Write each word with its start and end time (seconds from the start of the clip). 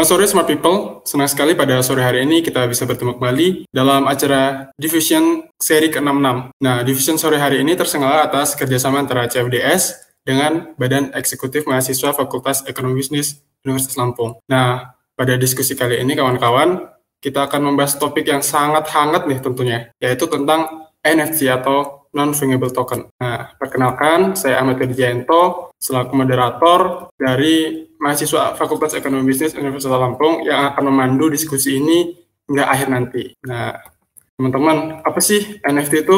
Selamat 0.00 0.16
sore 0.16 0.24
Smart 0.32 0.48
People, 0.48 1.04
senang 1.04 1.28
sekali 1.28 1.52
pada 1.52 1.76
sore 1.84 2.00
hari 2.00 2.24
ini 2.24 2.40
kita 2.40 2.64
bisa 2.64 2.88
bertemu 2.88 3.20
kembali 3.20 3.68
dalam 3.68 4.08
acara 4.08 4.72
Division 4.80 5.44
seri 5.60 5.92
ke-66. 5.92 6.56
Nah, 6.56 6.80
Division 6.80 7.20
sore 7.20 7.36
hari 7.36 7.60
ini 7.60 7.76
tersenggala 7.76 8.24
atas 8.24 8.56
kerjasama 8.56 8.96
antara 8.96 9.28
CFDS 9.28 10.00
dengan 10.24 10.72
Badan 10.80 11.12
Eksekutif 11.12 11.68
Mahasiswa 11.68 12.16
Fakultas 12.16 12.64
Ekonomi 12.64 12.96
Bisnis 12.96 13.44
Universitas 13.60 14.00
Lampung. 14.00 14.40
Nah, 14.48 14.96
pada 15.12 15.36
diskusi 15.36 15.76
kali 15.76 16.00
ini 16.00 16.16
kawan-kawan, 16.16 16.80
kita 17.20 17.46
akan 17.46 17.72
membahas 17.72 18.00
topik 18.00 18.26
yang 18.26 18.40
sangat 18.40 18.88
hangat 18.90 19.28
nih 19.28 19.40
tentunya, 19.44 19.78
yaitu 20.00 20.24
tentang 20.26 20.90
NFT 21.04 21.48
atau 21.52 22.08
non-fungible 22.10 22.74
token. 22.74 23.06
Nah, 23.22 23.54
perkenalkan, 23.54 24.34
saya 24.34 24.58
Ahmad 24.58 24.82
Widianto, 24.82 25.70
selaku 25.78 26.12
moderator 26.18 27.12
dari 27.14 27.86
mahasiswa 28.02 28.58
Fakultas 28.58 28.96
Ekonomi 28.98 29.30
Bisnis 29.30 29.54
Universitas 29.54 29.94
Lampung 29.94 30.42
yang 30.42 30.74
akan 30.74 30.90
memandu 30.90 31.30
diskusi 31.30 31.78
ini 31.78 32.18
hingga 32.50 32.66
akhir 32.66 32.88
nanti. 32.90 33.30
Nah, 33.46 33.78
teman-teman, 34.34 35.04
apa 35.06 35.20
sih 35.22 35.62
NFT 35.62 36.08
itu? 36.08 36.16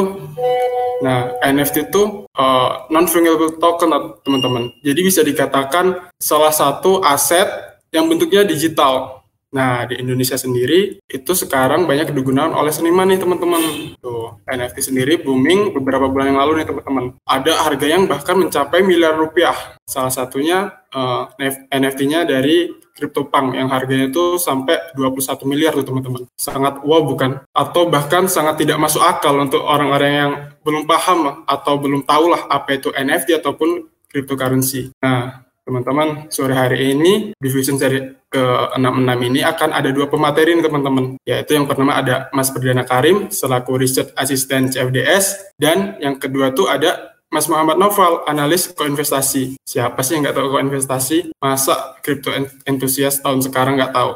Nah, 1.03 1.35
NFT 1.43 1.91
itu 1.91 2.25
uh, 2.25 2.41
eh, 2.41 2.69
non-fungible 2.89 3.59
token, 3.59 3.91
teman-teman. 4.23 4.71
Jadi 4.81 4.99
bisa 5.03 5.21
dikatakan 5.21 6.09
salah 6.17 6.55
satu 6.55 7.03
aset 7.03 7.45
yang 7.93 8.09
bentuknya 8.09 8.41
digital. 8.47 9.22
Nah, 9.53 9.85
di 9.85 10.01
Indonesia 10.01 10.33
sendiri 10.33 10.97
itu 11.05 11.31
sekarang 11.37 11.85
banyak 11.85 12.09
digunakan 12.09 12.51
oleh 12.57 12.73
seniman 12.73 13.05
nih 13.05 13.21
teman-teman. 13.21 13.93
Tuh, 14.01 14.41
NFT 14.49 14.89
sendiri 14.89 15.21
booming 15.21 15.69
beberapa 15.77 16.09
bulan 16.09 16.33
yang 16.33 16.41
lalu 16.41 16.65
nih 16.65 16.67
teman-teman. 16.73 17.05
Ada 17.21 17.53
harga 17.61 17.85
yang 17.85 18.09
bahkan 18.09 18.33
mencapai 18.33 18.81
miliar 18.81 19.13
rupiah. 19.13 19.55
Salah 19.85 20.09
satunya 20.09 20.73
uh, 20.89 21.29
eh, 21.37 21.69
NFT-nya 21.69 22.25
dari 22.25 22.81
CryptoPunk 22.93 23.57
yang 23.57 23.69
harganya 23.73 24.09
itu 24.09 24.37
sampai 24.37 24.93
21 24.97 25.49
miliar 25.49 25.73
tuh 25.73 25.85
teman-teman. 25.85 26.25
Sangat 26.37 26.81
wow 26.81 27.01
bukan? 27.05 27.41
Atau 27.53 27.89
bahkan 27.89 28.25
sangat 28.29 28.61
tidak 28.61 28.81
masuk 28.81 29.01
akal 29.01 29.37
untuk 29.37 29.61
orang-orang 29.65 30.11
yang 30.13 30.31
belum 30.61 30.85
paham 30.85 31.45
atau 31.45 31.73
belum 31.77 32.05
tahu 32.05 32.33
lah 32.33 32.45
apa 32.49 32.77
itu 32.77 32.89
NFT 32.93 33.41
ataupun 33.41 33.89
cryptocurrency. 34.13 34.93
Nah, 35.01 35.42
teman-teman 35.63 36.27
sore 36.27 36.51
hari 36.53 36.91
ini 36.91 37.31
division 37.39 37.79
seri 37.79 38.03
ke-66 38.27 39.19
ini 39.23 39.39
akan 39.47 39.69
ada 39.71 39.89
dua 39.95 40.11
pemateri 40.11 40.59
nih 40.59 40.65
teman-teman 40.67 41.15
yaitu 41.23 41.55
yang 41.55 41.63
pertama 41.63 41.95
ada 41.95 42.27
Mas 42.35 42.51
Perdana 42.51 42.83
Karim 42.83 43.31
selaku 43.31 43.79
Research 43.79 44.11
Assistant 44.19 44.75
CFDS 44.75 45.55
dan 45.55 45.95
yang 46.03 46.19
kedua 46.19 46.51
tuh 46.51 46.67
ada 46.67 47.15
Mas 47.33 47.49
Muhammad 47.49 47.81
Noval, 47.81 48.29
analis 48.29 48.69
koinvestasi. 48.69 49.57
Siapa 49.65 50.05
sih 50.05 50.13
yang 50.13 50.29
nggak 50.29 50.37
tahu 50.37 50.53
koinvestasi? 50.53 51.33
Masa 51.41 51.97
kripto 52.05 52.29
entusias 52.61 53.25
tahun 53.25 53.41
sekarang 53.41 53.81
nggak 53.81 53.89
tahu 53.89 54.09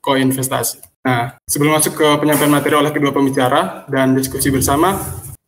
koinvestasi? 0.00 0.80
Nah, 1.04 1.36
sebelum 1.44 1.76
masuk 1.76 2.00
ke 2.00 2.08
penyampaian 2.16 2.48
materi 2.48 2.80
oleh 2.80 2.88
kedua 2.88 3.12
pembicara 3.12 3.84
dan 3.92 4.16
diskusi 4.16 4.48
bersama, 4.48 4.96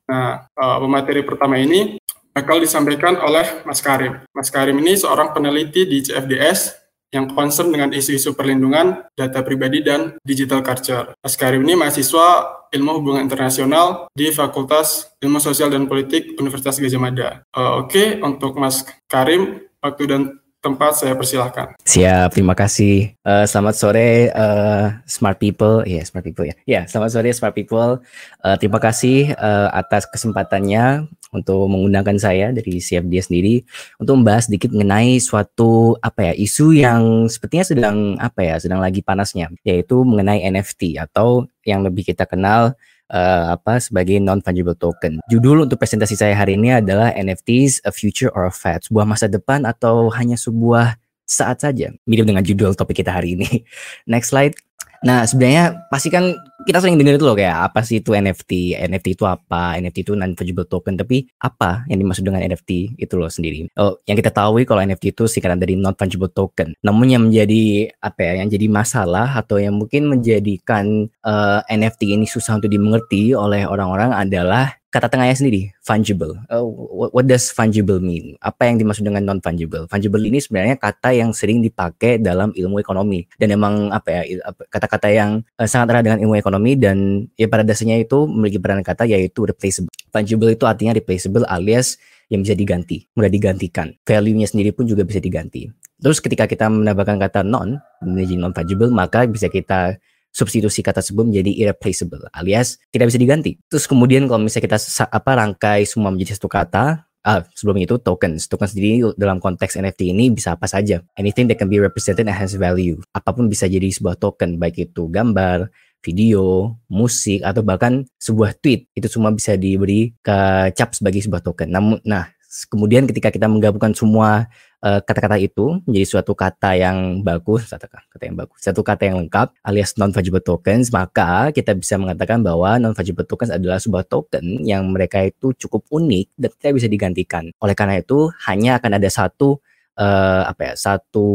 nah, 0.04 0.44
uh, 0.52 0.76
pemateri 0.84 1.24
pertama 1.24 1.56
ini 1.56 1.96
bakal 2.34 2.58
disampaikan 2.58 3.14
oleh 3.22 3.62
Mas 3.62 3.78
Karim. 3.78 4.18
Mas 4.34 4.50
Karim 4.50 4.76
ini 4.82 4.98
seorang 4.98 5.30
peneliti 5.30 5.86
di 5.86 6.02
CFDS 6.02 6.84
yang 7.14 7.30
concern 7.30 7.70
dengan 7.70 7.94
isu-isu 7.94 8.34
perlindungan 8.34 9.06
data 9.14 9.46
pribadi 9.46 9.86
dan 9.86 10.18
digital 10.26 10.66
culture. 10.66 11.14
Mas 11.22 11.38
Karim 11.38 11.62
ini 11.62 11.78
mahasiswa 11.78 12.26
ilmu 12.74 12.90
hubungan 12.98 13.22
internasional 13.22 14.10
di 14.10 14.34
Fakultas 14.34 15.14
Ilmu 15.22 15.38
Sosial 15.38 15.70
dan 15.70 15.86
Politik 15.86 16.34
Universitas 16.34 16.82
Gajah 16.82 16.98
Mada. 16.98 17.28
Uh, 17.54 17.86
Oke, 17.86 17.94
okay, 17.94 18.06
untuk 18.18 18.58
Mas 18.58 18.82
Karim, 19.06 19.62
waktu 19.78 20.02
dan 20.10 20.42
tempat 20.64 20.96
saya 20.96 21.12
persilahkan. 21.12 21.76
Siap, 21.84 22.32
terima 22.32 22.56
kasih. 22.56 23.12
Uh, 23.20 23.44
selamat 23.44 23.74
sore 23.76 24.32
uh, 24.32 24.96
smart 25.04 25.36
people, 25.36 25.84
ya 25.84 26.00
yeah, 26.00 26.04
smart 26.08 26.24
people 26.24 26.48
ya. 26.48 26.56
Ya, 26.64 26.72
yeah, 26.72 26.82
selamat 26.88 27.10
sore 27.12 27.28
smart 27.36 27.52
people. 27.52 28.00
Uh, 28.40 28.56
terima 28.56 28.80
kasih 28.80 29.36
uh, 29.36 29.68
atas 29.76 30.08
kesempatannya 30.08 31.04
untuk 31.36 31.68
mengundangkan 31.68 32.16
saya 32.16 32.48
dari 32.54 32.80
CFD 32.80 33.12
sendiri 33.20 33.54
untuk 34.00 34.22
membahas 34.22 34.48
sedikit 34.48 34.72
mengenai 34.72 35.20
suatu 35.20 35.98
apa 36.00 36.30
ya 36.30 36.32
isu 36.32 36.72
yang 36.72 37.26
sepertinya 37.28 37.66
sedang 37.66 37.96
apa 38.16 38.40
ya 38.40 38.56
sedang 38.56 38.80
lagi 38.80 39.04
panasnya, 39.04 39.52
yaitu 39.68 40.00
mengenai 40.00 40.40
NFT 40.48 40.96
atau 40.96 41.44
yang 41.68 41.84
lebih 41.84 42.08
kita 42.08 42.24
kenal 42.24 42.72
uh, 43.14 43.54
apa 43.54 43.78
sebagai 43.78 44.18
non 44.18 44.42
fungible 44.42 44.74
token. 44.74 45.22
Judul 45.30 45.70
untuk 45.70 45.78
presentasi 45.78 46.18
saya 46.18 46.34
hari 46.34 46.58
ini 46.58 46.74
adalah 46.74 47.14
NFTs 47.14 47.86
a 47.86 47.94
future 47.94 48.34
or 48.34 48.50
a 48.50 48.54
fad, 48.54 48.82
sebuah 48.82 49.06
masa 49.06 49.30
depan 49.30 49.62
atau 49.62 50.10
hanya 50.10 50.34
sebuah 50.34 50.98
saat 51.24 51.62
saja. 51.62 51.94
Mirip 52.04 52.26
dengan 52.28 52.44
judul 52.44 52.74
topik 52.74 53.00
kita 53.00 53.14
hari 53.14 53.38
ini. 53.38 53.62
Next 54.10 54.34
slide. 54.34 54.58
Nah, 55.04 55.28
sebenarnya 55.28 55.84
pasti 55.92 56.08
kan 56.08 56.32
kita 56.64 56.80
sering 56.80 56.96
dengar 56.96 57.20
itu 57.20 57.28
loh 57.28 57.36
kayak 57.36 57.68
apa 57.70 57.84
sih 57.84 58.00
itu 58.00 58.16
NFT, 58.16 58.80
NFT 58.88 59.20
itu 59.20 59.28
apa, 59.28 59.76
NFT 59.76 60.08
itu 60.08 60.12
non 60.16 60.32
fungible 60.32 60.64
token, 60.64 60.96
tapi 60.96 61.28
apa 61.44 61.84
yang 61.92 62.00
dimaksud 62.00 62.24
dengan 62.24 62.40
NFT 62.40 62.96
itu 62.96 63.14
loh 63.20 63.28
sendiri. 63.28 63.68
Oh, 63.76 64.00
yang 64.08 64.16
kita 64.16 64.32
tahu 64.32 64.64
kalau 64.64 64.80
NFT 64.80 65.12
itu 65.12 65.28
singkatan 65.28 65.60
dari 65.60 65.76
non 65.76 65.92
fungible 65.92 66.32
token. 66.32 66.72
Namun 66.80 67.12
yang 67.12 67.22
menjadi 67.28 67.92
apa 68.00 68.20
ya, 68.24 68.32
yang 68.40 68.48
jadi 68.48 68.66
masalah 68.72 69.36
atau 69.36 69.60
yang 69.60 69.76
mungkin 69.76 70.08
menjadikan 70.08 71.12
uh, 71.20 71.60
eh, 71.68 71.76
NFT 71.76 72.16
ini 72.16 72.24
susah 72.24 72.56
untuk 72.56 72.72
dimengerti 72.72 73.36
oleh 73.36 73.68
orang-orang 73.68 74.16
adalah 74.16 74.72
kata 74.94 75.10
tengahnya 75.10 75.34
sendiri 75.34 75.74
fungible. 75.82 76.38
Uh, 76.46 76.62
what, 77.10 77.26
does 77.26 77.50
fungible 77.50 77.98
mean? 77.98 78.38
Apa 78.38 78.70
yang 78.70 78.78
dimaksud 78.78 79.02
dengan 79.02 79.26
non 79.26 79.42
fungible? 79.42 79.90
Fungible 79.90 80.22
ini 80.22 80.38
sebenarnya 80.38 80.78
kata 80.78 81.10
yang 81.10 81.34
sering 81.34 81.58
dipakai 81.58 82.22
dalam 82.22 82.54
ilmu 82.54 82.78
ekonomi 82.78 83.26
dan 83.34 83.50
emang 83.50 83.90
apa 83.90 84.22
ya 84.22 84.22
kata-kata 84.70 85.10
yang 85.10 85.42
uh, 85.58 85.66
sangat 85.66 85.90
erat 85.90 86.02
dengan 86.06 86.22
ilmu 86.22 86.38
ekonomi 86.38 86.78
dan 86.78 87.26
ya 87.34 87.50
pada 87.50 87.66
dasarnya 87.66 87.98
itu 87.98 88.30
memiliki 88.30 88.62
peran 88.62 88.86
kata 88.86 89.02
yaitu 89.10 89.42
replaceable. 89.42 89.90
Fungible 90.14 90.54
itu 90.54 90.62
artinya 90.62 90.94
replaceable 90.94 91.42
alias 91.50 91.98
yang 92.30 92.46
bisa 92.46 92.54
diganti, 92.54 93.10
mudah 93.18 93.28
digantikan. 93.28 93.92
Value-nya 94.06 94.46
sendiri 94.46 94.70
pun 94.70 94.86
juga 94.86 95.02
bisa 95.02 95.18
diganti. 95.18 95.68
Terus 95.98 96.22
ketika 96.22 96.46
kita 96.46 96.70
menambahkan 96.70 97.18
kata 97.18 97.40
non, 97.42 97.82
menjadi 97.98 98.34
non 98.38 98.54
fungible, 98.54 98.94
maka 98.94 99.26
bisa 99.26 99.50
kita 99.50 99.98
substitusi 100.34 100.82
kata 100.82 100.98
tersebut 100.98 101.30
menjadi 101.30 101.54
irreplaceable 101.54 102.26
alias 102.34 102.82
tidak 102.90 103.14
bisa 103.14 103.18
diganti. 103.22 103.54
Terus 103.70 103.86
kemudian 103.86 104.26
kalau 104.26 104.42
misalnya 104.42 104.66
kita 104.74 104.78
apa 105.06 105.30
rangkai 105.38 105.86
semua 105.86 106.10
menjadi 106.10 106.34
satu 106.34 106.50
kata, 106.50 107.06
uh, 107.24 107.40
sebelum 107.56 107.80
itu 107.80 107.96
tokens. 107.98 108.46
Token 108.46 108.68
sendiri 108.68 109.14
dalam 109.16 109.40
konteks 109.40 109.80
NFT 109.80 110.12
ini 110.12 110.30
bisa 110.30 110.54
apa 110.54 110.68
saja. 110.68 111.00
Anything 111.16 111.48
that 111.48 111.56
can 111.56 111.72
be 111.72 111.80
represented 111.80 112.28
and 112.28 112.36
has 112.36 112.54
value. 112.54 113.00
Apa 113.16 113.32
pun 113.32 113.48
bisa 113.48 113.64
jadi 113.64 113.88
sebuah 113.88 114.20
token, 114.20 114.60
baik 114.60 114.92
itu 114.92 115.08
gambar, 115.08 115.72
video, 116.04 116.76
musik, 116.92 117.40
atau 117.40 117.64
bahkan 117.64 118.04
sebuah 118.20 118.60
tweet. 118.60 118.92
Itu 118.92 119.08
semua 119.08 119.32
bisa 119.32 119.56
diberi 119.56 120.12
ke 120.20 120.36
cap 120.76 120.92
sebagai 120.92 121.24
sebuah 121.24 121.40
token. 121.40 121.72
Namun, 121.72 121.96
nah, 122.04 122.28
kemudian 122.70 123.10
ketika 123.10 123.34
kita 123.34 123.50
menggabungkan 123.50 123.90
semua 123.92 124.46
Eh, 124.84 125.00
kata-kata 125.00 125.40
uh, 125.40 125.48
itu 125.48 125.80
menjadi 125.88 126.04
suatu 126.04 126.36
kata 126.36 126.76
yang 126.76 127.24
bagus, 127.24 127.72
satu 127.72 127.88
kata 127.88 128.20
yang 128.28 128.36
bagus, 128.36 128.60
satu 128.60 128.84
kata 128.84 129.08
yang 129.08 129.16
lengkap 129.24 129.56
alias 129.64 129.96
non 129.96 130.12
fungible 130.12 130.44
tokens, 130.44 130.92
maka 130.92 131.48
kita 131.56 131.72
bisa 131.72 131.96
mengatakan 131.96 132.44
bahwa 132.44 132.76
non 132.76 132.92
fungible 132.92 133.24
tokens 133.24 133.48
adalah 133.48 133.80
sebuah 133.80 134.04
token 134.04 134.60
yang 134.60 134.84
mereka 134.92 135.24
itu 135.24 135.56
cukup 135.56 135.88
unik 135.88 136.36
dan 136.36 136.50
tidak 136.60 136.72
bisa 136.76 136.88
digantikan. 136.92 137.48
Oleh 137.64 137.72
karena 137.72 137.96
itu, 137.96 138.28
hanya 138.44 138.76
akan 138.76 139.00
ada 139.00 139.08
satu 139.08 139.56
uh, 139.96 140.44
apa 140.52 140.60
ya 140.68 140.74
satu 140.76 141.26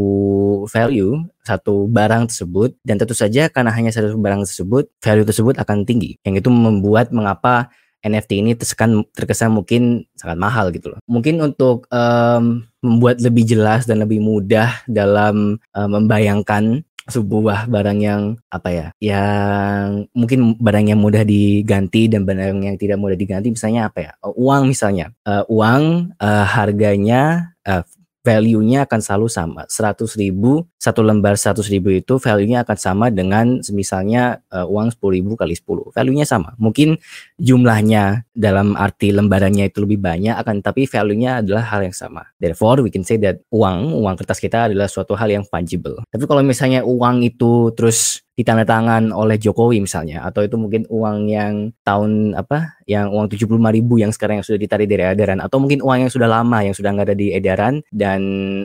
value 0.70 1.18
satu 1.42 1.90
barang 1.90 2.30
tersebut 2.30 2.78
dan 2.86 3.02
tentu 3.02 3.18
saja 3.18 3.50
karena 3.50 3.74
hanya 3.74 3.90
satu 3.90 4.14
barang 4.14 4.46
tersebut 4.46 4.94
value 5.02 5.26
tersebut 5.26 5.58
akan 5.58 5.82
tinggi 5.82 6.22
yang 6.22 6.38
itu 6.38 6.46
membuat 6.54 7.10
mengapa 7.10 7.66
NFT 8.00 8.30
ini 8.40 8.52
terkesan 8.56 9.04
terkesan 9.12 9.52
mungkin 9.52 10.08
sangat 10.16 10.38
mahal 10.40 10.72
gitu 10.72 10.92
loh. 10.96 11.00
Mungkin 11.04 11.40
untuk 11.40 11.84
um, 11.92 12.64
membuat 12.80 13.20
lebih 13.20 13.44
jelas 13.44 13.84
dan 13.84 14.00
lebih 14.00 14.24
mudah 14.24 14.80
dalam 14.88 15.60
um, 15.60 15.88
membayangkan 15.88 16.84
sebuah 17.10 17.66
barang 17.66 17.98
yang 18.00 18.38
apa 18.54 18.68
ya 18.70 18.86
yang 19.02 20.06
mungkin 20.14 20.54
barang 20.56 20.94
yang 20.94 21.00
mudah 21.02 21.26
diganti 21.26 22.06
dan 22.06 22.22
barang 22.22 22.62
yang 22.62 22.78
tidak 22.78 23.02
mudah 23.02 23.18
diganti 23.18 23.50
misalnya 23.50 23.90
apa 23.90 23.98
ya 23.98 24.12
uang 24.22 24.70
misalnya 24.70 25.10
uh, 25.26 25.42
uang 25.50 26.14
uh, 26.22 26.46
harganya 26.46 27.50
uh, 27.66 27.82
value-nya 28.20 28.84
akan 28.84 29.00
selalu 29.00 29.28
sama. 29.32 29.62
100 29.66 30.04
ribu, 30.20 30.68
satu 30.76 31.00
lembar 31.00 31.40
100 31.40 31.64
ribu 31.72 31.88
itu 31.92 32.20
value-nya 32.20 32.64
akan 32.64 32.76
sama 32.76 33.06
dengan 33.08 33.60
misalnya 33.72 34.44
uh, 34.52 34.68
uang 34.68 34.92
10 34.92 35.16
ribu 35.16 35.32
kali 35.36 35.56
10. 35.56 35.96
Value-nya 35.96 36.26
sama. 36.28 36.52
Mungkin 36.60 37.00
jumlahnya 37.40 38.28
dalam 38.36 38.76
arti 38.76 39.12
lembarannya 39.12 39.72
itu 39.72 39.84
lebih 39.84 40.00
banyak, 40.00 40.36
akan 40.36 40.60
tapi 40.60 40.84
value-nya 40.84 41.40
adalah 41.40 41.64
hal 41.64 41.80
yang 41.84 41.96
sama. 41.96 42.28
Therefore, 42.36 42.84
we 42.84 42.92
can 42.92 43.04
say 43.04 43.16
that 43.24 43.40
uang, 43.48 43.96
uang 43.96 44.14
kertas 44.20 44.40
kita 44.40 44.68
adalah 44.68 44.88
suatu 44.88 45.16
hal 45.16 45.32
yang 45.32 45.44
fungible. 45.48 46.04
Tapi 46.12 46.24
kalau 46.28 46.44
misalnya 46.44 46.84
uang 46.84 47.24
itu 47.24 47.72
terus 47.72 48.20
ditandatangan 48.38 49.10
oleh 49.10 49.36
Jokowi 49.36 49.82
misalnya 49.82 50.22
atau 50.24 50.46
itu 50.46 50.56
mungkin 50.56 50.86
uang 50.88 51.28
yang 51.28 51.54
tahun 51.82 52.34
apa 52.38 52.78
yang 52.86 53.10
uang 53.10 53.30
75 53.30 53.58
ribu 53.58 54.00
yang 54.00 54.14
sekarang 54.14 54.40
yang 54.40 54.46
sudah 54.46 54.60
ditarik 54.60 54.86
dari 54.88 55.04
edaran 55.06 55.42
atau 55.42 55.60
mungkin 55.60 55.82
uang 55.82 56.08
yang 56.08 56.12
sudah 56.12 56.30
lama 56.30 56.58
yang 56.62 56.72
sudah 56.72 56.90
nggak 56.94 57.12
ada 57.12 57.16
di 57.18 57.34
edaran 57.34 57.84
dan 57.90 58.20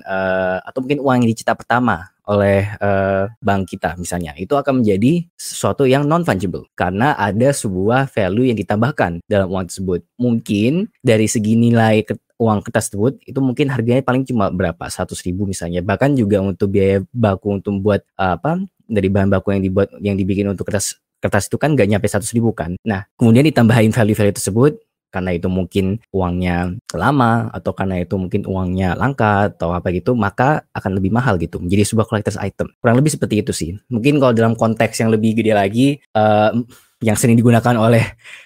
uh, 0.06 0.62
atau 0.64 0.80
mungkin 0.86 1.02
uang 1.02 1.16
yang 1.24 1.30
dicetak 1.30 1.60
pertama 1.60 2.16
oleh 2.26 2.66
uh, 2.82 3.30
bank 3.42 3.70
kita 3.78 3.94
misalnya. 3.98 4.34
Itu 4.38 4.58
akan 4.58 4.82
menjadi 4.82 5.26
sesuatu 5.38 5.86
yang 5.86 6.10
non 6.10 6.26
fungible 6.26 6.66
karena 6.74 7.14
ada 7.16 7.54
sebuah 7.54 8.10
value 8.10 8.50
yang 8.50 8.58
ditambahkan 8.58 9.22
dalam 9.30 9.48
uang 9.50 9.70
tersebut. 9.70 10.02
Mungkin 10.18 10.90
dari 11.06 11.30
segi 11.30 11.54
nilai 11.54 12.02
uang 12.36 12.68
kertas 12.68 12.92
tersebut 12.92 13.16
itu 13.24 13.40
mungkin 13.40 13.72
harganya 13.72 14.04
paling 14.04 14.28
cuma 14.28 14.52
berapa? 14.52 14.90
seratus 14.90 15.24
ribu 15.24 15.48
misalnya. 15.48 15.80
Bahkan 15.86 16.18
juga 16.18 16.42
untuk 16.42 16.74
biaya 16.76 17.06
baku 17.14 17.62
untuk 17.62 17.80
buat 17.80 18.02
uh, 18.18 18.36
apa 18.36 18.66
dari 18.86 19.10
bahan 19.12 19.30
baku 19.30 19.54
yang 19.58 19.64
dibuat 19.66 19.88
yang 20.00 20.16
dibikin 20.16 20.50
untuk 20.50 20.70
kertas 20.70 20.98
kertas 21.20 21.50
itu 21.50 21.58
kan 21.58 21.74
gak 21.74 21.90
nyampe 21.90 22.06
seratus 22.06 22.32
ribu 22.32 22.54
kan. 22.54 22.78
Nah 22.86 23.06
kemudian 23.18 23.46
ditambahin 23.46 23.90
value-value 23.90 24.36
tersebut 24.38 24.78
karena 25.16 25.32
itu 25.32 25.48
mungkin 25.48 26.04
uangnya 26.12 26.76
lama 26.92 27.48
atau 27.56 27.72
karena 27.72 28.04
itu 28.04 28.20
mungkin 28.20 28.44
uangnya 28.44 29.00
langka 29.00 29.48
atau 29.48 29.72
apa 29.72 29.88
gitu 29.96 30.12
maka 30.12 30.68
akan 30.76 31.00
lebih 31.00 31.16
mahal 31.16 31.40
gitu 31.40 31.64
menjadi 31.64 31.88
sebuah 31.88 32.04
collector's 32.04 32.36
item. 32.36 32.68
Kurang 32.84 33.00
lebih 33.00 33.16
seperti 33.16 33.40
itu 33.40 33.56
sih. 33.56 33.80
Mungkin 33.88 34.20
kalau 34.20 34.36
dalam 34.36 34.54
konteks 34.60 35.00
yang 35.00 35.16
lebih 35.16 35.40
gede 35.40 35.56
lagi 35.56 35.88
uh, 36.20 36.52
yang 37.00 37.16
sering 37.16 37.40
digunakan 37.40 37.80
oleh 37.80 38.04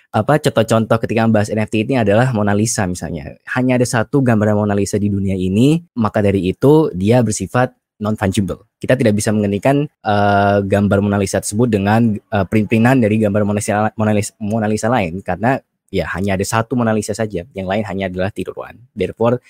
apa 0.10 0.42
contoh-contoh 0.42 0.98
ketika 1.06 1.22
membahas 1.26 1.54
NFT 1.54 1.90
ini 1.90 2.02
adalah 2.02 2.30
Mona 2.38 2.54
Lisa 2.54 2.86
misalnya. 2.86 3.34
Hanya 3.50 3.82
ada 3.82 3.86
satu 3.90 4.22
gambar 4.22 4.54
Mona 4.54 4.78
Lisa 4.78 5.02
di 5.02 5.10
dunia 5.10 5.34
ini 5.34 5.82
maka 5.98 6.22
dari 6.22 6.54
itu 6.54 6.94
dia 6.94 7.26
bersifat 7.26 7.74
non 8.00 8.16
fungible. 8.16 8.66
Kita 8.80 8.96
tidak 8.96 9.20
bisa 9.20 9.36
mengendikan 9.36 9.84
uh, 10.08 10.64
gambar 10.64 11.04
Mona 11.04 11.20
Lisa 11.20 11.44
tersebut 11.44 11.68
dengan 11.68 12.16
uh, 12.32 12.46
print-printan 12.48 13.04
dari 13.04 13.20
gambar 13.20 13.44
Mona 13.44 13.60
Lisa, 13.60 13.92
Mona 14.00 14.14
Lisa, 14.16 14.32
Mona 14.40 14.68
Lisa 14.72 14.88
lain 14.88 15.20
karena 15.20 15.60
ya 15.92 16.06
hanya 16.16 16.38
ada 16.38 16.46
satu 16.46 16.78
Mona 16.78 16.94
Lisa 16.96 17.12
saja, 17.12 17.44
yang 17.52 17.68
lain 17.68 17.84
hanya 17.84 18.08
adalah 18.08 18.30
tiruan. 18.32 18.78
Therefore, 18.94 19.42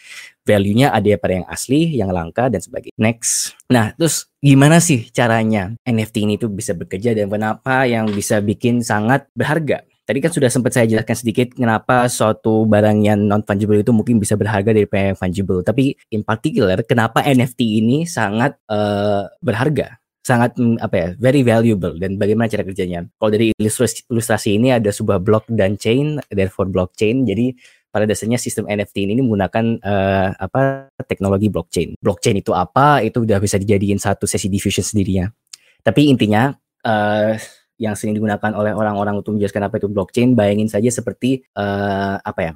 value-nya 0.47 0.89
ada 0.89 1.07
pada 1.19 1.43
yang 1.43 1.47
asli, 1.47 1.93
yang 1.93 2.09
langka 2.09 2.47
dan 2.49 2.63
sebagainya. 2.63 2.95
Next. 2.97 3.53
Nah, 3.69 3.93
terus 3.93 4.31
gimana 4.39 4.79
sih 4.79 5.11
caranya 5.11 5.75
NFT 5.83 6.25
ini 6.25 6.35
tuh 6.39 6.49
bisa 6.49 6.73
bekerja 6.73 7.13
dan 7.13 7.29
kenapa 7.29 7.85
yang 7.85 8.09
bisa 8.09 8.39
bikin 8.41 8.81
sangat 8.81 9.27
berharga? 9.35 9.85
Tadi 10.09 10.25
kan 10.25 10.33
sudah 10.33 10.49
sempat 10.49 10.73
saya 10.73 10.89
jelaskan 10.89 11.13
sedikit 11.13 11.53
kenapa 11.53 12.09
suatu 12.09 12.65
barang 12.65 13.05
yang 13.05 13.29
non 13.29 13.45
fungible 13.45 13.77
itu 13.77 13.93
mungkin 13.93 14.17
bisa 14.17 14.33
berharga 14.33 14.73
daripada 14.73 15.13
yang 15.13 15.19
fungible. 15.21 15.61
Tapi 15.61 15.93
in 16.09 16.25
particular, 16.25 16.81
kenapa 16.81 17.21
NFT 17.21 17.77
ini 17.77 18.09
sangat 18.09 18.57
uh, 18.73 19.29
berharga? 19.37 20.01
sangat 20.19 20.53
mm, 20.61 20.77
apa 20.77 20.95
ya 20.95 21.07
very 21.17 21.41
valuable 21.41 21.97
dan 21.97 22.21
bagaimana 22.21 22.45
cara 22.45 22.61
kerjanya. 22.61 23.07
Kalau 23.17 23.31
dari 23.33 23.49
ilustrasi, 23.57 24.05
ilustrasi 24.13 24.49
ini 24.61 24.69
ada 24.69 24.93
sebuah 24.93 25.17
block 25.17 25.49
dan 25.49 25.73
chain, 25.73 26.21
therefore 26.29 26.69
blockchain. 26.69 27.25
Jadi 27.25 27.57
pada 27.89 28.05
dasarnya 28.05 28.37
sistem 28.37 28.69
NFT 28.69 29.09
ini 29.09 29.25
menggunakan 29.25 29.81
uh, 29.81 30.29
apa 30.37 30.93
teknologi 31.09 31.49
blockchain. 31.49 31.97
Blockchain 31.97 32.37
itu 32.37 32.53
apa? 32.53 33.01
Itu 33.01 33.25
udah 33.25 33.41
bisa 33.41 33.57
dijadiin 33.57 33.97
satu 33.97 34.29
sesi 34.29 34.45
diffusion 34.45 34.85
sendirinya. 34.85 35.33
Tapi 35.81 36.13
intinya 36.13 36.53
uh, 36.85 37.33
yang 37.79 37.95
sering 37.95 38.13
digunakan 38.13 38.51
oleh 38.53 38.75
orang-orang 38.75 39.23
untuk 39.23 39.39
menjelaskan 39.39 39.71
apa 39.71 39.79
itu 39.79 39.87
blockchain, 39.87 40.35
bayangin 40.35 40.67
saja 40.67 40.91
seperti 40.91 41.47
uh, 41.55 42.19
apa 42.19 42.41
ya? 42.43 42.53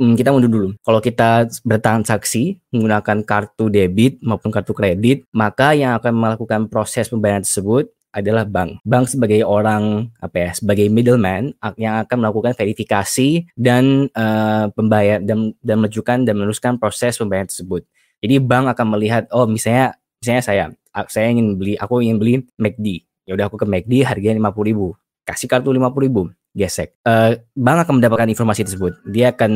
hmm, 0.00 0.16
kita 0.16 0.32
mundur 0.32 0.50
dulu. 0.50 0.68
Kalau 0.80 1.00
kita 1.04 1.46
bertransaksi 1.62 2.56
menggunakan 2.72 3.20
kartu 3.28 3.68
debit 3.68 4.16
maupun 4.24 4.48
kartu 4.48 4.72
kredit, 4.72 5.28
maka 5.36 5.76
yang 5.76 6.00
akan 6.00 6.16
melakukan 6.16 6.60
proses 6.72 7.12
pembayaran 7.12 7.44
tersebut 7.44 7.92
adalah 8.10 8.42
bank. 8.42 8.82
Bank 8.82 9.06
sebagai 9.06 9.46
orang 9.46 10.10
apa 10.18 10.36
ya, 10.48 10.50
sebagai 10.56 10.90
middleman 10.90 11.54
yang 11.78 12.02
akan 12.02 12.16
melakukan 12.26 12.58
verifikasi 12.58 13.46
dan 13.54 14.10
uh, 14.16 14.66
pembayar 14.74 15.22
dan 15.22 15.54
dan 15.62 15.76
menunjukkan 15.78 16.26
dan 16.26 16.34
meneruskan 16.34 16.74
proses 16.80 17.20
pembayaran 17.20 17.46
tersebut. 17.46 17.86
Jadi 18.18 18.34
bank 18.42 18.74
akan 18.74 18.86
melihat 18.98 19.30
oh 19.30 19.46
misalnya 19.46 19.94
misalnya 20.18 20.42
saya 20.42 20.64
saya 21.06 21.26
ingin 21.30 21.54
beli 21.54 21.78
aku 21.78 22.02
ingin 22.02 22.18
beli 22.18 22.34
McD. 22.58 23.09
Ya 23.30 23.38
udah 23.38 23.46
aku 23.46 23.62
ke 23.62 23.66
McD 23.70 24.02
harganya 24.02 24.50
50.000. 24.50 24.74
Kasih 25.22 25.46
kartu 25.46 25.70
50.000 25.70 26.34
gesek. 26.50 26.98
Uh, 27.06 27.38
bank 27.54 27.86
akan 27.86 28.02
mendapatkan 28.02 28.26
informasi 28.26 28.66
tersebut. 28.66 28.98
Dia 29.06 29.30
akan 29.30 29.52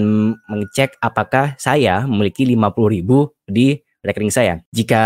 mengecek 0.47 0.95
apakah 1.03 1.59
saya 1.59 2.07
memiliki 2.07 2.47
50 2.47 2.71
ribu 2.95 3.35
di 3.51 3.75
rekening 4.07 4.31
saya. 4.31 4.63
Jika 4.71 5.03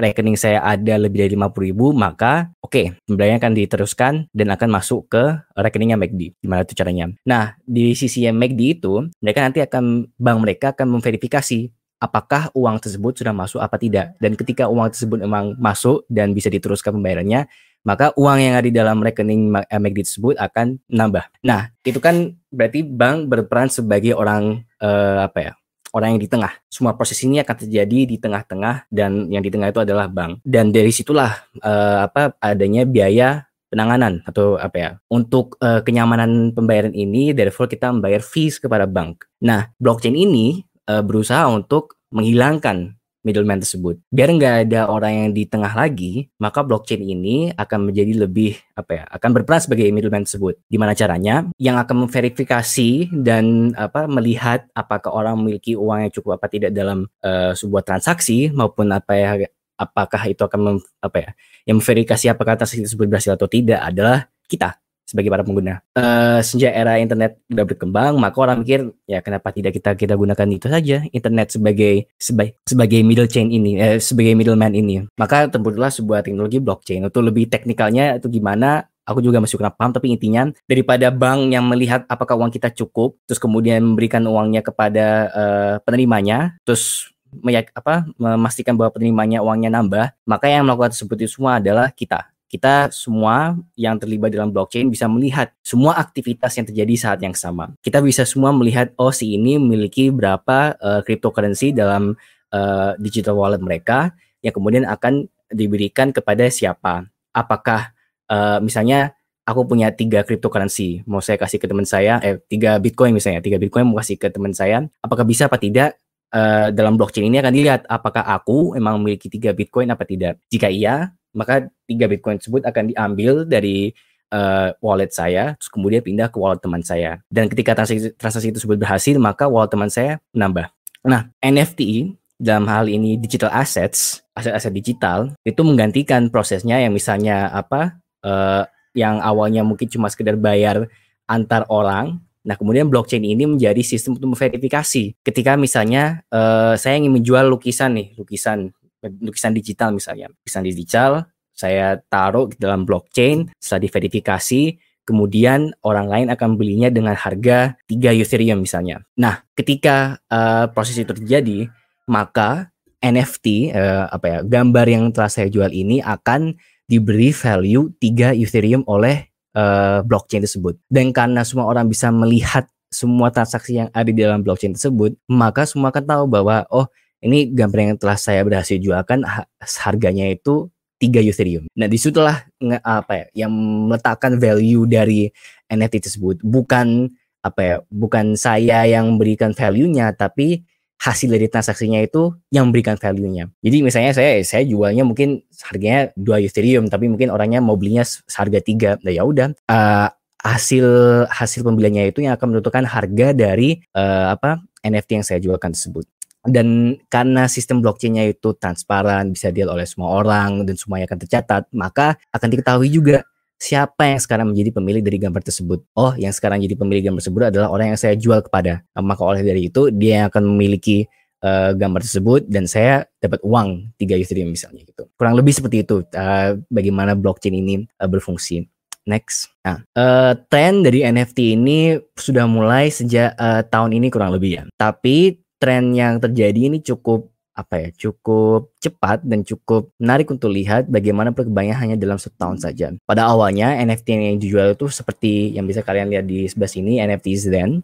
rekening 0.00 0.40
saya 0.40 0.64
ada 0.64 0.96
lebih 0.96 1.28
dari 1.28 1.36
50 1.36 1.68
ribu, 1.68 1.92
maka 1.92 2.48
oke, 2.64 2.72
okay, 2.72 2.86
pembayarannya 3.04 3.42
akan 3.42 3.52
diteruskan 3.52 4.12
dan 4.32 4.48
akan 4.48 4.68
masuk 4.72 5.12
ke 5.12 5.36
rekeningnya 5.52 6.00
MACD. 6.00 6.32
Gimana 6.40 6.64
itu 6.64 6.72
caranya? 6.72 7.12
Nah, 7.28 7.52
di 7.68 7.92
sisi 7.92 8.24
yang 8.24 8.40
MACD 8.40 8.80
itu, 8.80 9.04
mereka 9.20 9.44
nanti 9.44 9.60
akan, 9.60 10.08
bank 10.16 10.38
mereka 10.40 10.66
akan 10.72 10.88
memverifikasi 10.96 11.68
apakah 11.96 12.52
uang 12.52 12.76
tersebut 12.78 13.18
sudah 13.18 13.34
masuk 13.34 13.60
apa 13.60 13.76
tidak. 13.82 14.14
Dan 14.22 14.38
ketika 14.38 14.70
uang 14.70 14.94
tersebut 14.94 15.26
memang 15.26 15.58
masuk 15.58 16.06
dan 16.06 16.30
bisa 16.30 16.46
diteruskan 16.46 16.94
pembayarannya, 16.96 17.50
maka 17.86 18.10
uang 18.18 18.42
yang 18.42 18.58
ada 18.58 18.66
di 18.66 18.74
dalam 18.74 18.98
rekening 18.98 19.54
MACD 19.54 20.02
tersebut 20.02 20.34
akan 20.42 20.82
nambah. 20.90 21.22
Nah, 21.46 21.70
itu 21.86 22.02
kan 22.02 22.34
berarti 22.50 22.82
bank 22.82 23.30
berperan 23.30 23.70
sebagai 23.70 24.18
orang 24.18 24.66
uh, 24.82 25.22
apa 25.22 25.38
ya? 25.38 25.52
Orang 25.94 26.18
yang 26.18 26.20
di 26.20 26.28
tengah. 26.28 26.52
Semua 26.68 26.98
proses 26.98 27.16
ini 27.22 27.40
akan 27.40 27.56
terjadi 27.56 28.04
di 28.04 28.16
tengah-tengah 28.18 28.90
dan 28.90 29.30
yang 29.30 29.40
di 29.40 29.48
tengah 29.48 29.70
itu 29.70 29.80
adalah 29.80 30.10
bank. 30.10 30.42
Dan 30.42 30.74
dari 30.74 30.90
situlah 30.90 31.30
uh, 31.62 32.04
apa 32.04 32.36
adanya 32.42 32.82
biaya 32.84 33.46
penanganan 33.70 34.20
atau 34.26 34.58
apa 34.58 34.76
ya 34.76 34.90
untuk 35.10 35.58
uh, 35.62 35.82
kenyamanan 35.82 36.54
pembayaran 36.54 36.94
ini 36.94 37.34
therefore 37.34 37.70
kita 37.70 37.94
membayar 37.94 38.20
fees 38.20 38.58
kepada 38.58 38.84
bank. 38.84 39.24
Nah, 39.46 39.70
blockchain 39.78 40.18
ini 40.18 40.66
uh, 40.90 41.00
berusaha 41.06 41.46
untuk 41.48 41.96
menghilangkan 42.10 42.98
middleman 43.26 43.58
tersebut. 43.58 43.98
Biar 44.14 44.30
nggak 44.30 44.70
ada 44.70 44.86
orang 44.86 45.12
yang 45.26 45.28
di 45.34 45.42
tengah 45.50 45.74
lagi, 45.74 46.30
maka 46.38 46.62
blockchain 46.62 47.02
ini 47.02 47.50
akan 47.50 47.90
menjadi 47.90 48.22
lebih 48.22 48.54
apa 48.78 49.02
ya, 49.02 49.04
akan 49.10 49.30
berperan 49.34 49.58
sebagai 49.58 49.90
middleman 49.90 50.22
tersebut. 50.22 50.62
Gimana 50.70 50.94
caranya? 50.94 51.50
Yang 51.58 51.76
akan 51.82 51.96
memverifikasi 52.06 52.90
dan 53.26 53.74
apa 53.74 54.06
melihat 54.06 54.70
apakah 54.70 55.10
orang 55.10 55.34
memiliki 55.42 55.74
uang 55.74 56.06
yang 56.06 56.12
cukup 56.14 56.38
apa 56.38 56.46
tidak 56.46 56.70
dalam 56.70 57.10
uh, 57.26 57.50
sebuah 57.50 57.82
transaksi 57.82 58.54
maupun 58.54 58.94
apa 58.94 59.12
ya 59.18 59.30
apakah 59.76 60.22
itu 60.30 60.40
akan 60.40 60.60
mem, 60.62 60.78
apa 61.04 61.18
ya 61.20 61.30
yang 61.68 61.76
memverifikasi 61.78 62.32
apakah 62.32 62.56
transaksi 62.56 62.86
tersebut 62.86 63.06
berhasil 63.10 63.36
atau 63.36 63.44
tidak 63.44 63.80
adalah 63.84 64.30
kita 64.48 64.80
sebagai 65.06 65.30
para 65.30 65.46
pengguna. 65.46 65.80
Uh, 65.94 66.42
sejak 66.42 66.74
era 66.74 66.98
internet 66.98 67.38
sudah 67.46 67.64
berkembang, 67.64 68.18
maka 68.18 68.36
orang 68.42 68.66
mikir 68.66 68.90
ya 69.06 69.22
kenapa 69.22 69.54
tidak 69.54 69.78
kita 69.78 69.94
kita 69.94 70.14
gunakan 70.18 70.48
itu 70.50 70.66
saja 70.66 71.06
internet 71.14 71.54
sebagai 71.54 72.10
sebagai 72.18 72.58
sebagai 72.66 73.00
middle 73.06 73.30
chain 73.30 73.48
ini, 73.54 73.78
eh, 73.78 74.02
sebagai 74.02 74.34
middleman 74.34 74.74
ini. 74.74 75.06
Maka 75.14 75.46
terbentuklah 75.46 75.94
sebuah 75.94 76.26
teknologi 76.26 76.58
blockchain. 76.58 77.06
Untuk 77.06 77.22
lebih 77.22 77.46
teknikalnya 77.46 78.18
itu 78.18 78.26
gimana? 78.28 78.90
Aku 79.06 79.22
juga 79.22 79.38
masih 79.38 79.54
kurang 79.54 79.78
paham, 79.78 79.94
tapi 79.94 80.10
intinya 80.10 80.50
daripada 80.66 81.14
bank 81.14 81.54
yang 81.54 81.62
melihat 81.70 82.02
apakah 82.10 82.34
uang 82.34 82.50
kita 82.50 82.74
cukup, 82.74 83.14
terus 83.22 83.38
kemudian 83.38 83.78
memberikan 83.78 84.18
uangnya 84.26 84.66
kepada 84.66 85.06
uh, 85.30 85.74
penerimanya, 85.86 86.58
terus 86.66 87.14
meyak, 87.30 87.70
apa 87.70 88.02
memastikan 88.18 88.74
bahwa 88.74 88.90
penerimanya 88.90 89.46
uangnya 89.46 89.70
nambah, 89.78 90.10
maka 90.26 90.50
yang 90.50 90.66
melakukan 90.66 90.90
tersebut 90.90 91.22
itu 91.22 91.38
semua 91.38 91.62
adalah 91.62 91.94
kita 91.94 92.34
kita 92.46 92.94
semua 92.94 93.58
yang 93.74 93.98
terlibat 93.98 94.30
dalam 94.30 94.54
blockchain 94.54 94.86
bisa 94.86 95.10
melihat 95.10 95.50
semua 95.66 95.98
aktivitas 95.98 96.54
yang 96.54 96.66
terjadi 96.66 96.94
saat 96.94 97.18
yang 97.18 97.34
sama. 97.34 97.74
Kita 97.82 97.98
bisa 97.98 98.22
semua 98.22 98.54
melihat 98.54 98.94
oh 98.98 99.10
si 99.10 99.34
ini 99.34 99.58
memiliki 99.58 100.14
berapa 100.14 100.78
uh, 100.78 101.00
cryptocurrency 101.02 101.74
dalam 101.74 102.14
uh, 102.54 102.94
digital 103.02 103.34
wallet 103.34 103.58
mereka 103.58 104.14
yang 104.46 104.54
kemudian 104.54 104.86
akan 104.86 105.26
diberikan 105.50 106.14
kepada 106.14 106.46
siapa. 106.46 107.10
Apakah 107.34 107.90
uh, 108.30 108.62
misalnya 108.62 109.14
aku 109.46 109.66
punya 109.66 109.90
tiga 109.90 110.22
cryptocurrency, 110.22 111.02
mau 111.06 111.18
saya 111.18 111.38
kasih 111.38 111.58
ke 111.58 111.66
teman 111.66 111.86
saya, 111.86 112.18
eh 112.22 112.38
tiga 112.46 112.78
bitcoin 112.78 113.14
misalnya, 113.14 113.42
tiga 113.42 113.58
bitcoin 113.58 113.90
mau 113.90 113.98
kasih 114.02 114.18
ke 114.18 114.30
teman 114.30 114.54
saya, 114.54 114.86
apakah 115.02 115.26
bisa 115.26 115.50
apa 115.50 115.58
tidak? 115.58 115.98
Uh, 116.26 116.74
dalam 116.74 116.98
blockchain 116.98 117.30
ini 117.30 117.38
akan 117.38 117.54
dilihat 117.54 117.86
apakah 117.86 118.26
aku 118.26 118.74
emang 118.74 118.98
memiliki 118.98 119.30
tiga 119.30 119.54
bitcoin 119.54 119.94
apa 119.94 120.02
tidak. 120.02 120.42
Jika 120.50 120.66
iya, 120.66 121.14
maka 121.36 121.68
tiga 121.84 122.08
Bitcoin 122.08 122.40
tersebut 122.40 122.64
akan 122.64 122.96
diambil 122.96 123.44
dari 123.44 123.92
uh, 124.32 124.72
wallet 124.80 125.12
saya, 125.12 125.54
terus 125.60 125.68
kemudian 125.68 126.00
pindah 126.00 126.32
ke 126.32 126.40
wallet 126.40 126.64
teman 126.64 126.80
saya. 126.80 127.20
Dan 127.28 127.52
ketika 127.52 127.76
transaksi, 127.76 128.16
transaksi 128.16 128.50
tersebut 128.56 128.80
berhasil, 128.80 129.14
maka 129.20 129.44
wallet 129.46 129.70
teman 129.70 129.92
saya 129.92 130.18
menambah. 130.32 130.66
Nah, 131.06 131.28
NFT 131.44 132.10
dalam 132.40 132.66
hal 132.66 132.88
ini 132.88 133.20
digital 133.20 133.52
assets, 133.52 134.24
aset-aset 134.32 134.72
digital, 134.72 135.36
itu 135.44 135.60
menggantikan 135.60 136.32
prosesnya 136.32 136.80
yang 136.80 136.96
misalnya 136.96 137.52
apa, 137.52 138.00
uh, 138.24 138.64
yang 138.96 139.20
awalnya 139.20 139.60
mungkin 139.60 139.86
cuma 139.92 140.08
sekedar 140.08 140.34
bayar 140.40 140.88
antar 141.28 141.68
orang, 141.68 142.24
Nah, 142.46 142.54
kemudian 142.54 142.86
blockchain 142.86 143.26
ini 143.26 143.42
menjadi 143.42 143.82
sistem 143.82 144.14
untuk 144.14 144.38
memverifikasi. 144.38 145.18
Ketika 145.18 145.58
misalnya 145.58 146.22
uh, 146.30 146.78
saya 146.78 146.94
ingin 146.94 147.18
menjual 147.18 147.50
lukisan 147.50 147.98
nih, 147.98 148.14
lukisan 148.14 148.70
lukisan 149.10 149.52
digital 149.56 149.94
misalnya. 149.94 150.30
Lukisan 150.30 150.64
digital 150.66 151.26
Saya 151.56 151.96
taruh 152.12 152.52
di 152.52 152.60
dalam 152.60 152.84
blockchain, 152.84 153.48
setelah 153.56 153.88
diverifikasi, 153.88 154.76
kemudian 155.08 155.72
orang 155.86 156.04
lain 156.10 156.28
akan 156.28 156.60
belinya 156.60 156.92
dengan 156.92 157.16
harga 157.16 157.72
3 157.88 158.12
Ethereum 158.12 158.60
misalnya. 158.60 159.00
Nah, 159.16 159.40
ketika 159.56 160.20
uh, 160.28 160.68
proses 160.68 161.00
itu 161.00 161.16
terjadi, 161.16 161.70
maka 162.10 162.68
NFT 163.00 163.72
uh, 163.72 163.78
eh, 163.78 164.04
apa 164.10 164.26
ya, 164.28 164.38
gambar 164.44 164.86
yang 164.90 165.04
telah 165.16 165.30
saya 165.30 165.48
jual 165.48 165.70
ini 165.70 166.04
akan 166.04 166.58
diberi 166.84 167.30
value 167.30 167.88
3 168.02 168.36
Ethereum 168.36 168.82
oleh 168.84 169.30
uh, 169.54 170.02
blockchain 170.02 170.42
tersebut. 170.42 170.76
Dan 170.90 171.14
karena 171.14 171.46
semua 171.46 171.70
orang 171.70 171.86
bisa 171.86 172.10
melihat 172.10 172.66
semua 172.90 173.30
transaksi 173.30 173.78
yang 173.78 173.88
ada 173.94 174.10
di 174.10 174.20
dalam 174.20 174.42
blockchain 174.42 174.74
tersebut, 174.74 175.14
maka 175.30 175.64
semua 175.64 175.94
akan 175.94 176.04
tahu 176.04 176.24
bahwa 176.26 176.66
oh 176.68 176.86
ini 177.26 177.50
gambar 177.50 177.78
yang 177.92 177.98
telah 177.98 178.18
saya 178.18 178.40
berhasil 178.46 178.78
jualkan 178.78 179.26
harganya 179.60 180.30
itu 180.30 180.70
3 180.96 181.28
Ethereum. 181.28 181.64
Nah, 181.76 181.86
di 181.90 181.98
situlah 182.00 182.46
apa 182.80 183.12
ya 183.12 183.46
yang 183.46 183.52
meletakkan 183.90 184.40
value 184.40 184.88
dari 184.88 185.28
NFT 185.68 186.08
tersebut. 186.08 186.40
Bukan 186.40 187.12
apa 187.44 187.60
ya, 187.60 187.76
bukan 187.92 188.34
saya 188.34 188.88
yang 188.88 189.14
memberikan 189.14 189.52
value-nya, 189.52 190.16
tapi 190.16 190.64
hasil 190.96 191.28
dari 191.28 191.46
transaksinya 191.52 192.00
itu 192.00 192.32
yang 192.48 192.72
memberikan 192.72 192.96
value-nya. 192.96 193.52
Jadi 193.60 193.76
misalnya 193.84 194.16
saya 194.16 194.40
saya 194.40 194.64
jualnya 194.64 195.04
mungkin 195.04 195.44
harganya 195.68 196.10
2 196.16 196.48
Ethereum, 196.48 196.88
tapi 196.88 197.12
mungkin 197.12 197.28
orangnya 197.28 197.60
mau 197.60 197.76
belinya 197.76 198.02
harga 198.32 198.60
3. 198.64 199.04
Nah, 199.04 199.12
ya 199.12 199.22
udah 199.28 199.52
uh, 199.68 200.08
hasil 200.40 200.86
hasil 201.28 201.60
pembeliannya 201.60 202.08
itu 202.08 202.24
yang 202.24 202.38
akan 202.40 202.56
menentukan 202.56 202.88
harga 202.88 203.36
dari 203.36 203.82
uh, 203.92 204.32
apa 204.32 204.64
NFT 204.80 205.10
yang 205.20 205.26
saya 205.26 205.38
jualkan 205.42 205.74
tersebut 205.74 206.15
dan 206.48 206.98
karena 207.10 207.46
sistem 207.50 207.82
blockchainnya 207.82 208.26
itu 208.30 208.54
transparan, 208.56 209.30
bisa 209.34 209.50
dilihat 209.50 209.70
oleh 209.70 209.86
semua 209.86 210.16
orang 210.16 210.64
dan 210.64 210.74
semuanya 210.78 211.10
akan 211.10 211.18
tercatat, 211.22 211.62
maka 211.74 212.16
akan 212.30 212.48
diketahui 212.50 212.88
juga 212.90 213.26
siapa 213.56 214.12
yang 214.12 214.20
sekarang 214.20 214.46
menjadi 214.52 214.70
pemilik 214.76 215.02
dari 215.02 215.18
gambar 215.20 215.42
tersebut. 215.44 215.80
Oh, 215.96 216.12
yang 216.14 216.32
sekarang 216.32 216.60
jadi 216.60 216.76
pemilik 216.76 217.02
gambar 217.08 217.20
tersebut 217.24 217.42
adalah 217.48 217.68
orang 217.72 217.96
yang 217.96 218.00
saya 218.00 218.14
jual 218.14 218.44
kepada. 218.44 218.84
Maka 218.96 219.22
oleh 219.24 219.42
dari 219.42 219.68
itu 219.72 219.88
dia 219.88 220.24
yang 220.24 220.26
akan 220.28 220.44
memiliki 220.44 221.08
uh, 221.40 221.72
gambar 221.72 222.00
tersebut 222.04 222.40
dan 222.46 222.68
saya 222.68 223.08
dapat 223.18 223.40
uang 223.42 223.96
3 223.96 224.22
Ethereum 224.22 224.52
misalnya 224.52 224.84
gitu. 224.84 225.08
Kurang 225.16 225.34
lebih 225.34 225.56
seperti 225.56 225.82
itu 225.82 226.04
uh, 226.14 226.56
bagaimana 226.68 227.16
blockchain 227.16 227.56
ini 227.56 227.74
uh, 228.00 228.08
berfungsi. 228.08 228.68
Next. 229.06 229.54
Nah, 229.62 229.86
uh, 229.94 230.34
tren 230.50 230.82
dari 230.82 231.06
NFT 231.06 231.54
ini 231.54 231.94
sudah 232.18 232.42
mulai 232.50 232.90
sejak 232.90 233.38
uh, 233.38 233.62
tahun 233.62 234.02
ini 234.02 234.10
kurang 234.10 234.34
lebih 234.34 234.58
ya. 234.58 234.62
Tapi 234.74 235.45
tren 235.56 235.92
yang 235.96 236.20
terjadi 236.20 236.70
ini 236.72 236.80
cukup 236.84 237.32
apa 237.56 237.80
ya 237.80 237.88
cukup 237.96 238.68
cepat 238.76 239.24
dan 239.24 239.40
cukup 239.40 239.88
menarik 239.96 240.28
untuk 240.28 240.52
lihat 240.52 240.92
bagaimana 240.92 241.32
perkembangannya 241.32 241.76
hanya 241.76 241.96
dalam 241.96 242.20
setahun 242.20 242.60
saja. 242.60 242.92
Pada 243.08 243.24
awalnya 243.32 243.80
NFT 243.80 244.06
yang 244.12 244.36
dijual 244.36 244.76
itu 244.76 244.92
seperti 244.92 245.56
yang 245.56 245.64
bisa 245.64 245.80
kalian 245.80 246.12
lihat 246.12 246.28
di 246.28 246.44
sebelah 246.44 246.68
sini 246.68 247.00
NFT 247.00 247.26
Zen 247.40 247.80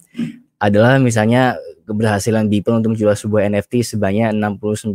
adalah 0.60 1.00
misalnya 1.00 1.56
keberhasilan 1.84 2.48
Beeple 2.48 2.78
untuk 2.78 2.94
menjual 2.94 3.14
sebuah 3.14 3.48
NFT 3.50 3.96
sebanyak 3.96 4.34
69 4.36 4.92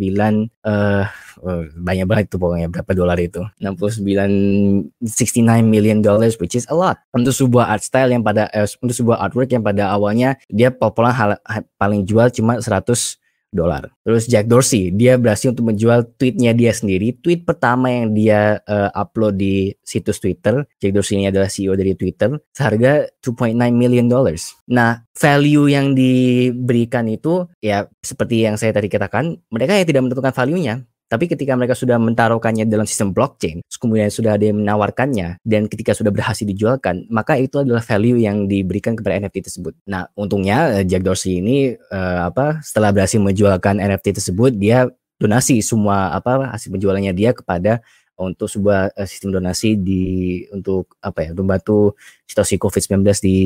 uh, 0.64 1.06
uh, 1.44 1.64
banyak 1.76 2.06
banget 2.08 2.26
itu 2.32 2.38
pokoknya 2.40 2.68
berapa 2.72 2.92
dolar 2.96 3.18
itu? 3.20 3.44
69 3.62 4.92
69 5.04 5.46
million 5.68 6.00
dollars 6.02 6.40
which 6.42 6.56
is 6.56 6.66
a 6.72 6.76
lot. 6.76 6.98
Untuk 7.14 7.36
sebuah 7.36 7.70
art 7.70 7.84
style 7.84 8.12
yang 8.12 8.24
pada 8.24 8.50
eh, 8.56 8.66
untuk 8.82 8.96
sebuah 8.96 9.22
artwork 9.22 9.52
yang 9.52 9.64
pada 9.64 9.92
awalnya 9.92 10.40
dia 10.50 10.74
populer 10.74 11.14
hal, 11.14 11.38
paling 11.78 12.08
jual 12.08 12.32
cuma 12.34 12.60
100 12.60 13.27
dolar. 13.52 13.88
Terus 14.04 14.28
Jack 14.28 14.52
Dorsey, 14.52 14.92
dia 14.92 15.16
berhasil 15.16 15.52
untuk 15.52 15.72
menjual 15.72 16.06
tweetnya 16.20 16.52
dia 16.52 16.76
sendiri. 16.76 17.16
Tweet 17.20 17.48
pertama 17.48 17.88
yang 17.90 18.12
dia 18.12 18.60
uh, 18.68 18.90
upload 18.94 19.40
di 19.40 19.72
situs 19.82 20.20
Twitter, 20.20 20.68
Jack 20.78 20.92
Dorsey 20.94 21.20
ini 21.20 21.32
adalah 21.32 21.48
CEO 21.48 21.74
dari 21.74 21.96
Twitter, 21.96 22.36
seharga 22.52 23.08
2.9 23.24 23.56
million 23.74 24.08
dollars. 24.08 24.56
Nah, 24.68 25.04
value 25.16 25.72
yang 25.72 25.96
diberikan 25.96 27.08
itu 27.08 27.48
ya 27.64 27.88
seperti 28.04 28.44
yang 28.44 28.60
saya 28.60 28.76
tadi 28.76 28.92
katakan, 28.92 29.40
mereka 29.50 29.76
yang 29.76 29.88
tidak 29.88 30.02
menentukan 30.08 30.34
value-nya. 30.36 30.84
Tapi 31.08 31.32
ketika 31.32 31.56
mereka 31.56 31.72
sudah 31.72 31.96
mentaruhkannya 31.96 32.68
dalam 32.68 32.84
sistem 32.84 33.16
blockchain, 33.16 33.64
kemudian 33.80 34.12
sudah 34.12 34.36
ada 34.36 34.44
yang 34.44 34.60
menawarkannya, 34.60 35.40
dan 35.48 35.72
ketika 35.72 35.96
sudah 35.96 36.12
berhasil 36.12 36.44
dijualkan, 36.44 37.08
maka 37.08 37.40
itu 37.40 37.64
adalah 37.64 37.80
value 37.80 38.20
yang 38.20 38.44
diberikan 38.46 38.92
kepada 38.92 39.16
NFT 39.24 39.48
tersebut. 39.48 39.74
Nah, 39.88 40.12
untungnya 40.20 40.80
eh, 40.80 40.84
Jack 40.84 41.08
Dorsey 41.08 41.40
ini 41.40 41.72
uh, 41.72 42.28
apa 42.28 42.60
setelah 42.60 42.92
berhasil 42.92 43.24
menjualkan 43.24 43.80
NFT 43.80 44.20
tersebut, 44.20 44.52
dia 44.60 44.92
donasi 45.18 45.66
semua 45.66 46.14
apa 46.14 46.54
hasil 46.54 46.70
penjualannya 46.70 47.14
dia 47.16 47.34
kepada 47.34 47.82
untuk 48.18 48.50
sebuah 48.50 48.98
uh, 48.98 49.08
sistem 49.08 49.38
donasi 49.38 49.78
di 49.78 50.04
untuk 50.50 50.98
apa 51.00 51.30
ya 51.30 51.32
membantu 51.38 51.94
situasi 52.26 52.58
COVID-19 52.58 53.06
di 53.22 53.38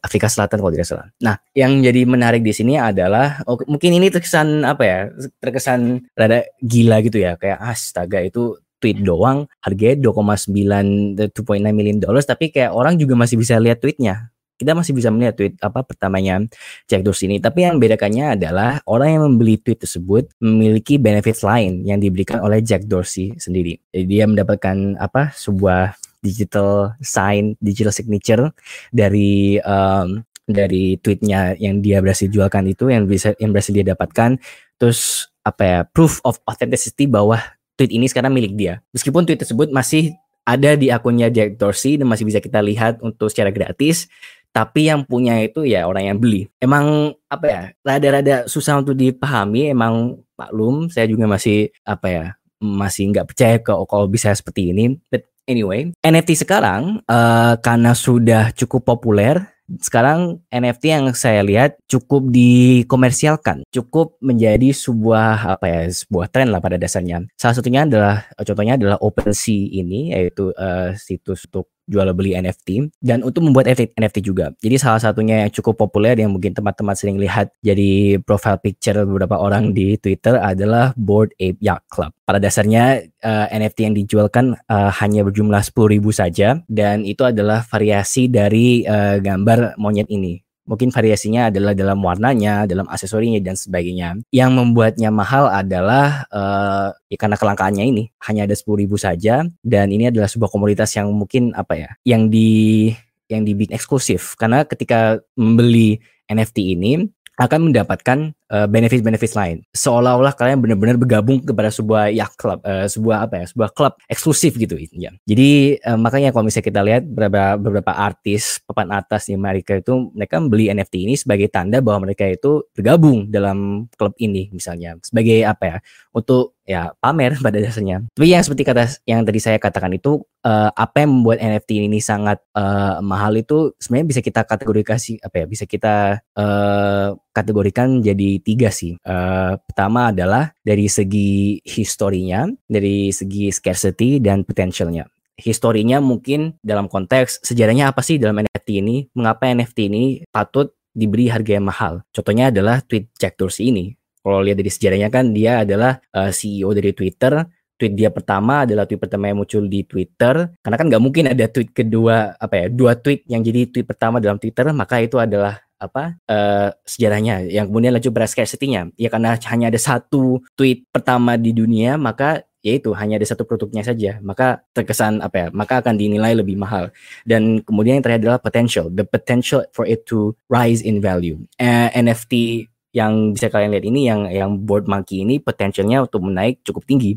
Afrika 0.00 0.26
Selatan 0.26 0.58
kalau 0.58 0.72
tidak 0.72 0.88
salah. 0.88 1.06
Nah, 1.20 1.36
yang 1.52 1.80
jadi 1.84 2.08
menarik 2.08 2.40
di 2.40 2.52
sini 2.56 2.80
adalah 2.80 3.44
oh, 3.44 3.60
mungkin 3.68 3.96
ini 3.96 4.08
terkesan 4.08 4.64
apa 4.64 4.82
ya 4.82 4.98
terkesan 5.38 6.10
rada 6.16 6.44
gila 6.60 7.04
gitu 7.04 7.20
ya 7.20 7.36
kayak 7.36 7.60
astaga 7.60 8.24
itu 8.24 8.56
tweet 8.80 9.04
doang 9.04 9.44
harganya 9.60 10.08
2,9 10.08 11.20
2.9 11.28 11.60
million 11.76 12.00
dollars 12.00 12.24
tapi 12.24 12.48
kayak 12.48 12.72
orang 12.72 12.96
juga 12.96 13.12
masih 13.12 13.36
bisa 13.36 13.60
lihat 13.60 13.78
tweetnya 13.78 14.29
kita 14.60 14.76
masih 14.76 14.92
bisa 14.92 15.08
melihat 15.08 15.40
tweet 15.40 15.56
apa 15.64 15.80
pertamanya 15.80 16.44
Jack 16.84 17.00
Dorsey 17.00 17.32
ini. 17.32 17.40
Tapi 17.40 17.64
yang 17.64 17.80
bedakannya 17.80 18.36
adalah 18.36 18.84
orang 18.84 19.16
yang 19.16 19.22
membeli 19.32 19.56
tweet 19.56 19.80
tersebut 19.80 20.28
memiliki 20.36 21.00
benefit 21.00 21.40
lain 21.40 21.80
yang 21.88 21.96
diberikan 21.96 22.44
oleh 22.44 22.60
Jack 22.60 22.84
Dorsey 22.84 23.32
sendiri. 23.40 23.80
Jadi 23.88 24.04
dia 24.04 24.28
mendapatkan 24.28 25.00
apa 25.00 25.32
sebuah 25.32 25.96
digital 26.20 26.92
sign, 27.00 27.56
digital 27.64 27.96
signature 27.96 28.52
dari 28.92 29.56
um, 29.64 30.20
dari 30.44 31.00
tweetnya 31.00 31.56
yang 31.56 31.80
dia 31.80 32.04
berhasil 32.04 32.28
jualkan 32.28 32.68
itu 32.68 32.92
yang 32.92 33.08
bisa 33.08 33.32
yang 33.40 33.56
berhasil 33.56 33.72
dia 33.72 33.96
dapatkan. 33.96 34.36
Terus 34.76 35.32
apa 35.40 35.62
ya 35.64 35.80
proof 35.88 36.20
of 36.20 36.36
authenticity 36.44 37.08
bahwa 37.08 37.40
tweet 37.80 37.96
ini 37.96 38.12
sekarang 38.12 38.36
milik 38.36 38.52
dia. 38.60 38.84
Meskipun 38.92 39.24
tweet 39.24 39.40
tersebut 39.40 39.72
masih 39.72 40.12
ada 40.44 40.74
di 40.74 40.90
akunnya 40.90 41.30
Jack 41.30 41.56
Dorsey 41.60 42.00
dan 42.00 42.08
masih 42.08 42.26
bisa 42.26 42.42
kita 42.42 42.60
lihat 42.60 42.98
untuk 43.00 43.30
secara 43.30 43.54
gratis 43.54 44.10
tapi 44.50 44.90
yang 44.90 45.06
punya 45.06 45.38
itu 45.42 45.62
ya 45.62 45.86
orang 45.86 46.14
yang 46.14 46.18
beli. 46.18 46.50
Emang 46.58 47.14
apa 47.30 47.46
ya, 47.46 47.62
rada-rada 47.86 48.50
susah 48.50 48.82
untuk 48.82 48.98
dipahami, 48.98 49.70
emang 49.70 50.18
maklum 50.34 50.90
saya 50.90 51.06
juga 51.06 51.30
masih 51.30 51.70
apa 51.86 52.06
ya, 52.10 52.24
masih 52.58 53.14
nggak 53.14 53.26
percaya 53.30 53.56
ke 53.62 53.72
kalau 53.72 54.06
bisa 54.10 54.34
seperti 54.34 54.74
ini. 54.74 54.98
But 55.08 55.30
anyway, 55.46 55.94
NFT 56.02 56.42
sekarang 56.42 57.02
uh, 57.06 57.54
karena 57.62 57.94
sudah 57.94 58.50
cukup 58.54 58.86
populer 58.86 59.38
sekarang 59.78 60.42
NFT 60.50 60.82
yang 60.90 61.06
saya 61.14 61.46
lihat 61.46 61.78
cukup 61.86 62.26
dikomersialkan, 62.34 63.62
cukup 63.70 64.18
menjadi 64.18 64.74
sebuah 64.74 65.46
apa 65.46 65.66
ya, 65.70 65.80
sebuah 65.86 66.26
tren 66.34 66.50
lah 66.50 66.58
pada 66.58 66.74
dasarnya. 66.74 67.22
Salah 67.38 67.54
satunya 67.54 67.86
adalah 67.86 68.26
contohnya 68.34 68.74
adalah 68.74 68.98
OpenSea 68.98 69.78
ini 69.78 70.10
yaitu 70.10 70.50
uh, 70.58 70.90
situs 70.98 71.46
untuk 71.46 71.70
jual 71.90 72.06
beli 72.14 72.38
NFT 72.38 72.94
dan 73.02 73.26
untuk 73.26 73.42
membuat 73.42 73.66
NFT 73.74 74.22
juga. 74.22 74.54
Jadi 74.62 74.78
salah 74.78 75.02
satunya 75.02 75.42
yang 75.44 75.50
cukup 75.50 75.74
populer 75.74 76.14
yang 76.14 76.30
mungkin 76.30 76.54
teman-teman 76.54 76.94
sering 76.94 77.18
lihat 77.18 77.50
jadi 77.60 78.22
profile 78.22 78.62
picture 78.62 79.02
beberapa 79.02 79.34
orang 79.36 79.74
di 79.74 79.98
Twitter 79.98 80.38
adalah 80.38 80.94
Board 80.94 81.34
Ape 81.42 81.58
Yacht 81.58 81.90
Club. 81.90 82.14
Pada 82.22 82.38
dasarnya 82.38 83.02
uh, 83.26 83.50
eh, 83.50 83.58
NFT 83.58 83.90
yang 83.90 83.94
dijualkan 83.98 84.54
uh, 84.70 84.90
hanya 85.02 85.26
berjumlah 85.26 85.66
10.000 85.66 85.98
saja 86.14 86.48
dan 86.70 87.02
itu 87.02 87.26
adalah 87.26 87.66
variasi 87.66 88.30
dari 88.30 88.86
uh, 88.86 89.18
gambar 89.18 89.74
monyet 89.76 90.06
ini. 90.06 90.38
Mungkin 90.70 90.94
variasinya 90.94 91.50
adalah 91.50 91.74
dalam 91.74 91.98
warnanya, 91.98 92.62
dalam 92.70 92.86
aksesorinya 92.86 93.42
dan 93.42 93.58
sebagainya. 93.58 94.22
Yang 94.30 94.50
membuatnya 94.54 95.10
mahal 95.10 95.50
adalah 95.50 96.30
uh, 96.30 96.94
ya 97.10 97.18
karena 97.18 97.34
kelangkaannya 97.34 97.84
ini 97.90 98.14
hanya 98.30 98.46
ada 98.46 98.54
sepuluh 98.54 98.86
ribu 98.86 98.94
saja 98.94 99.42
dan 99.66 99.86
ini 99.90 100.14
adalah 100.14 100.30
sebuah 100.30 100.46
komunitas 100.46 100.94
yang 100.94 101.10
mungkin 101.10 101.50
apa 101.58 101.74
ya, 101.74 101.90
yang 102.06 102.30
di 102.30 102.94
yang 103.26 103.42
dibikin 103.42 103.74
eksklusif 103.74 104.34
karena 104.38 104.66
ketika 104.66 105.22
membeli 105.38 106.02
NFT 106.26 106.78
ini 106.78 107.06
akan 107.38 107.70
mendapatkan 107.70 108.34
benefit-benefit 108.50 109.32
lain. 109.38 109.56
Seolah-olah 109.70 110.34
kalian 110.34 110.58
benar-benar 110.58 110.98
bergabung 110.98 111.38
kepada 111.40 111.70
sebuah 111.70 112.10
ya 112.10 112.26
klub, 112.34 112.58
uh, 112.66 112.90
sebuah 112.90 113.30
apa 113.30 113.34
ya, 113.42 113.46
sebuah 113.48 113.70
klub 113.70 113.92
eksklusif 114.10 114.58
gitu 114.58 114.74
ya. 114.94 115.14
Jadi 115.24 115.78
uh, 115.86 115.98
makanya 115.98 116.34
kalau 116.34 116.50
misalnya 116.50 116.66
kita 116.66 116.80
lihat 116.82 117.02
beberapa 117.06 117.56
beberapa 117.56 117.92
artis 117.94 118.58
papan 118.66 118.90
atas 118.90 119.30
di 119.30 119.38
Amerika 119.38 119.78
itu 119.78 120.10
mereka 120.12 120.42
membeli 120.42 120.68
NFT 120.74 120.94
ini 121.06 121.14
sebagai 121.14 121.46
tanda 121.48 121.78
bahwa 121.78 122.10
mereka 122.10 122.26
itu 122.26 122.66
bergabung 122.74 123.30
dalam 123.30 123.86
klub 123.94 124.12
ini 124.18 124.50
misalnya 124.50 124.98
sebagai 125.00 125.46
apa 125.46 125.64
ya 125.64 125.76
untuk 126.10 126.58
ya 126.66 126.94
pamer 127.02 127.34
pada 127.38 127.58
dasarnya. 127.58 128.06
Tapi 128.14 128.30
yang 128.30 128.42
seperti 128.46 128.62
kata 128.62 128.84
yang 129.06 129.26
tadi 129.26 129.38
saya 129.42 129.58
katakan 129.58 129.90
itu 129.94 130.22
uh, 130.46 130.70
apa 130.70 131.02
yang 131.02 131.10
membuat 131.18 131.42
NFT 131.42 131.90
ini 131.90 131.98
sangat 131.98 132.38
uh, 132.54 133.02
mahal 133.02 133.34
itu 133.34 133.74
sebenarnya 133.82 134.06
bisa 134.06 134.20
kita 134.22 134.40
kategorikan 134.46 134.98
apa 134.98 135.36
ya 135.42 135.46
bisa 135.50 135.64
kita 135.66 136.22
uh, 136.38 137.18
kategorikan 137.40 138.04
jadi 138.04 138.38
tiga 138.44 138.68
sih. 138.68 139.00
Uh, 139.00 139.56
pertama 139.64 140.12
adalah 140.12 140.52
dari 140.60 140.86
segi 140.86 141.58
historinya, 141.64 142.44
dari 142.68 143.10
segi 143.10 143.48
scarcity 143.48 144.20
dan 144.20 144.44
potentialnya 144.44 145.08
historinya 145.40 145.98
mungkin 146.04 146.60
dalam 146.60 146.86
konteks 146.86 147.40
sejarahnya 147.40 147.88
apa 147.88 148.04
sih 148.04 148.20
dalam 148.20 148.44
NFT 148.44 148.84
ini, 148.84 149.08
mengapa 149.16 149.48
NFT 149.48 149.88
ini 149.88 150.04
patut 150.28 150.76
diberi 150.92 151.32
harga 151.32 151.56
yang 151.56 151.66
mahal. 151.66 152.04
Contohnya 152.12 152.52
adalah 152.52 152.84
tweet 152.84 153.10
Jack 153.16 153.40
Dorsey 153.40 153.72
ini. 153.72 153.96
Kalau 154.20 154.44
lihat 154.44 154.60
dari 154.60 154.68
sejarahnya 154.68 155.08
kan 155.08 155.32
dia 155.32 155.64
adalah 155.64 155.96
uh, 156.12 156.28
CEO 156.28 156.76
dari 156.76 156.92
Twitter, 156.92 157.40
tweet 157.80 157.96
dia 157.96 158.12
pertama 158.12 158.68
adalah 158.68 158.84
tweet 158.84 159.00
pertama 159.00 159.32
yang 159.32 159.40
muncul 159.40 159.64
di 159.64 159.80
Twitter 159.88 160.52
karena 160.60 160.76
kan 160.76 160.86
nggak 160.92 161.00
mungkin 161.00 161.32
ada 161.32 161.48
tweet 161.48 161.72
kedua 161.72 162.36
apa 162.36 162.54
ya 162.60 162.66
dua 162.68 162.92
tweet 163.00 163.24
yang 163.24 163.40
jadi 163.40 163.72
tweet 163.72 163.88
pertama 163.88 164.20
dalam 164.20 164.36
Twitter 164.36 164.68
maka 164.76 165.00
itu 165.00 165.16
adalah 165.16 165.56
apa 165.80 166.20
uh, 166.28 166.68
sejarahnya 166.84 167.48
yang 167.48 167.72
kemudian 167.72 167.96
lanjut 167.96 168.12
pada 168.12 168.28
scarcity-nya. 168.28 168.92
Ya 169.00 169.08
karena 169.08 169.40
hanya 169.48 169.72
ada 169.72 169.80
satu 169.80 170.44
tweet 170.54 170.84
pertama 170.92 171.40
di 171.40 171.56
dunia 171.56 171.96
maka 171.96 172.44
yaitu 172.60 172.92
hanya 172.92 173.16
ada 173.16 173.24
satu 173.24 173.48
produknya 173.48 173.80
saja. 173.80 174.20
Maka 174.20 174.60
terkesan 174.76 175.24
apa 175.24 175.36
ya 175.36 175.46
maka 175.50 175.80
akan 175.80 175.96
dinilai 175.96 176.36
lebih 176.36 176.60
mahal. 176.60 176.92
Dan 177.24 177.64
kemudian 177.64 177.98
yang 177.98 178.04
terakhir 178.04 178.28
adalah 178.28 178.40
potential 178.44 178.92
the 178.92 179.02
potential 179.08 179.64
for 179.72 179.88
it 179.88 180.04
to 180.04 180.36
rise 180.52 180.84
in 180.84 181.00
value. 181.00 181.40
Uh, 181.56 181.88
eh, 181.88 182.04
NFT 182.04 182.68
yang 182.90 183.30
bisa 183.30 183.46
kalian 183.46 183.70
lihat 183.70 183.86
ini 183.86 184.00
yang 184.10 184.26
yang 184.26 184.50
board 184.66 184.90
monkey 184.90 185.22
ini 185.22 185.38
potensialnya 185.38 186.04
untuk 186.04 186.26
menaik 186.26 186.60
cukup 186.66 186.82
tinggi. 186.84 187.16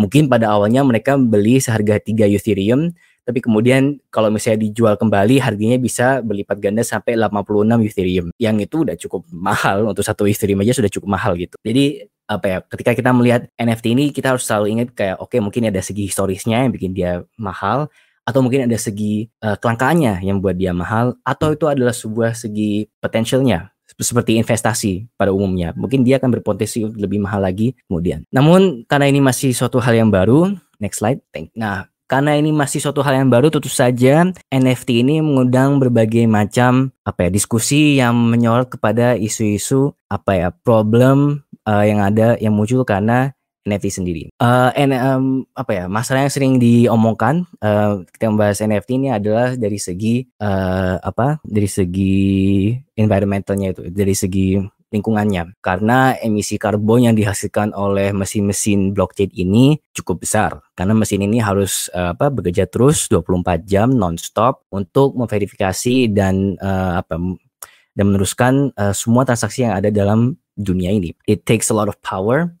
Mungkin 0.00 0.26
pada 0.32 0.56
awalnya 0.56 0.80
mereka 0.82 1.20
beli 1.20 1.60
seharga 1.60 2.00
3 2.00 2.32
Ethereum, 2.32 2.96
tapi 3.22 3.38
kemudian 3.38 4.02
kalau 4.10 4.28
misalnya 4.28 4.66
dijual 4.66 4.94
kembali 4.98 5.38
harganya 5.38 5.78
bisa 5.78 6.18
berlipat 6.22 6.58
ganda 6.58 6.82
sampai 6.82 7.14
86 7.14 7.86
Ethereum. 7.86 8.26
Yang 8.36 8.56
itu 8.66 8.76
udah 8.82 8.96
cukup 8.98 9.22
mahal 9.30 9.86
untuk 9.86 10.02
satu 10.02 10.26
Ethereum 10.26 10.62
aja 10.66 10.74
sudah 10.74 10.90
cukup 10.90 11.08
mahal 11.14 11.38
gitu. 11.38 11.54
Jadi 11.62 12.06
apa 12.26 12.46
ya 12.48 12.58
ketika 12.64 12.92
kita 12.96 13.10
melihat 13.12 13.50
NFT 13.60 13.86
ini 13.92 14.04
kita 14.14 14.34
harus 14.34 14.46
selalu 14.46 14.66
ingat 14.78 14.88
kayak 14.94 15.16
oke 15.20 15.30
okay, 15.30 15.40
mungkin 15.42 15.68
ada 15.68 15.82
segi 15.84 16.08
historisnya 16.08 16.64
yang 16.64 16.72
bikin 16.72 16.94
dia 16.96 17.26
mahal 17.36 17.90
atau 18.22 18.40
mungkin 18.40 18.70
ada 18.70 18.78
segi 18.78 19.26
uh, 19.42 19.58
kelangkaannya 19.58 20.22
yang 20.22 20.38
buat 20.38 20.54
dia 20.54 20.70
mahal 20.70 21.18
atau 21.26 21.52
itu 21.52 21.66
adalah 21.66 21.90
sebuah 21.90 22.38
segi 22.38 22.86
potensialnya 23.02 23.74
seperti 23.92 24.40
investasi 24.40 25.04
pada 25.20 25.36
umumnya. 25.36 25.76
Mungkin 25.76 26.00
dia 26.00 26.16
akan 26.16 26.40
berpotensi 26.40 26.88
lebih 26.96 27.20
mahal 27.20 27.44
lagi 27.44 27.76
kemudian. 27.84 28.24
Namun 28.32 28.88
karena 28.88 29.12
ini 29.12 29.20
masih 29.20 29.52
suatu 29.52 29.82
hal 29.84 29.92
yang 29.92 30.08
baru, 30.08 30.56
next 30.80 31.04
slide. 31.04 31.20
Nah, 31.52 31.91
karena 32.12 32.36
ini 32.36 32.52
masih 32.52 32.84
suatu 32.84 33.00
hal 33.00 33.24
yang 33.24 33.32
baru, 33.32 33.48
tentu 33.48 33.72
saja 33.72 34.28
NFT 34.52 35.00
ini 35.00 35.24
mengundang 35.24 35.80
berbagai 35.80 36.28
macam 36.28 36.92
apa 37.08 37.24
ya 37.24 37.30
diskusi 37.32 37.96
yang 37.96 38.12
menyorot 38.12 38.68
kepada 38.68 39.16
isu-isu 39.16 39.96
apa 40.12 40.36
ya 40.36 40.48
problem 40.52 41.40
uh, 41.64 41.80
yang 41.80 42.04
ada 42.04 42.36
yang 42.36 42.52
muncul 42.52 42.84
karena 42.84 43.32
NFT 43.64 43.86
sendiri. 43.88 44.22
Uh, 44.36 44.68
and, 44.76 44.92
um, 44.92 45.48
apa 45.56 45.72
ya 45.72 45.84
masalah 45.88 46.28
yang 46.28 46.34
sering 46.34 46.60
diomongkan 46.60 47.48
uh, 47.64 48.04
kita 48.12 48.28
membahas 48.28 48.60
NFT 48.60 49.00
ini 49.00 49.08
adalah 49.08 49.56
dari 49.56 49.80
segi 49.80 50.28
uh, 50.36 51.00
apa 51.00 51.40
dari 51.48 51.70
segi 51.70 52.76
environmentalnya 52.92 53.72
itu 53.72 53.88
dari 53.88 54.12
segi 54.12 54.60
lingkungannya 54.92 55.56
karena 55.64 56.14
emisi 56.20 56.60
karbon 56.60 57.08
yang 57.08 57.16
dihasilkan 57.16 57.72
oleh 57.72 58.12
mesin-mesin 58.12 58.92
blockchain 58.92 59.32
ini 59.32 59.80
cukup 59.96 60.22
besar 60.22 60.60
karena 60.76 60.92
mesin 60.92 61.24
ini 61.24 61.40
harus 61.40 61.88
uh, 61.96 62.12
apa 62.12 62.28
bekerja 62.28 62.68
terus 62.68 63.08
24 63.08 63.64
jam 63.64 63.88
nonstop 63.90 64.68
untuk 64.68 65.16
memverifikasi 65.16 66.12
dan 66.12 66.60
uh, 66.60 67.00
apa 67.00 67.16
dan 67.96 68.04
meneruskan 68.08 68.72
uh, 68.76 68.92
semua 68.92 69.24
transaksi 69.24 69.64
yang 69.68 69.76
ada 69.76 69.92
dalam 69.92 70.36
dunia 70.56 70.92
ini. 70.92 71.12
It 71.28 71.44
takes 71.44 71.68
a 71.72 71.76
lot 71.76 71.88
of 71.88 71.96
power 72.00 72.52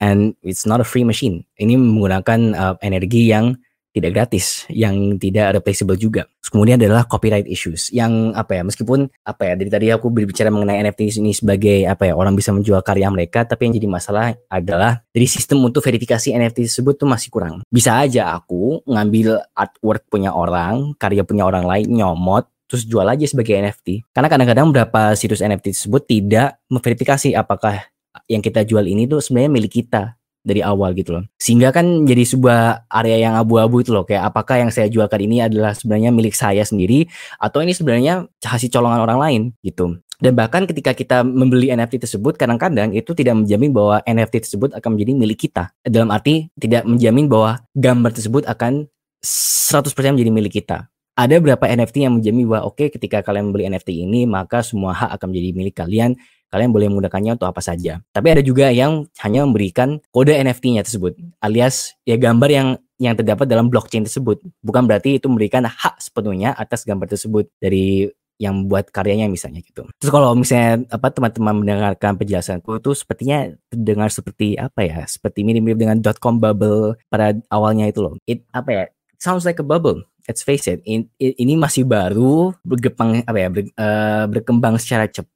and 0.00 0.36
it's 0.44 0.68
not 0.68 0.80
a 0.80 0.86
free 0.86 1.04
machine. 1.04 1.44
Ini 1.56 1.76
menggunakan 1.76 2.40
uh, 2.56 2.74
energi 2.84 3.32
yang 3.32 3.56
tidak 3.96 4.12
gratis, 4.12 4.68
yang 4.68 5.16
tidak 5.16 5.56
replaceable 5.56 5.96
juga. 5.96 6.28
Kemudian 6.44 6.76
adalah 6.76 7.08
copyright 7.08 7.48
issues, 7.48 7.88
yang 7.88 8.36
apa 8.36 8.60
ya, 8.60 8.62
meskipun 8.62 9.08
apa 9.24 9.42
ya, 9.48 9.52
dari 9.56 9.70
tadi 9.72 9.86
aku 9.88 10.12
berbicara 10.12 10.52
mengenai 10.52 10.84
NFT 10.84 11.16
ini 11.24 11.32
sebagai 11.32 11.88
apa 11.88 12.12
ya, 12.12 12.14
orang 12.14 12.36
bisa 12.36 12.52
menjual 12.52 12.84
karya 12.84 13.08
mereka, 13.08 13.48
tapi 13.48 13.66
yang 13.66 13.74
jadi 13.80 13.88
masalah 13.88 14.36
adalah 14.52 15.00
dari 15.10 15.24
sistem 15.24 15.64
untuk 15.64 15.80
verifikasi 15.80 16.36
NFT 16.36 16.68
tersebut 16.68 17.00
tuh 17.00 17.08
masih 17.08 17.32
kurang. 17.32 17.64
Bisa 17.72 17.96
aja 17.96 18.36
aku 18.36 18.84
ngambil 18.84 19.40
artwork 19.56 20.04
punya 20.12 20.36
orang, 20.36 20.92
karya 21.00 21.24
punya 21.24 21.48
orang 21.48 21.64
lain, 21.64 21.88
nyomot, 21.88 22.46
terus 22.68 22.84
jual 22.84 23.06
aja 23.06 23.24
sebagai 23.24 23.56
NFT. 23.56 24.12
Karena 24.12 24.28
kadang-kadang 24.28 24.66
beberapa 24.70 25.16
situs 25.16 25.40
NFT 25.40 25.72
tersebut 25.72 26.02
tidak 26.04 26.60
memverifikasi 26.68 27.32
apakah 27.32 27.80
yang 28.26 28.40
kita 28.40 28.64
jual 28.64 28.82
ini 28.84 29.04
tuh 29.04 29.20
sebenarnya 29.20 29.50
milik 29.52 29.72
kita 29.84 30.15
dari 30.46 30.62
awal 30.62 30.94
gitu 30.94 31.18
loh. 31.18 31.26
Sehingga 31.34 31.74
kan 31.74 32.06
jadi 32.06 32.22
sebuah 32.22 32.86
area 32.86 33.26
yang 33.26 33.34
abu-abu 33.34 33.82
itu 33.82 33.90
loh. 33.90 34.06
Kayak 34.06 34.30
apakah 34.30 34.62
yang 34.62 34.70
saya 34.70 34.86
jualkan 34.86 35.26
ini 35.26 35.42
adalah 35.42 35.74
sebenarnya 35.74 36.14
milik 36.14 36.38
saya 36.38 36.62
sendiri 36.62 37.10
atau 37.42 37.66
ini 37.66 37.74
sebenarnya 37.74 38.30
hasil 38.46 38.70
colongan 38.70 39.02
orang 39.02 39.18
lain 39.18 39.42
gitu. 39.66 39.98
Dan 40.16 40.32
bahkan 40.32 40.64
ketika 40.64 40.96
kita 40.96 41.20
membeli 41.20 41.68
NFT 41.68 42.08
tersebut, 42.08 42.40
kadang-kadang 42.40 42.96
itu 42.96 43.12
tidak 43.12 43.36
menjamin 43.36 43.68
bahwa 43.76 44.00
NFT 44.08 44.48
tersebut 44.48 44.72
akan 44.72 44.96
menjadi 44.96 45.12
milik 45.12 45.38
kita. 45.50 45.76
Dalam 45.84 46.08
arti 46.08 46.48
tidak 46.56 46.88
menjamin 46.88 47.28
bahwa 47.28 47.60
gambar 47.76 48.16
tersebut 48.16 48.48
akan 48.48 48.88
100% 49.20 50.16
menjadi 50.16 50.32
milik 50.32 50.64
kita. 50.64 50.88
Ada 51.16 51.40
beberapa 51.40 51.64
NFT 51.64 52.04
yang 52.04 52.20
menjamin 52.20 52.44
bahwa 52.44 52.68
oke 52.68 52.76
okay, 52.76 52.88
ketika 52.92 53.24
kalian 53.24 53.48
membeli 53.48 53.64
NFT 53.72 54.04
ini 54.04 54.28
maka 54.28 54.60
semua 54.60 54.92
hak 54.92 55.16
akan 55.16 55.32
menjadi 55.32 55.50
milik 55.56 55.74
kalian 55.80 56.12
kalian 56.50 56.70
boleh 56.70 56.86
menggunakannya 56.90 57.36
untuk 57.36 57.48
apa 57.50 57.60
saja. 57.62 58.00
Tapi 58.12 58.38
ada 58.38 58.42
juga 58.42 58.70
yang 58.70 59.06
hanya 59.22 59.44
memberikan 59.46 59.98
kode 60.10 60.34
NFT-nya 60.34 60.86
tersebut, 60.86 61.18
alias 61.42 61.94
ya 62.06 62.16
gambar 62.16 62.50
yang 62.50 62.68
yang 62.96 63.12
terdapat 63.12 63.44
dalam 63.44 63.68
blockchain 63.68 64.08
tersebut. 64.08 64.40
Bukan 64.64 64.88
berarti 64.88 65.20
itu 65.20 65.28
memberikan 65.28 65.68
hak 65.68 66.00
sepenuhnya 66.00 66.56
atas 66.56 66.82
gambar 66.88 67.12
tersebut 67.12 67.48
dari 67.60 68.08
yang 68.36 68.68
buat 68.68 68.92
karyanya 68.92 69.32
misalnya 69.32 69.64
gitu. 69.64 69.88
Terus 69.96 70.12
kalau 70.12 70.36
misalnya 70.36 70.84
apa 70.92 71.08
teman-teman 71.08 71.56
mendengarkan 71.64 72.20
penjelasanku 72.20 72.84
itu 72.84 72.92
sepertinya 72.92 73.48
terdengar 73.72 74.12
seperti 74.12 74.60
apa 74.60 74.84
ya? 74.84 75.08
Seperti 75.08 75.40
mirip-mirip 75.40 75.80
dengan 75.80 75.96
dot 76.04 76.20
com 76.20 76.36
bubble 76.36 77.00
pada 77.08 77.32
awalnya 77.48 77.88
itu 77.88 78.04
loh. 78.04 78.14
It 78.28 78.44
apa 78.52 78.70
ya? 78.72 78.84
sounds 79.18 79.48
like 79.48 79.58
a 79.58 79.66
bubble. 79.66 80.04
Let's 80.26 80.42
face 80.42 80.66
it, 80.66 80.82
in, 80.82 81.06
in, 81.22 81.38
ini 81.38 81.54
masih 81.54 81.86
baru 81.86 82.50
berkembang 82.66 83.22
apa 83.30 83.38
ya? 83.38 83.48
Ber, 83.48 83.62
uh, 83.78 84.24
berkembang 84.26 84.74
secara 84.82 85.06
cepat 85.06 85.30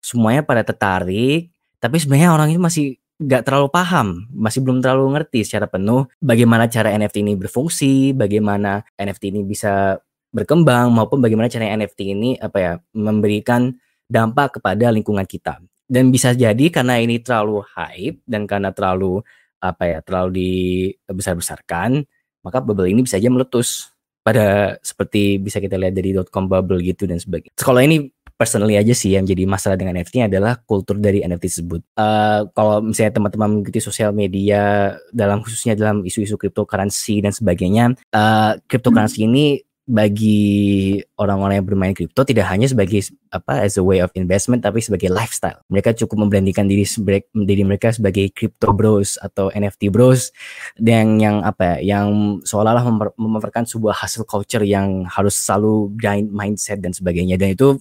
semuanya 0.00 0.44
pada 0.44 0.62
tertarik, 0.62 1.52
tapi 1.80 1.96
sebenarnya 2.00 2.32
orang 2.32 2.52
itu 2.52 2.60
masih 2.60 2.86
nggak 3.16 3.48
terlalu 3.48 3.68
paham, 3.72 4.28
masih 4.28 4.60
belum 4.60 4.84
terlalu 4.84 5.16
ngerti 5.16 5.40
secara 5.48 5.64
penuh 5.64 6.04
bagaimana 6.20 6.68
cara 6.68 6.92
NFT 6.92 7.24
ini 7.24 7.32
berfungsi, 7.32 8.12
bagaimana 8.12 8.84
NFT 9.00 9.32
ini 9.32 9.40
bisa 9.40 9.96
berkembang 10.36 10.92
maupun 10.92 11.24
bagaimana 11.24 11.48
cara 11.48 11.72
NFT 11.72 12.00
ini 12.12 12.30
apa 12.36 12.58
ya 12.60 12.72
memberikan 12.92 13.72
dampak 14.04 14.60
kepada 14.60 14.92
lingkungan 14.92 15.24
kita. 15.24 15.64
Dan 15.86 16.10
bisa 16.12 16.34
jadi 16.34 16.68
karena 16.68 16.98
ini 17.00 17.22
terlalu 17.22 17.62
hype 17.72 18.20
dan 18.26 18.44
karena 18.44 18.74
terlalu 18.74 19.22
apa 19.62 19.86
ya 19.86 19.98
terlalu 20.04 20.30
dibesar-besarkan, 21.08 22.04
maka 22.44 22.58
bubble 22.60 22.90
ini 22.90 23.06
bisa 23.06 23.16
aja 23.16 23.30
meletus 23.32 23.94
pada 24.26 24.76
seperti 24.82 25.38
bisa 25.38 25.62
kita 25.62 25.78
lihat 25.78 25.94
dari 25.94 26.10
dot 26.10 26.28
com 26.34 26.50
bubble 26.50 26.82
gitu 26.82 27.06
dan 27.06 27.22
sebagainya. 27.22 27.54
Sekolah 27.54 27.86
ini 27.86 28.10
personally 28.36 28.76
aja 28.76 28.92
sih 28.92 29.16
yang 29.16 29.24
jadi 29.24 29.48
masalah 29.48 29.80
dengan 29.80 29.96
NFT 29.96 30.28
adalah 30.28 30.60
kultur 30.68 31.00
dari 31.00 31.24
NFT 31.24 31.44
tersebut. 31.48 31.80
Uh, 31.96 32.44
kalau 32.52 32.84
misalnya 32.84 33.16
teman-teman 33.16 33.48
mengikuti 33.58 33.80
sosial 33.80 34.12
media 34.12 34.92
dalam 35.10 35.40
khususnya 35.40 35.72
dalam 35.72 36.04
isu-isu 36.04 36.36
cryptocurrency 36.36 37.24
dan 37.24 37.32
sebagainya, 37.32 37.96
uh, 38.12 38.60
cryptocurrency 38.68 39.24
hmm. 39.24 39.28
ini 39.32 39.46
bagi 39.86 40.98
orang-orang 41.14 41.62
yang 41.62 41.66
bermain 41.70 41.94
kripto 41.94 42.26
tidak 42.26 42.50
hanya 42.50 42.66
sebagai 42.66 43.06
apa 43.30 43.62
as 43.62 43.78
a 43.78 43.84
way 43.86 44.02
of 44.02 44.10
investment 44.18 44.58
tapi 44.66 44.82
sebagai 44.82 45.06
lifestyle. 45.06 45.62
Mereka 45.70 45.94
cukup 45.94 46.26
memberanikan 46.26 46.66
diri 46.66 46.82
diri 47.46 47.62
mereka 47.62 47.94
sebagai 47.94 48.34
crypto 48.34 48.74
bros 48.74 49.14
atau 49.22 49.46
NFT 49.54 49.94
bros 49.94 50.34
dan 50.74 51.22
yang 51.22 51.46
apa 51.46 51.78
ya, 51.78 51.96
yang 51.96 52.42
seolah-olah 52.42 53.14
memanfaatkan 53.14 53.70
sebuah 53.70 53.94
hasil 53.94 54.26
culture 54.26 54.66
yang 54.66 55.06
harus 55.06 55.38
selalu 55.38 55.94
grind 55.94 56.34
mindset 56.34 56.82
dan 56.82 56.90
sebagainya 56.90 57.38
dan 57.38 57.54
itu 57.54 57.78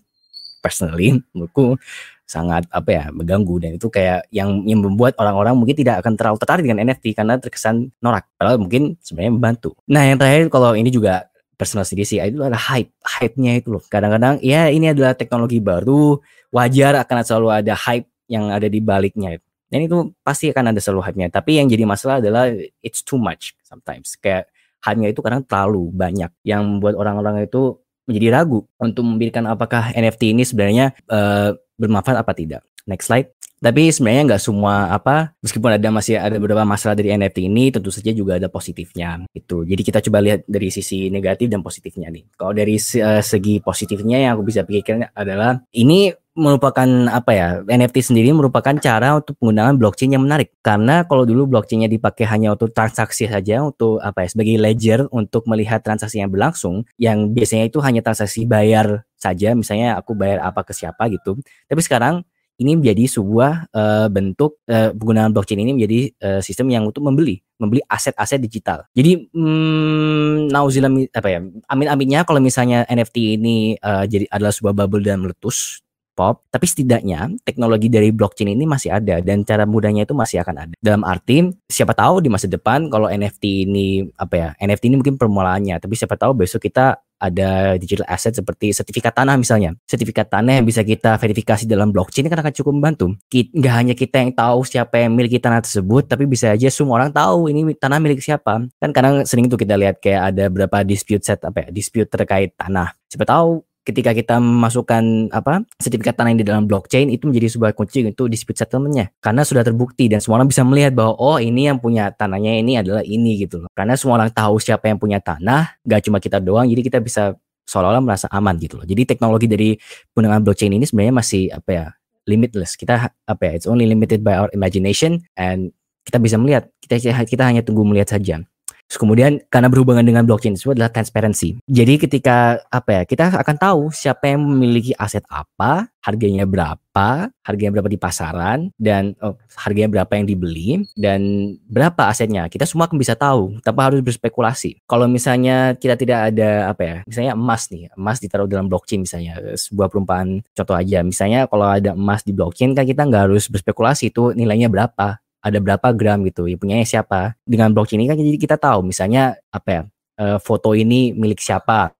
personally 0.66 1.22
menurutku 1.38 1.78
sangat 2.26 2.66
apa 2.74 2.90
ya 2.90 3.06
mengganggu 3.14 3.56
dan 3.62 3.72
itu 3.78 3.86
kayak 3.86 4.26
yang 4.34 4.66
yang 4.66 4.82
membuat 4.82 5.14
orang-orang 5.22 5.54
mungkin 5.54 5.78
tidak 5.78 6.02
akan 6.02 6.18
terlalu 6.18 6.38
tertarik 6.42 6.64
dengan 6.66 6.82
NFT 6.82 7.14
karena 7.14 7.38
terkesan 7.38 7.94
norak 8.02 8.26
padahal 8.34 8.58
mungkin 8.58 8.98
sebenarnya 9.06 9.32
membantu. 9.38 9.78
Nah 9.86 10.10
yang 10.10 10.18
terakhir 10.18 10.50
kalau 10.50 10.74
ini 10.74 10.90
juga 10.90 11.30
personal 11.56 11.86
sendiri 11.86 12.04
sih 12.04 12.18
itu 12.18 12.42
adalah 12.42 12.58
hype 12.58 12.90
hype-nya 13.06 13.62
itu 13.62 13.70
loh. 13.78 13.84
Kadang-kadang 13.86 14.42
ya 14.42 14.74
ini 14.74 14.90
adalah 14.90 15.14
teknologi 15.14 15.62
baru 15.62 16.18
wajar 16.50 16.98
akan 17.06 17.22
selalu 17.22 17.48
ada 17.62 17.74
hype 17.78 18.10
yang 18.26 18.50
ada 18.50 18.66
di 18.66 18.82
baliknya. 18.82 19.38
Dan 19.70 19.86
itu 19.86 20.14
pasti 20.26 20.50
akan 20.50 20.74
ada 20.74 20.82
selalu 20.82 21.06
hype-nya. 21.06 21.28
Tapi 21.30 21.62
yang 21.62 21.70
jadi 21.70 21.86
masalah 21.86 22.22
adalah 22.22 22.50
it's 22.82 23.06
too 23.06 23.22
much 23.22 23.54
sometimes. 23.62 24.18
Kayak 24.18 24.50
hype-nya 24.82 25.14
itu 25.14 25.22
kadang 25.22 25.46
terlalu 25.46 25.90
banyak 25.94 26.30
yang 26.42 26.66
membuat 26.66 26.98
orang-orang 26.98 27.46
itu 27.46 27.78
menjadi 28.06 28.42
ragu 28.42 28.66
untuk 28.78 29.04
memberikan 29.06 29.46
apakah 29.50 29.94
NFT 29.94 30.34
ini 30.34 30.46
sebenarnya 30.46 30.94
uh, 31.10 31.54
bermanfaat 31.78 32.22
apa 32.22 32.32
tidak. 32.38 32.62
Next 32.86 33.10
slide. 33.10 33.34
Tapi 33.60 33.90
sebenarnya 33.90 34.36
nggak 34.36 34.44
semua 34.44 34.92
apa, 34.92 35.32
meskipun 35.40 35.80
ada 35.80 35.88
masih 35.90 36.20
ada 36.20 36.36
beberapa 36.36 36.68
masalah 36.68 36.94
dari 36.94 37.16
NFT 37.16 37.48
ini, 37.48 37.72
tentu 37.72 37.90
saja 37.90 38.12
juga 38.12 38.36
ada 38.36 38.52
positifnya. 38.52 39.24
Itu. 39.32 39.64
Jadi 39.64 39.82
kita 39.82 40.00
coba 40.04 40.20
lihat 40.20 40.44
dari 40.46 40.70
sisi 40.70 41.08
negatif 41.08 41.48
dan 41.48 41.64
positifnya 41.64 42.12
nih. 42.12 42.28
Kalau 42.36 42.52
dari 42.52 42.76
uh, 42.76 43.24
segi 43.24 43.64
positifnya 43.64 44.20
yang 44.20 44.38
aku 44.38 44.44
bisa 44.52 44.68
pikirkan 44.68 45.08
adalah 45.16 45.64
ini 45.72 46.12
merupakan 46.36 47.08
apa 47.08 47.32
ya 47.32 47.48
NFT 47.64 48.12
sendiri 48.12 48.36
merupakan 48.36 48.76
cara 48.76 49.16
untuk 49.16 49.40
penggunaan 49.40 49.80
blockchain 49.80 50.20
yang 50.20 50.28
menarik 50.28 50.52
karena 50.60 51.08
kalau 51.08 51.24
dulu 51.24 51.48
blockchainnya 51.48 51.88
dipakai 51.88 52.28
hanya 52.28 52.52
untuk 52.52 52.76
transaksi 52.76 53.24
saja 53.24 53.64
untuk 53.64 54.04
apa 54.04 54.28
ya 54.28 54.36
sebagai 54.36 54.60
ledger 54.60 55.08
untuk 55.16 55.48
melihat 55.48 55.80
transaksi 55.80 56.20
yang 56.20 56.28
berlangsung 56.28 56.84
yang 57.00 57.32
biasanya 57.32 57.72
itu 57.72 57.80
hanya 57.80 58.04
transaksi 58.04 58.44
bayar 58.44 59.08
saja 59.16 59.56
misalnya 59.56 59.96
aku 59.96 60.12
bayar 60.12 60.44
apa 60.44 60.68
ke 60.68 60.76
siapa 60.76 61.08
gitu 61.08 61.40
tapi 61.72 61.80
sekarang 61.80 62.28
ini 62.60 62.80
menjadi 62.80 63.04
sebuah 63.08 63.72
uh, 63.72 64.08
bentuk 64.08 64.64
uh, 64.72 64.96
penggunaan 64.96 65.36
blockchain 65.36 65.60
ini 65.60 65.76
menjadi 65.76 66.00
uh, 66.24 66.42
sistem 66.42 66.72
yang 66.72 66.88
untuk 66.88 67.04
membeli 67.04 67.44
membeli 67.56 67.80
aset-aset 67.88 68.40
digital. 68.40 68.84
Jadi 68.92 69.32
hmm, 69.32 70.52
nauzilah 70.52 70.92
apa 71.16 71.28
ya 71.32 71.40
amin-aminnya 71.72 72.28
kalau 72.28 72.44
misalnya 72.44 72.84
NFT 72.88 73.40
ini 73.40 73.80
uh, 73.80 74.04
jadi 74.04 74.28
adalah 74.32 74.52
sebuah 74.52 74.76
bubble 74.76 75.04
dan 75.04 75.24
meletus 75.24 75.86
pop, 76.16 76.48
tapi 76.48 76.66
setidaknya 76.66 77.28
teknologi 77.44 77.92
dari 77.92 78.10
blockchain 78.10 78.56
ini 78.56 78.64
masih 78.64 78.96
ada 78.96 79.20
dan 79.20 79.44
cara 79.44 79.68
mudahnya 79.68 80.08
itu 80.08 80.16
masih 80.16 80.42
akan 80.42 80.56
ada. 80.56 80.76
Dalam 80.80 81.04
arti 81.04 81.52
siapa 81.68 81.92
tahu 81.92 82.24
di 82.24 82.32
masa 82.32 82.48
depan 82.48 82.88
kalau 82.88 83.12
NFT 83.12 83.68
ini 83.68 84.08
apa 84.16 84.34
ya, 84.34 84.50
NFT 84.64 84.90
ini 84.90 84.96
mungkin 85.04 85.20
permulaannya, 85.20 85.76
tapi 85.78 85.94
siapa 86.00 86.16
tahu 86.16 86.48
besok 86.48 86.64
kita 86.64 87.04
ada 87.20 87.80
digital 87.80 88.06
asset 88.08 88.36
seperti 88.36 88.76
sertifikat 88.76 89.16
tanah 89.16 89.40
misalnya. 89.40 89.74
Sertifikat 89.88 90.28
tanah 90.28 90.62
yang 90.62 90.66
bisa 90.68 90.84
kita 90.84 91.16
verifikasi 91.20 91.64
dalam 91.66 91.90
blockchain 91.92 92.28
kan 92.28 92.40
akan 92.40 92.54
cukup 92.54 92.72
membantu. 92.76 93.06
Nggak 93.32 93.74
hanya 93.74 93.94
kita 93.94 94.22
yang 94.22 94.32
tahu 94.36 94.64
siapa 94.68 95.02
yang 95.02 95.16
miliki 95.16 95.40
tanah 95.40 95.64
tersebut, 95.64 96.08
tapi 96.08 96.28
bisa 96.28 96.52
aja 96.52 96.68
semua 96.68 97.04
orang 97.04 97.12
tahu 97.12 97.52
ini 97.52 97.76
tanah 97.76 98.00
milik 98.00 98.20
siapa. 98.20 98.68
Kan 98.82 98.90
kadang 98.92 99.24
sering 99.24 99.48
tuh 99.48 99.60
kita 99.60 99.76
lihat 99.80 100.00
kayak 100.00 100.36
ada 100.36 100.46
berapa 100.52 100.84
dispute 100.84 101.24
set 101.24 101.42
apa 101.44 101.66
ya, 101.66 101.68
dispute 101.72 102.08
terkait 102.08 102.54
tanah. 102.56 102.94
Siapa 103.10 103.26
tahu 103.28 103.64
ketika 103.86 104.12
kita 104.18 104.42
memasukkan 104.42 105.30
apa 105.30 105.62
sertifikat 105.78 106.18
tanah 106.18 106.34
yang 106.34 106.42
di 106.42 106.48
dalam 106.48 106.64
blockchain 106.66 107.14
itu 107.14 107.30
menjadi 107.30 107.54
sebuah 107.54 107.72
kunci 107.78 108.02
untuk 108.02 108.28
dispute 108.34 108.58
settlementnya. 108.58 109.14
Karena 109.22 109.46
sudah 109.46 109.62
terbukti 109.62 110.10
dan 110.10 110.20
semua 110.20 110.42
orang 110.42 110.50
bisa 110.50 110.66
melihat 110.66 110.98
bahwa 110.98 111.14
oh 111.22 111.38
ini 111.38 111.70
yang 111.70 111.78
punya 111.78 112.10
tanahnya 112.10 112.58
ini 112.58 112.82
adalah 112.82 113.06
ini 113.06 113.46
gitu 113.46 113.62
loh. 113.62 113.70
Karena 113.78 113.94
semua 113.94 114.18
orang 114.20 114.34
tahu 114.34 114.58
siapa 114.58 114.90
yang 114.90 114.98
punya 114.98 115.22
tanah 115.22 115.78
gak 115.86 116.02
cuma 116.10 116.18
kita 116.18 116.42
doang 116.42 116.66
jadi 116.66 116.82
kita 116.82 117.00
bisa 117.00 117.38
seolah-olah 117.70 118.02
merasa 118.02 118.26
aman 118.34 118.58
gitu 118.58 118.82
loh. 118.82 118.86
Jadi 118.90 119.06
teknologi 119.06 119.46
dari 119.46 119.78
penggunaan 120.18 120.42
blockchain 120.42 120.74
ini 120.74 120.90
sebenarnya 120.90 121.14
masih 121.14 121.54
apa 121.54 121.70
ya 121.70 121.86
limitless. 122.26 122.74
Kita 122.74 123.14
apa 123.14 123.42
ya 123.46 123.52
it's 123.54 123.70
only 123.70 123.86
limited 123.86 124.26
by 124.26 124.34
our 124.34 124.50
imagination 124.58 125.22
and 125.38 125.70
kita 126.06 126.18
bisa 126.18 126.42
melihat 126.42 126.70
kita 126.82 127.02
kita 127.26 127.44
hanya 127.46 127.62
tunggu 127.62 127.86
melihat 127.86 128.18
saja 128.18 128.42
Terus 128.86 129.02
kemudian 129.02 129.42
karena 129.50 129.68
berhubungan 129.68 130.06
dengan 130.06 130.24
blockchain 130.24 130.56
itu 130.56 130.72
adalah 130.72 130.94
transparency. 130.94 131.58
Jadi 131.66 131.98
ketika 131.98 132.62
apa 132.70 133.02
ya 133.02 133.04
kita 133.04 133.34
akan 133.34 133.56
tahu 133.58 133.82
siapa 133.90 134.30
yang 134.32 134.46
memiliki 134.46 134.94
aset 134.96 135.26
apa, 135.28 135.90
harganya 136.06 136.46
berapa, 136.46 137.34
harganya 137.42 137.72
berapa 137.82 137.90
di 137.90 137.98
pasaran 137.98 138.70
dan 138.78 139.18
oh, 139.26 139.34
harganya 139.58 139.90
berapa 139.90 140.14
yang 140.14 140.26
dibeli 140.30 140.86
dan 140.94 141.22
berapa 141.66 142.14
asetnya. 142.14 142.46
Kita 142.46 142.70
semua 142.70 142.86
akan 142.86 143.02
bisa 143.02 143.18
tahu 143.18 143.58
tanpa 143.66 143.90
harus 143.90 144.06
berspekulasi. 144.06 144.86
Kalau 144.86 145.10
misalnya 145.10 145.74
kita 145.74 145.98
tidak 145.98 146.30
ada 146.30 146.70
apa 146.70 146.82
ya, 146.86 146.98
misalnya 147.10 147.34
emas 147.34 147.68
nih, 147.74 147.90
emas 147.98 148.22
ditaruh 148.22 148.46
dalam 148.46 148.70
blockchain 148.70 149.02
misalnya 149.02 149.42
sebuah 149.58 149.90
perumpamaan 149.90 150.46
contoh 150.54 150.78
aja. 150.78 151.02
Misalnya 151.02 151.50
kalau 151.50 151.66
ada 151.66 151.98
emas 151.98 152.22
di 152.22 152.38
blockchain 152.38 152.78
kan 152.78 152.86
kita 152.86 153.02
nggak 153.10 153.34
harus 153.34 153.50
berspekulasi 153.50 154.14
itu 154.14 154.38
nilainya 154.38 154.70
berapa 154.70 155.25
ada 155.46 155.62
berapa 155.62 155.94
gram 155.94 156.26
gitu 156.26 156.50
ya 156.50 156.58
punyanya 156.58 156.86
siapa. 156.90 157.38
Dengan 157.46 157.70
blockchain 157.70 158.02
ini 158.02 158.10
kan 158.10 158.18
jadi 158.18 158.40
kita 158.42 158.58
tahu 158.58 158.82
misalnya 158.82 159.38
apa 159.54 159.70
ya 159.70 159.82
uh, 160.18 160.38
foto 160.42 160.74
ini 160.74 161.14
milik 161.14 161.38
siapa 161.38 161.94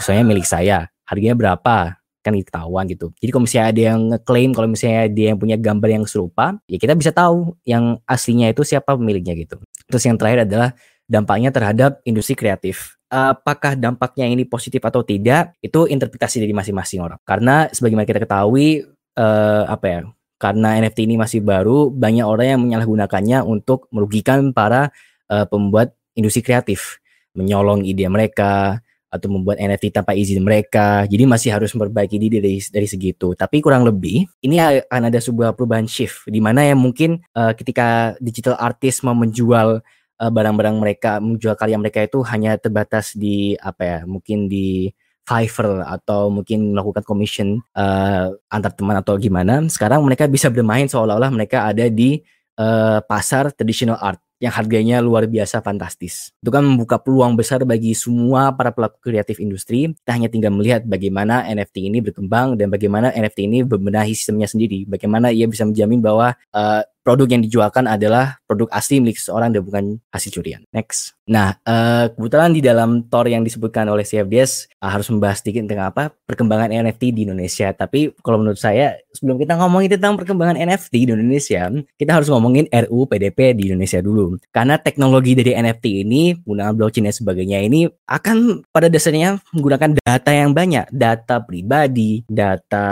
misalnya 0.00 0.24
milik 0.24 0.46
saya 0.48 0.88
harganya 1.04 1.36
berapa 1.36 2.00
kan 2.24 2.32
ketahuan 2.32 2.88
gitu. 2.88 3.12
Jadi 3.20 3.30
kalau 3.36 3.44
misalnya 3.44 3.68
ada 3.68 3.82
yang 3.92 4.00
ngeklaim 4.16 4.50
kalau 4.56 4.68
misalnya 4.72 5.02
dia 5.12 5.26
yang 5.36 5.38
punya 5.38 5.60
gambar 5.60 5.88
yang 5.92 6.04
serupa 6.08 6.56
ya 6.64 6.80
kita 6.80 6.96
bisa 6.96 7.12
tahu 7.12 7.52
yang 7.68 8.00
aslinya 8.08 8.48
itu 8.48 8.64
siapa 8.64 8.96
pemiliknya 8.96 9.36
gitu. 9.36 9.60
Terus 9.92 10.02
yang 10.08 10.16
terakhir 10.16 10.48
adalah 10.48 10.72
dampaknya 11.04 11.52
terhadap 11.52 12.00
industri 12.08 12.32
kreatif. 12.32 12.96
Apakah 13.12 13.76
dampaknya 13.76 14.24
ini 14.24 14.48
positif 14.48 14.80
atau 14.80 15.04
tidak 15.04 15.52
itu 15.60 15.84
interpretasi 15.84 16.40
dari 16.40 16.56
masing-masing 16.56 17.04
orang. 17.04 17.20
Karena 17.28 17.68
sebagaimana 17.68 18.08
kita 18.08 18.24
ketahui 18.24 18.88
uh, 19.20 19.68
apa 19.68 19.86
ya 19.86 20.00
karena 20.38 20.76
NFT 20.82 21.06
ini 21.06 21.16
masih 21.16 21.40
baru, 21.40 21.88
banyak 21.88 22.26
orang 22.26 22.46
yang 22.56 22.60
menyalahgunakannya 22.66 23.46
untuk 23.46 23.86
merugikan 23.94 24.50
para 24.50 24.90
uh, 25.30 25.46
pembuat 25.46 25.94
industri 26.18 26.42
kreatif, 26.42 26.98
menyolong 27.34 27.86
ide 27.86 28.06
mereka 28.10 28.84
atau 29.14 29.30
membuat 29.30 29.62
NFT 29.62 29.94
tanpa 29.94 30.18
izin 30.18 30.42
mereka. 30.42 31.06
Jadi 31.06 31.22
masih 31.22 31.54
harus 31.54 31.70
memperbaiki 31.70 32.18
diri 32.18 32.42
dari 32.42 32.58
dari 32.58 32.88
segitu. 32.90 33.38
Tapi 33.38 33.62
kurang 33.62 33.86
lebih 33.86 34.26
ini 34.42 34.58
akan 34.58 35.06
ada 35.06 35.22
sebuah 35.22 35.54
perubahan 35.54 35.86
shift 35.86 36.26
di 36.26 36.42
mana 36.42 36.66
yang 36.66 36.82
mungkin 36.82 37.22
uh, 37.38 37.54
ketika 37.54 38.18
digital 38.18 38.58
artist 38.58 39.06
mau 39.06 39.14
menjual 39.14 39.78
eh, 40.18 40.30
barang-barang 40.34 40.76
mereka, 40.82 41.12
menjual 41.22 41.54
karya 41.54 41.78
mereka 41.78 42.02
itu 42.02 42.26
hanya 42.26 42.58
terbatas 42.58 43.14
di 43.14 43.54
apa 43.62 43.82
ya, 43.86 43.98
mungkin 44.02 44.50
di 44.50 44.90
Fiverr 45.24 45.80
atau 45.88 46.28
mungkin 46.28 46.76
melakukan 46.76 47.00
commission 47.04 47.64
uh, 47.72 48.36
antar 48.52 48.72
teman 48.76 49.00
atau 49.00 49.16
gimana. 49.16 49.64
Sekarang 49.72 50.04
mereka 50.04 50.28
bisa 50.28 50.52
bermain 50.52 50.84
seolah-olah 50.84 51.32
mereka 51.32 51.64
ada 51.64 51.88
di 51.88 52.20
uh, 52.60 53.00
pasar 53.04 53.50
traditional 53.56 53.96
art 53.98 54.20
yang 54.42 54.52
harganya 54.52 55.00
luar 55.00 55.24
biasa 55.24 55.64
fantastis. 55.64 56.34
Itu 56.44 56.52
kan 56.52 56.66
membuka 56.66 57.00
peluang 57.00 57.32
besar 57.38 57.64
bagi 57.64 57.96
semua 57.96 58.52
para 58.52 58.74
pelaku 58.74 59.00
kreatif 59.00 59.40
industri. 59.40 59.88
Kita 59.94 60.12
hanya 60.12 60.28
tinggal 60.28 60.52
melihat 60.52 60.84
bagaimana 60.84 61.48
NFT 61.48 61.88
ini 61.88 62.04
berkembang 62.04 62.60
dan 62.60 62.68
bagaimana 62.68 63.08
NFT 63.14 63.38
ini 63.48 63.58
membenahi 63.64 64.12
sistemnya 64.12 64.44
sendiri. 64.44 64.84
Bagaimana 64.84 65.32
ia 65.32 65.48
bisa 65.48 65.64
menjamin 65.64 66.04
bahwa 66.04 66.36
uh, 66.52 66.80
produk 67.00 67.28
yang 67.30 67.42
dijualkan 67.44 67.88
adalah 67.88 68.36
produk 68.44 68.68
asli 68.74 69.00
milik 69.00 69.16
seseorang 69.16 69.54
dan 69.54 69.64
bukan 69.64 69.84
hasil 70.12 70.34
curian. 70.34 70.60
Next. 70.76 71.16
Nah, 71.24 71.56
uh, 71.64 72.12
kebetulan 72.12 72.52
di 72.52 72.60
dalam 72.60 73.08
tour 73.08 73.24
yang 73.24 73.40
disebutkan 73.40 73.88
oleh 73.88 74.04
CFDS 74.04 74.76
uh, 74.84 74.92
harus 74.92 75.08
membahas 75.08 75.40
sedikit 75.40 75.64
tentang 75.64 75.88
apa 75.88 76.12
perkembangan 76.28 76.68
NFT 76.68 77.16
di 77.16 77.20
Indonesia. 77.24 77.72
Tapi 77.72 78.12
kalau 78.20 78.44
menurut 78.44 78.60
saya 78.60 79.00
sebelum 79.16 79.40
kita 79.40 79.56
ngomongin 79.56 79.96
tentang 79.96 80.20
perkembangan 80.20 80.60
NFT 80.60 81.08
di 81.08 81.12
Indonesia, 81.16 81.72
kita 81.96 82.20
harus 82.20 82.28
ngomongin 82.28 82.68
RUU 82.68 83.08
PDP 83.08 83.56
di 83.56 83.72
Indonesia 83.72 84.04
dulu. 84.04 84.36
Karena 84.52 84.76
teknologi 84.76 85.32
dari 85.32 85.56
NFT 85.56 85.84
ini, 86.04 86.36
penggunaan 86.44 86.76
blockchain 86.76 87.08
dan 87.08 87.16
sebagainya 87.16 87.58
ini 87.64 87.88
akan 88.04 88.68
pada 88.68 88.92
dasarnya 88.92 89.40
menggunakan 89.56 89.96
data 89.96 90.30
yang 90.30 90.52
banyak, 90.52 90.92
data 90.92 91.40
pribadi, 91.40 92.20
data 92.28 92.86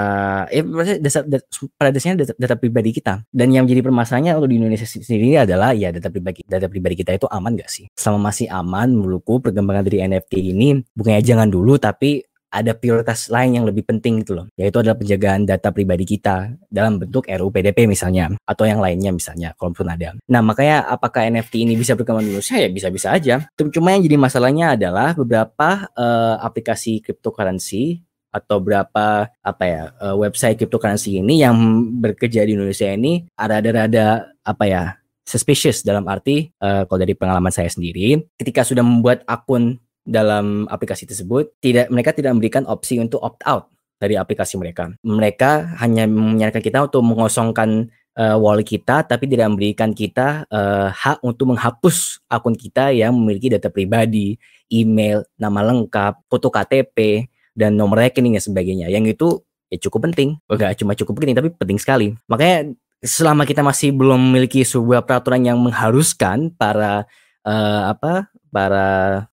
eh 0.49 0.65
data, 1.05 1.21
data, 1.29 1.47
pada 1.77 1.91
dasarnya 1.93 2.25
data, 2.25 2.33
data 2.41 2.57
pribadi 2.57 2.97
kita. 2.97 3.29
Dan 3.29 3.53
yang 3.53 3.69
menjadi 3.69 3.85
permasalahannya 3.85 4.41
untuk 4.41 4.49
di 4.49 4.57
Indonesia 4.57 4.89
sendiri 4.89 5.37
adalah 5.37 5.77
ya 5.77 5.93
data 5.93 6.09
pribadi 6.09 6.41
data 6.49 6.65
pribadi 6.71 6.95
kita 6.97 7.13
itu 7.13 7.29
aman 7.29 7.61
gak 7.61 7.69
sih? 7.69 7.91
Selama 7.93 8.22
masih 8.23 8.47
aman 8.47 8.95
menurutku 8.95 9.43
perkembangan 9.43 9.83
dari 9.83 10.07
NFT 10.07 10.55
ini 10.55 10.69
bukannya 10.95 11.23
jangan 11.27 11.51
dulu 11.51 11.75
tapi 11.83 12.23
ada 12.53 12.77
prioritas 12.77 13.33
lain 13.33 13.57
yang 13.57 13.65
lebih 13.65 13.89
penting 13.89 14.21
gitu 14.21 14.37
loh, 14.37 14.47
yaitu 14.61 14.77
adalah 14.85 15.01
penjagaan 15.01 15.49
data 15.49 15.73
pribadi 15.73 16.05
kita 16.05 16.53
dalam 16.69 17.01
bentuk 17.01 17.25
RUU 17.25 17.49
PDP 17.49 17.89
misalnya, 17.89 18.29
atau 18.45 18.69
yang 18.69 18.79
lainnya 18.79 19.09
misalnya, 19.09 19.57
kalau 19.57 19.73
pun 19.73 19.89
ada. 19.89 20.13
Nah, 20.29 20.45
makanya 20.45 20.85
apakah 20.85 21.25
NFT 21.33 21.65
ini 21.65 21.81
bisa 21.81 21.97
berkembang 21.97 22.29
di 22.29 22.37
Indonesia? 22.37 22.61
Ya 22.61 22.69
bisa-bisa 22.69 23.09
aja. 23.17 23.49
Cuma 23.57 23.97
yang 23.97 24.05
jadi 24.05 24.21
masalahnya 24.21 24.77
adalah 24.77 25.17
beberapa 25.17 25.89
uh, 25.97 26.37
aplikasi 26.45 27.01
cryptocurrency 27.01 28.05
atau 28.33 28.65
berapa 28.65 29.29
apa 29.29 29.65
ya 29.69 29.83
uh, 30.01 30.17
website 30.17 30.57
cryptocurrency 30.57 31.21
ini 31.21 31.45
yang 31.45 31.53
bekerja 32.01 32.49
di 32.49 32.57
Indonesia 32.57 32.89
ini 32.89 33.29
ada-ada 33.37 34.33
apa 34.41 34.65
ya 34.65 35.02
suspicious 35.23 35.87
dalam 35.87 36.07
arti 36.11 36.51
uh, 36.63 36.85
kalau 36.87 37.01
dari 37.01 37.15
pengalaman 37.15 37.55
saya 37.55 37.71
sendiri 37.71 38.19
ketika 38.37 38.67
sudah 38.67 38.83
membuat 38.83 39.23
akun 39.31 39.79
dalam 40.03 40.67
aplikasi 40.67 41.07
tersebut 41.07 41.55
tidak 41.63 41.87
mereka 41.89 42.11
tidak 42.11 42.35
memberikan 42.35 42.67
opsi 42.67 42.99
untuk 42.99 43.23
opt 43.23 43.43
out 43.47 43.71
dari 44.03 44.19
aplikasi 44.19 44.59
mereka. 44.59 44.91
Mereka 45.07 45.79
hanya 45.79 46.11
menyarankan 46.11 46.59
kita 46.59 46.91
untuk 46.91 47.07
mengosongkan 47.07 47.87
uh, 48.19 48.35
wallet 48.35 48.67
kita 48.67 49.07
tapi 49.07 49.31
tidak 49.31 49.55
memberikan 49.55 49.95
kita 49.95 50.43
uh, 50.51 50.91
hak 50.91 51.23
untuk 51.23 51.55
menghapus 51.55 52.19
akun 52.27 52.59
kita 52.59 52.91
yang 52.91 53.15
memiliki 53.15 53.47
data 53.47 53.71
pribadi 53.71 54.35
email 54.75 55.23
nama 55.39 55.71
lengkap 55.71 56.27
foto 56.27 56.51
KTP 56.51 57.31
dan 57.55 57.79
nomor 57.79 58.03
rekening 58.03 58.35
dan 58.35 58.43
sebagainya. 58.43 58.91
Yang 58.91 59.15
itu 59.15 59.29
ya 59.71 59.79
cukup 59.87 60.11
penting. 60.11 60.35
Enggak 60.51 60.75
cuma 60.83 60.99
cukup 60.99 61.23
penting 61.23 61.37
tapi 61.39 61.49
penting 61.55 61.79
sekali. 61.79 62.11
Makanya 62.27 62.75
selama 63.03 63.43
kita 63.43 63.67
masih 63.67 63.91
belum 63.91 64.31
memiliki 64.31 64.63
sebuah 64.63 65.03
peraturan 65.03 65.43
yang 65.43 65.59
mengharuskan 65.59 66.55
para 66.55 67.05
uh, 67.43 67.91
apa 67.91 68.31
para 68.55 68.89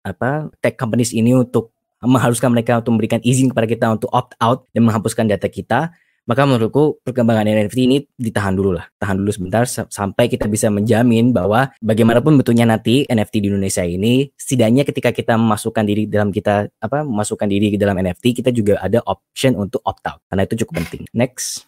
apa 0.07 0.48
tech 0.62 0.79
companies 0.79 1.11
ini 1.11 1.35
untuk 1.35 1.74
mengharuskan 1.98 2.55
mereka 2.55 2.79
untuk 2.79 2.94
memberikan 2.94 3.18
izin 3.26 3.50
kepada 3.50 3.66
kita 3.66 3.87
untuk 3.90 4.09
opt 4.14 4.38
out 4.38 4.68
dan 4.70 4.87
menghapuskan 4.87 5.26
data 5.26 5.50
kita, 5.50 5.90
maka 6.29 6.42
menurutku 6.46 7.02
perkembangan 7.02 7.48
NFT 7.48 7.79
ini 7.88 7.98
ditahan 8.14 8.55
dulu 8.55 8.76
lah, 8.76 8.87
tahan 9.00 9.18
dulu 9.18 9.33
sebentar 9.33 9.66
sampai 9.66 10.31
kita 10.31 10.46
bisa 10.46 10.70
menjamin 10.70 11.35
bahwa 11.35 11.72
bagaimanapun 11.83 12.38
betulnya 12.38 12.68
nanti 12.68 13.09
NFT 13.09 13.42
di 13.42 13.48
Indonesia 13.50 13.83
ini, 13.83 14.31
setidaknya 14.38 14.87
ketika 14.87 15.11
kita 15.11 15.35
memasukkan 15.35 15.83
diri 15.83 16.07
dalam 16.07 16.31
kita 16.31 16.70
apa 16.79 17.02
memasukkan 17.02 17.48
diri 17.48 17.74
ke 17.74 17.79
dalam 17.81 17.98
NFT, 17.98 18.44
kita 18.44 18.55
juga 18.55 18.79
ada 18.79 19.02
option 19.09 19.57
untuk 19.59 19.83
opt 19.83 20.05
out 20.07 20.20
karena 20.31 20.42
itu 20.46 20.55
cukup 20.62 20.85
penting. 20.87 21.09
Next. 21.16 21.66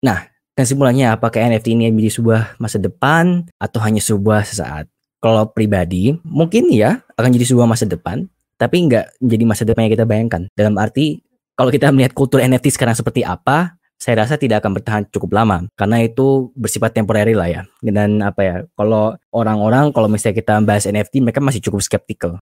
Nah, 0.00 0.33
kesimpulannya 0.54 1.14
apakah 1.14 1.42
NFT 1.42 1.74
ini 1.74 1.90
menjadi 1.90 2.22
sebuah 2.22 2.40
masa 2.62 2.78
depan 2.78 3.46
atau 3.58 3.78
hanya 3.82 4.02
sebuah 4.02 4.46
sesaat? 4.46 4.86
Kalau 5.18 5.50
pribadi, 5.50 6.14
mungkin 6.22 6.68
ya 6.70 7.00
akan 7.16 7.30
jadi 7.32 7.46
sebuah 7.48 7.66
masa 7.66 7.88
depan, 7.88 8.28
tapi 8.60 8.86
nggak 8.86 9.18
menjadi 9.24 9.44
masa 9.44 9.62
depan 9.66 9.88
yang 9.88 9.92
kita 9.96 10.06
bayangkan. 10.06 10.42
Dalam 10.52 10.76
arti 10.78 11.24
kalau 11.54 11.70
kita 11.70 11.90
melihat 11.94 12.12
kultur 12.12 12.42
NFT 12.42 12.74
sekarang 12.74 12.98
seperti 12.98 13.22
apa, 13.22 13.78
saya 13.94 14.26
rasa 14.26 14.36
tidak 14.36 14.60
akan 14.60 14.76
bertahan 14.76 15.04
cukup 15.08 15.32
lama 15.32 15.64
karena 15.78 16.02
itu 16.04 16.52
bersifat 16.58 16.92
temporary 16.92 17.32
lah 17.32 17.48
ya. 17.48 17.62
Dan 17.80 18.20
apa 18.20 18.40
ya, 18.42 18.56
kalau 18.76 19.16
orang-orang 19.32 19.94
kalau 19.94 20.10
misalnya 20.10 20.36
kita 20.44 20.60
bahas 20.60 20.84
NFT 20.84 21.24
mereka 21.24 21.40
masih 21.40 21.62
cukup 21.64 21.80
skeptical. 21.80 22.36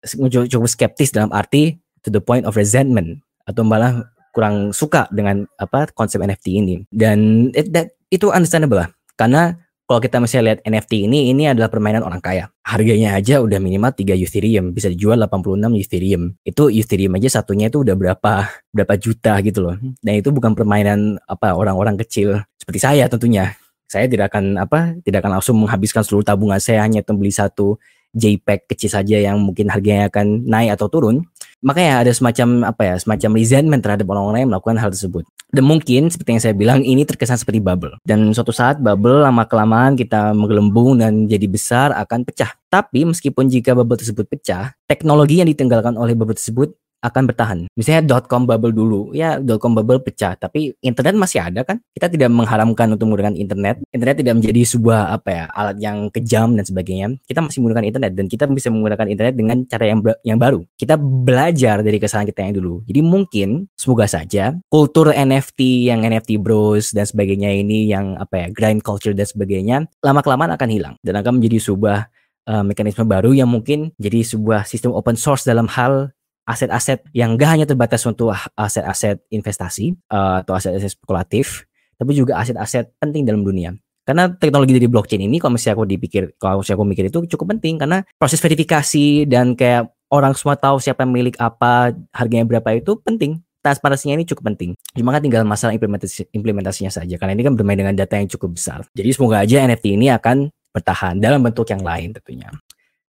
Cukup 0.49 0.67
skeptis 0.67 1.13
dalam 1.13 1.29
arti 1.29 1.77
to 2.01 2.09
the 2.09 2.23
point 2.23 2.47
of 2.49 2.57
resentment 2.57 3.21
atau 3.45 3.61
malah 3.61 4.09
kurang 4.31 4.71
suka 4.71 5.05
dengan 5.11 5.45
apa 5.59 5.91
konsep 5.91 6.17
NFT 6.23 6.45
ini. 6.57 6.75
Dan 6.89 7.51
it, 7.53 7.69
that, 7.75 7.93
itu 8.11 8.27
understandable 8.29 8.85
lah. 8.85 8.89
Karena 9.15 9.55
kalau 9.91 9.99
kita 9.99 10.23
misalnya 10.23 10.55
lihat 10.55 10.59
NFT 10.63 11.03
ini, 11.03 11.35
ini 11.35 11.51
adalah 11.51 11.67
permainan 11.67 11.99
orang 11.99 12.23
kaya. 12.23 12.47
Harganya 12.63 13.11
aja 13.19 13.43
udah 13.43 13.59
minimal 13.59 13.91
3 13.91 14.15
Ethereum, 14.15 14.71
bisa 14.71 14.87
dijual 14.87 15.19
86 15.19 15.67
Ethereum. 15.83 16.31
Itu 16.47 16.71
Ethereum 16.71 17.19
aja 17.19 17.41
satunya 17.41 17.67
itu 17.67 17.83
udah 17.83 17.95
berapa 17.99 18.47
berapa 18.71 18.93
juta 18.95 19.35
gitu 19.43 19.67
loh. 19.67 19.75
Dan 19.99 20.23
itu 20.23 20.31
bukan 20.31 20.55
permainan 20.55 21.19
apa 21.27 21.51
orang-orang 21.51 21.99
kecil 21.99 22.39
seperti 22.55 22.79
saya 22.79 23.11
tentunya. 23.11 23.51
Saya 23.91 24.07
tidak 24.07 24.31
akan 24.31 24.63
apa 24.63 24.95
tidak 25.03 25.27
akan 25.27 25.43
langsung 25.43 25.59
menghabiskan 25.59 26.07
seluruh 26.07 26.23
tabungan 26.23 26.63
saya 26.63 26.87
hanya 26.87 27.03
untuk 27.03 27.19
beli 27.19 27.35
satu 27.35 27.75
JPEG 28.15 28.71
kecil 28.71 28.95
saja 28.95 29.19
yang 29.19 29.43
mungkin 29.43 29.67
harganya 29.67 30.07
akan 30.07 30.47
naik 30.47 30.79
atau 30.79 30.87
turun 30.87 31.27
makanya 31.61 32.01
ada 32.05 32.11
semacam 32.11 32.67
apa 32.67 32.81
ya 32.83 32.95
semacam 32.97 33.29
resentment 33.37 33.81
terhadap 33.85 34.09
orang-orang 34.09 34.45
yang 34.45 34.51
melakukan 34.51 34.77
hal 34.81 34.89
tersebut. 34.89 35.23
Dan 35.51 35.67
mungkin 35.67 36.07
seperti 36.07 36.29
yang 36.31 36.43
saya 36.43 36.55
bilang 36.55 36.79
ini 36.81 37.03
terkesan 37.03 37.35
seperti 37.35 37.59
bubble. 37.59 37.99
Dan 38.01 38.31
suatu 38.31 38.55
saat 38.55 38.79
bubble 38.79 39.21
lama 39.21 39.43
kelamaan 39.45 39.99
kita 39.99 40.31
menggelembung 40.31 40.97
dan 40.97 41.27
jadi 41.27 41.43
besar 41.45 41.91
akan 41.93 42.23
pecah. 42.23 42.55
Tapi 42.71 43.03
meskipun 43.03 43.51
jika 43.51 43.75
bubble 43.75 43.99
tersebut 43.99 44.25
pecah 44.31 44.73
teknologi 44.87 45.43
yang 45.43 45.49
ditinggalkan 45.51 45.99
oleh 45.99 46.15
bubble 46.15 46.35
tersebut 46.35 46.71
akan 47.01 47.23
bertahan. 47.29 47.59
Misalnya 47.73 48.05
dot 48.05 48.29
com 48.29 48.45
bubble 48.45 48.73
dulu, 48.73 49.11
ya 49.11 49.41
dot 49.41 49.61
com 49.61 49.73
bubble 49.73 50.01
pecah, 50.01 50.37
tapi 50.37 50.73
internet 50.85 51.17
masih 51.17 51.41
ada 51.41 51.65
kan? 51.65 51.81
Kita 51.93 52.07
tidak 52.07 52.29
mengharamkan 52.29 52.93
untuk 52.93 53.09
menggunakan 53.09 53.35
internet. 53.37 53.81
Internet 53.89 54.15
tidak 54.21 54.33
menjadi 54.37 54.61
sebuah 54.63 55.01
apa 55.17 55.29
ya 55.29 55.43
alat 55.51 55.77
yang 55.81 55.97
kejam 56.13 56.53
dan 56.53 56.65
sebagainya. 56.65 57.07
Kita 57.25 57.41
masih 57.41 57.57
menggunakan 57.61 57.85
internet 57.89 58.11
dan 58.13 58.25
kita 58.29 58.43
bisa 58.49 58.69
menggunakan 58.69 59.07
internet 59.09 59.33
dengan 59.35 59.57
cara 59.65 59.83
yang 59.89 59.99
yang 60.21 60.37
baru. 60.37 60.61
Kita 60.77 60.95
belajar 60.97 61.81
dari 61.81 61.97
kesalahan 61.97 62.29
kita 62.29 62.41
yang 62.45 62.55
dulu. 62.61 62.85
Jadi 62.85 63.01
mungkin 63.01 63.49
semoga 63.73 64.05
saja 64.05 64.53
kultur 64.69 65.09
NFT 65.11 65.89
yang 65.89 66.05
NFT 66.05 66.37
bros 66.37 66.93
dan 66.93 67.09
sebagainya 67.09 67.49
ini 67.51 67.89
yang 67.89 68.15
apa 68.15 68.45
ya 68.45 68.47
grind 68.53 68.85
culture 68.85 69.15
dan 69.17 69.25
sebagainya 69.25 69.89
lama 70.05 70.21
kelamaan 70.21 70.53
akan 70.53 70.69
hilang 70.69 70.95
dan 71.01 71.17
akan 71.17 71.41
menjadi 71.41 71.71
sebuah 71.71 72.07
uh, 72.47 72.63
mekanisme 72.65 73.05
baru 73.05 73.33
yang 73.33 73.49
mungkin 73.49 73.93
jadi 73.97 74.21
sebuah 74.25 74.65
sistem 74.69 74.93
open 74.93 75.17
source 75.17 75.45
dalam 75.45 75.65
hal 75.71 76.13
aset-aset 76.45 77.05
yang 77.13 77.37
gak 77.37 77.49
hanya 77.57 77.65
terbatas 77.69 78.01
untuk 78.05 78.33
aset-aset 78.57 79.21
investasi 79.29 79.93
uh, 80.09 80.41
atau 80.41 80.57
aset-aset 80.57 80.91
spekulatif, 80.97 81.65
tapi 81.95 82.17
juga 82.17 82.41
aset-aset 82.41 82.97
penting 82.97 83.23
dalam 83.23 83.45
dunia. 83.45 83.77
Karena 84.01 84.33
teknologi 84.33 84.73
dari 84.73 84.89
blockchain 84.89 85.21
ini 85.21 85.37
kalau 85.37 85.55
misalnya 85.55 85.77
aku 85.77 85.85
dipikir, 85.85 86.23
kalau 86.41 86.65
misalnya 86.65 86.77
aku 86.81 86.85
mikir 86.89 87.05
itu 87.13 87.19
cukup 87.37 87.57
penting 87.57 87.77
karena 87.77 88.01
proses 88.17 88.41
verifikasi 88.41 89.29
dan 89.29 89.53
kayak 89.53 89.93
orang 90.09 90.33
semua 90.33 90.57
tahu 90.57 90.81
siapa 90.81 91.05
yang 91.05 91.13
milik 91.13 91.37
apa, 91.37 91.93
harganya 92.11 92.45
berapa 92.49 92.81
itu 92.81 92.97
penting. 93.05 93.39
Transparansinya 93.61 94.17
ini 94.17 94.25
cukup 94.25 94.51
penting. 94.51 94.73
Cuma 94.97 95.13
kan 95.13 95.21
tinggal 95.21 95.45
masalah 95.45 95.77
implementasi, 95.77 96.33
implementasinya 96.33 96.89
saja. 96.89 97.13
Karena 97.21 97.37
ini 97.37 97.45
kan 97.45 97.53
bermain 97.53 97.77
dengan 97.77 97.93
data 97.93 98.17
yang 98.17 98.25
cukup 98.25 98.57
besar. 98.57 98.81
Jadi 98.97 99.09
semoga 99.13 99.45
aja 99.45 99.61
NFT 99.61 100.01
ini 100.01 100.09
akan 100.09 100.49
bertahan 100.73 101.21
dalam 101.21 101.45
bentuk 101.45 101.69
yang 101.69 101.85
lain 101.85 102.17
tentunya. 102.17 102.49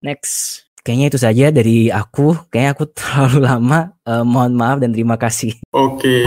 Next 0.04 0.68
kayaknya 0.82 1.08
itu 1.14 1.20
saja 1.22 1.46
dari 1.54 1.90
aku. 1.90 2.36
Kayaknya 2.50 2.72
aku 2.74 2.86
terlalu 2.98 3.40
lama. 3.46 3.80
Uh, 4.02 4.26
mohon 4.26 4.54
maaf 4.58 4.78
dan 4.82 4.92
terima 4.92 5.16
kasih. 5.16 5.62
Oke, 5.72 6.18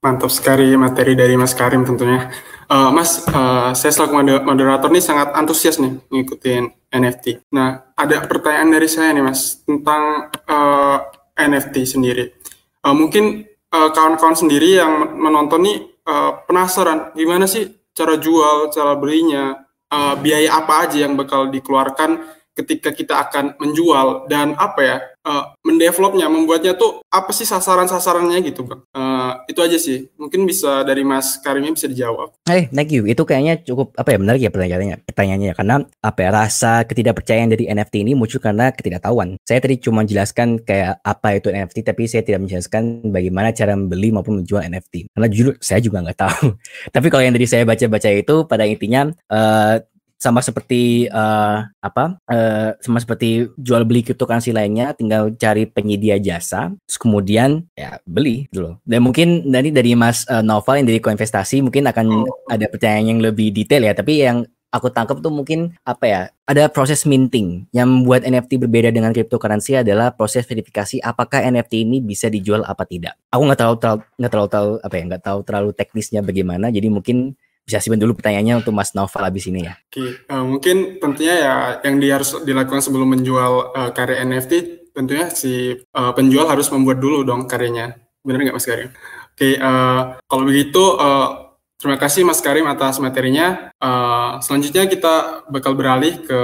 mantap 0.00 0.30
sekali 0.30 0.72
materi 0.78 1.18
dari 1.18 1.34
Mas 1.34 1.52
Karim 1.52 1.82
tentunya. 1.82 2.30
Uh, 2.70 2.94
Mas, 2.94 3.26
uh, 3.28 3.74
saya 3.74 3.92
selaku 3.92 4.22
moderator 4.44 4.88
nih 4.88 5.02
sangat 5.02 5.34
antusias 5.34 5.82
nih 5.82 5.98
ngikutin 6.08 6.92
NFT. 6.94 7.50
Nah, 7.52 7.92
ada 7.98 8.24
pertanyaan 8.24 8.70
dari 8.72 8.88
saya 8.88 9.12
nih 9.12 9.24
Mas 9.24 9.60
tentang 9.66 10.32
uh, 10.46 10.98
NFT 11.36 11.84
sendiri. 11.84 12.38
Uh, 12.84 12.94
mungkin 12.94 13.44
kawan-kawan 13.68 14.36
uh, 14.36 14.40
sendiri 14.40 14.80
yang 14.80 15.16
menonton 15.20 15.60
nih 15.60 15.78
uh, 16.08 16.44
penasaran 16.48 17.12
gimana 17.12 17.44
sih 17.44 17.68
cara 17.92 18.16
jual, 18.16 18.72
cara 18.72 18.96
belinya, 18.96 19.68
uh, 19.92 20.14
biaya 20.16 20.62
apa 20.62 20.88
aja 20.88 21.04
yang 21.04 21.18
bakal 21.18 21.52
dikeluarkan 21.52 22.37
ketika 22.58 22.90
kita 22.90 23.14
akan 23.30 23.54
menjual 23.62 24.26
dan 24.26 24.58
apa 24.58 24.80
ya 24.82 24.96
uh, 25.22 25.54
mendevelopnya 25.62 26.26
membuatnya 26.26 26.74
tuh 26.74 26.98
apa 27.06 27.30
sih 27.30 27.46
sasaran-sasarannya 27.46 28.42
gitu 28.42 28.66
bang 28.66 28.82
uh, 28.98 29.46
itu 29.46 29.60
aja 29.62 29.78
sih 29.78 30.10
mungkin 30.18 30.42
bisa 30.42 30.82
dari 30.82 31.06
Mas 31.06 31.38
Karimnya 31.38 31.70
bisa 31.70 31.86
dijawab. 31.86 32.34
Eh 32.50 32.50
hey, 32.50 32.62
thank 32.74 32.90
you 32.90 33.06
itu 33.06 33.22
kayaknya 33.22 33.62
cukup 33.62 33.94
apa 33.94 34.16
ya 34.16 34.18
menarik 34.18 34.40
ya 34.42 34.50
pertanyaannya 34.50 34.96
pertanyaannya 35.06 35.52
karena 35.54 35.74
apa 36.02 36.18
ya 36.18 36.30
rasa 36.34 36.72
ketidakpercayaan 36.88 37.48
dari 37.54 37.64
NFT 37.70 37.94
ini 38.02 38.12
muncul 38.18 38.42
karena 38.42 38.74
ketidaktahuan. 38.74 39.38
Saya 39.46 39.58
tadi 39.62 39.78
cuma 39.78 40.02
jelaskan 40.02 40.58
kayak 40.64 40.98
apa 41.04 41.28
itu 41.38 41.48
NFT 41.54 41.76
tapi 41.86 42.02
saya 42.10 42.22
tidak 42.26 42.48
menjelaskan 42.48 43.06
bagaimana 43.06 43.54
cara 43.54 43.78
membeli 43.78 44.10
maupun 44.10 44.42
menjual 44.42 44.66
NFT 44.66 45.14
karena 45.14 45.28
jujur 45.30 45.54
saya 45.62 45.78
juga 45.78 46.02
nggak 46.02 46.18
tahu. 46.18 46.46
tapi 46.94 47.06
kalau 47.12 47.22
yang 47.22 47.34
tadi 47.36 47.46
saya 47.46 47.62
baca-baca 47.62 48.08
itu 48.10 48.34
pada 48.48 48.64
intinya 48.66 49.12
uh, 49.30 49.78
sama 50.18 50.42
seperti 50.42 51.06
uh, 51.06 51.62
apa 51.78 52.18
uh, 52.26 52.74
sama 52.82 52.98
seperti 52.98 53.46
jual 53.54 53.86
beli 53.86 54.02
cryptocurrency 54.02 54.50
lainnya 54.50 54.90
tinggal 54.92 55.30
cari 55.38 55.70
penyedia 55.70 56.18
jasa 56.18 56.74
terus 56.84 56.98
kemudian 56.98 57.62
ya 57.78 58.02
beli 58.02 58.50
gitu 58.50 58.66
loh. 58.66 58.74
Dan 58.82 59.06
mungkin 59.06 59.46
dari 59.46 59.70
dari 59.70 59.94
Mas 59.94 60.26
uh, 60.26 60.42
Novel 60.42 60.82
yang 60.82 60.88
dari 60.90 60.98
koinvestasi 60.98 61.62
mungkin 61.62 61.86
akan 61.86 62.06
oh. 62.26 62.50
ada 62.50 62.66
pertanyaan 62.66 63.16
yang 63.16 63.20
lebih 63.22 63.54
detail 63.54 63.86
ya 63.86 63.94
tapi 63.94 64.26
yang 64.26 64.42
aku 64.68 64.92
tangkap 64.92 65.24
tuh 65.24 65.32
mungkin 65.32 65.72
apa 65.84 66.04
ya 66.04 66.20
ada 66.48 66.68
proses 66.68 67.04
minting. 67.08 67.68
Yang 67.72 67.88
membuat 67.88 68.22
NFT 68.24 68.58
berbeda 68.68 68.90
dengan 68.92 69.12
cryptocurrency 69.12 69.80
adalah 69.80 70.12
proses 70.12 70.44
verifikasi 70.44 71.00
apakah 71.00 71.44
NFT 71.44 71.88
ini 71.88 72.02
bisa 72.02 72.28
dijual 72.28 72.64
apa 72.64 72.84
tidak. 72.84 73.16
Aku 73.32 73.44
nggak 73.44 73.58
terlalu 73.58 73.76
nggak 74.18 74.32
terlalu 74.32 74.50
tahu 74.50 74.68
apa 74.82 74.94
ya 74.98 75.02
nggak 75.08 75.24
tahu 75.24 75.38
terlalu 75.44 75.70
teknisnya 75.76 76.20
bagaimana 76.24 76.74
jadi 76.74 76.88
mungkin 76.90 77.38
bisa 77.68 77.84
simpan 77.84 78.00
dulu 78.00 78.16
pertanyaannya 78.16 78.64
untuk 78.64 78.72
Mas 78.72 78.96
Novel 78.96 79.28
habis 79.28 79.44
ini 79.44 79.68
ya. 79.68 79.76
Oke, 79.76 80.24
uh, 80.24 80.44
mungkin 80.48 80.96
tentunya 80.96 81.34
ya 81.36 81.54
yang 81.84 82.00
dia 82.00 82.16
harus 82.16 82.32
dilakukan 82.40 82.80
sebelum 82.80 83.12
menjual 83.12 83.76
uh, 83.76 83.90
karya 83.92 84.24
NFT, 84.24 84.52
tentunya 84.96 85.28
si 85.28 85.76
uh, 85.92 86.12
penjual 86.16 86.48
harus 86.48 86.72
membuat 86.72 86.96
dulu 86.96 87.28
dong 87.28 87.44
karyanya. 87.44 88.00
Benar 88.24 88.48
nggak 88.48 88.56
Mas 88.56 88.64
Karim? 88.64 88.88
Oke, 89.36 89.60
uh, 89.60 90.16
kalau 90.24 90.48
begitu 90.48 90.80
uh, 90.96 91.52
terima 91.76 92.00
kasih 92.00 92.24
Mas 92.24 92.40
Karim 92.40 92.64
atas 92.64 92.96
materinya. 93.04 93.68
Uh, 93.76 94.40
selanjutnya 94.40 94.88
kita 94.88 95.44
bakal 95.52 95.76
beralih 95.76 96.24
ke 96.24 96.40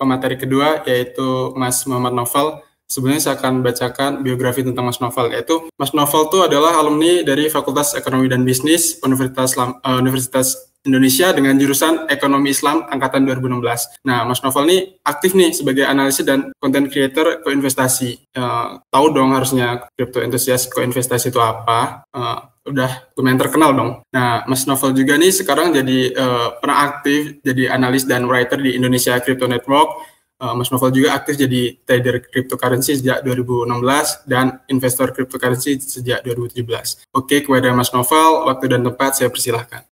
pemateri 0.00 0.40
kedua 0.40 0.80
yaitu 0.88 1.52
Mas 1.52 1.84
Muhammad 1.84 2.16
Novel 2.16 2.64
Sebenarnya 2.92 3.24
saya 3.24 3.34
akan 3.40 3.64
bacakan 3.64 4.10
biografi 4.20 4.60
tentang 4.60 4.84
Mas 4.84 5.00
Novel, 5.00 5.32
yaitu 5.32 5.64
Mas 5.80 5.96
Novel 5.96 6.28
itu 6.28 6.38
adalah 6.44 6.76
alumni 6.76 7.24
dari 7.24 7.48
Fakultas 7.48 7.96
Ekonomi 7.96 8.28
dan 8.28 8.44
Bisnis 8.44 9.00
Universitas, 9.00 9.56
uh, 9.56 9.96
Universitas 9.96 10.68
Indonesia 10.84 11.32
dengan 11.32 11.56
jurusan 11.56 12.04
Ekonomi 12.12 12.52
Islam 12.52 12.84
angkatan 12.84 13.24
2016. 13.24 14.04
Nah, 14.04 14.28
Mas 14.28 14.44
Novel 14.44 14.68
ini 14.68 14.78
aktif 15.08 15.32
nih 15.32 15.56
sebagai 15.56 15.88
analis 15.88 16.20
dan 16.20 16.52
content 16.60 16.92
creator 16.92 17.40
koinvestasi. 17.40 18.28
Uh, 18.36 18.76
tahu 18.92 19.08
dong 19.16 19.32
harusnya 19.32 19.88
crypto 19.96 20.20
enthusiast 20.20 20.68
koinvestasi 20.68 21.32
itu 21.32 21.40
apa. 21.40 22.04
Uh, 22.12 22.44
udah 22.62 23.10
lumayan 23.18 23.40
terkenal 23.40 23.72
dong. 23.74 23.90
Nah, 24.12 24.44
Mas 24.44 24.68
Novel 24.68 24.92
juga 24.92 25.16
nih 25.16 25.32
sekarang 25.32 25.72
jadi 25.72 26.12
uh, 26.14 26.60
pernah 26.60 26.92
aktif 26.92 27.40
jadi 27.40 27.74
analis 27.74 28.04
dan 28.04 28.28
writer 28.28 28.60
di 28.60 28.76
Indonesia 28.76 29.18
Crypto 29.18 29.50
Network 29.50 30.11
uh, 30.42 30.54
Mas 30.58 30.68
Novel 30.74 30.90
juga 30.90 31.14
aktif 31.14 31.38
jadi 31.38 31.78
trader 31.86 32.26
cryptocurrency 32.26 32.98
sejak 32.98 33.22
2016 33.22 34.26
dan 34.26 34.58
investor 34.66 35.14
cryptocurrency 35.14 35.78
sejak 35.78 36.26
2017. 36.26 37.06
Oke, 37.14 37.46
kepada 37.46 37.70
Mas 37.70 37.94
Novel, 37.94 38.50
waktu 38.50 38.74
dan 38.74 38.82
tempat 38.82 39.14
saya 39.14 39.30
persilahkan. 39.30 39.86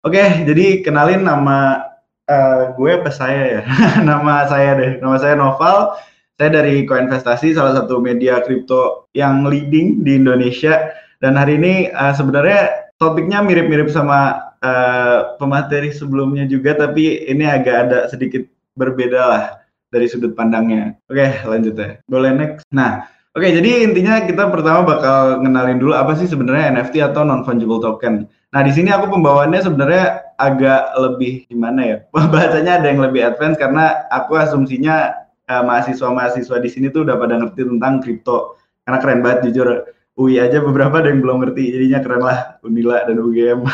Oke, 0.00 0.48
jadi 0.48 0.80
kenalin 0.80 1.28
nama 1.28 1.84
uh, 2.24 2.72
gue 2.72 2.90
apa 2.96 3.12
saya 3.12 3.60
ya? 3.60 3.62
nama 4.08 4.48
saya 4.48 4.80
deh. 4.80 4.92
Nama 5.04 5.16
saya 5.20 5.36
Novel. 5.36 5.92
Saya 6.40 6.56
dari 6.56 6.88
Koinvestasi, 6.88 7.52
salah 7.52 7.76
satu 7.76 8.00
media 8.00 8.40
kripto 8.40 9.12
yang 9.12 9.44
leading 9.44 10.00
di 10.00 10.16
Indonesia. 10.16 10.88
Dan 11.20 11.36
hari 11.36 11.60
ini 11.60 11.92
uh, 11.92 12.16
sebenarnya 12.16 12.88
topiknya 12.96 13.44
mirip-mirip 13.44 13.92
sama 13.92 14.40
uh, 14.64 15.36
pemateri 15.36 15.92
sebelumnya 15.92 16.48
juga, 16.48 16.72
tapi 16.72 17.28
ini 17.28 17.44
agak 17.44 17.76
ada 17.84 17.98
sedikit 18.08 18.48
berbeda 18.72 19.20
lah 19.20 19.59
dari 19.90 20.06
sudut 20.06 20.32
pandangnya. 20.32 20.96
Oke, 21.10 21.26
lanjut 21.44 21.74
ya. 21.74 21.98
Boleh 22.06 22.30
next. 22.32 22.64
Nah, 22.70 23.10
oke 23.34 23.46
jadi 23.46 23.84
intinya 23.84 24.22
kita 24.24 24.48
pertama 24.48 24.86
bakal 24.86 25.42
ngenalin 25.42 25.78
dulu 25.82 25.92
apa 25.94 26.14
sih 26.16 26.30
sebenarnya 26.30 26.78
NFT 26.78 27.02
atau 27.02 27.26
non 27.26 27.42
fungible 27.42 27.82
token. 27.82 28.26
Nah, 28.50 28.60
di 28.66 28.72
sini 28.74 28.90
aku 28.90 29.10
pembawaannya 29.14 29.60
sebenarnya 29.62 30.34
agak 30.38 30.94
lebih 30.98 31.46
gimana 31.46 31.80
ya? 31.82 31.96
Bahasanya 32.34 32.82
ada 32.82 32.86
yang 32.90 33.02
lebih 33.02 33.22
advance 33.22 33.58
karena 33.58 34.06
aku 34.10 34.34
asumsinya 34.38 35.14
uh, 35.46 35.62
mahasiswa-mahasiswa 35.66 36.56
di 36.58 36.70
sini 36.70 36.86
tuh 36.90 37.06
udah 37.06 37.14
pada 37.18 37.38
ngerti 37.38 37.66
tentang 37.66 38.02
kripto. 38.02 38.58
Karena 38.86 38.98
keren 38.98 39.20
banget 39.22 39.50
jujur. 39.50 39.86
UI 40.18 40.36
aja 40.36 40.60
beberapa 40.60 41.00
ada 41.00 41.08
yang 41.08 41.24
belum 41.24 41.40
ngerti, 41.40 41.72
jadinya 41.72 42.04
keren 42.04 42.20
lah 42.20 42.38
Unila 42.60 43.08
dan 43.08 43.16
UGM. 43.24 43.64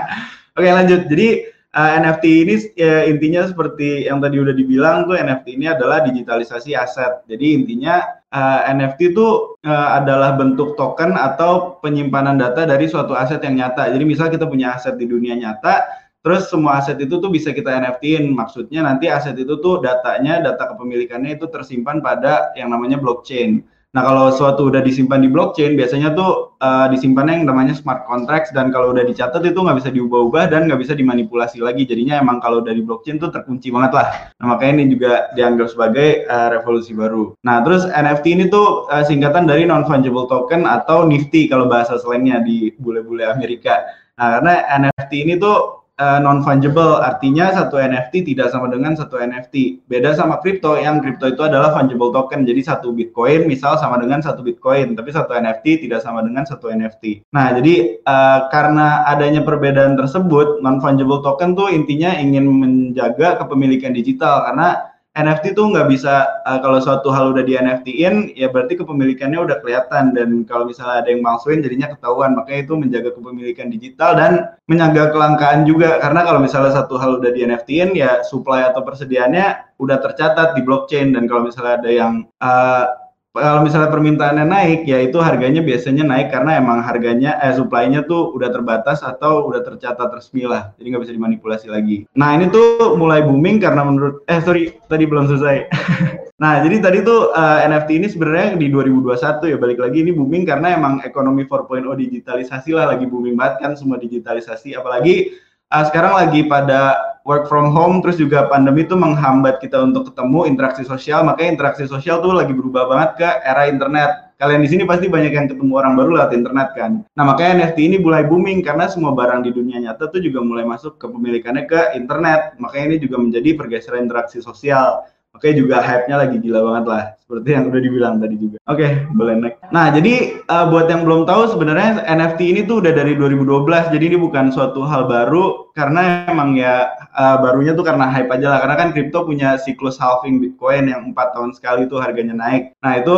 Oke 0.56 0.68
lanjut, 0.70 1.10
jadi 1.10 1.50
uh, 1.76 1.80
eh, 1.84 1.90
NFT 2.00 2.24
ini 2.24 2.54
ya, 2.72 3.04
intinya 3.04 3.44
seperti 3.44 4.08
yang 4.08 4.24
tadi 4.24 4.40
udah 4.40 4.56
dibilang 4.56 5.04
tuh 5.04 5.20
NFT 5.20 5.60
ini 5.60 5.68
adalah 5.68 6.00
digitalisasi 6.02 6.72
aset. 6.72 7.28
Jadi 7.28 7.46
intinya 7.52 8.00
uh, 8.32 8.64
NFT 8.72 9.12
itu 9.12 9.60
uh, 9.60 9.90
adalah 10.00 10.34
bentuk 10.40 10.74
token 10.80 11.12
atau 11.14 11.76
penyimpanan 11.84 12.40
data 12.40 12.64
dari 12.64 12.88
suatu 12.88 13.12
aset 13.12 13.44
yang 13.44 13.60
nyata. 13.60 13.92
Jadi 13.92 14.04
misal 14.08 14.32
kita 14.32 14.48
punya 14.48 14.74
aset 14.74 14.96
di 14.96 15.04
dunia 15.04 15.36
nyata, 15.36 15.84
Terus 16.26 16.50
semua 16.50 16.82
aset 16.82 16.98
itu 16.98 17.22
tuh 17.22 17.30
bisa 17.30 17.54
kita 17.54 17.70
NFT-in. 17.70 18.34
Maksudnya 18.34 18.82
nanti 18.82 19.06
aset 19.06 19.38
itu 19.38 19.62
tuh 19.62 19.78
datanya, 19.78 20.42
data 20.42 20.74
kepemilikannya 20.74 21.38
itu 21.38 21.46
tersimpan 21.46 22.02
pada 22.02 22.50
yang 22.58 22.74
namanya 22.74 22.98
blockchain. 22.98 23.62
Nah 23.96 24.04
kalau 24.04 24.28
suatu 24.28 24.68
udah 24.68 24.84
disimpan 24.84 25.24
di 25.24 25.32
blockchain, 25.32 25.72
biasanya 25.72 26.12
tuh 26.12 26.52
uh, 26.60 26.84
disimpannya 26.92 27.40
yang 27.40 27.48
namanya 27.48 27.72
smart 27.72 28.04
contracts 28.04 28.52
dan 28.52 28.68
kalau 28.68 28.92
udah 28.92 29.08
dicatat 29.08 29.40
itu 29.40 29.56
nggak 29.56 29.80
bisa 29.80 29.88
diubah-ubah 29.88 30.52
dan 30.52 30.68
nggak 30.68 30.84
bisa 30.84 30.92
dimanipulasi 30.92 31.64
lagi. 31.64 31.88
Jadinya 31.88 32.20
emang 32.20 32.44
kalau 32.44 32.60
dari 32.60 32.84
blockchain 32.84 33.16
tuh 33.16 33.32
terkunci 33.32 33.72
banget 33.72 33.96
lah. 33.96 34.36
Nah 34.36 34.52
makanya 34.52 34.84
ini 34.84 35.00
juga 35.00 35.32
dianggap 35.32 35.72
sebagai 35.72 36.28
uh, 36.28 36.52
revolusi 36.52 36.92
baru. 36.92 37.32
Nah 37.40 37.64
terus 37.64 37.88
NFT 37.88 38.36
ini 38.36 38.44
tuh 38.52 38.84
uh, 38.92 39.00
singkatan 39.00 39.48
dari 39.48 39.64
non 39.64 39.88
fungible 39.88 40.28
token 40.28 40.68
atau 40.68 41.08
Nifty 41.08 41.48
kalau 41.48 41.64
bahasa 41.64 41.96
slangnya 41.96 42.44
di 42.44 42.76
bule-bule 42.76 43.24
Amerika. 43.24 43.80
Nah 44.20 44.36
karena 44.36 44.60
NFT 44.76 45.12
ini 45.24 45.34
tuh 45.40 45.75
uh, 45.96 46.16
eh, 46.16 46.18
non 46.20 46.44
fungible 46.44 47.00
artinya 47.00 47.52
satu 47.52 47.80
NFT 47.80 48.32
tidak 48.32 48.52
sama 48.52 48.68
dengan 48.68 48.96
satu 48.96 49.16
NFT 49.20 49.88
beda 49.88 50.16
sama 50.16 50.38
kripto 50.44 50.76
yang 50.76 51.00
kripto 51.00 51.28
itu 51.28 51.42
adalah 51.44 51.72
fungible 51.72 52.12
token. 52.12 52.44
Jadi 52.44 52.60
satu 52.64 52.92
bitcoin 52.92 53.48
misal 53.48 53.80
sama 53.80 54.00
dengan 54.00 54.20
satu 54.20 54.44
bitcoin 54.44 54.94
tapi 54.96 55.10
satu 55.12 55.32
NFT 55.32 55.88
tidak 55.88 56.00
sama 56.04 56.22
dengan 56.22 56.44
satu 56.44 56.68
NFT 56.70 57.26
nah 57.32 57.50
jadi 57.52 58.00
uh, 58.06 58.48
karena 58.52 59.04
adanya 59.08 59.42
perbedaan 59.42 59.96
tersebut 59.98 60.60
non 60.62 60.78
fungible 60.78 61.20
token 61.24 61.56
tuh 61.56 61.68
intinya 61.72 62.14
ingin 62.16 62.46
menjaga 62.46 63.40
kepemilikan 63.40 63.92
digital. 63.96 64.44
Karena 64.46 64.95
NFT 65.16 65.56
tuh 65.56 65.72
nggak 65.72 65.88
bisa 65.88 66.44
uh, 66.44 66.60
kalau 66.60 66.76
suatu 66.76 67.08
hal 67.08 67.32
udah 67.32 67.40
di 67.40 67.56
NFT-in 67.56 68.36
ya 68.36 68.52
berarti 68.52 68.76
kepemilikannya 68.76 69.40
udah 69.40 69.64
kelihatan. 69.64 70.12
Dan 70.12 70.44
kalau 70.44 70.68
misalnya 70.68 71.00
ada 71.00 71.08
yang 71.08 71.24
malsuin 71.24 71.64
jadinya 71.64 71.88
ketahuan. 71.88 72.36
Makanya 72.36 72.60
itu 72.68 72.74
menjaga 72.76 73.10
kepemilikan 73.16 73.72
digital 73.72 74.12
dan 74.12 74.32
menjaga 74.68 75.16
kelangkaan 75.16 75.64
juga. 75.64 75.96
Karena 76.04 76.20
kalau 76.20 76.44
misalnya 76.44 76.76
satu 76.76 77.00
hal 77.00 77.24
udah 77.24 77.32
di 77.32 77.48
NFT-in 77.48 77.96
ya 77.96 78.20
supply 78.28 78.68
atau 78.68 78.84
persediaannya 78.84 79.80
udah 79.80 79.98
tercatat 80.04 80.52
di 80.52 80.60
blockchain. 80.60 81.16
Dan 81.16 81.24
kalau 81.24 81.48
misalnya 81.48 81.80
ada 81.80 81.90
yang 81.90 82.12
uh, 82.44 83.05
kalau 83.36 83.60
misalnya 83.62 83.92
permintaannya 83.92 84.46
naik 84.48 84.80
ya 84.88 85.04
itu 85.04 85.20
harganya 85.20 85.60
biasanya 85.60 86.08
naik 86.08 86.32
karena 86.32 86.56
emang 86.56 86.80
harganya 86.80 87.36
eh 87.44 87.52
supply-nya 87.52 88.08
tuh 88.08 88.32
udah 88.32 88.48
terbatas 88.48 89.04
atau 89.04 89.44
udah 89.44 89.60
tercatat 89.60 90.08
resmi 90.08 90.48
lah. 90.48 90.72
Jadi 90.80 90.86
nggak 90.88 91.02
bisa 91.04 91.14
dimanipulasi 91.14 91.68
lagi. 91.68 92.08
Nah 92.16 92.32
ini 92.32 92.48
tuh 92.48 92.96
mulai 92.96 93.20
booming 93.20 93.60
karena 93.60 93.84
menurut 93.84 94.24
eh 94.26 94.40
sorry 94.40 94.74
tadi 94.88 95.04
belum 95.04 95.28
selesai. 95.28 95.56
Nah 96.36 96.60
jadi 96.60 96.84
tadi 96.84 96.98
tuh 97.00 97.32
uh, 97.32 97.64
eh, 97.64 97.72
NFT 97.72 97.96
ini 97.96 98.12
sebenarnya 98.12 98.60
di 98.60 98.68
2021 98.68 99.16
ya 99.40 99.56
balik 99.56 99.80
lagi 99.80 100.04
ini 100.04 100.12
booming 100.12 100.44
karena 100.44 100.76
emang 100.76 101.00
ekonomi 101.00 101.48
4.0 101.48 101.88
digitalisasi 101.96 102.76
lah 102.76 102.92
lagi 102.92 103.08
booming 103.08 103.40
banget 103.40 103.64
kan 103.64 103.72
semua 103.72 103.96
digitalisasi. 103.96 104.76
Apalagi 104.76 105.32
uh, 105.72 105.84
sekarang 105.86 106.14
lagi 106.14 106.46
pada 106.46 106.94
work 107.26 107.50
from 107.50 107.74
home 107.74 107.98
terus 108.00 108.22
juga 108.22 108.46
pandemi 108.46 108.86
itu 108.86 108.94
menghambat 108.94 109.58
kita 109.58 109.82
untuk 109.82 110.14
ketemu 110.14 110.46
interaksi 110.46 110.86
sosial. 110.86 111.26
Makanya 111.26 111.58
interaksi 111.58 111.84
sosial 111.90 112.22
tuh 112.22 112.32
lagi 112.32 112.54
berubah 112.54 112.86
banget 112.86 113.10
ke 113.18 113.28
era 113.42 113.66
internet. 113.66 114.10
Kalian 114.36 114.60
di 114.60 114.68
sini 114.68 114.84
pasti 114.84 115.08
banyak 115.08 115.32
yang 115.32 115.48
ketemu 115.48 115.72
orang 115.80 115.96
baru 115.96 116.20
lewat 116.20 116.30
internet 116.36 116.68
kan? 116.76 117.02
Nah 117.16 117.24
makanya 117.24 117.66
NFT 117.66 117.78
ini 117.88 117.96
mulai 117.96 118.28
booming 118.28 118.60
karena 118.60 118.84
semua 118.84 119.16
barang 119.16 119.48
di 119.48 119.50
dunia 119.50 119.80
nyata 119.80 120.12
tuh 120.12 120.20
juga 120.20 120.44
mulai 120.44 120.68
masuk 120.68 121.00
ke 121.00 121.08
pemilikannya 121.08 121.64
ke 121.64 121.96
internet. 121.96 122.54
Makanya 122.60 122.94
ini 122.94 122.98
juga 123.00 123.16
menjadi 123.16 123.56
pergeseran 123.56 124.06
interaksi 124.06 124.44
sosial 124.44 125.08
Oke 125.36 125.52
juga 125.52 125.84
hype-nya 125.84 126.16
lagi 126.24 126.40
gila 126.40 126.64
banget 126.64 126.84
lah 126.88 127.02
seperti 127.26 127.58
yang 127.58 127.66
udah 127.66 127.80
dibilang 127.82 128.14
tadi 128.22 128.36
juga. 128.38 128.56
Oke, 128.70 128.86
okay, 128.86 128.90
boleh 129.10 129.34
next. 129.34 129.58
Nah, 129.74 129.90
jadi 129.90 130.46
uh, 130.46 130.70
buat 130.70 130.86
yang 130.86 131.02
belum 131.02 131.26
tahu 131.26 131.50
sebenarnya 131.50 132.06
NFT 132.06 132.40
ini 132.54 132.60
tuh 132.70 132.78
udah 132.78 132.94
dari 132.94 133.18
2012. 133.18 133.66
Jadi 133.90 134.04
ini 134.14 134.14
bukan 134.14 134.54
suatu 134.54 134.86
hal 134.86 135.10
baru 135.10 135.74
karena 135.74 136.22
emang 136.30 136.54
ya 136.54 136.86
uh, 137.18 137.42
barunya 137.42 137.74
tuh 137.74 137.82
karena 137.82 138.06
hype 138.06 138.30
aja 138.30 138.46
lah. 138.54 138.58
Karena 138.62 138.78
kan 138.78 138.88
kripto 138.94 139.26
punya 139.26 139.58
siklus 139.58 139.98
halving 139.98 140.38
Bitcoin 140.38 140.86
yang 140.86 141.10
empat 141.10 141.34
tahun 141.34 141.50
sekali 141.50 141.90
tuh 141.90 141.98
harganya 141.98 142.38
naik. 142.38 142.78
Nah, 142.78 142.94
itu 142.94 143.16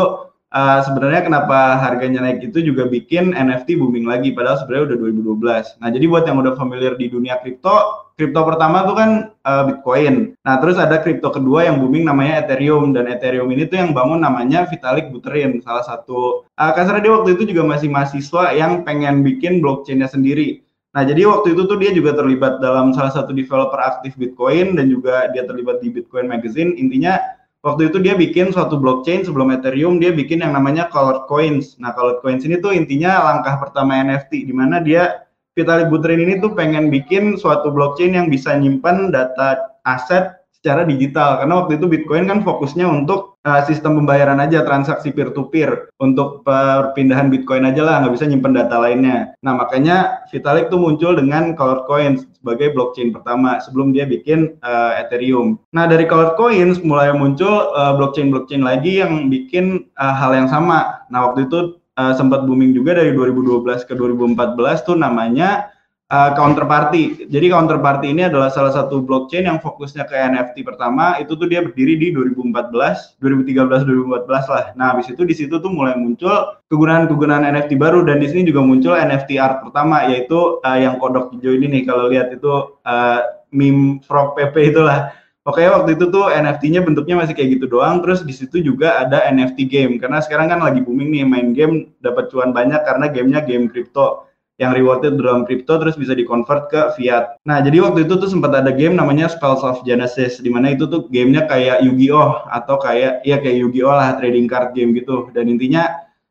uh, 0.52 0.80
sebenarnya 0.84 1.26
kenapa 1.28 1.76
harganya 1.80 2.24
naik 2.24 2.44
itu 2.48 2.64
juga 2.64 2.88
bikin 2.88 3.36
NFT 3.36 3.76
booming 3.80 4.08
lagi 4.08 4.32
padahal 4.32 4.60
sebenarnya 4.64 4.94
udah 4.94 4.98
2012. 5.40 5.80
Nah, 5.80 5.88
jadi 5.92 6.04
buat 6.08 6.24
yang 6.24 6.38
udah 6.40 6.54
familiar 6.56 6.94
di 6.96 7.06
dunia 7.12 7.40
kripto 7.40 8.08
kripto 8.18 8.42
pertama 8.42 8.82
tuh 8.82 8.96
kan 8.98 9.10
uh, 9.46 9.62
Bitcoin. 9.70 10.34
Nah, 10.42 10.58
terus 10.58 10.74
ada 10.74 10.98
kripto 10.98 11.30
kedua 11.30 11.70
yang 11.70 11.78
booming 11.78 12.02
namanya 12.02 12.42
Ethereum 12.42 12.90
dan 12.90 13.06
Ethereum 13.06 13.46
ini 13.54 13.70
tuh 13.70 13.78
yang 13.78 13.94
bangun 13.94 14.18
namanya 14.18 14.66
Vitalik 14.66 15.14
Buterin, 15.14 15.62
salah 15.62 15.86
satu 15.86 16.42
uh, 16.58 16.72
kasarnya 16.74 17.06
dia 17.06 17.12
waktu 17.14 17.38
itu 17.38 17.54
juga 17.54 17.62
masih 17.62 17.86
mahasiswa 17.86 18.50
yang 18.58 18.82
pengen 18.82 19.22
bikin 19.22 19.62
blockchainnya 19.62 20.10
sendiri. 20.10 20.66
Nah, 20.98 21.06
jadi 21.06 21.30
waktu 21.30 21.54
itu 21.54 21.62
tuh 21.70 21.78
dia 21.78 21.94
juga 21.94 22.10
terlibat 22.16 22.58
dalam 22.58 22.90
salah 22.90 23.14
satu 23.14 23.30
developer 23.30 23.78
aktif 23.78 24.18
Bitcoin 24.18 24.74
dan 24.74 24.90
juga 24.90 25.30
dia 25.30 25.46
terlibat 25.46 25.78
di 25.78 25.94
Bitcoin 25.94 26.26
Magazine. 26.26 26.74
Intinya 26.74 27.22
waktu 27.66 27.90
itu 27.90 27.98
dia 27.98 28.14
bikin 28.14 28.54
suatu 28.54 28.78
blockchain 28.78 29.26
sebelum 29.26 29.50
Ethereum 29.50 29.98
dia 29.98 30.14
bikin 30.14 30.42
yang 30.42 30.54
namanya 30.54 30.86
Colored 30.88 31.26
Coins. 31.26 31.74
Nah, 31.82 31.90
Colored 31.94 32.22
Coins 32.22 32.46
ini 32.46 32.62
tuh 32.62 32.70
intinya 32.70 33.34
langkah 33.34 33.58
pertama 33.58 33.98
NFT 33.98 34.46
di 34.46 34.54
mana 34.54 34.78
dia 34.78 35.26
Vitalik 35.58 35.90
Buterin 35.90 36.22
ini 36.22 36.38
tuh 36.38 36.54
pengen 36.54 36.86
bikin 36.86 37.34
suatu 37.34 37.74
blockchain 37.74 38.14
yang 38.14 38.30
bisa 38.30 38.54
nyimpan 38.54 39.10
data 39.10 39.74
aset 39.82 40.37
secara 40.58 40.82
digital 40.82 41.38
karena 41.38 41.54
waktu 41.62 41.78
itu 41.78 41.86
Bitcoin 41.86 42.26
kan 42.26 42.42
fokusnya 42.42 42.86
untuk 42.90 43.38
uh, 43.46 43.62
sistem 43.62 44.02
pembayaran 44.02 44.42
aja 44.42 44.66
transaksi 44.66 45.14
peer 45.14 45.30
to 45.30 45.46
peer 45.54 45.86
untuk 46.02 46.42
perpindahan 46.42 47.30
Bitcoin 47.30 47.62
aja 47.62 47.86
lah 47.86 48.02
nggak 48.02 48.14
bisa 48.18 48.26
nyimpan 48.26 48.58
data 48.58 48.76
lainnya. 48.82 49.32
Nah 49.46 49.54
makanya 49.54 50.26
Vitalik 50.34 50.66
tuh 50.66 50.82
muncul 50.82 51.14
dengan 51.14 51.54
Colored 51.54 51.86
Coins 51.86 52.26
sebagai 52.34 52.74
blockchain 52.74 53.14
pertama 53.14 53.62
sebelum 53.62 53.94
dia 53.94 54.04
bikin 54.04 54.58
uh, 54.66 54.98
Ethereum. 54.98 55.62
Nah 55.70 55.86
dari 55.86 56.10
Colored 56.10 56.34
Coins 56.34 56.82
mulai 56.82 57.14
muncul 57.14 57.70
uh, 57.78 57.94
blockchain-blockchain 57.94 58.62
lagi 58.66 58.98
yang 58.98 59.30
bikin 59.30 59.86
uh, 59.94 60.14
hal 60.14 60.34
yang 60.34 60.50
sama. 60.50 61.06
Nah 61.14 61.30
waktu 61.30 61.46
itu 61.46 61.78
uh, 61.98 62.14
sempat 62.18 62.46
booming 62.50 62.74
juga 62.74 62.98
dari 62.98 63.14
2012 63.14 63.86
ke 63.86 63.94
2014 63.94 64.86
tuh 64.86 64.98
namanya 64.98 65.70
uh, 66.08 66.30
counterparty. 66.34 67.28
Jadi 67.28 67.46
counterparty 67.52 68.12
ini 68.12 68.28
adalah 68.28 68.48
salah 68.48 68.72
satu 68.72 69.04
blockchain 69.04 69.44
yang 69.48 69.60
fokusnya 69.60 70.08
ke 70.08 70.16
NFT 70.16 70.64
pertama. 70.64 71.20
Itu 71.20 71.36
tuh 71.36 71.48
dia 71.48 71.60
berdiri 71.60 72.00
di 72.00 72.08
2014, 72.12 73.20
2013, 73.20 73.84
2014 73.84 74.52
lah. 74.52 74.64
Nah, 74.74 74.96
habis 74.96 75.08
itu 75.12 75.22
di 75.24 75.34
situ 75.36 75.60
tuh 75.60 75.70
mulai 75.70 75.94
muncul 75.96 76.58
kegunaan-kegunaan 76.68 77.44
NFT 77.48 77.76
baru 77.80 78.04
dan 78.04 78.20
di 78.20 78.28
sini 78.28 78.48
juga 78.48 78.64
muncul 78.64 78.96
NFT 78.96 79.40
art 79.40 79.64
pertama 79.64 80.08
yaitu 80.08 80.60
uh, 80.60 80.78
yang 80.78 81.00
kodok 81.00 81.32
hijau 81.36 81.56
ini 81.56 81.80
nih 81.80 81.82
kalau 81.88 82.12
lihat 82.12 82.32
itu 82.32 82.76
uh, 82.84 83.20
meme 83.52 84.00
frog 84.04 84.36
PP 84.36 84.76
itulah. 84.76 85.12
Oke 85.48 85.64
waktu 85.64 85.96
itu 85.96 86.12
tuh 86.12 86.28
NFT-nya 86.28 86.84
bentuknya 86.84 87.24
masih 87.24 87.32
kayak 87.32 87.56
gitu 87.56 87.72
doang. 87.72 88.04
Terus 88.04 88.20
di 88.20 88.36
situ 88.36 88.60
juga 88.60 89.00
ada 89.00 89.24
NFT 89.32 89.64
game 89.64 89.96
karena 89.96 90.20
sekarang 90.20 90.52
kan 90.52 90.60
lagi 90.60 90.84
booming 90.84 91.08
nih 91.08 91.24
main 91.24 91.56
game 91.56 91.88
dapat 92.04 92.28
cuan 92.28 92.52
banyak 92.52 92.84
karena 92.84 93.08
gamenya 93.08 93.40
game 93.48 93.64
crypto 93.72 94.27
yang 94.58 94.74
rewarded 94.74 95.14
dalam 95.14 95.46
crypto 95.46 95.78
terus 95.78 95.94
bisa 95.94 96.18
dikonvert 96.18 96.66
ke 96.68 96.80
fiat. 96.98 97.38
Nah 97.46 97.62
jadi 97.62 97.78
waktu 97.78 98.04
itu 98.10 98.18
tuh 98.18 98.26
sempat 98.26 98.50
ada 98.58 98.74
game 98.74 98.98
namanya 98.98 99.30
Spells 99.30 99.62
of 99.62 99.86
Genesis 99.86 100.42
di 100.42 100.50
mana 100.50 100.74
itu 100.74 100.90
tuh 100.90 101.06
gamenya 101.08 101.46
kayak 101.46 101.86
Yu-Gi-Oh 101.86 102.50
atau 102.50 102.76
kayak 102.82 103.22
ya 103.22 103.38
kayak 103.38 103.56
Yu-Gi-Oh 103.62 103.94
lah 103.94 104.18
trading 104.18 104.50
card 104.50 104.74
game 104.74 104.92
gitu. 104.98 105.30
Dan 105.30 105.46
intinya 105.46 105.86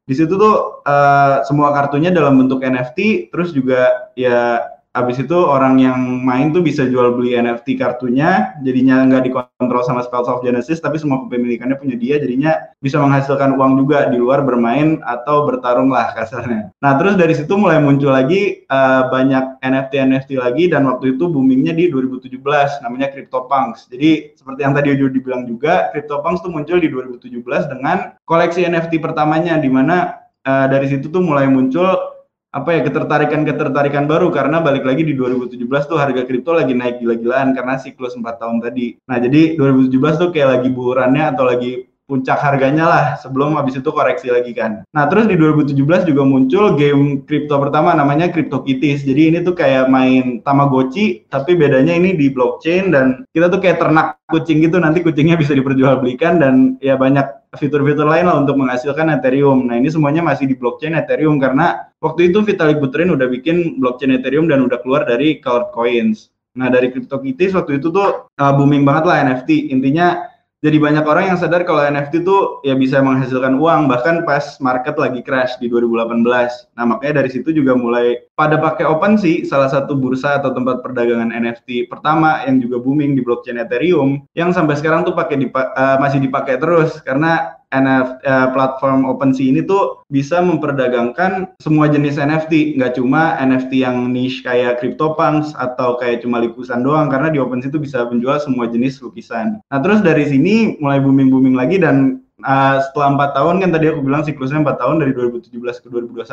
di 0.08 0.16
situ 0.16 0.36
tuh 0.36 0.84
uh, 0.84 1.44
semua 1.48 1.72
kartunya 1.72 2.12
dalam 2.12 2.40
bentuk 2.40 2.64
NFT 2.64 3.32
terus 3.32 3.56
juga 3.56 4.12
ya 4.16 4.60
Habis 4.98 5.22
itu 5.22 5.38
orang 5.38 5.78
yang 5.78 6.26
main 6.26 6.50
tuh 6.50 6.66
bisa 6.66 6.82
jual 6.90 7.14
beli 7.14 7.38
NFT 7.38 7.78
kartunya, 7.78 8.58
jadinya 8.66 9.06
nggak 9.06 9.30
dikontrol 9.30 9.86
sama 9.86 10.02
Spells 10.02 10.26
of 10.26 10.42
Genesis, 10.42 10.82
tapi 10.82 10.98
semua 10.98 11.22
kepemilikannya 11.22 11.78
punya 11.78 11.94
dia, 11.94 12.18
jadinya 12.18 12.58
bisa 12.82 12.98
menghasilkan 12.98 13.54
uang 13.62 13.78
juga 13.78 14.10
di 14.10 14.18
luar 14.18 14.42
bermain 14.42 14.98
atau 15.06 15.46
bertarung 15.46 15.94
lah 15.94 16.18
kasarnya. 16.18 16.74
Nah 16.82 16.98
terus 16.98 17.14
dari 17.14 17.38
situ 17.38 17.54
mulai 17.54 17.78
muncul 17.78 18.10
lagi 18.10 18.66
uh, 18.74 19.06
banyak 19.14 19.62
NFT-NFT 19.62 20.42
lagi 20.42 20.66
dan 20.74 20.90
waktu 20.90 21.14
itu 21.14 21.30
boomingnya 21.30 21.78
di 21.78 21.94
2017, 21.94 22.34
namanya 22.82 23.14
CryptoPunks. 23.14 23.94
Jadi 23.94 24.34
seperti 24.34 24.66
yang 24.66 24.74
tadi 24.74 24.98
Ujo 24.98 25.14
dibilang 25.14 25.46
juga, 25.46 25.94
CryptoPunks 25.94 26.42
tuh 26.42 26.50
muncul 26.50 26.82
di 26.82 26.90
2017 26.90 27.70
dengan 27.70 28.18
koleksi 28.26 28.66
NFT 28.66 28.98
pertamanya, 28.98 29.62
di 29.62 29.70
mana 29.70 30.26
uh, 30.42 30.66
dari 30.66 30.90
situ 30.90 31.14
tuh 31.14 31.22
mulai 31.22 31.46
muncul 31.46 32.17
apa 32.58 32.74
ya 32.74 32.82
ketertarikan-ketertarikan 32.90 34.10
baru 34.10 34.34
karena 34.34 34.58
balik 34.66 34.82
lagi 34.82 35.06
di 35.06 35.14
2017 35.14 35.62
tuh 35.86 35.98
harga 36.02 36.26
kripto 36.26 36.58
lagi 36.58 36.74
naik 36.74 37.06
gila-gilaan 37.06 37.54
karena 37.54 37.78
siklus 37.78 38.18
4 38.18 38.26
tahun 38.42 38.58
tadi. 38.66 38.98
Nah, 39.06 39.22
jadi 39.22 39.54
2017 39.62 40.18
tuh 40.18 40.30
kayak 40.34 40.50
lagi 40.58 40.70
burannya 40.74 41.24
atau 41.38 41.46
lagi 41.46 41.86
puncak 42.08 42.40
harganya 42.40 42.88
lah 42.88 43.06
sebelum 43.20 43.60
habis 43.60 43.76
itu 43.76 43.92
koreksi 43.92 44.32
lagi 44.32 44.56
kan. 44.56 44.88
Nah 44.96 45.06
terus 45.12 45.28
di 45.28 45.36
2017 45.36 46.08
juga 46.08 46.24
muncul 46.24 46.80
game 46.80 47.28
kripto 47.28 47.60
pertama 47.60 47.92
namanya 47.92 48.32
CryptoKitties. 48.32 49.04
Jadi 49.04 49.22
ini 49.36 49.38
tuh 49.44 49.54
kayak 49.54 49.92
main 49.92 50.40
Tamagotchi 50.42 51.28
tapi 51.28 51.60
bedanya 51.60 51.92
ini 51.92 52.16
di 52.16 52.32
blockchain 52.32 52.96
dan 52.96 53.28
kita 53.36 53.52
tuh 53.52 53.60
kayak 53.60 53.84
ternak 53.84 54.16
kucing 54.32 54.64
gitu 54.64 54.80
nanti 54.80 55.04
kucingnya 55.04 55.36
bisa 55.36 55.52
diperjualbelikan 55.52 56.40
dan 56.40 56.80
ya 56.80 56.96
banyak 56.96 57.28
fitur-fitur 57.60 58.08
lain 58.08 58.32
lah 58.32 58.40
untuk 58.40 58.56
menghasilkan 58.56 59.12
Ethereum. 59.20 59.68
Nah 59.68 59.76
ini 59.76 59.92
semuanya 59.92 60.24
masih 60.24 60.48
di 60.48 60.56
blockchain 60.56 60.96
Ethereum 60.96 61.44
karena 61.44 61.92
waktu 62.00 62.32
itu 62.32 62.40
Vitalik 62.44 62.80
Buterin 62.80 63.12
udah 63.12 63.28
bikin 63.28 63.84
blockchain 63.84 64.16
Ethereum 64.16 64.48
dan 64.48 64.64
udah 64.64 64.80
keluar 64.80 65.04
dari 65.04 65.44
Cloud 65.44 65.76
Coins. 65.76 66.32
Nah 66.58 66.72
dari 66.72 66.90
CryptoKitties 66.90 67.54
waktu 67.54 67.84
itu 67.84 67.94
tuh 67.94 68.32
uh, 68.32 68.54
booming 68.56 68.88
banget 68.88 69.04
lah 69.06 69.16
NFT. 69.28 69.70
Intinya 69.76 70.37
jadi 70.66 70.82
banyak 70.82 71.06
orang 71.06 71.30
yang 71.30 71.38
sadar 71.38 71.62
kalau 71.70 71.86
NFT 71.86 72.26
itu 72.26 72.38
ya 72.66 72.74
bisa 72.74 72.98
menghasilkan 72.98 73.62
uang 73.62 73.86
bahkan 73.86 74.26
pas 74.26 74.58
market 74.58 74.98
lagi 74.98 75.22
crash 75.22 75.54
di 75.62 75.70
2018. 75.70 76.74
Nah 76.74 76.86
makanya 76.90 77.22
dari 77.22 77.30
situ 77.30 77.54
juga 77.54 77.78
mulai 77.78 78.26
pada 78.34 78.58
pakai 78.58 78.90
OpenSea 78.90 79.46
salah 79.46 79.70
satu 79.70 79.94
bursa 79.94 80.42
atau 80.42 80.58
tempat 80.58 80.82
perdagangan 80.82 81.30
NFT 81.30 81.86
pertama 81.94 82.42
yang 82.50 82.58
juga 82.58 82.82
booming 82.82 83.14
di 83.14 83.22
blockchain 83.22 83.62
Ethereum 83.62 84.26
yang 84.34 84.50
sampai 84.50 84.74
sekarang 84.82 85.06
tuh 85.06 85.14
pakai 85.14 85.46
uh, 85.46 86.02
masih 86.02 86.26
dipakai 86.26 86.58
terus 86.58 87.06
karena 87.06 87.57
NF, 87.76 88.24
uh, 88.24 88.48
platform 88.56 89.04
OpenSea 89.04 89.52
ini 89.52 89.60
tuh 89.60 90.08
bisa 90.08 90.40
memperdagangkan 90.40 91.52
semua 91.60 91.92
jenis 91.92 92.16
NFT, 92.16 92.80
nggak 92.80 92.96
cuma 92.96 93.36
NFT 93.44 93.84
yang 93.84 94.08
niche 94.16 94.40
kayak 94.40 94.80
CryptoPunks 94.80 95.52
atau 95.60 96.00
kayak 96.00 96.24
cuma 96.24 96.40
lukisan 96.40 96.88
doang, 96.88 97.12
karena 97.12 97.28
di 97.28 97.44
OpenSea 97.44 97.68
itu 97.68 97.84
bisa 97.84 98.08
menjual 98.08 98.40
semua 98.40 98.72
jenis 98.72 99.04
lukisan. 99.04 99.60
Nah 99.68 99.80
terus 99.84 100.00
dari 100.00 100.24
sini 100.32 100.80
mulai 100.80 101.04
booming-booming 101.04 101.60
lagi 101.60 101.76
dan 101.84 102.24
uh, 102.48 102.80
setelah 102.88 103.20
empat 103.20 103.36
tahun 103.36 103.60
kan 103.60 103.70
tadi 103.76 103.86
aku 103.92 104.00
bilang 104.00 104.24
siklusnya 104.24 104.64
empat 104.64 104.80
tahun 104.80 105.04
dari 105.04 105.12
2017 105.12 105.52
ke 105.84 105.88
2021, 105.92 106.24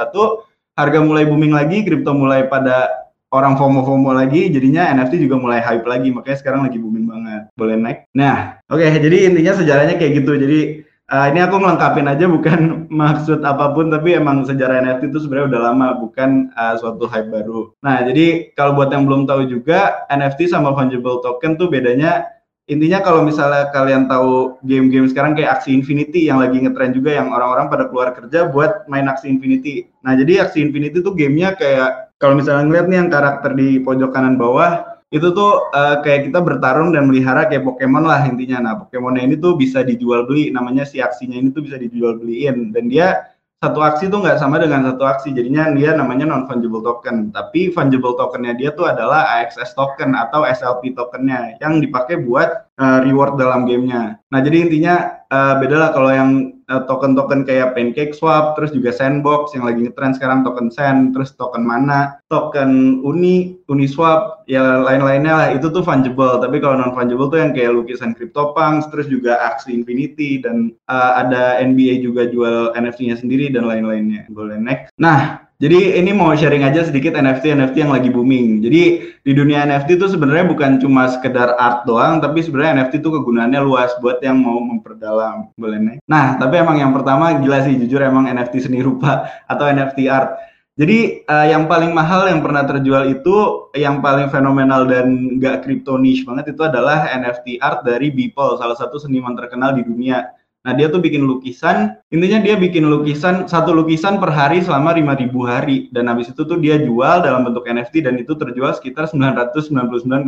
harga 0.79 0.99
mulai 1.03 1.25
booming 1.27 1.51
lagi, 1.51 1.83
kripto 1.83 2.15
mulai 2.15 2.47
pada 2.47 3.05
orang 3.35 3.59
FOMO-FOMO 3.59 4.15
lagi, 4.15 4.47
jadinya 4.47 4.87
NFT 4.95 5.27
juga 5.27 5.35
mulai 5.35 5.59
hype 5.59 5.83
lagi, 5.83 6.15
makanya 6.15 6.39
sekarang 6.39 6.71
lagi 6.71 6.79
booming 6.79 7.11
banget. 7.11 7.43
Boleh 7.59 7.75
naik? 7.75 8.07
Nah, 8.15 8.63
oke, 8.71 8.79
okay, 8.79 9.03
jadi 9.03 9.35
intinya 9.35 9.59
sejarahnya 9.59 9.99
kayak 9.99 10.23
gitu. 10.23 10.39
Jadi 10.39 10.61
Uh, 11.05 11.29
ini 11.29 11.45
aku 11.45 11.61
ngelengkapin 11.61 12.09
aja 12.09 12.25
bukan 12.25 12.61
maksud 13.03 13.45
apa 13.45 13.77
pun 13.77 13.93
tapi 13.93 14.17
emang 14.17 14.49
sejarah 14.49 14.81
NFT 14.81 15.13
itu 15.13 15.21
sebenarnya 15.21 15.53
udah 15.53 15.61
lama 15.69 15.87
bukan 16.01 16.49
uh, 16.57 16.81
suatu 16.81 17.05
hype 17.05 17.29
baru. 17.29 17.77
Nah 17.85 18.01
jadi 18.09 18.57
kalau 18.57 18.73
buat 18.73 18.89
yang 18.89 19.05
belum 19.05 19.29
tahu 19.29 19.45
juga 19.45 20.09
NFT 20.09 20.49
sama 20.49 20.73
fungible 20.73 21.21
token 21.21 21.61
tuh 21.61 21.69
bedanya 21.69 22.25
intinya 22.65 23.05
kalau 23.05 23.21
misalnya 23.21 23.69
kalian 23.77 24.09
tahu 24.09 24.57
game-game 24.65 25.05
sekarang 25.05 25.37
kayak 25.37 25.61
aksi 25.61 25.77
Infinity 25.77 26.25
yang 26.33 26.41
lagi 26.41 26.57
ngetren 26.65 26.97
juga 26.97 27.21
yang 27.21 27.29
orang-orang 27.29 27.69
pada 27.69 27.85
keluar 27.93 28.17
kerja 28.17 28.49
buat 28.49 28.89
main 28.89 29.05
aksi 29.05 29.29
Infinity. 29.29 29.85
Nah 30.01 30.17
jadi 30.17 30.49
aksi 30.49 30.65
Infinity 30.65 31.05
tuh 31.05 31.13
gamenya 31.13 31.53
kayak 31.53 32.17
kalau 32.17 32.41
misalnya 32.41 32.65
ngeliat 32.65 32.87
nih 32.89 32.99
yang 33.05 33.11
karakter 33.13 33.53
di 33.53 33.77
pojok 33.85 34.09
kanan 34.09 34.41
bawah 34.41 34.94
itu 35.15 35.31
tuh 35.31 35.71
uh, 35.71 36.03
kayak 36.03 36.27
kita 36.27 36.43
bertarung 36.43 36.91
dan 36.91 37.07
melihara 37.07 37.47
kayak 37.47 37.63
Pokemon 37.63 38.03
lah 38.03 38.27
intinya. 38.27 38.59
Nah, 38.59 38.75
Pokemonnya 38.83 39.23
ini 39.23 39.39
tuh 39.39 39.55
bisa 39.55 39.87
dijual 39.87 40.27
beli, 40.27 40.51
namanya 40.51 40.83
si 40.83 40.99
aksinya 40.99 41.39
ini 41.39 41.55
tuh 41.55 41.63
bisa 41.63 41.79
dijual 41.79 42.19
beliin 42.19 42.75
dan 42.75 42.91
dia 42.91 43.31
satu 43.63 43.81
aksi 43.81 44.11
tuh 44.11 44.21
nggak 44.21 44.43
sama 44.43 44.61
dengan 44.61 44.85
satu 44.91 45.07
aksi, 45.07 45.33
jadinya 45.33 45.71
dia 45.73 45.95
namanya 45.95 46.27
non 46.27 46.51
fungible 46.51 46.83
token. 46.83 47.31
Tapi 47.31 47.71
fungible 47.71 48.19
tokennya 48.19 48.59
dia 48.59 48.75
tuh 48.75 48.91
adalah 48.91 49.41
AXS 49.41 49.79
token 49.79 50.19
atau 50.19 50.43
SLP 50.45 50.93
tokennya 50.99 51.57
yang 51.63 51.79
dipakai 51.79 52.19
buat 52.21 52.75
uh, 52.77 52.99
reward 53.07 53.39
dalam 53.39 53.65
gamenya. 53.65 54.19
Nah, 54.35 54.41
jadi 54.43 54.67
intinya 54.67 55.25
uh, 55.31 55.63
beda 55.63 55.77
lah 55.79 55.91
kalau 55.95 56.11
yang 56.11 56.54
token-token 56.67 57.45
kayak 57.45 57.77
Pancake 57.77 58.17
Swap, 58.17 58.57
terus 58.57 58.73
juga 58.73 58.91
Sandbox 58.91 59.53
yang 59.53 59.69
lagi 59.69 59.85
ngetren 59.85 60.17
sekarang 60.17 60.41
token 60.43 60.73
Sand, 60.73 61.13
terus 61.13 61.37
token 61.37 61.63
Mana, 61.65 62.17
token 62.33 63.05
Uni, 63.05 63.61
Uniswap, 63.69 64.45
ya 64.49 64.81
lain-lainnya 64.81 65.33
lah 65.33 65.49
itu 65.53 65.69
tuh 65.69 65.85
fungible. 65.85 66.41
Tapi 66.41 66.61
kalau 66.65 66.81
non 66.81 66.97
fungible 66.97 67.29
tuh 67.29 67.41
yang 67.45 67.53
kayak 67.53 67.77
lukisan 67.77 68.17
CryptoPunks, 68.17 68.89
terus 68.89 69.07
juga 69.13 69.37
Axie 69.45 69.77
Infinity 69.77 70.41
dan 70.41 70.73
uh, 70.89 71.21
ada 71.21 71.61
NBA 71.61 72.01
juga 72.01 72.29
jual 72.29 72.73
NFT-nya 72.73 73.21
sendiri 73.21 73.53
dan 73.53 73.69
lain-lainnya. 73.69 74.25
Boleh 74.33 74.57
next. 74.57 74.93
Nah, 74.97 75.44
jadi 75.63 76.03
ini 76.03 76.11
mau 76.11 76.35
sharing 76.35 76.67
aja 76.67 76.83
sedikit 76.83 77.15
NFT 77.15 77.55
NFT 77.55 77.87
yang 77.87 77.95
lagi 77.95 78.11
booming. 78.11 78.59
Jadi 78.59 79.15
di 79.23 79.33
dunia 79.33 79.63
NFT 79.63 80.03
itu 80.03 80.11
sebenarnya 80.11 80.51
bukan 80.51 80.83
cuma 80.83 81.07
sekedar 81.07 81.55
art 81.55 81.87
doang, 81.87 82.19
tapi 82.19 82.43
sebenarnya 82.43 82.83
NFT 82.83 82.99
itu 82.99 83.09
kegunaannya 83.15 83.63
luas 83.63 83.95
buat 84.03 84.19
yang 84.19 84.43
mau 84.43 84.59
memperdalam. 84.59 85.55
Boleh 85.55 85.79
nih. 85.79 85.97
Nah, 86.11 86.35
tapi 86.43 86.59
emang 86.59 86.83
yang 86.83 86.91
pertama 86.91 87.39
gila 87.39 87.63
sih 87.63 87.79
jujur 87.79 88.03
emang 88.03 88.27
NFT 88.27 88.67
seni 88.67 88.83
rupa 88.83 89.31
atau 89.53 89.71
NFT 89.71 90.11
art. 90.11 90.35
Jadi 90.75 91.23
uh, 91.31 91.47
yang 91.47 91.71
paling 91.71 91.95
mahal 91.95 92.27
yang 92.27 92.43
pernah 92.43 92.67
terjual 92.67 93.07
itu 93.07 93.71
yang 93.79 94.03
paling 94.03 94.27
fenomenal 94.35 94.91
dan 94.91 95.39
gak 95.39 95.63
crypto 95.63 95.95
niche 95.95 96.27
banget 96.27 96.51
itu 96.51 96.67
adalah 96.67 97.07
NFT 97.15 97.63
art 97.63 97.87
dari 97.87 98.11
Beeple, 98.11 98.59
salah 98.59 98.75
satu 98.75 98.99
seniman 98.99 99.39
terkenal 99.39 99.79
di 99.79 99.87
dunia. 99.87 100.35
Nah 100.65 100.73
dia 100.73 100.89
tuh 100.89 100.97
bikin 100.97 101.29
lukisan, 101.29 102.01
intinya 102.09 102.41
dia 102.41 102.57
bikin 102.57 102.89
lukisan 102.89 103.45
satu 103.45 103.77
lukisan 103.77 104.17
per 104.17 104.33
hari 104.33 104.65
selama 104.65 104.97
5000 104.97 105.29
hari 105.45 105.93
dan 105.93 106.09
habis 106.09 106.33
itu 106.33 106.41
tuh 106.41 106.57
dia 106.57 106.81
jual 106.81 107.21
dalam 107.21 107.45
bentuk 107.45 107.69
NFT 107.69 108.09
dan 108.09 108.17
itu 108.17 108.33
terjual 108.33 108.73
sekitar 108.73 109.05
999,95 109.13 110.25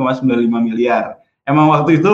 miliar. 0.60 1.16
Emang 1.48 1.72
waktu 1.72 2.04
itu 2.04 2.12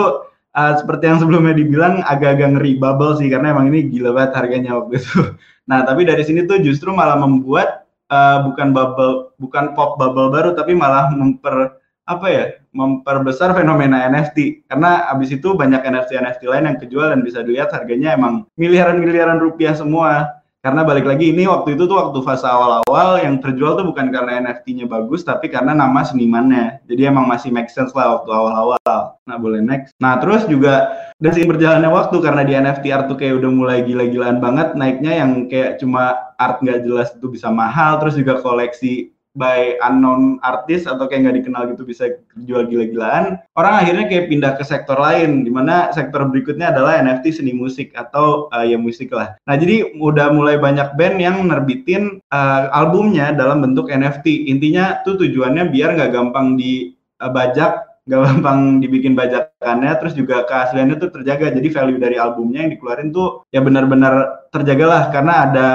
uh, 0.55 0.73
seperti 0.79 1.11
yang 1.11 1.19
sebelumnya 1.19 1.51
dibilang 1.51 1.99
agak-agak 2.07 2.55
ngeri 2.55 2.79
bubble 2.79 3.19
sih 3.19 3.27
karena 3.27 3.51
emang 3.51 3.67
ini 3.75 3.91
gila 3.91 4.15
banget 4.15 4.31
harganya 4.39 4.79
waktu 4.79 5.03
itu. 5.03 5.19
Nah 5.63 5.87
tapi 5.87 6.03
dari 6.03 6.19
sini 6.27 6.43
tuh 6.43 6.59
justru 6.59 6.91
malah 6.91 7.15
membuat 7.15 7.87
uh, 8.11 8.43
bukan 8.43 8.75
bubble, 8.75 9.31
bukan 9.39 9.71
pop 9.71 9.95
bubble 9.95 10.27
baru 10.27 10.51
tapi 10.51 10.75
malah 10.75 11.07
memper 11.15 11.79
apa 12.03 12.27
ya 12.27 12.43
memperbesar 12.75 13.55
fenomena 13.55 14.03
NFT 14.11 14.67
karena 14.67 15.07
abis 15.15 15.39
itu 15.39 15.55
banyak 15.55 15.79
NFT 15.79 16.19
NFT 16.19 16.41
lain 16.51 16.67
yang 16.67 16.77
kejual 16.79 17.07
dan 17.15 17.23
bisa 17.23 17.39
dilihat 17.45 17.71
harganya 17.71 18.17
emang 18.17 18.43
miliaran 18.59 18.99
miliaran 18.99 19.39
rupiah 19.39 19.75
semua. 19.75 20.39
Karena 20.63 20.87
balik 20.87 21.03
lagi 21.03 21.35
ini 21.35 21.43
waktu 21.43 21.75
itu 21.75 21.91
tuh 21.91 21.99
waktu 21.99 22.23
fase 22.23 22.47
awal-awal 22.47 23.19
yang 23.19 23.35
terjual 23.43 23.75
tuh 23.75 23.83
bukan 23.83 24.15
karena 24.15 24.39
NFT-nya 24.47 24.87
bagus 24.87 25.27
tapi 25.27 25.51
karena 25.51 25.75
nama 25.75 26.07
senimannya. 26.07 26.79
Jadi 26.87 27.03
emang 27.03 27.27
masih 27.27 27.51
make 27.51 27.67
sense 27.67 27.91
lah 27.91 28.15
waktu 28.15 28.31
awal-awal. 28.31 29.19
Nah 29.27 29.37
boleh 29.43 29.59
next. 29.59 29.91
Nah 29.99 30.23
terus 30.23 30.47
juga 30.47 30.87
dan 31.19 31.35
sih 31.35 31.43
berjalannya 31.43 31.91
waktu 31.91 32.15
karena 32.23 32.47
di 32.47 32.55
NFT 32.55 32.85
art 32.95 33.11
tuh 33.11 33.19
kayak 33.19 33.43
udah 33.43 33.51
mulai 33.51 33.83
gila-gilaan 33.83 34.39
banget 34.39 34.71
naiknya 34.79 35.23
yang 35.23 35.51
kayak 35.51 35.83
cuma 35.83 36.31
art 36.39 36.63
nggak 36.63 36.83
jelas 36.87 37.11
itu 37.11 37.27
bisa 37.27 37.51
mahal 37.51 37.99
terus 37.99 38.15
juga 38.15 38.39
koleksi 38.39 39.12
by 39.33 39.81
unknown 39.81 40.37
artis 40.45 40.85
atau 40.85 41.09
kayak 41.09 41.25
nggak 41.25 41.37
dikenal 41.41 41.63
gitu 41.73 41.83
bisa 41.83 42.05
jual 42.45 42.69
gila-gilaan 42.69 43.41
orang 43.57 43.73
akhirnya 43.81 44.05
kayak 44.05 44.29
pindah 44.29 44.53
ke 44.53 44.63
sektor 44.65 44.97
lain 44.97 45.41
di 45.41 45.49
mana 45.49 45.89
sektor 45.89 46.21
berikutnya 46.29 46.69
adalah 46.69 47.01
NFT 47.01 47.41
seni 47.41 47.53
musik 47.53 47.89
atau 47.97 48.47
uh, 48.53 48.61
ya 48.61 48.77
musik 48.77 49.09
lah. 49.09 49.33
Nah 49.49 49.55
jadi 49.57 49.97
udah 49.97 50.29
mulai 50.33 50.61
banyak 50.61 50.93
band 50.93 51.17
yang 51.17 51.41
nerbitin 51.49 52.21
uh, 52.29 52.69
albumnya 52.73 53.33
dalam 53.33 53.65
bentuk 53.65 53.89
NFT 53.89 54.49
intinya 54.53 55.01
tuh 55.01 55.17
tujuannya 55.17 55.73
biar 55.73 55.97
nggak 55.97 56.13
gampang 56.13 56.53
dibajak 56.53 57.71
uh, 57.73 57.83
nggak 58.03 58.21
gampang 58.29 58.59
dibikin 58.83 59.15
bajakannya 59.17 59.91
terus 59.97 60.13
juga 60.13 60.45
keasliannya 60.45 61.01
tuh 61.01 61.09
terjaga. 61.09 61.49
Jadi 61.49 61.67
value 61.73 61.97
dari 61.97 62.21
albumnya 62.21 62.69
yang 62.69 62.71
dikeluarin 62.77 63.09
tuh 63.09 63.49
ya 63.49 63.65
benar-benar 63.65 64.45
terjaga 64.53 64.85
lah 64.85 65.03
karena 65.09 65.33
ada 65.49 65.67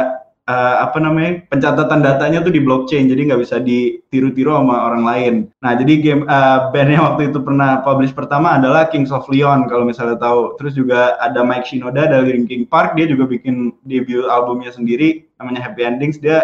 uh, 0.49 0.89
apa 0.89 0.99
namanya 0.99 1.45
pencatatan 1.53 2.01
datanya 2.01 2.41
tuh 2.41 2.51
di 2.51 2.65
blockchain 2.65 3.07
jadi 3.07 3.29
nggak 3.29 3.41
bisa 3.45 3.61
ditiru-tiru 3.61 4.57
sama 4.57 4.89
orang 4.89 5.05
lain. 5.05 5.35
Nah 5.61 5.77
jadi 5.77 5.93
game 6.01 6.23
uh, 6.25 6.73
band 6.73 6.91
yang 6.91 7.05
waktu 7.05 7.29
itu 7.29 7.39
pernah 7.45 7.85
publish 7.85 8.17
pertama 8.17 8.57
adalah 8.57 8.89
Kings 8.89 9.13
of 9.13 9.29
Leon 9.29 9.69
kalau 9.69 9.85
misalnya 9.85 10.17
tahu. 10.17 10.57
Terus 10.57 10.73
juga 10.75 11.21
ada 11.21 11.45
Mike 11.45 11.69
Shinoda 11.69 12.09
dari 12.09 12.35
Linkin 12.35 12.65
Park 12.65 12.97
dia 12.97 13.05
juga 13.05 13.29
bikin 13.29 13.77
debut 13.85 14.25
albumnya 14.27 14.73
sendiri 14.73 15.29
namanya 15.39 15.71
Happy 15.71 15.85
Endings 15.87 16.19
dia 16.19 16.43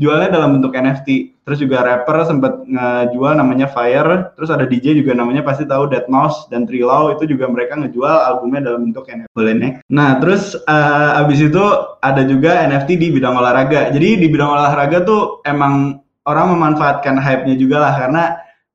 jualnya 0.00 0.32
dalam 0.32 0.56
bentuk 0.58 0.72
NFT. 0.72 1.38
Terus 1.44 1.58
juga 1.60 1.84
rapper 1.84 2.24
sempat 2.24 2.64
ngejual 2.64 3.36
namanya 3.36 3.68
Fire, 3.68 4.32
terus 4.34 4.48
ada 4.48 4.64
DJ 4.64 4.96
juga 4.96 5.12
namanya 5.12 5.44
pasti 5.44 5.68
tahu 5.68 5.92
Dead 5.92 6.08
Mouse 6.08 6.48
dan 6.48 6.64
Trilau 6.64 7.12
itu 7.12 7.28
juga 7.28 7.50
mereka 7.52 7.76
ngejual 7.76 8.16
albumnya 8.24 8.72
dalam 8.72 8.88
bentuk 8.88 9.04
NFT. 9.06 9.28
Boleh 9.36 9.54
nih. 9.54 9.72
Nah, 9.92 10.16
terus 10.22 10.56
uh, 10.64 11.20
abis 11.20 11.52
itu 11.52 11.64
ada 12.00 12.22
juga 12.24 12.64
NFT 12.64 12.96
di 12.96 13.08
bidang 13.12 13.36
olahraga. 13.36 13.92
Jadi 13.92 14.24
di 14.24 14.26
bidang 14.32 14.50
olahraga 14.56 15.04
tuh 15.04 15.44
emang 15.44 16.00
orang 16.24 16.56
memanfaatkan 16.56 17.20
hype-nya 17.20 17.56
juga 17.60 17.76
lah 17.82 17.92
karena 17.98 18.22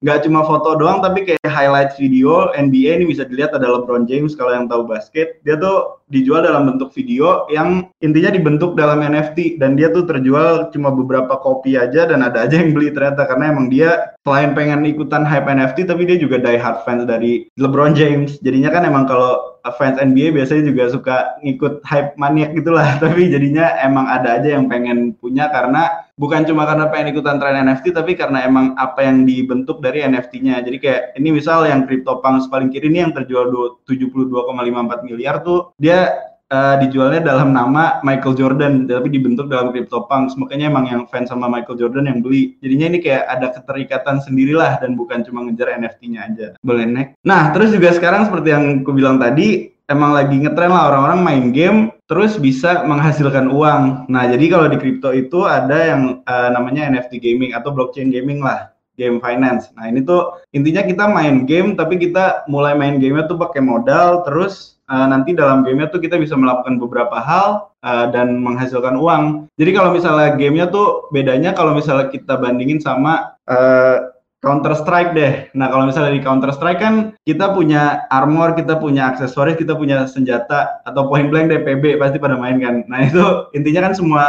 nggak 0.03 0.27
cuma 0.27 0.43
foto 0.43 0.75
doang 0.75 0.99
tapi 0.99 1.23
kayak 1.23 1.47
highlight 1.47 1.95
video 1.95 2.51
NBA 2.51 2.99
ini 2.99 3.05
bisa 3.15 3.23
dilihat 3.23 3.55
ada 3.55 3.79
LeBron 3.79 4.03
James 4.03 4.35
kalau 4.35 4.51
yang 4.51 4.67
tahu 4.67 4.83
basket 4.83 5.39
dia 5.47 5.55
tuh 5.55 6.03
dijual 6.11 6.43
dalam 6.43 6.67
bentuk 6.67 6.91
video 6.91 7.47
yang 7.47 7.87
intinya 8.03 8.35
dibentuk 8.35 8.75
dalam 8.75 8.99
NFT 9.01 9.57
dan 9.57 9.79
dia 9.79 9.89
tuh 9.89 10.03
terjual 10.03 10.69
cuma 10.75 10.91
beberapa 10.91 11.39
kopi 11.39 11.79
aja 11.79 12.05
dan 12.05 12.21
ada 12.21 12.43
aja 12.43 12.59
yang 12.59 12.75
beli 12.75 12.91
ternyata 12.91 13.23
karena 13.23 13.55
emang 13.55 13.71
dia 13.71 14.13
selain 14.27 14.51
pengen 14.51 14.83
ikutan 14.83 15.23
hype 15.23 15.47
NFT 15.47 15.87
tapi 15.87 16.03
dia 16.03 16.17
juga 16.19 16.43
die 16.43 16.59
hard 16.59 16.83
fans 16.83 17.07
dari 17.07 17.47
LeBron 17.55 17.95
James. 17.95 18.37
Jadinya 18.41 18.69
kan 18.69 18.83
emang 18.83 19.05
kalau 19.09 19.54
fans 19.73 19.97
NBA 19.97 20.37
biasanya 20.37 20.69
juga 20.69 20.83
suka 20.93 21.17
ngikut 21.41 21.81
hype 21.81 22.13
maniak 22.21 22.53
gitulah. 22.53 22.85
Tapi 23.03 23.33
jadinya 23.33 23.73
emang 23.81 24.05
ada 24.05 24.37
aja 24.37 24.53
yang 24.53 24.69
pengen 24.69 25.17
punya 25.17 25.49
karena 25.49 26.05
bukan 26.15 26.47
cuma 26.47 26.63
karena 26.63 26.87
pengen 26.93 27.11
ikutan 27.11 27.37
tren 27.43 27.59
NFT 27.67 27.91
tapi 27.91 28.15
karena 28.15 28.47
emang 28.47 28.71
apa 28.79 29.03
yang 29.03 29.27
dibentuk 29.27 29.83
dari 29.83 29.99
NFT-nya 29.99 30.63
jadi 30.63 30.77
kayak 30.79 31.01
ini 31.19 31.35
misal 31.35 31.67
yang 31.67 31.83
CryptoPunks 31.83 32.47
paling 32.47 32.71
kiri 32.71 32.87
ini 32.87 33.03
yang 33.03 33.11
terjual 33.11 33.51
72,54 33.83 35.03
miliar 35.03 35.43
tuh 35.43 35.75
dia 35.75 36.15
uh, 36.51 36.75
dijualnya 36.81 37.21
dalam 37.23 37.55
nama 37.55 38.01
Michael 38.05 38.35
Jordan 38.37 38.73
tapi 38.85 39.09
dibentuk 39.09 39.49
dalam 39.49 39.73
CryptoPunks 39.73 40.37
makanya 40.37 40.69
emang 40.69 40.85
yang 40.89 41.03
fans 41.09 41.31
sama 41.31 41.49
Michael 41.49 41.79
Jordan 41.79 42.05
yang 42.09 42.19
beli. 42.21 42.57
Jadinya 42.61 42.95
ini 42.95 42.99
kayak 43.01 43.23
ada 43.29 43.47
keterikatan 43.55 44.21
sendirilah 44.21 44.81
dan 44.81 44.93
bukan 44.93 45.25
cuma 45.25 45.45
ngejar 45.47 45.73
NFT-nya 45.79 46.19
aja. 46.25 46.47
Boleh 46.61 46.85
naik? 46.85 47.09
Nah 47.25 47.49
terus 47.55 47.73
juga 47.73 47.93
sekarang 47.95 48.29
seperti 48.29 48.53
yang 48.53 48.85
aku 48.85 48.91
bilang 48.93 49.17
tadi 49.17 49.73
emang 49.85 50.17
lagi 50.17 50.41
ngetren 50.41 50.73
lah 50.73 50.89
orang-orang 50.89 51.19
main 51.21 51.45
game 51.53 51.79
terus 52.05 52.37
bisa 52.37 52.85
menghasilkan 52.85 53.49
uang. 53.49 54.09
Nah 54.09 54.23
jadi 54.29 54.45
kalau 54.49 54.69
di 54.69 54.77
crypto 54.77 55.09
itu 55.13 55.45
ada 55.45 55.77
yang 55.93 56.01
uh, 56.25 56.49
namanya 56.53 56.89
NFT 56.89 57.21
gaming 57.21 57.53
atau 57.53 57.73
blockchain 57.73 58.13
gaming 58.13 58.41
lah 58.41 58.74
game 58.95 59.19
finance. 59.23 59.71
Nah 59.75 59.87
ini 59.91 60.03
tuh 60.03 60.39
intinya 60.51 60.83
kita 60.83 61.05
main 61.07 61.43
game 61.47 61.75
tapi 61.75 61.99
kita 61.99 62.47
mulai 62.51 62.75
main 62.75 62.99
gamenya 62.99 63.27
tuh 63.29 63.39
pakai 63.39 63.61
modal 63.63 64.23
terus 64.23 64.79
uh, 64.89 65.07
nanti 65.07 65.35
dalam 65.35 65.63
gamenya 65.63 65.91
tuh 65.91 66.01
kita 66.01 66.15
bisa 66.19 66.33
melakukan 66.35 66.79
beberapa 66.81 67.19
hal 67.19 67.69
uh, 67.83 68.05
dan 68.09 68.39
menghasilkan 68.39 68.97
uang. 68.97 69.51
Jadi 69.59 69.71
kalau 69.75 69.91
misalnya 69.93 70.33
gamenya 70.35 70.67
tuh 70.71 71.07
bedanya 71.11 71.51
kalau 71.53 71.75
misalnya 71.75 72.09
kita 72.09 72.39
bandingin 72.39 72.79
sama 72.79 73.35
uh, 73.47 74.15
Counter 74.45 74.77
Strike 74.77 75.17
deh. 75.17 75.49
Nah 75.57 75.73
kalau 75.73 75.89
misalnya 75.89 76.13
di 76.13 76.21
Counter 76.21 76.53
Strike 76.53 76.77
kan 76.77 77.17
kita 77.25 77.57
punya 77.57 78.05
armor, 78.13 78.53
kita 78.53 78.77
punya 78.77 79.09
aksesoris, 79.09 79.57
kita 79.57 79.73
punya 79.73 80.05
senjata 80.05 80.85
atau 80.85 81.09
point 81.09 81.33
blank 81.33 81.49
DPB 81.49 81.97
pasti 81.97 82.21
pada 82.21 82.37
main 82.37 82.61
kan. 82.61 82.85
Nah 82.85 83.09
itu 83.09 83.49
intinya 83.57 83.89
kan 83.89 83.93
semua 83.97 84.23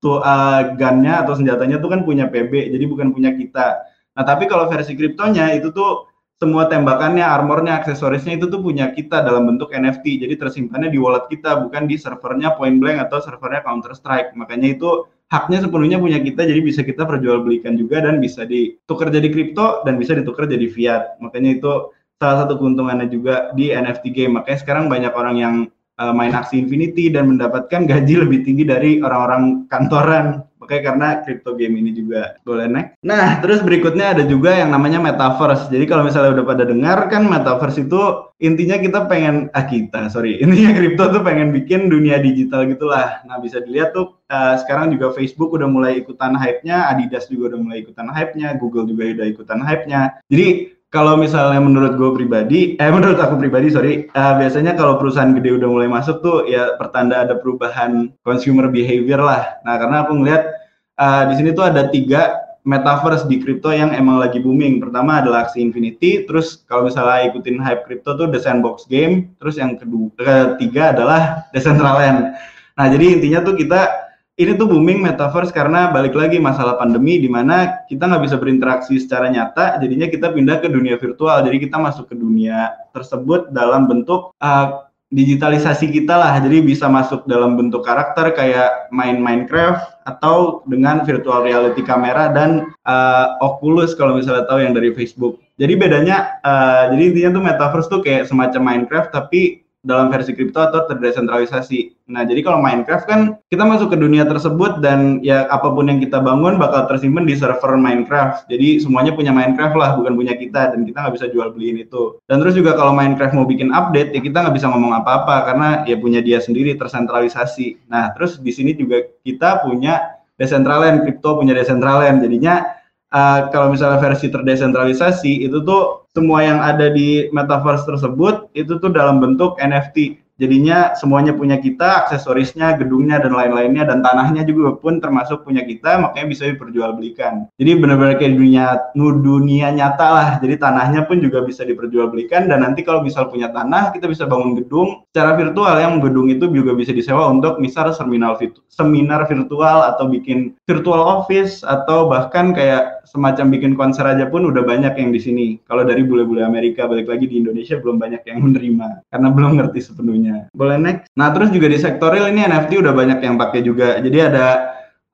tuh 0.00 0.24
uh, 0.24 0.72
gunnya 0.80 1.20
atau 1.20 1.36
senjatanya 1.36 1.76
tuh 1.76 1.92
kan 1.92 2.08
punya 2.08 2.24
PB, 2.32 2.72
jadi 2.72 2.84
bukan 2.88 3.12
punya 3.12 3.36
kita. 3.36 3.84
Nah 4.14 4.24
tapi 4.26 4.50
kalau 4.50 4.66
versi 4.66 4.98
kriptonya 4.98 5.54
itu 5.54 5.70
tuh 5.70 6.10
semua 6.40 6.64
tembakannya, 6.72 7.20
armornya, 7.20 7.84
aksesorisnya 7.84 8.40
itu 8.40 8.48
tuh 8.48 8.64
punya 8.64 8.96
kita 8.96 9.20
dalam 9.20 9.44
bentuk 9.44 9.76
NFT. 9.76 10.24
Jadi 10.24 10.34
tersimpannya 10.40 10.88
di 10.88 10.96
wallet 10.96 11.28
kita, 11.28 11.68
bukan 11.68 11.84
di 11.84 12.00
servernya 12.00 12.56
Point 12.56 12.80
Blank 12.80 13.12
atau 13.12 13.20
servernya 13.20 13.60
Counter 13.60 13.92
Strike. 13.92 14.32
Makanya 14.32 14.72
itu 14.72 15.04
haknya 15.28 15.60
sepenuhnya 15.60 16.00
punya 16.00 16.16
kita, 16.16 16.48
jadi 16.48 16.64
bisa 16.64 16.80
kita 16.80 17.04
perjualbelikan 17.04 17.76
juga 17.76 18.00
dan 18.00 18.24
bisa 18.24 18.48
ditukar 18.48 19.12
jadi 19.12 19.28
kripto 19.28 19.84
dan 19.84 20.00
bisa 20.00 20.16
ditukar 20.16 20.48
jadi 20.48 20.64
fiat. 20.64 21.20
Makanya 21.20 21.60
itu 21.60 21.92
salah 22.16 22.48
satu 22.48 22.56
keuntungannya 22.56 23.12
juga 23.12 23.52
di 23.52 23.68
NFT 23.76 24.08
game. 24.16 24.40
Makanya 24.40 24.58
sekarang 24.64 24.88
banyak 24.88 25.12
orang 25.12 25.36
yang 25.36 25.54
uh, 26.00 26.12
main 26.16 26.32
aksi 26.32 26.56
Infinity 26.56 27.12
dan 27.12 27.36
mendapatkan 27.36 27.84
gaji 27.84 28.14
lebih 28.16 28.48
tinggi 28.48 28.64
dari 28.64 29.04
orang-orang 29.04 29.68
kantoran 29.68 30.40
Oke, 30.70 30.86
karena 30.86 31.18
crypto 31.26 31.58
game 31.58 31.82
ini 31.82 31.90
juga 31.90 32.38
boleh 32.46 32.70
naik. 32.70 33.02
Nah, 33.02 33.42
terus 33.42 33.58
berikutnya 33.58 34.14
ada 34.14 34.22
juga 34.22 34.54
yang 34.54 34.70
namanya 34.70 35.02
metaverse. 35.02 35.66
Jadi 35.66 35.82
kalau 35.82 36.06
misalnya 36.06 36.38
udah 36.38 36.46
pada 36.46 36.62
dengar 36.62 37.10
kan 37.10 37.26
metaverse 37.26 37.90
itu 37.90 37.98
intinya 38.38 38.78
kita 38.78 39.10
pengen 39.10 39.50
ah 39.50 39.66
kita 39.66 40.06
sorry 40.14 40.38
intinya 40.46 40.70
crypto 40.78 41.10
tuh 41.10 41.26
pengen 41.26 41.50
bikin 41.50 41.90
dunia 41.90 42.22
digital 42.22 42.70
gitulah. 42.70 43.18
Nah 43.26 43.42
bisa 43.42 43.58
dilihat 43.58 43.98
tuh 43.98 44.14
uh, 44.30 44.62
sekarang 44.62 44.94
juga 44.94 45.10
Facebook 45.10 45.58
udah 45.58 45.66
mulai 45.66 46.06
ikutan 46.06 46.38
hype-nya, 46.38 46.86
Adidas 46.86 47.26
juga 47.26 47.50
udah 47.50 47.60
mulai 47.66 47.82
ikutan 47.82 48.06
hype-nya, 48.06 48.54
Google 48.54 48.86
juga 48.86 49.10
udah 49.10 49.26
ikutan 49.26 49.58
hype-nya. 49.66 50.22
Jadi 50.30 50.78
kalau 50.90 51.18
misalnya 51.18 51.58
menurut 51.58 51.98
gue 51.98 52.10
pribadi, 52.14 52.60
eh 52.78 52.90
menurut 52.94 53.18
aku 53.18 53.42
pribadi 53.42 53.74
sorry, 53.74 54.06
uh, 54.14 54.38
biasanya 54.38 54.78
kalau 54.78 55.02
perusahaan 55.02 55.34
gede 55.34 55.58
udah 55.58 55.66
mulai 55.66 55.90
masuk 55.90 56.22
tuh 56.22 56.46
ya 56.46 56.78
pertanda 56.78 57.26
ada 57.26 57.34
perubahan 57.38 58.14
consumer 58.22 58.70
behavior 58.70 59.18
lah. 59.18 59.58
Nah 59.66 59.74
karena 59.78 60.06
aku 60.06 60.14
ngeliat 60.14 60.59
uh, 61.00 61.22
di 61.32 61.34
sini 61.40 61.56
tuh 61.56 61.64
ada 61.64 61.88
tiga 61.88 62.50
metaverse 62.68 63.24
di 63.24 63.40
crypto 63.40 63.72
yang 63.72 63.96
emang 63.96 64.20
lagi 64.20 64.36
booming. 64.38 64.84
Pertama 64.84 65.24
adalah 65.24 65.48
aksi 65.48 65.64
Infinity, 65.64 66.28
terus 66.28 66.60
kalau 66.68 66.86
misalnya 66.86 67.32
ikutin 67.32 67.56
hype 67.56 67.88
crypto 67.88 68.20
tuh 68.20 68.28
The 68.28 68.36
Sandbox 68.36 68.84
Game, 68.84 69.32
terus 69.40 69.56
yang 69.56 69.80
kedua, 69.80 70.12
ketiga 70.54 70.92
adalah 70.92 71.20
Decentraland. 71.56 72.36
Nah 72.76 72.86
jadi 72.92 73.16
intinya 73.16 73.40
tuh 73.40 73.56
kita 73.56 74.12
ini 74.40 74.56
tuh 74.56 74.72
booming 74.72 75.04
metaverse 75.04 75.52
karena 75.52 75.92
balik 75.92 76.16
lagi 76.16 76.40
masalah 76.40 76.80
pandemi 76.80 77.20
di 77.20 77.28
mana 77.28 77.84
kita 77.92 78.08
nggak 78.08 78.24
bisa 78.24 78.36
berinteraksi 78.40 78.96
secara 78.96 79.28
nyata, 79.28 79.76
jadinya 79.84 80.08
kita 80.08 80.32
pindah 80.32 80.64
ke 80.64 80.68
dunia 80.72 80.96
virtual. 80.96 81.44
Jadi 81.44 81.68
kita 81.68 81.76
masuk 81.76 82.08
ke 82.08 82.16
dunia 82.16 82.72
tersebut 82.96 83.52
dalam 83.52 83.84
bentuk 83.84 84.32
uh, 84.40 84.88
digitalisasi 85.12 85.92
kita 85.92 86.16
lah. 86.16 86.40
Jadi 86.40 86.64
bisa 86.64 86.88
masuk 86.88 87.28
dalam 87.28 87.58
bentuk 87.58 87.84
karakter 87.84 88.32
kayak 88.32 88.88
main 88.94 89.20
Minecraft 89.20 89.99
atau 90.10 90.66
dengan 90.66 91.06
virtual 91.06 91.46
reality 91.46 91.86
kamera 91.86 92.34
dan 92.34 92.74
uh, 92.84 93.38
Oculus 93.38 93.94
kalau 93.94 94.18
misalnya 94.18 94.44
tahu 94.50 94.66
yang 94.66 94.74
dari 94.74 94.90
Facebook. 94.90 95.38
Jadi 95.60 95.78
bedanya, 95.78 96.40
uh, 96.42 96.90
jadi 96.90 97.02
intinya 97.14 97.30
tuh 97.36 97.44
metaverse 97.46 97.88
tuh 97.92 98.00
kayak 98.02 98.26
semacam 98.26 98.60
Minecraft 98.66 99.14
tapi 99.14 99.62
dalam 99.80 100.12
versi 100.12 100.36
kripto 100.36 100.60
atau 100.60 100.84
terdesentralisasi. 100.84 102.08
Nah, 102.12 102.28
jadi 102.28 102.44
kalau 102.44 102.60
Minecraft 102.60 103.04
kan 103.08 103.20
kita 103.48 103.64
masuk 103.64 103.94
ke 103.94 103.96
dunia 103.96 104.28
tersebut 104.28 104.84
dan 104.84 105.24
ya 105.24 105.48
apa 105.48 105.72
pun 105.72 105.88
yang 105.88 105.96
kita 105.96 106.20
bangun 106.20 106.60
bakal 106.60 106.84
tersimpan 106.84 107.24
di 107.24 107.32
server 107.32 107.80
Minecraft. 107.80 108.44
Jadi 108.52 108.84
semuanya 108.84 109.16
punya 109.16 109.32
Minecraft 109.32 109.76
lah, 109.80 109.90
bukan 109.96 110.20
punya 110.20 110.36
kita 110.36 110.76
dan 110.76 110.84
kita 110.84 111.00
nggak 111.00 111.14
bisa 111.16 111.26
jual 111.32 111.48
beliin 111.56 111.80
itu. 111.80 112.20
Dan 112.28 112.44
terus 112.44 112.52
juga 112.60 112.76
kalau 112.76 112.92
Minecraft 112.92 113.32
mau 113.32 113.48
bikin 113.48 113.72
update 113.72 114.12
ya 114.12 114.20
kita 114.20 114.36
nggak 114.44 114.54
bisa 114.60 114.68
ngomong 114.68 114.92
apa-apa 115.00 115.48
karena 115.48 115.68
ya 115.88 115.96
punya 115.96 116.20
dia 116.20 116.44
sendiri 116.44 116.76
tersentralisasi. 116.76 117.88
Nah, 117.88 118.12
terus 118.12 118.36
di 118.36 118.52
sini 118.52 118.76
juga 118.76 119.00
kita 119.24 119.64
punya 119.64 120.20
Decentraland, 120.40 121.04
kripto 121.04 121.36
punya 121.36 121.52
Decentraland. 121.52 122.24
Jadinya 122.24 122.79
uh, 123.14 123.50
kalau 123.50 123.70
misalnya 123.70 123.98
versi 123.98 124.30
terdesentralisasi 124.30 125.46
itu 125.46 125.62
tuh 125.62 126.06
semua 126.14 126.42
yang 126.42 126.58
ada 126.58 126.90
di 126.90 127.30
metaverse 127.30 127.86
tersebut 127.86 128.50
itu 128.58 128.78
tuh 128.82 128.90
dalam 128.90 129.22
bentuk 129.22 129.54
NFT. 129.62 130.18
Jadinya 130.40 130.96
semuanya 130.96 131.36
punya 131.36 131.60
kita, 131.60 132.08
aksesorisnya, 132.08 132.80
gedungnya 132.80 133.20
dan 133.20 133.36
lain-lainnya 133.36 133.84
dan 133.84 134.00
tanahnya 134.00 134.48
juga 134.48 134.80
pun 134.80 134.96
termasuk 134.96 135.44
punya 135.44 135.60
kita, 135.68 136.00
makanya 136.00 136.26
bisa 136.32 136.48
diperjualbelikan. 136.48 137.52
Jadi 137.60 137.70
benar-benar 137.76 138.16
kayak 138.16 138.40
dunia 138.40 138.64
dunia 138.96 139.68
nyata 139.68 140.08
lah. 140.08 140.28
Jadi 140.40 140.56
tanahnya 140.56 141.04
pun 141.04 141.20
juga 141.20 141.44
bisa 141.44 141.68
diperjualbelikan 141.68 142.48
dan 142.48 142.64
nanti 142.64 142.80
kalau 142.80 143.04
misal 143.04 143.28
punya 143.28 143.52
tanah, 143.52 143.92
kita 143.92 144.08
bisa 144.08 144.24
bangun 144.24 144.56
gedung 144.56 145.04
secara 145.12 145.36
virtual 145.36 145.76
yang 145.76 146.00
gedung 146.00 146.32
itu 146.32 146.48
juga 146.48 146.72
bisa 146.72 146.96
disewa 146.96 147.28
untuk 147.28 147.60
misal 147.60 147.92
seminar 147.92 148.40
seminar 148.72 149.28
virtual 149.28 149.92
atau 149.92 150.08
bikin 150.08 150.56
virtual 150.64 151.02
office 151.04 151.60
atau 151.66 152.08
bahkan 152.08 152.56
kayak 152.56 153.02
semacam 153.10 153.50
bikin 153.50 153.72
konser 153.74 154.06
aja 154.06 154.30
pun 154.30 154.46
udah 154.46 154.62
banyak 154.62 154.94
yang 154.94 155.10
di 155.10 155.20
sini. 155.20 155.46
Kalau 155.66 155.82
dari 155.82 156.06
bule-bule 156.06 156.46
Amerika 156.46 156.86
balik 156.86 157.10
lagi 157.10 157.26
di 157.26 157.42
Indonesia 157.42 157.76
belum 157.76 157.98
banyak 157.98 158.22
yang 158.24 158.38
menerima 158.46 159.10
karena 159.10 159.28
belum 159.34 159.52
ngerti 159.58 159.80
sepenuhnya. 159.82 160.29
Boleh 160.54 160.78
next. 160.78 161.10
Nah 161.18 161.34
terus 161.34 161.50
juga 161.50 161.66
di 161.66 161.78
sektor 161.78 162.14
real 162.14 162.30
ini 162.30 162.46
NFT 162.46 162.80
udah 162.80 162.94
banyak 162.94 163.18
yang 163.20 163.36
pakai 163.36 163.60
juga. 163.66 163.98
Jadi 163.98 164.18
ada 164.20 164.46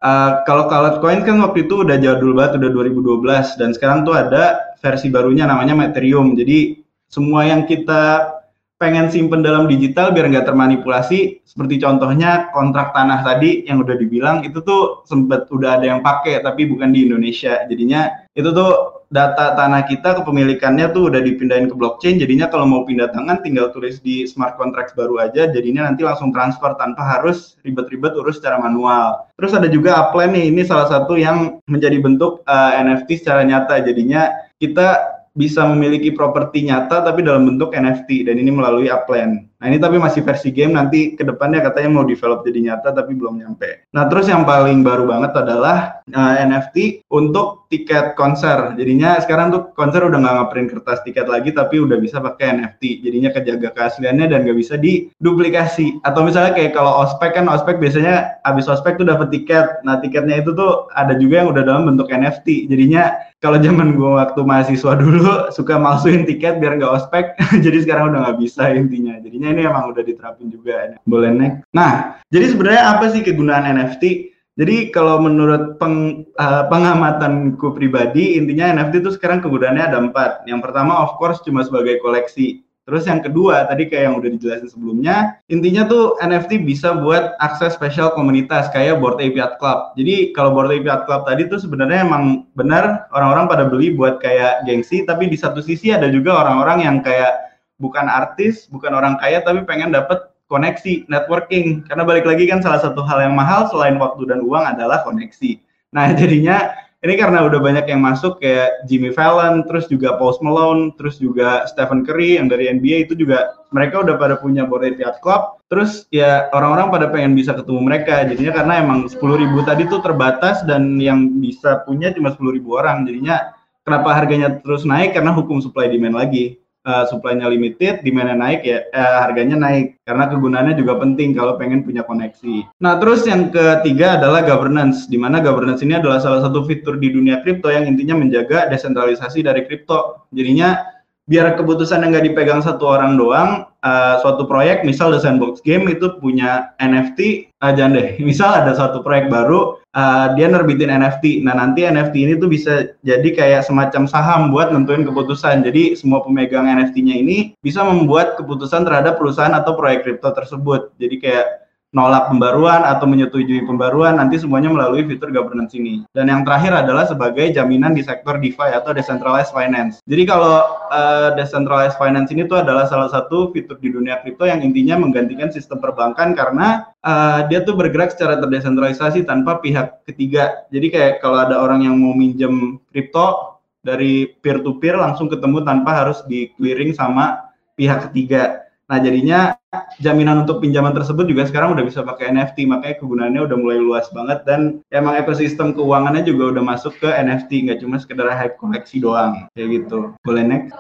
uh, 0.05 0.45
kalau 0.45 0.69
kalau 0.69 1.01
coin 1.01 1.25
kan 1.25 1.41
waktu 1.41 1.65
itu 1.65 1.83
udah 1.83 1.97
jadul 1.97 2.37
banget 2.37 2.61
udah 2.61 2.71
2012 2.93 3.61
dan 3.61 3.71
sekarang 3.73 4.05
tuh 4.05 4.15
ada 4.15 4.75
versi 4.79 5.09
barunya 5.09 5.49
namanya 5.49 5.89
Ethereum. 5.89 6.37
Jadi 6.37 6.85
semua 7.07 7.47
yang 7.47 7.65
kita 7.65 8.36
pengen 8.77 9.09
simpen 9.09 9.41
dalam 9.41 9.65
digital 9.65 10.13
biar 10.13 10.29
nggak 10.29 10.47
termanipulasi. 10.49 11.41
Seperti 11.49 11.81
contohnya 11.81 12.53
kontrak 12.53 12.93
tanah 12.93 13.25
tadi 13.25 13.65
yang 13.65 13.81
udah 13.81 13.97
dibilang 13.97 14.45
itu 14.45 14.61
tuh 14.61 15.05
sempet 15.09 15.49
udah 15.49 15.81
ada 15.81 15.87
yang 15.89 16.01
pakai 16.05 16.45
tapi 16.45 16.69
bukan 16.69 16.93
di 16.93 17.09
Indonesia. 17.09 17.65
Jadinya 17.65 18.29
itu 18.37 18.53
tuh 18.53 18.97
data 19.09 19.55
tanah 19.55 19.87
kita 19.87 20.19
kepemilikannya 20.21 20.91
tuh 20.91 21.09
udah 21.09 21.25
dipindahin 21.25 21.73
ke 21.73 21.75
blockchain. 21.75 22.21
Jadinya 22.21 22.53
kalau 22.53 22.69
mau 22.69 22.85
pindah 22.85 23.09
tangan 23.17 23.41
tinggal 23.41 23.73
tulis 23.73 24.03
di 24.05 24.29
smart 24.29 24.61
contracts 24.61 24.93
baru 24.93 25.25
aja. 25.25 25.49
Jadinya 25.49 25.89
nanti 25.89 26.05
langsung 26.05 26.35
transfer 26.35 26.77
tanpa 26.77 27.01
harus 27.01 27.57
ribet-ribet 27.65 28.13
urus 28.13 28.37
secara 28.43 28.61
manual. 28.61 29.25
Terus 29.41 29.57
ada 29.57 29.73
juga 29.73 29.97
upline 29.97 30.37
nih. 30.37 30.45
Ini 30.53 30.63
salah 30.69 30.93
satu 30.93 31.17
yang 31.17 31.65
menjadi 31.65 31.97
bentuk 32.03 32.45
uh, 32.45 32.77
eh, 32.77 32.85
NFT 32.85 33.25
secara 33.25 33.41
nyata. 33.41 33.81
Jadinya 33.81 34.29
kita 34.61 35.16
bisa 35.37 35.69
memiliki 35.69 36.11
properti 36.17 36.65
nyata 36.65 37.05
tapi 37.05 37.21
dalam 37.21 37.45
bentuk 37.45 37.77
NFT 37.77 38.25
dan 38.27 38.41
ini 38.41 38.49
melalui 38.49 38.89
upland. 38.89 39.45
Nah 39.61 39.67
ini 39.69 39.77
tapi 39.77 40.01
masih 40.01 40.25
versi 40.25 40.49
game 40.49 40.73
nanti 40.73 41.13
ke 41.13 41.23
depannya 41.23 41.61
katanya 41.61 42.01
mau 42.01 42.05
develop 42.09 42.41
jadi 42.43 42.73
nyata 42.73 42.97
tapi 42.97 43.13
belum 43.13 43.45
nyampe. 43.45 43.93
Nah 43.93 44.09
terus 44.09 44.33
yang 44.33 44.49
paling 44.49 44.81
baru 44.81 45.05
banget 45.05 45.37
adalah 45.37 45.96
uh, 46.15 46.35
eh, 46.39 46.47
NFT 46.47 46.77
untuk 47.11 47.67
tiket 47.67 48.15
konser. 48.15 48.79
Jadinya 48.79 49.19
sekarang 49.19 49.51
tuh 49.51 49.63
konser 49.75 50.07
udah 50.07 50.19
nggak 50.23 50.35
ngeprint 50.39 50.69
kertas 50.71 51.03
tiket 51.03 51.27
lagi 51.27 51.51
tapi 51.51 51.83
udah 51.83 51.99
bisa 51.99 52.23
pakai 52.23 52.63
NFT. 52.63 53.03
Jadinya 53.03 53.31
kejaga 53.35 53.75
keasliannya 53.75 54.31
dan 54.31 54.47
nggak 54.47 54.59
bisa 54.59 54.79
diduplikasi. 54.79 55.99
Atau 56.07 56.23
misalnya 56.23 56.55
kayak 56.55 56.79
kalau 56.79 57.03
ospek 57.03 57.35
kan 57.35 57.51
ospek 57.51 57.83
biasanya 57.83 58.39
abis 58.47 58.71
ospek 58.71 59.01
tuh 59.01 59.09
dapat 59.09 59.35
tiket. 59.35 59.83
Nah 59.83 59.99
tiketnya 59.99 60.39
itu 60.39 60.55
tuh 60.55 60.87
ada 60.95 61.19
juga 61.19 61.43
yang 61.43 61.51
udah 61.51 61.63
dalam 61.67 61.91
bentuk 61.91 62.07
NFT. 62.07 62.71
Jadinya 62.71 63.11
kalau 63.45 63.61
zaman 63.61 63.95
gue 63.95 64.11
waktu 64.17 64.41
mahasiswa 64.47 64.93
dulu 64.97 65.53
suka 65.53 65.77
malsuin 65.77 66.25
tiket 66.25 66.57
biar 66.57 66.81
nggak 66.81 66.95
ospek 67.03 67.37
jadi 67.65 67.85
sekarang 67.85 68.15
udah 68.15 68.21
nggak 68.27 68.39
bisa 68.41 68.73
intinya 68.73 69.21
jadinya 69.21 69.53
ini 69.53 69.63
emang 69.69 69.93
udah 69.93 70.03
diterapin 70.03 70.49
juga 70.49 70.97
boleh 71.05 71.31
nek 71.37 71.53
nah 71.71 72.17
jadi 72.33 72.57
sebenarnya 72.57 72.83
apa 72.97 73.13
sih 73.13 73.21
kegunaan 73.21 73.69
NFT 73.69 74.36
jadi 74.57 74.89
kalau 74.89 75.21
menurut 75.21 75.77
peng, 75.77 76.25
uh, 76.41 76.65
pengamatanku 76.73 77.77
pribadi 77.77 78.41
intinya 78.41 78.73
NFT 78.73 79.05
itu 79.05 79.11
sekarang 79.15 79.45
kegunaannya 79.45 79.85
ada 79.85 79.99
empat 80.01 80.49
yang 80.49 80.65
pertama 80.65 80.97
of 81.05 81.15
course 81.21 81.45
cuma 81.45 81.61
sebagai 81.63 82.01
koleksi 82.01 82.67
Terus 82.87 83.03
yang 83.11 83.19
kedua, 83.19 83.67
tadi 83.67 83.91
kayak 83.91 84.05
yang 84.07 84.15
udah 84.23 84.31
dijelasin 84.31 84.71
sebelumnya, 84.71 85.43
intinya 85.51 85.91
tuh 85.91 86.15
NFT 86.23 86.63
bisa 86.63 86.95
buat 86.95 87.35
akses 87.43 87.75
spesial 87.75 88.15
komunitas 88.15 88.71
kayak 88.71 89.03
Board 89.03 89.19
Ape 89.19 89.35
Yacht 89.35 89.59
Club. 89.59 89.91
Jadi 89.99 90.31
kalau 90.31 90.55
Board 90.55 90.71
Ape 90.71 90.87
Yacht 90.87 91.03
Club 91.11 91.27
tadi 91.27 91.51
tuh 91.51 91.59
sebenarnya 91.59 92.07
emang 92.07 92.47
benar 92.55 93.11
orang-orang 93.11 93.51
pada 93.51 93.65
beli 93.67 93.91
buat 93.91 94.23
kayak 94.23 94.71
gengsi, 94.71 95.03
tapi 95.03 95.27
di 95.27 95.35
satu 95.35 95.59
sisi 95.59 95.91
ada 95.91 96.07
juga 96.07 96.39
orang-orang 96.39 96.87
yang 96.87 96.97
kayak 97.03 97.59
bukan 97.83 98.07
artis, 98.07 98.71
bukan 98.71 98.95
orang 98.95 99.19
kaya, 99.19 99.43
tapi 99.43 99.67
pengen 99.67 99.91
dapet 99.91 100.23
koneksi, 100.47 101.07
networking. 101.11 101.87
Karena 101.87 102.03
balik 102.07 102.27
lagi 102.27 102.47
kan 102.47 102.63
salah 102.63 102.83
satu 102.83 103.03
hal 103.03 103.23
yang 103.31 103.35
mahal 103.35 103.67
selain 103.71 103.99
waktu 103.99 104.27
dan 104.31 104.43
uang 104.43 104.65
adalah 104.77 105.03
koneksi. 105.03 105.59
Nah 105.95 106.13
jadinya 106.19 106.75
ini 107.05 107.15
karena 107.21 107.47
udah 107.47 107.61
banyak 107.63 107.87
yang 107.87 108.03
masuk 108.03 108.43
kayak 108.43 108.83
Jimmy 108.91 109.15
Fallon, 109.15 109.63
terus 109.69 109.87
juga 109.87 110.17
Post 110.19 110.43
Malone, 110.43 110.91
terus 110.99 111.21
juga 111.23 111.63
Stephen 111.71 112.03
Curry 112.03 112.41
yang 112.41 112.51
dari 112.51 112.67
NBA 112.73 113.07
itu 113.07 113.15
juga 113.15 113.55
mereka 113.71 114.03
udah 114.03 114.17
pada 114.19 114.35
punya 114.41 114.67
Bored 114.67 114.99
Yacht 114.99 115.23
Club. 115.23 115.61
Terus 115.71 116.11
ya 116.11 116.51
orang-orang 116.51 116.91
pada 116.91 117.07
pengen 117.13 117.39
bisa 117.39 117.55
ketemu 117.55 117.85
mereka. 117.85 118.27
Jadinya 118.27 118.53
karena 118.59 118.75
emang 118.83 119.07
10 119.07 119.23
ribu 119.23 119.63
tadi 119.63 119.87
tuh 119.87 120.03
terbatas 120.03 120.67
dan 120.67 120.99
yang 120.99 121.37
bisa 121.39 121.85
punya 121.87 122.11
cuma 122.11 122.35
10 122.35 122.57
ribu 122.59 122.75
orang. 122.75 123.07
Jadinya 123.07 123.55
kenapa 123.87 124.11
harganya 124.17 124.59
terus 124.65 124.83
naik 124.83 125.15
karena 125.15 125.31
hukum 125.31 125.63
supply 125.63 125.87
demand 125.87 126.19
lagi 126.19 126.59
uh, 126.87 127.05
supply-nya 127.11 127.51
limited, 127.51 128.01
demand-nya 128.07 128.39
naik 128.39 128.61
ya 128.63 128.87
uh, 128.95 129.27
harganya 129.27 129.59
naik 129.59 129.99
karena 130.07 130.31
kegunaannya 130.31 130.75
juga 130.79 131.03
penting 131.03 131.35
kalau 131.35 131.59
pengen 131.59 131.83
punya 131.83 132.07
koneksi. 132.07 132.65
Nah, 132.79 132.97
terus 133.03 133.27
yang 133.27 133.51
ketiga 133.51 134.23
adalah 134.23 134.47
governance 134.47 135.11
di 135.11 135.19
mana 135.19 135.43
governance 135.43 135.83
ini 135.83 135.99
adalah 135.99 136.23
salah 136.23 136.47
satu 136.47 136.63
fitur 136.65 136.97
di 136.97 137.11
dunia 137.11 137.43
kripto 137.43 137.69
yang 137.69 137.85
intinya 137.91 138.17
menjaga 138.17 138.71
desentralisasi 138.71 139.43
dari 139.43 139.67
kripto. 139.67 140.31
Jadinya 140.31 140.97
biar 141.27 141.59
keputusan 141.59 142.07
yang 142.07 142.15
nggak 142.15 142.27
dipegang 142.31 142.63
satu 142.63 142.87
orang 142.87 143.19
doang, 143.19 143.67
uh, 143.83 144.15
suatu 144.23 144.47
proyek, 144.47 144.87
misal 144.87 145.11
The 145.11 145.19
Sandbox 145.19 145.59
Game 145.67 145.91
itu 145.91 146.15
punya 146.23 146.71
NFT, 146.79 147.51
uh, 147.59 147.75
deh, 147.75 148.15
misal 148.31 148.63
ada 148.63 148.73
suatu 148.79 149.03
proyek 149.03 149.27
baru, 149.27 149.83
uh, 149.97 150.37
dia 150.37 150.47
nerbitin 150.47 150.93
NFT, 150.93 151.41
nah 151.43 151.57
nanti 151.57 151.83
NFT 151.83 152.15
ini 152.15 152.35
tuh 152.37 152.53
bisa 152.53 152.93
jadi 153.01 153.29
kayak 153.33 153.65
semacam 153.65 154.05
saham 154.05 154.53
buat 154.53 154.71
nentuin 154.71 155.03
keputusan, 155.03 155.65
jadi 155.65 155.97
semua 155.97 156.21
pemegang 156.21 156.69
NFT-nya 156.69 157.17
ini 157.17 157.57
bisa 157.65 157.81
membuat 157.83 158.37
keputusan 158.37 158.85
terhadap 158.85 159.17
perusahaan 159.17 159.57
atau 159.57 159.73
proyek 159.75 160.05
kripto 160.05 160.29
tersebut, 160.37 160.93
jadi 161.01 161.17
kayak 161.19 161.47
nolak 161.95 162.29
pembaruan 162.29 162.83
atau 162.83 163.07
menyetujui 163.07 163.63
pembaruan 163.65 164.19
nanti 164.19 164.37
semuanya 164.43 164.69
melalui 164.69 165.07
fitur 165.07 165.31
governance 165.31 165.73
ini. 165.73 166.03
Dan 166.13 166.29
yang 166.29 166.43
terakhir 166.43 166.75
adalah 166.75 167.07
sebagai 167.07 167.49
jaminan 167.55 167.95
di 167.95 168.03
sektor 168.03 168.37
DeFi 168.43 168.75
atau 168.75 168.91
decentralized 168.91 169.55
finance. 169.55 170.03
Jadi 170.05 170.23
kalau 170.27 170.67
uh, 170.91 171.33
decentralized 171.39 171.97
finance 171.97 172.35
ini 172.35 172.45
tuh 172.45 172.61
adalah 172.61 172.91
salah 172.91 173.09
satu 173.09 173.55
fitur 173.55 173.79
di 173.79 173.95
dunia 173.95 174.19
kripto 174.21 174.45
yang 174.45 174.61
intinya 174.61 174.99
menggantikan 174.99 175.49
sistem 175.49 175.79
perbankan 175.79 176.35
karena 176.35 176.91
uh, 177.07 177.47
dia 177.47 177.63
tuh 177.63 177.79
bergerak 177.79 178.13
secara 178.13 178.43
terdesentralisasi 178.43 179.23
tanpa 179.25 179.63
pihak 179.63 180.03
ketiga. 180.05 180.67
Jadi 180.75 180.91
kayak 180.91 181.13
kalau 181.23 181.39
ada 181.41 181.63
orang 181.63 181.87
yang 181.87 181.97
mau 181.97 182.13
minjem 182.13 182.83
kripto 182.91 183.57
dari 183.87 184.27
peer 184.43 184.59
to 184.67 184.83
peer 184.83 184.99
langsung 184.99 185.31
ketemu 185.31 185.63
tanpa 185.63 186.03
harus 186.03 186.27
di 186.27 186.51
clearing 186.59 186.91
sama 186.91 187.55
pihak 187.79 188.11
ketiga. 188.11 188.67
Nah, 188.87 188.99
jadinya 189.03 189.55
jaminan 190.01 190.45
untuk 190.45 190.63
pinjaman 190.63 190.93
tersebut 190.93 191.27
juga 191.27 191.49
sekarang 191.49 191.75
udah 191.75 191.85
bisa 191.85 192.05
pakai 192.05 192.31
NFT, 192.33 192.69
makanya 192.69 192.97
kegunaannya 193.01 193.43
udah 193.47 193.57
mulai 193.59 193.79
luas 193.81 194.07
banget 194.13 194.45
dan 194.45 194.85
emang 194.93 195.17
ekosistem 195.19 195.73
keuangannya 195.75 196.27
juga 196.27 196.57
udah 196.57 196.63
masuk 196.65 196.95
ke 197.01 197.09
NFT, 197.09 197.69
nggak 197.69 197.79
cuma 197.83 197.97
sekedar 197.97 198.29
hype 198.33 198.57
koleksi 198.61 199.01
doang, 199.01 199.49
kayak 199.57 199.69
gitu. 199.85 200.15
Boleh 200.23 200.45
next? 200.45 200.73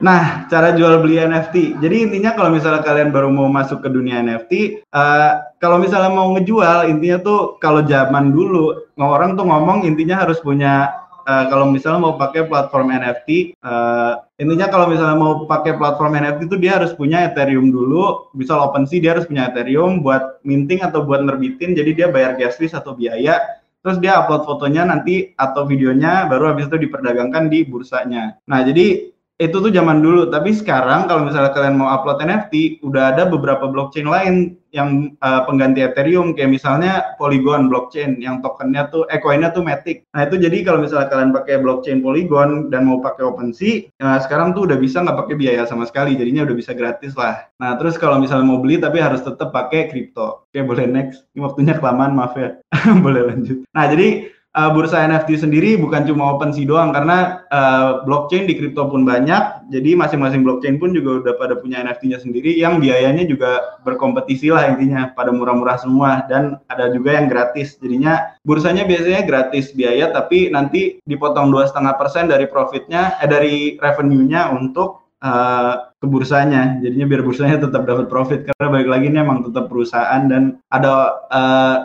Nah, 0.00 0.48
cara 0.48 0.72
jual 0.72 1.04
beli 1.04 1.20
NFT. 1.20 1.76
Jadi 1.76 1.96
intinya 2.08 2.32
kalau 2.32 2.48
misalnya 2.48 2.80
kalian 2.80 3.12
baru 3.12 3.28
mau 3.28 3.52
masuk 3.52 3.84
ke 3.84 3.88
dunia 3.92 4.24
NFT, 4.24 4.80
uh, 4.90 4.96
eh, 4.96 5.32
kalau 5.60 5.76
misalnya 5.76 6.08
mau 6.08 6.32
ngejual, 6.32 6.88
intinya 6.88 7.20
tuh 7.20 7.40
kalau 7.60 7.84
zaman 7.84 8.32
dulu 8.32 8.88
orang 8.96 9.36
tuh 9.36 9.44
ngomong 9.44 9.84
intinya 9.84 10.24
harus 10.24 10.40
punya 10.40 10.88
uh, 11.24 11.44
kalau 11.48 11.68
misalnya 11.68 12.00
mau 12.00 12.14
pakai 12.20 12.46
platform 12.46 12.92
NFT, 12.92 13.58
uh, 13.64 14.20
eh, 14.38 14.42
intinya 14.44 14.68
kalau 14.68 14.86
misalnya 14.86 15.16
mau 15.16 15.44
pakai 15.48 15.76
platform 15.76 16.16
NFT 16.20 16.50
itu 16.52 16.56
dia 16.60 16.78
harus 16.78 16.92
punya 16.92 17.24
Ethereum 17.28 17.72
dulu, 17.72 18.30
misal 18.36 18.60
OpenSea 18.60 19.00
dia 19.00 19.16
harus 19.16 19.24
punya 19.24 19.48
Ethereum 19.48 20.04
buat 20.04 20.44
minting 20.44 20.84
atau 20.84 21.02
buat 21.02 21.24
nerbitin, 21.24 21.72
jadi 21.72 21.90
dia 21.96 22.06
bayar 22.12 22.36
gas 22.36 22.60
fees 22.60 22.76
atau 22.76 22.92
biaya, 22.92 23.40
terus 23.80 23.96
dia 23.98 24.20
upload 24.20 24.44
fotonya 24.44 24.84
nanti 24.84 25.32
atau 25.40 25.64
videonya, 25.64 26.28
baru 26.28 26.52
habis 26.52 26.68
itu 26.68 26.76
diperdagangkan 26.76 27.48
di 27.48 27.64
bursanya. 27.64 28.36
Nah 28.44 28.60
jadi 28.60 29.10
itu 29.40 29.56
tuh 29.56 29.72
zaman 29.72 30.04
dulu, 30.04 30.28
tapi 30.28 30.52
sekarang 30.52 31.08
kalau 31.08 31.24
misalnya 31.24 31.56
kalian 31.56 31.80
mau 31.80 31.88
upload 31.88 32.20
NFT, 32.20 32.84
udah 32.84 33.16
ada 33.16 33.24
beberapa 33.24 33.72
blockchain 33.72 34.04
lain 34.04 34.59
yang 34.70 35.14
uh, 35.22 35.42
pengganti 35.46 35.82
Ethereum, 35.82 36.34
kayak 36.34 36.50
misalnya 36.50 37.14
Polygon 37.18 37.70
blockchain 37.70 38.18
yang 38.22 38.42
tokennya 38.42 38.90
tuh, 38.90 39.06
eh 39.10 39.18
koinnya 39.18 39.50
tuh 39.50 39.62
Matic. 39.66 40.06
Nah 40.14 40.26
itu 40.26 40.38
jadi 40.38 40.62
kalau 40.62 40.82
misalnya 40.82 41.10
kalian 41.10 41.30
pakai 41.34 41.62
blockchain 41.62 42.00
Polygon 42.00 42.70
dan 42.70 42.86
mau 42.86 42.98
pakai 42.98 43.26
OpenSea, 43.26 43.90
uh, 44.02 44.18
sekarang 44.22 44.54
tuh 44.54 44.70
udah 44.70 44.78
bisa 44.78 45.02
nggak 45.02 45.18
pakai 45.26 45.34
biaya 45.38 45.62
sama 45.66 45.86
sekali, 45.86 46.14
jadinya 46.14 46.46
udah 46.46 46.56
bisa 46.56 46.72
gratis 46.74 47.14
lah. 47.14 47.50
Nah 47.58 47.76
terus 47.76 47.98
kalau 48.00 48.18
misalnya 48.18 48.46
mau 48.46 48.58
beli 48.58 48.78
tapi 48.78 48.98
harus 48.98 49.22
tetap 49.22 49.50
pakai 49.50 49.90
crypto. 49.90 50.48
Oke 50.50 50.62
boleh 50.62 50.86
next, 50.90 51.26
ini 51.34 51.44
waktunya 51.44 51.74
kelamaan 51.78 52.14
maaf 52.14 52.34
ya, 52.34 52.58
boleh 53.04 53.30
lanjut. 53.30 53.62
Nah 53.70 53.84
jadi 53.86 54.39
uh, 54.56 54.70
bursa 54.74 55.06
NFT 55.06 55.46
sendiri 55.46 55.78
bukan 55.78 56.06
cuma 56.06 56.34
OpenSea 56.34 56.66
doang 56.66 56.90
karena 56.90 57.46
uh, 57.50 58.02
blockchain 58.06 58.50
di 58.50 58.58
kripto 58.58 58.88
pun 58.90 59.06
banyak. 59.06 59.70
Jadi 59.70 59.94
masing-masing 59.94 60.42
blockchain 60.42 60.82
pun 60.82 60.90
juga 60.90 61.22
udah 61.22 61.34
pada 61.38 61.54
punya 61.58 61.82
NFT-nya 61.86 62.18
sendiri 62.18 62.50
yang 62.58 62.82
biayanya 62.82 63.26
juga 63.26 63.78
berkompetisi 63.86 64.50
lah 64.50 64.74
intinya 64.74 65.14
pada 65.14 65.30
murah-murah 65.30 65.78
semua 65.78 66.26
dan 66.26 66.58
ada 66.66 66.90
juga 66.90 67.14
yang 67.18 67.30
gratis. 67.30 67.78
Jadinya 67.78 68.34
bursanya 68.42 68.82
biasanya 68.82 69.22
gratis 69.26 69.70
biaya 69.74 70.10
tapi 70.10 70.50
nanti 70.50 70.98
dipotong 71.06 71.54
dua 71.54 71.70
setengah 71.70 71.94
persen 71.94 72.26
dari 72.26 72.50
profitnya 72.50 73.18
eh 73.22 73.28
dari 73.30 73.78
revenue-nya 73.78 74.50
untuk 74.50 75.00
uh, 75.22 75.94
ke 76.00 76.06
bursanya. 76.08 76.80
Jadinya 76.82 77.06
biar 77.06 77.22
bursanya 77.22 77.56
tetap 77.62 77.86
dapat 77.86 78.10
profit 78.10 78.48
karena 78.48 78.68
balik 78.72 78.88
lagi 78.88 79.06
ini 79.12 79.18
emang 79.20 79.46
tetap 79.46 79.68
perusahaan 79.70 80.22
dan 80.26 80.58
ada 80.72 81.22
uh, 81.30 81.76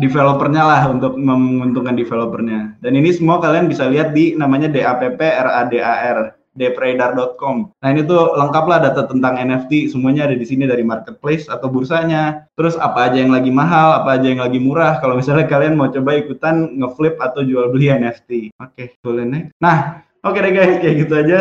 developernya 0.00 0.62
lah 0.64 0.82
untuk 0.88 1.18
menguntungkan 1.18 1.98
developernya. 1.98 2.78
Dan 2.80 2.96
ini 2.96 3.12
semua 3.12 3.42
kalian 3.42 3.68
bisa 3.68 3.88
lihat 3.90 4.16
di 4.16 4.32
namanya 4.38 4.72
DAPP 4.72 5.20
RADAR 5.20 6.42
depredar.com. 6.52 7.72
Nah 7.80 7.88
ini 7.88 8.04
tuh 8.04 8.36
lengkap 8.36 8.64
lah 8.68 8.78
data 8.84 9.08
tentang 9.08 9.40
NFT, 9.40 9.88
semuanya 9.88 10.28
ada 10.28 10.36
di 10.36 10.44
sini 10.44 10.68
dari 10.68 10.84
marketplace 10.84 11.48
atau 11.48 11.72
bursanya. 11.72 12.44
Terus 12.56 12.76
apa 12.76 13.08
aja 13.08 13.18
yang 13.24 13.32
lagi 13.32 13.48
mahal, 13.48 14.04
apa 14.04 14.20
aja 14.20 14.26
yang 14.28 14.42
lagi 14.44 14.60
murah. 14.60 15.00
Kalau 15.00 15.16
misalnya 15.16 15.48
kalian 15.48 15.80
mau 15.80 15.88
coba 15.88 16.12
ikutan 16.16 16.76
ngeflip 16.76 17.16
atau 17.18 17.40
jual 17.40 17.72
beli 17.72 17.88
NFT. 17.88 18.52
Oke, 18.60 18.72
okay, 18.76 18.86
boleh 19.00 19.24
nih. 19.24 19.42
Nah, 19.64 20.04
oke 20.24 20.36
okay 20.36 20.40
deh 20.44 20.52
guys, 20.52 20.76
kayak 20.80 20.96
gitu 21.08 21.14
aja. 21.16 21.40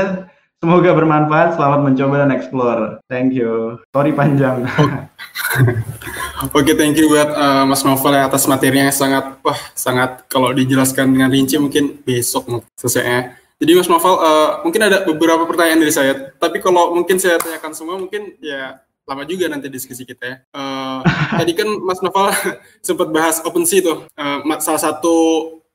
Semoga 0.61 0.93
bermanfaat, 0.93 1.57
selamat 1.57 1.79
mencoba 1.81 2.21
dan 2.21 2.31
explore. 2.31 2.83
Thank 3.09 3.33
you. 3.33 3.81
Sorry 3.97 4.13
panjang. 4.13 4.69
Oke, 6.51 6.73
okay, 6.73 6.75
thank 6.75 6.97
you 6.97 7.05
buat 7.05 7.29
uh, 7.31 7.63
Mas 7.69 7.85
Novel 7.85 8.17
ya 8.17 8.25
atas 8.25 8.49
materinya 8.49 8.89
yang 8.89 8.95
sangat, 8.95 9.37
wah, 9.45 9.59
sangat 9.77 10.25
kalau 10.25 10.49
dijelaskan 10.51 11.13
dengan 11.13 11.29
rinci 11.29 11.61
mungkin 11.61 12.01
besok 12.01 12.65
selesainya. 12.73 13.37
Jadi 13.61 13.71
Mas 13.77 13.85
Novel, 13.85 14.17
uh, 14.17 14.65
mungkin 14.65 14.81
ada 14.81 15.05
beberapa 15.05 15.45
pertanyaan 15.45 15.85
dari 15.85 15.93
saya. 15.93 16.33
Tapi 16.33 16.57
kalau 16.57 16.97
mungkin 16.97 17.21
saya 17.21 17.37
tanyakan 17.37 17.77
semua, 17.77 17.95
mungkin 18.01 18.33
ya 18.41 18.81
lama 19.05 19.21
juga 19.27 19.45
nanti 19.53 19.69
diskusi 19.69 20.01
kita 20.01 20.23
ya. 20.25 20.35
Uh, 20.49 21.05
tadi 21.37 21.53
kan 21.53 21.69
Mas 21.85 22.01
Novel 22.01 22.33
sempat 22.87 23.13
bahas 23.13 23.37
OpenSea 23.45 23.85
tuh, 23.85 23.97
uh, 24.09 24.39
salah 24.57 24.81
satu 24.81 25.15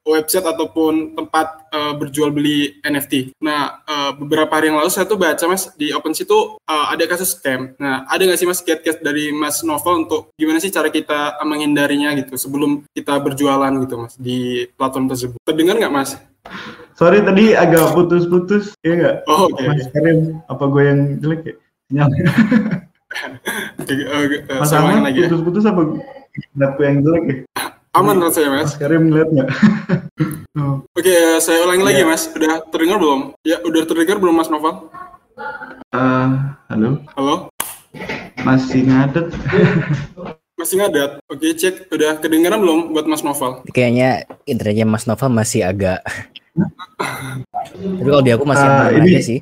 website 0.07 0.47
ataupun 0.47 1.19
tempat 1.19 1.67
uh, 1.75 1.93
berjual 1.99 2.31
beli 2.31 2.79
NFT. 2.87 3.35
Nah, 3.43 3.83
uh, 3.83 4.15
beberapa 4.15 4.55
hari 4.55 4.71
yang 4.71 4.79
lalu 4.79 4.89
saya 4.95 5.11
tuh 5.11 5.19
baca 5.19 5.43
mas 5.51 5.75
di 5.75 5.91
OpenSea 5.91 6.25
tuh 6.25 6.63
uh, 6.63 6.87
ada 6.95 7.05
kasus 7.11 7.35
scam. 7.35 7.75
Nah, 7.77 8.07
ada 8.07 8.23
nggak 8.23 8.39
sih 8.39 8.47
mas 8.47 8.63
kiat-kiat 8.63 9.03
dari 9.03 9.35
Mas 9.35 9.67
Novel 9.67 10.07
untuk 10.07 10.31
gimana 10.39 10.63
sih 10.63 10.71
cara 10.71 10.89
kita 10.89 11.43
menghindarinya 11.43 12.15
gitu 12.17 12.39
sebelum 12.39 12.87
kita 12.95 13.19
berjualan 13.19 13.75
gitu 13.83 13.95
mas 13.99 14.15
di 14.15 14.71
platform 14.79 15.11
tersebut? 15.11 15.39
Terdengar 15.43 15.77
nggak 15.77 15.93
mas? 15.93 16.15
Sorry 16.97 17.21
tadi 17.21 17.53
agak 17.53 17.93
putus-putus, 17.93 18.73
ya 18.81 18.95
nggak? 18.97 19.17
Oh, 19.29 19.51
oke. 19.51 19.59
Okay, 19.59 19.67
mas 19.69 19.91
Karim, 19.93 20.41
apa 20.47 20.65
gue 20.65 20.83
yang 20.87 21.01
jelek 21.21 21.41
ya? 21.45 21.55
Sinyalnya. 21.91 22.25
Mas 24.61 24.73
Ahmad 24.75 25.15
ya. 25.15 25.25
putus-putus 25.31 25.65
apa 25.65 25.81
gue 25.87 26.85
yang 26.85 27.01
jelek 27.01 27.25
ya? 27.25 27.37
Aman 27.97 28.21
rasanya 28.21 28.61
mas. 28.61 28.77
Mas 28.77 28.77
Karim 28.77 29.09
ngeliat 29.09 29.29
nggak? 29.33 29.49
oh. 30.61 30.85
Oke, 30.93 31.01
okay, 31.01 31.41
saya 31.41 31.65
ulangi 31.65 31.81
ya. 31.81 31.89
lagi 31.89 32.03
iya. 32.05 32.13
mas. 32.13 32.23
Udah 32.29 32.53
terdengar 32.69 32.97
belum? 33.01 33.21
Ya, 33.41 33.57
udah 33.65 33.83
terdengar 33.89 34.17
belum 34.21 34.37
mas 34.37 34.53
Noval? 34.53 34.93
Uh, 35.97 36.29
halo. 36.69 37.01
Halo. 37.17 37.35
Masih 38.45 38.85
ngadet. 38.85 39.33
masih 40.61 40.77
ngadet. 40.77 41.11
Oke, 41.25 41.57
cek. 41.57 41.89
Udah 41.89 42.21
kedengaran 42.21 42.61
belum 42.61 42.93
buat 42.93 43.09
mas 43.09 43.25
Noval? 43.25 43.65
Kayaknya 43.73 44.29
internetnya 44.45 44.85
mas 44.85 45.09
Noval 45.09 45.33
masih 45.33 45.65
agak 45.65 46.05
tapi 47.77 48.09
kalau 48.09 48.25
di 48.25 48.33
aku 48.33 48.45
masih 48.49 48.65
uh, 48.65 48.89
ini 48.97 49.09
aja 49.13 49.21
sih. 49.21 49.39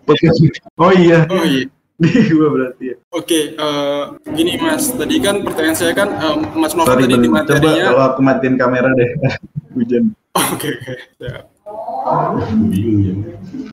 Oh 0.75 0.91
iya. 0.91 1.23
Oh 1.31 1.45
iya. 1.47 1.71
Di 1.95 2.11
gua 2.35 2.49
berarti 2.51 2.85
ya. 2.91 2.97
Oke, 3.15 3.23
okay, 3.23 3.43
uh, 3.55 4.19
eh, 4.27 4.35
gini 4.35 4.59
Mas, 4.59 4.91
tadi 4.91 5.15
kan 5.23 5.47
pertanyaan 5.47 5.79
saya 5.79 5.95
kan 5.95 6.11
uh, 6.11 6.37
Mas 6.59 6.75
Novel 6.75 7.07
tadi 7.07 7.15
di 7.15 7.31
materinya. 7.31 7.71
Coba 7.71 7.91
kalau 7.95 8.05
aku 8.11 8.21
matiin 8.27 8.55
kamera 8.59 8.91
deh, 8.99 9.11
hujan. 9.79 10.11
Oke, 10.35 10.75
oke. 10.75 10.95
Ya. 11.23 11.47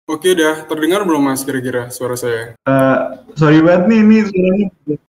Oke, 0.05 0.37
udah 0.37 0.69
terdengar 0.69 1.01
belum 1.01 1.33
Mas 1.33 1.41
kira-kira 1.41 1.89
suara 1.89 2.13
saya? 2.13 2.53
Uh, 2.61 3.25
sorry 3.33 3.57
banget 3.65 3.89
nih, 3.89 3.99
ini 4.05 4.17
suaranya 4.29 4.67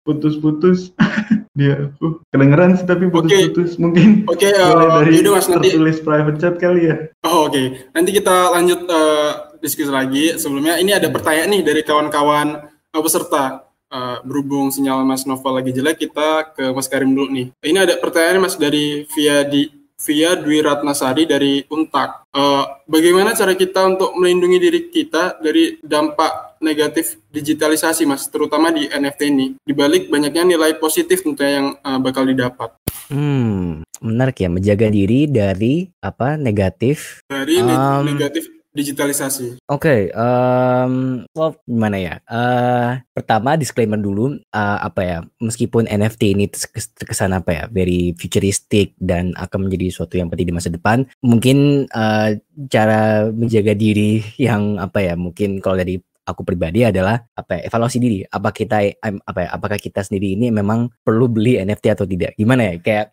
putus-putus. 0.08 0.96
Dia, 1.58 1.92
uh, 2.00 2.16
kedengeran 2.32 2.80
sih 2.80 2.88
tapi 2.88 3.12
putus-putus. 3.12 3.76
Okay. 3.76 3.82
Mungkin 3.84 4.08
Oke, 4.24 4.48
okay, 4.48 4.56
uh, 4.56 5.04
dari 5.04 5.20
yaudah, 5.20 5.36
Mas, 5.36 5.46
nanti... 5.52 5.68
tertulis 5.68 6.00
private 6.00 6.38
chat 6.40 6.54
kali 6.56 6.88
ya. 6.88 6.96
Oh, 7.28 7.44
oke. 7.44 7.52
Okay. 7.52 7.66
Nanti 7.92 8.10
kita 8.16 8.56
lanjut 8.56 8.80
uh, 8.88 9.52
diskusi 9.60 9.92
lagi. 9.92 10.40
Sebelumnya 10.40 10.80
ini 10.80 10.96
ada 10.96 11.12
pertanyaan 11.12 11.60
nih 11.60 11.62
dari 11.62 11.82
kawan-kawan 11.84 12.71
uh, 12.92 13.02
peserta. 13.02 13.66
Uh, 13.92 14.24
berhubung 14.24 14.72
sinyal 14.72 15.04
Mas 15.04 15.28
Nova 15.28 15.52
lagi 15.52 15.68
jelek, 15.68 16.08
kita 16.08 16.56
ke 16.56 16.72
Mas 16.72 16.88
Karim 16.88 17.12
dulu 17.12 17.28
nih. 17.28 17.52
Ini 17.60 17.84
ada 17.84 18.00
pertanyaan 18.00 18.40
Mas 18.40 18.56
dari 18.56 19.04
via 19.12 19.44
di 19.44 19.68
via 20.02 20.34
Dwi 20.34 20.64
Ratnasari 20.64 21.28
dari 21.28 21.62
Untak. 21.68 22.26
Uh, 22.34 22.64
bagaimana 22.88 23.36
cara 23.36 23.54
kita 23.54 23.84
untuk 23.86 24.16
melindungi 24.18 24.58
diri 24.58 24.80
kita 24.88 25.38
dari 25.38 25.76
dampak 25.84 26.58
negatif 26.64 27.20
digitalisasi, 27.30 28.08
Mas, 28.08 28.26
terutama 28.32 28.74
di 28.74 28.88
NFT 28.88 29.20
ini? 29.30 29.46
Di 29.60 29.76
balik 29.76 30.10
banyaknya 30.10 30.56
nilai 30.56 30.80
positif 30.80 31.22
tentunya 31.22 31.62
yang 31.62 31.68
uh, 31.84 32.00
bakal 32.00 32.26
didapat. 32.26 32.72
Hmm, 33.12 33.84
menarik 34.00 34.40
ya, 34.40 34.48
menjaga 34.48 34.88
diri 34.88 35.28
dari 35.28 35.84
apa 36.00 36.40
negatif? 36.40 37.22
Dari 37.28 37.60
um, 37.60 38.08
negatif 38.08 38.61
digitalisasi. 38.72 39.60
Oke, 39.68 39.84
okay, 39.84 40.00
um, 40.16 41.24
well, 41.36 41.52
gimana 41.68 41.96
ya? 42.00 42.14
Uh, 42.24 42.98
pertama 43.12 43.60
disclaimer 43.60 44.00
dulu, 44.00 44.40
uh, 44.52 44.78
apa 44.80 45.00
ya? 45.04 45.18
Meskipun 45.44 45.84
NFT 45.88 46.32
ini 46.32 46.48
terkesan 46.48 47.36
apa 47.36 47.50
ya, 47.52 47.64
very 47.68 48.16
futuristic 48.16 48.96
dan 48.96 49.36
akan 49.36 49.68
menjadi 49.68 49.92
suatu 49.92 50.16
yang 50.16 50.32
penting 50.32 50.48
di 50.50 50.56
masa 50.56 50.72
depan, 50.72 51.04
mungkin 51.20 51.84
uh, 51.92 52.32
cara 52.72 53.28
menjaga 53.28 53.76
diri 53.76 54.24
yang 54.40 54.80
apa 54.80 55.04
ya? 55.04 55.14
Mungkin 55.20 55.60
kalau 55.60 55.76
dari 55.76 56.00
aku 56.24 56.42
pribadi 56.46 56.86
adalah 56.86 57.20
apa 57.36 57.60
ya, 57.60 57.68
evaluasi 57.68 57.98
diri 57.98 58.18
apa 58.24 58.54
kita 58.54 58.78
apa 59.02 59.40
ya, 59.42 59.48
apakah 59.52 59.78
kita 59.78 60.00
sendiri 60.06 60.38
ini 60.38 60.54
memang 60.54 60.88
perlu 61.02 61.26
beli 61.28 61.58
NFT 61.58 61.84
atau 61.92 62.06
tidak 62.06 62.38
gimana 62.38 62.72
ya 62.72 62.74
kayak 62.78 63.06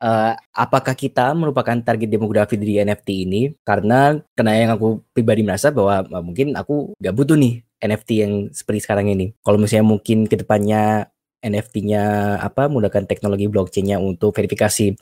uh, 0.00 0.32
apakah 0.56 0.96
kita 0.96 1.32
merupakan 1.36 1.76
target 1.80 2.08
demografi 2.08 2.56
dari 2.56 2.80
NFT 2.82 3.08
ini 3.28 3.42
karena 3.62 4.18
karena 4.34 4.52
yang 4.56 4.70
aku 4.74 5.04
pribadi 5.12 5.44
merasa 5.44 5.70
bahwa 5.70 6.02
uh, 6.08 6.24
mungkin 6.24 6.56
aku 6.56 6.96
gak 6.98 7.14
butuh 7.14 7.36
nih 7.36 7.62
NFT 7.80 8.10
yang 8.20 8.32
seperti 8.52 8.84
sekarang 8.84 9.08
ini. 9.08 9.32
Kalau 9.40 9.56
misalnya 9.56 9.88
mungkin 9.88 10.28
ke 10.28 10.36
depannya 10.36 11.08
NFT-nya 11.40 12.36
apa 12.36 12.68
menggunakan 12.68 13.08
teknologi 13.08 13.48
blockchain-nya 13.48 13.96
untuk 13.96 14.36
verifikasi 14.36 14.92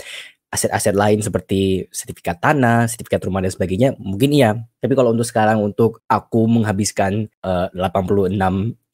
aset-aset 0.48 0.96
lain 0.96 1.20
seperti 1.20 1.84
sertifikat 1.92 2.40
tanah, 2.40 2.88
sertifikat 2.88 3.20
rumah 3.28 3.44
dan 3.44 3.52
sebagainya, 3.52 3.92
mungkin 4.00 4.32
iya. 4.32 4.56
Tapi 4.80 4.96
kalau 4.96 5.12
untuk 5.12 5.28
sekarang 5.28 5.60
untuk 5.60 6.00
aku 6.08 6.48
menghabiskan 6.48 7.28
uh, 7.44 7.68
86 7.76 8.32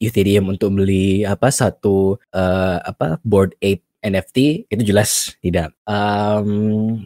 Ethereum 0.03 0.51
untuk 0.51 0.75
beli 0.75 1.23
apa 1.23 1.47
satu 1.53 2.19
uh, 2.35 2.77
apa 2.83 3.23
board 3.23 3.55
ape 3.63 3.85
NFT 4.05 4.69
itu 4.69 4.83
jelas 4.85 5.33
tidak. 5.41 5.73
Um, 5.89 7.01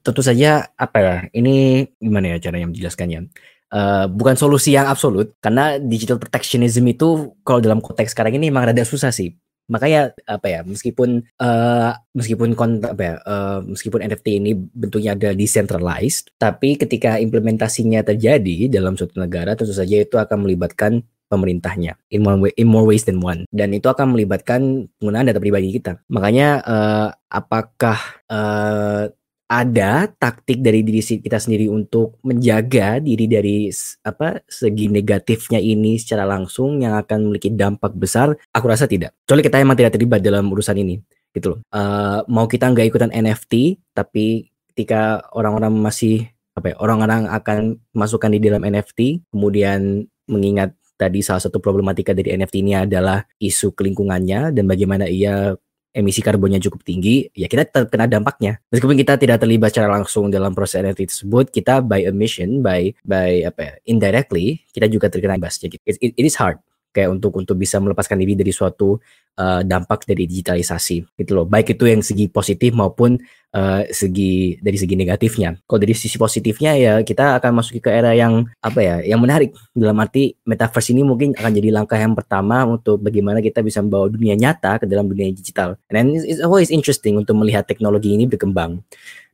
tentu 0.00 0.22
saja 0.24 0.72
apa 0.78 0.98
ya 0.98 1.16
ini 1.36 1.86
gimana 2.00 2.36
ya 2.36 2.48
cara 2.48 2.56
yang 2.56 2.72
menjelaskannya. 2.72 3.28
Uh, 3.72 4.04
bukan 4.04 4.36
solusi 4.36 4.76
yang 4.76 4.84
absolut 4.84 5.32
karena 5.40 5.80
digital 5.80 6.20
protectionism 6.20 6.84
itu 6.92 7.32
kalau 7.40 7.56
dalam 7.56 7.80
konteks 7.80 8.12
sekarang 8.12 8.36
ini 8.36 8.52
memang 8.52 8.68
rada 8.68 8.84
susah 8.84 9.08
sih 9.08 9.32
makanya 9.72 10.12
apa 10.28 10.46
ya 10.52 10.60
meskipun 10.66 11.24
uh, 11.40 11.96
meskipun 12.12 12.52
kon 12.58 12.82
apa 12.84 13.00
ya 13.00 13.14
uh, 13.24 13.64
meskipun 13.64 14.04
NFT 14.04 14.26
ini 14.42 14.52
bentuknya 14.52 15.16
ada 15.16 15.30
decentralized 15.32 16.28
tapi 16.36 16.76
ketika 16.76 17.16
implementasinya 17.16 18.04
terjadi 18.04 18.68
dalam 18.68 18.98
suatu 18.98 19.16
negara 19.16 19.56
tentu 19.56 19.72
saja 19.72 20.02
itu 20.02 20.20
akan 20.20 20.44
melibatkan 20.44 21.06
pemerintahnya 21.32 21.96
in 22.12 22.20
more, 22.20 22.36
way, 22.36 22.52
in 22.60 22.68
more 22.68 22.84
ways 22.84 23.08
than 23.08 23.24
one. 23.24 23.48
Dan 23.48 23.72
itu 23.72 23.88
akan 23.88 24.12
melibatkan 24.12 24.92
penggunaan 25.00 25.32
data 25.32 25.40
pribadi 25.40 25.72
kita. 25.72 26.04
Makanya 26.12 26.60
uh, 26.60 27.08
apakah 27.32 27.96
uh, 28.28 29.08
ada 29.52 30.08
taktik 30.16 30.64
dari 30.64 30.80
diri 30.80 31.00
kita 31.00 31.36
sendiri 31.36 31.68
untuk 31.68 32.16
menjaga 32.24 33.00
diri 33.00 33.28
dari 33.28 33.68
apa 34.04 34.40
segi 34.48 34.88
negatifnya 34.88 35.60
ini 35.60 36.00
secara 36.00 36.24
langsung 36.24 36.80
yang 36.80 36.96
akan 37.00 37.28
memiliki 37.28 37.52
dampak 37.52 37.92
besar? 37.96 38.36
Aku 38.52 38.68
rasa 38.68 38.84
tidak. 38.84 39.16
Kecuali 39.24 39.44
kita 39.44 39.60
emang 39.60 39.76
tidak 39.76 39.96
terlibat 39.96 40.20
dalam 40.24 40.48
urusan 40.48 40.76
ini 40.80 41.00
gitu 41.32 41.56
loh. 41.56 41.60
Uh, 41.72 42.20
mau 42.28 42.44
kita 42.48 42.68
nggak 42.68 42.92
ikutan 42.92 43.12
NFT 43.12 43.80
tapi 43.96 44.52
ketika 44.72 45.20
orang-orang 45.36 45.72
masih 45.76 46.28
apa 46.52 46.72
ya 46.72 46.76
orang-orang 46.80 47.28
akan 47.32 47.80
masukkan 47.96 48.28
di 48.28 48.40
dalam 48.40 48.60
NFT 48.60 49.32
kemudian 49.32 50.04
mengingat 50.28 50.76
tadi 50.96 51.20
salah 51.24 51.42
satu 51.42 51.58
problematika 51.58 52.12
dari 52.16 52.34
NFT 52.34 52.54
ini 52.62 52.72
adalah 52.78 53.24
isu 53.40 53.74
kelingkungannya 53.74 54.54
dan 54.54 54.64
bagaimana 54.66 55.08
ia 55.08 55.56
emisi 55.92 56.24
karbonnya 56.24 56.56
cukup 56.56 56.80
tinggi, 56.88 57.28
ya 57.36 57.46
kita 57.46 57.68
tetap 57.68 57.92
kena 57.92 58.08
dampaknya. 58.08 58.56
Meskipun 58.72 58.96
kita 58.96 59.20
tidak 59.20 59.44
terlibat 59.44 59.76
secara 59.76 59.92
langsung 59.92 60.32
dalam 60.32 60.56
proses 60.56 60.80
NFT 60.80 61.12
tersebut, 61.12 61.52
kita 61.52 61.84
by 61.84 62.08
emission, 62.08 62.64
by 62.64 62.96
by 63.04 63.44
apa 63.44 63.60
ya, 63.60 63.72
indirectly, 63.84 64.64
kita 64.72 64.88
juga 64.88 65.12
terkena 65.12 65.36
imbas. 65.36 65.60
Jadi 65.60 65.76
it, 65.84 66.00
it, 66.00 66.16
it 66.16 66.24
is 66.24 66.36
hard 66.40 66.56
kayak 66.92 67.10
untuk 67.10 67.32
untuk 67.40 67.56
bisa 67.56 67.80
melepaskan 67.80 68.20
diri 68.20 68.36
dari 68.36 68.52
suatu 68.52 69.00
uh, 69.40 69.60
dampak 69.64 70.04
dari 70.04 70.28
digitalisasi 70.28 71.16
gitu 71.16 71.32
loh. 71.32 71.46
Baik 71.48 71.74
itu 71.74 71.88
yang 71.88 72.04
segi 72.04 72.28
positif 72.28 72.76
maupun 72.76 73.16
uh, 73.56 73.82
segi 73.88 74.60
dari 74.60 74.76
segi 74.76 74.94
negatifnya. 74.94 75.56
Kalau 75.64 75.80
dari 75.80 75.96
sisi 75.96 76.20
positifnya 76.20 76.76
ya 76.76 76.92
kita 77.00 77.40
akan 77.40 77.64
masuk 77.64 77.80
ke 77.80 77.90
era 77.90 78.12
yang 78.12 78.44
apa 78.60 78.80
ya 78.84 78.96
yang 79.02 79.20
menarik. 79.24 79.56
Dalam 79.72 79.96
arti 79.98 80.36
metaverse 80.44 80.92
ini 80.92 81.02
mungkin 81.02 81.32
akan 81.32 81.52
jadi 81.52 81.68
langkah 81.72 81.96
yang 81.96 82.12
pertama 82.12 82.68
untuk 82.68 83.00
bagaimana 83.00 83.40
kita 83.40 83.64
bisa 83.64 83.80
membawa 83.80 84.12
dunia 84.12 84.36
nyata 84.36 84.82
ke 84.82 84.84
dalam 84.84 85.08
dunia 85.08 85.32
digital. 85.32 85.80
And 85.88 86.12
it's 86.12 86.44
always 86.44 86.68
interesting 86.68 87.16
untuk 87.16 87.34
melihat 87.40 87.64
teknologi 87.64 88.12
ini 88.12 88.28
berkembang. 88.28 88.84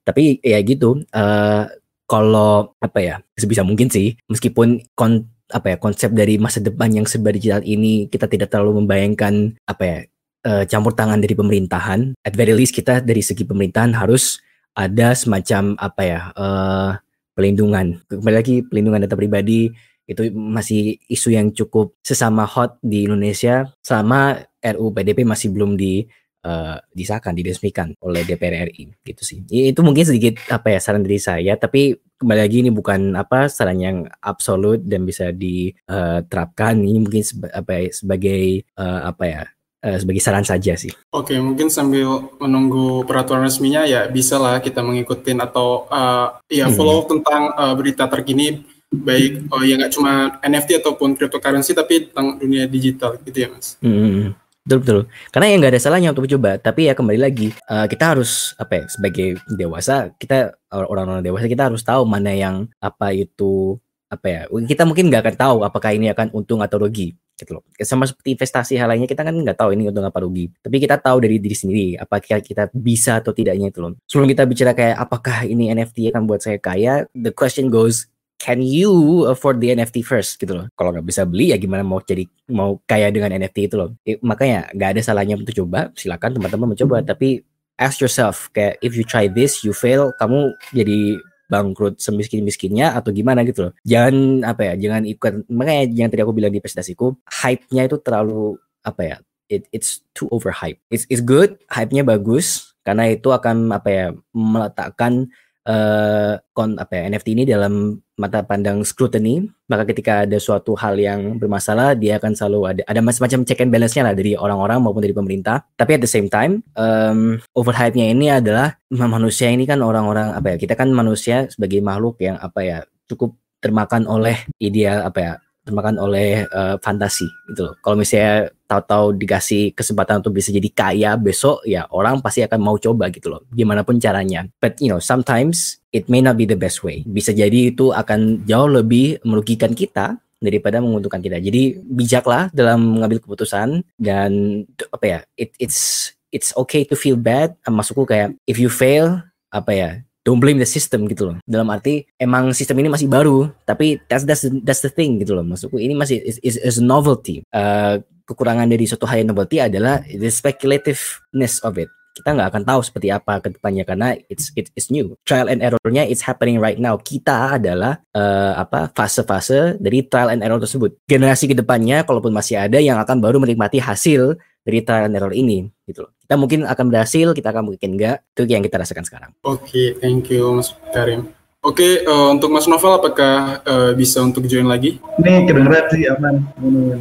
Tapi 0.07 0.41
ya 0.41 0.57
gitu 0.65 1.05
uh, 1.13 1.65
kalau 2.09 2.73
apa 2.81 2.99
ya 3.05 3.17
sebisa 3.37 3.61
mungkin 3.61 3.93
sih 3.93 4.17
meskipun 4.33 4.81
kon 4.97 5.29
apa 5.49 5.75
ya 5.75 5.77
konsep 5.81 6.13
dari 6.13 6.37
masa 6.37 6.61
depan 6.61 6.93
yang 6.93 7.07
serba 7.09 7.33
digital 7.33 7.65
ini 7.65 8.09
kita 8.13 8.29
tidak 8.29 8.53
terlalu 8.53 8.85
membayangkan 8.85 9.57
apa 9.65 9.83
ya 9.85 9.99
uh, 10.45 10.65
campur 10.69 10.93
tangan 10.93 11.19
dari 11.21 11.35
pemerintahan. 11.35 12.15
At 12.23 12.37
very 12.37 12.55
least 12.55 12.77
kita 12.77 13.01
dari 13.01 13.25
segi 13.25 13.49
pemerintahan 13.49 13.97
harus 13.97 14.41
ada 14.77 15.17
semacam 15.17 15.75
apa 15.81 16.03
ya 16.05 16.21
uh, 16.37 16.91
pelindungan. 17.35 17.99
Kembali 18.07 18.37
lagi 18.37 18.55
pelindungan 18.63 19.05
data 19.05 19.17
pribadi 19.19 19.73
itu 20.09 20.33
masih 20.33 20.97
isu 21.13 21.29
yang 21.37 21.53
cukup 21.53 21.93
sesama 22.01 22.49
hot 22.49 22.81
di 22.81 23.05
Indonesia 23.05 23.69
selama 23.85 24.41
RUU 24.65 24.97
PDP 24.97 25.29
masih 25.29 25.53
belum 25.53 25.77
di 25.77 26.09
uh, 26.49 26.81
disahkan, 26.97 27.37
diresmikan 27.37 27.93
oleh 28.01 28.25
DPR 28.25 28.73
RI 28.73 28.89
gitu 29.05 29.23
sih. 29.23 29.45
Itu 29.45 29.85
mungkin 29.85 30.09
sedikit 30.09 30.41
apa 30.49 30.73
ya 30.73 30.81
saran 30.81 31.05
dari 31.05 31.21
saya, 31.21 31.61
tapi 31.61 31.93
kembali 32.19 32.41
lagi 32.43 32.57
ini 32.67 32.71
bukan 32.75 33.15
apa 33.15 33.47
saran 33.47 33.79
yang 33.79 33.99
absolut 34.19 34.83
dan 34.83 35.07
bisa 35.07 35.31
diterapkan. 35.31 36.75
Ini 36.83 36.99
mungkin 36.99 37.23
seba, 37.23 37.47
apa 37.55 37.79
ya, 37.79 37.83
sebagai 37.95 38.67
uh, 38.75 39.01
apa 39.07 39.25
ya 39.25 39.43
uh, 39.87 39.99
sebagai 40.03 40.23
saran 40.23 40.43
saja 40.43 40.75
sih. 40.75 40.91
Oke, 41.15 41.39
mungkin 41.39 41.71
sambil 41.71 42.27
menunggu 42.43 43.07
peraturan 43.07 43.47
resminya 43.47 43.87
ya 43.87 44.11
bisa 44.11 44.37
lah 44.37 44.59
kita 44.59 44.83
mengikuti 44.83 45.31
atau 45.39 45.87
uh, 45.87 46.43
ya 46.51 46.67
hmm. 46.67 46.75
follow 46.75 47.07
hmm. 47.07 47.11
tentang 47.17 47.43
uh, 47.55 47.75
berita 47.79 48.11
terkini 48.11 48.67
baik 48.89 49.53
oh 49.53 49.61
ya 49.61 49.77
nggak 49.77 49.93
cuma 49.93 50.41
NFT 50.41 50.81
ataupun 50.81 51.13
cryptocurrency 51.13 51.77
tapi 51.77 52.09
tentang 52.09 52.41
dunia 52.41 52.65
digital 52.65 53.21
gitu 53.23 53.39
ya 53.47 53.49
mas. 53.53 53.79
Hmm. 53.79 54.35
Betul 54.69 54.85
betul. 54.85 55.01
Karena 55.33 55.47
ya 55.49 55.55
nggak 55.57 55.73
ada 55.73 55.81
salahnya 55.81 56.13
untuk 56.13 56.29
coba. 56.29 56.61
Tapi 56.61 56.93
ya 56.93 56.93
kembali 56.93 57.17
lagi 57.17 57.49
uh, 57.73 57.89
kita 57.89 58.13
harus 58.13 58.53
apa 58.61 58.85
ya 58.85 58.85
sebagai 58.93 59.41
dewasa 59.49 60.13
kita 60.21 60.53
orang-orang 60.69 61.25
dewasa 61.25 61.49
kita 61.49 61.73
harus 61.73 61.81
tahu 61.81 62.05
mana 62.05 62.37
yang 62.37 62.69
apa 62.77 63.17
itu 63.17 63.81
apa 64.13 64.27
ya 64.29 64.41
kita 64.69 64.85
mungkin 64.85 65.09
nggak 65.09 65.25
akan 65.25 65.37
tahu 65.37 65.57
apakah 65.65 65.97
ini 65.97 66.13
akan 66.13 66.33
untung 66.37 66.61
atau 66.65 66.81
rugi 66.81 67.13
gitu 67.37 67.61
loh 67.61 67.63
sama 67.85 68.09
seperti 68.09 68.35
investasi 68.35 68.75
hal 68.81 68.89
lainnya 68.89 69.05
kita 69.05 69.21
kan 69.21 69.37
nggak 69.37 69.55
tahu 69.55 69.77
ini 69.77 69.93
untung 69.93 70.03
apa 70.03 70.25
rugi 70.25 70.49
tapi 70.65 70.81
kita 70.81 70.97
tahu 70.97 71.21
dari 71.21 71.37
diri 71.37 71.53
sendiri 71.53 71.87
apakah 72.01 72.41
kita 72.41 72.73
bisa 72.73 73.21
atau 73.21 73.37
tidaknya 73.37 73.69
itu 73.69 73.85
loh 73.85 74.01
sebelum 74.09 74.27
kita 74.33 74.49
bicara 74.49 74.73
kayak 74.73 74.97
apakah 74.97 75.45
ini 75.45 75.69
NFT 75.77 76.09
akan 76.09 76.25
buat 76.25 76.41
saya 76.41 76.57
kaya 76.57 77.05
the 77.13 77.31
question 77.31 77.69
goes 77.69 78.09
can 78.39 78.63
you 78.63 79.27
afford 79.27 79.59
the 79.59 79.75
NFT 79.75 80.07
first 80.07 80.39
gitu 80.39 80.55
loh. 80.55 80.67
Kalau 80.79 80.95
nggak 80.95 81.05
bisa 81.05 81.27
beli 81.27 81.51
ya 81.51 81.59
gimana 81.59 81.83
mau 81.83 81.99
jadi 81.99 82.25
mau 82.55 82.79
kaya 82.87 83.11
dengan 83.11 83.35
NFT 83.35 83.69
itu 83.69 83.75
loh. 83.75 83.99
Eh, 84.07 84.17
makanya 84.23 84.71
nggak 84.73 84.91
ada 84.97 85.01
salahnya 85.03 85.35
untuk 85.35 85.53
coba. 85.53 85.91
Silakan 85.99 86.39
teman-teman 86.39 86.73
mencoba. 86.73 87.03
Hmm. 87.03 87.07
Tapi 87.11 87.43
ask 87.77 87.99
yourself 87.99 88.49
kayak 88.55 88.79
if 88.83 88.95
you 88.95 89.03
try 89.03 89.27
this 89.27 89.63
you 89.63 89.75
fail 89.75 90.11
kamu 90.19 90.55
jadi 90.75 91.19
bangkrut 91.49 91.97
semiskin 91.99 92.45
miskinnya 92.45 92.95
atau 92.95 93.11
gimana 93.11 93.43
gitu 93.43 93.69
loh. 93.69 93.73
Jangan 93.83 94.45
apa 94.45 94.73
ya, 94.73 94.73
jangan 94.77 95.03
ikut 95.09 95.49
makanya 95.49 95.83
yang 95.91 96.09
tadi 96.13 96.23
aku 96.23 96.37
bilang 96.37 96.53
di 96.53 96.61
presentasiku, 96.61 97.17
hype-nya 97.25 97.89
itu 97.89 97.97
terlalu 97.99 98.61
apa 98.85 99.03
ya? 99.03 99.17
It, 99.49 99.65
it's 99.73 100.05
too 100.13 100.29
overhype. 100.29 100.77
It's 100.93 101.09
it's 101.09 101.25
good, 101.25 101.57
hype-nya 101.73 102.05
bagus 102.05 102.77
karena 102.85 103.09
itu 103.09 103.33
akan 103.33 103.73
apa 103.73 103.89
ya 103.89 104.07
meletakkan 104.37 105.33
uh, 105.69 106.41
kon 106.57 106.81
apa 106.81 106.93
ya, 106.97 107.03
NFT 107.13 107.29
ini 107.37 107.45
dalam 107.45 108.01
mata 108.19 108.43
pandang 108.43 108.83
scrutiny, 108.83 109.47
maka 109.71 109.87
ketika 109.87 110.27
ada 110.27 110.41
suatu 110.41 110.75
hal 110.75 110.99
yang 110.99 111.37
bermasalah, 111.39 111.95
dia 111.95 112.19
akan 112.19 112.33
selalu 112.35 112.61
ada 112.67 112.83
ada 112.89 113.01
macam-macam 113.05 113.41
check 113.47 113.61
and 113.63 113.71
balance-nya 113.71 114.03
lah 114.11 114.15
dari 114.17 114.35
orang-orang 114.35 114.81
maupun 114.81 115.05
dari 115.05 115.15
pemerintah. 115.15 115.63
Tapi 115.77 116.01
at 116.01 116.03
the 116.03 116.11
same 116.11 116.27
time, 116.27 116.65
um, 116.75 117.39
overhype-nya 117.55 118.11
ini 118.11 118.33
adalah 118.33 118.75
manusia 118.91 119.53
ini 119.53 119.69
kan 119.69 119.79
orang-orang 119.85 120.35
apa 120.35 120.57
ya? 120.57 120.57
Kita 120.57 120.75
kan 120.75 120.91
manusia 120.91 121.47
sebagai 121.53 121.85
makhluk 121.85 122.19
yang 122.25 122.41
apa 122.41 122.61
ya 122.65 122.79
cukup 123.07 123.37
termakan 123.59 124.07
oleh 124.07 124.39
ideal 124.63 125.03
apa 125.03 125.19
ya 125.19 125.33
termakan 125.69 126.01
oleh 126.01 126.49
uh, 126.49 126.81
fantasi 126.81 127.29
gitu 127.53 127.69
loh. 127.69 127.75
Kalau 127.85 128.01
misalnya 128.01 128.49
tahu-tahu 128.65 129.21
dikasih 129.21 129.77
kesempatan 129.77 130.25
untuk 130.25 130.33
bisa 130.41 130.49
jadi 130.49 130.69
kaya 130.73 131.11
besok 131.21 131.61
ya 131.69 131.85
orang 131.93 132.25
pasti 132.25 132.41
akan 132.41 132.57
mau 132.57 132.81
coba 132.81 133.13
gitu 133.13 133.29
loh. 133.29 133.45
Gimana 133.53 133.85
pun 133.85 134.01
caranya. 134.01 134.49
But 134.57 134.81
you 134.81 134.89
know, 134.89 135.01
sometimes 135.01 135.85
it 135.93 136.09
may 136.09 136.25
not 136.25 136.41
be 136.41 136.49
the 136.49 136.57
best 136.57 136.81
way. 136.81 137.05
Bisa 137.05 137.37
jadi 137.37 137.77
itu 137.77 137.93
akan 137.93 138.49
jauh 138.49 138.69
lebih 138.73 139.21
merugikan 139.29 139.77
kita 139.77 140.17
daripada 140.41 140.81
menguntungkan 140.81 141.21
kita. 141.21 141.37
Jadi 141.37 141.77
bijaklah 141.85 142.49
dalam 142.57 142.99
mengambil 142.99 143.21
keputusan 143.21 143.85
dan 144.01 144.65
apa 144.89 145.05
ya, 145.05 145.19
it, 145.37 145.53
it's 145.61 146.13
it's 146.33 146.57
okay 146.57 146.89
to 146.89 146.97
feel 146.97 147.21
bad. 147.21 147.53
Masukku 147.69 148.09
kayak 148.09 148.33
if 148.49 148.57
you 148.57 148.73
fail 148.73 149.21
apa 149.49 149.73
ya 149.73 149.91
don't 150.29 150.45
blame 150.45 150.61
the 150.61 150.69
system 150.69 151.09
gitu 151.09 151.33
loh. 151.33 151.37
Dalam 151.49 151.73
arti 151.73 152.05
emang 152.21 152.53
sistem 152.53 152.85
ini 152.85 152.93
masih 152.93 153.09
baru, 153.09 153.49
tapi 153.65 153.97
that's 154.13 154.29
that's 154.29 154.45
that's 154.61 154.85
the 154.85 154.93
thing 154.93 155.17
gitu 155.25 155.33
loh. 155.33 155.41
Maksudku 155.41 155.81
ini 155.81 155.97
masih 155.97 156.21
is, 156.21 156.61
is, 156.61 156.77
novelty. 156.85 157.41
Uh, 157.49 158.05
kekurangan 158.29 158.69
dari 158.69 158.85
suatu 158.85 159.09
hal 159.09 159.25
yang 159.25 159.33
novelty 159.33 159.57
adalah 159.57 160.05
the 160.05 160.29
speculativeness 160.29 161.65
of 161.65 161.81
it. 161.81 161.89
Kita 162.13 162.35
nggak 162.35 162.51
akan 162.51 162.63
tahu 162.67 162.81
seperti 162.83 163.09
apa 163.15 163.39
ke 163.39 163.55
depannya 163.55 163.87
karena 163.87 164.13
it's 164.29 164.51
it 164.59 164.69
is 164.75 164.91
new. 164.93 165.15
Trial 165.23 165.49
and 165.49 165.63
errornya 165.65 166.05
it's 166.05 166.21
happening 166.21 166.59
right 166.59 166.77
now. 166.77 166.99
Kita 166.99 167.57
adalah 167.57 168.03
uh, 168.13 168.59
apa 168.59 168.91
fase-fase 168.93 169.81
dari 169.81 170.05
trial 170.05 170.35
and 170.35 170.43
error 170.43 170.59
tersebut. 170.59 170.99
Generasi 171.07 171.47
ke 171.47 171.55
depannya, 171.55 172.03
kalaupun 172.03 172.35
masih 172.35 172.59
ada 172.59 172.83
yang 172.83 172.99
akan 172.99 173.23
baru 173.23 173.39
menikmati 173.39 173.79
hasil 173.79 174.35
dari 174.69 174.85
trial 174.85 175.09
and 175.09 175.17
error 175.17 175.33
ini 175.33 175.65
gitu 175.89 176.05
loh. 176.05 176.13
Kita 176.21 176.37
mungkin 176.37 176.69
akan 176.69 176.87
berhasil, 176.93 177.33
kita 177.33 177.49
akan 177.57 177.73
mungkin 177.73 177.97
enggak. 177.97 178.21
Itu 178.37 178.45
yang 178.45 178.61
kita 178.61 178.77
rasakan 178.77 179.09
sekarang. 179.09 179.31
Oke, 179.49 179.65
okay, 179.65 179.87
thank 179.97 180.29
you 180.29 180.61
Mas 180.61 180.77
Karim. 180.93 181.33
Oke, 181.65 181.81
okay, 181.81 181.93
uh, 182.05 182.13
eh, 182.13 182.29
untuk 182.37 182.53
Mas 182.53 182.69
Novel 182.69 183.01
apakah 183.01 183.65
uh, 183.65 183.91
bisa 183.97 184.21
untuk 184.21 184.45
join 184.45 184.69
lagi? 184.69 185.01
Ini 185.25 185.49
kedengeran 185.49 185.85
sih 185.89 186.05
aman. 186.13 186.35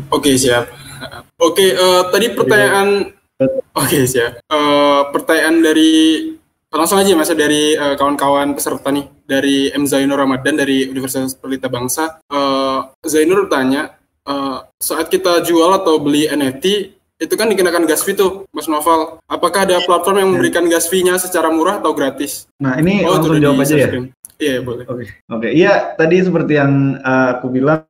Oke, 0.07 0.32
okay, 0.32 0.36
siap. 0.39 0.72
Oke, 1.38 1.61
okay, 1.61 1.70
uh, 1.76 1.84
eh, 1.84 2.01
tadi 2.15 2.28
pertanyaan 2.32 2.89
Oke, 3.38 3.53
okay, 3.78 4.03
siap. 4.09 4.41
Uh, 4.49 5.13
pertanyaan 5.13 5.61
dari 5.61 5.93
langsung 6.74 6.97
aja 6.97 7.13
Mas 7.13 7.30
dari 7.30 7.78
uh, 7.78 7.93
kawan-kawan 7.93 8.57
peserta 8.57 8.89
nih 8.89 9.05
dari 9.30 9.70
M 9.78 9.86
Zainur 9.86 10.18
Ramadan 10.18 10.57
dari 10.57 10.89
Universitas 10.89 11.38
Pelita 11.38 11.70
Bangsa. 11.70 12.18
Uh, 12.34 12.89
Zainur 13.05 13.45
tanya, 13.45 13.93
uh, 14.26 14.65
saat 14.82 15.13
kita 15.13 15.45
jual 15.45 15.70
atau 15.70 16.01
beli 16.01 16.26
NFT 16.26 16.97
itu 17.18 17.34
kan 17.34 17.49
dikenakan 17.49 17.89
gas 17.89 18.05
fee 18.05 18.13
tuh, 18.13 18.45
Mas 18.53 18.70
Novel. 18.70 19.18
Apakah 19.26 19.65
ada 19.65 19.82
platform 19.82 20.18
yang 20.22 20.30
memberikan 20.38 20.70
gas 20.70 20.86
fee-nya 20.86 21.18
secara 21.18 21.49
murah 21.49 21.82
atau 21.82 21.97
gratis? 21.97 22.45
Nah, 22.61 22.78
ini 22.78 23.01
oh, 23.01 23.18
langsung 23.18 23.41
jawab 23.41 23.65
aja 23.65 23.76
ya. 23.76 23.89
Iya, 24.38 24.61
boleh. 24.61 24.86
Oke. 24.86 24.93
Okay. 24.93 25.07
Oke, 25.09 25.39
okay. 25.41 25.51
iya 25.57 25.97
tadi 25.97 26.22
seperti 26.22 26.61
yang 26.61 27.01
uh, 27.01 27.41
aku 27.41 27.49
bilang 27.49 27.82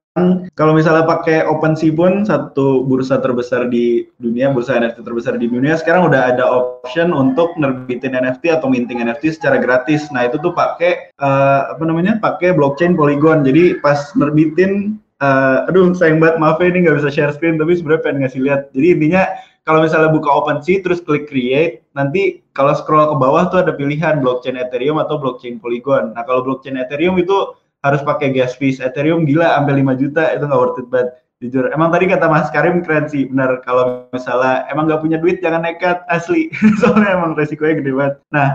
kalau 0.58 0.74
misalnya 0.74 1.06
pakai 1.06 1.46
OpenSea 1.46 1.94
pun 1.94 2.26
satu 2.26 2.82
bursa 2.90 3.22
terbesar 3.22 3.70
di 3.70 4.10
dunia, 4.18 4.50
bursa 4.50 4.74
NFT 4.74 5.06
terbesar 5.06 5.38
di 5.38 5.46
dunia, 5.46 5.78
sekarang 5.78 6.10
udah 6.10 6.34
ada 6.34 6.42
option 6.50 7.14
untuk 7.14 7.54
nerbitin 7.62 8.18
NFT 8.18 8.50
atau 8.50 8.66
minting 8.66 8.98
NFT 9.06 9.38
secara 9.38 9.62
gratis. 9.62 10.10
Nah 10.10 10.26
itu 10.26 10.42
tuh 10.42 10.58
pakai 10.58 11.14
uh, 11.22 11.70
apa 11.70 11.84
namanya? 11.86 12.18
Pakai 12.18 12.58
blockchain 12.58 12.98
Polygon. 12.98 13.46
Jadi 13.46 13.78
pas 13.78 14.10
nerbitin 14.18 14.98
uh, 15.22 15.68
aduh 15.70 15.94
sayang 15.98 16.22
banget 16.22 16.38
maaf 16.42 16.58
ya 16.62 16.70
ini 16.70 16.86
nggak 16.86 16.98
bisa 17.02 17.10
share 17.10 17.34
screen 17.34 17.58
tapi 17.58 17.78
sebenarnya 17.78 18.04
pengen 18.04 18.18
ngasih 18.26 18.42
lihat. 18.46 18.62
Jadi 18.74 18.88
intinya 18.94 19.24
kalau 19.68 19.84
misalnya 19.84 20.10
buka 20.14 20.30
OpenSea 20.32 20.80
terus 20.80 21.04
klik 21.04 21.28
create 21.28 21.84
nanti 21.92 22.42
kalau 22.56 22.72
scroll 22.72 23.12
ke 23.12 23.16
bawah 23.20 23.52
tuh 23.52 23.66
ada 23.66 23.76
pilihan 23.76 24.24
blockchain 24.24 24.56
Ethereum 24.56 25.02
atau 25.02 25.20
blockchain 25.20 25.60
Polygon. 25.60 26.16
Nah 26.16 26.24
kalau 26.24 26.46
blockchain 26.46 26.80
Ethereum 26.80 27.20
itu 27.20 27.58
harus 27.84 28.02
pakai 28.02 28.34
gas 28.34 28.56
fees. 28.56 28.80
Ethereum 28.80 29.28
gila 29.28 29.60
sampai 29.60 29.84
5 29.84 30.02
juta 30.02 30.24
itu 30.34 30.44
nggak 30.48 30.62
worth 30.62 30.80
it 30.82 30.88
banget 30.88 31.10
jujur. 31.38 31.70
Emang 31.70 31.94
tadi 31.94 32.10
kata 32.10 32.26
Mas 32.26 32.50
Karim 32.50 32.82
keren 32.82 33.06
sih 33.06 33.30
benar 33.30 33.62
kalau 33.62 34.10
misalnya 34.10 34.66
emang 34.74 34.90
nggak 34.90 35.02
punya 35.06 35.18
duit 35.22 35.38
jangan 35.44 35.62
nekat 35.62 36.02
asli. 36.10 36.50
Soalnya 36.82 37.14
emang 37.14 37.38
resikonya 37.38 37.84
gede 37.84 37.92
banget. 37.94 38.16
Nah 38.34 38.48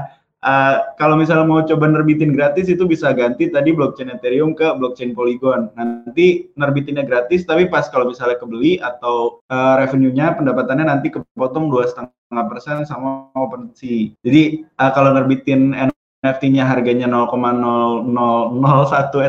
Uh, 0.42 0.82
kalau 0.98 1.14
misalnya 1.14 1.46
mau 1.46 1.62
coba 1.62 1.86
nerbitin 1.86 2.34
gratis 2.34 2.66
itu 2.66 2.82
bisa 2.82 3.14
ganti 3.14 3.46
tadi 3.46 3.70
blockchain 3.70 4.10
Ethereum 4.10 4.58
ke 4.58 4.74
blockchain 4.74 5.14
Polygon. 5.14 5.70
Nanti 5.78 6.50
nerbitinnya 6.58 7.06
gratis, 7.06 7.46
tapi 7.46 7.70
pas 7.70 7.86
kalau 7.86 8.10
misalnya 8.10 8.42
kebeli 8.42 8.82
atau 8.82 9.38
uh, 9.54 9.78
revenue-nya 9.78 10.34
pendapatannya 10.34 10.90
nanti 10.90 11.14
kepotong 11.14 11.70
dua 11.70 11.86
setengah 11.86 12.44
persen 12.50 12.82
sama 12.82 13.30
OpenSea. 13.38 14.18
Jadi 14.26 14.66
uh, 14.82 14.90
kalau 14.90 15.14
nerbitin 15.14 15.78
NFT-nya 16.22 16.66
harganya 16.66 17.06
0,0001 17.06 18.06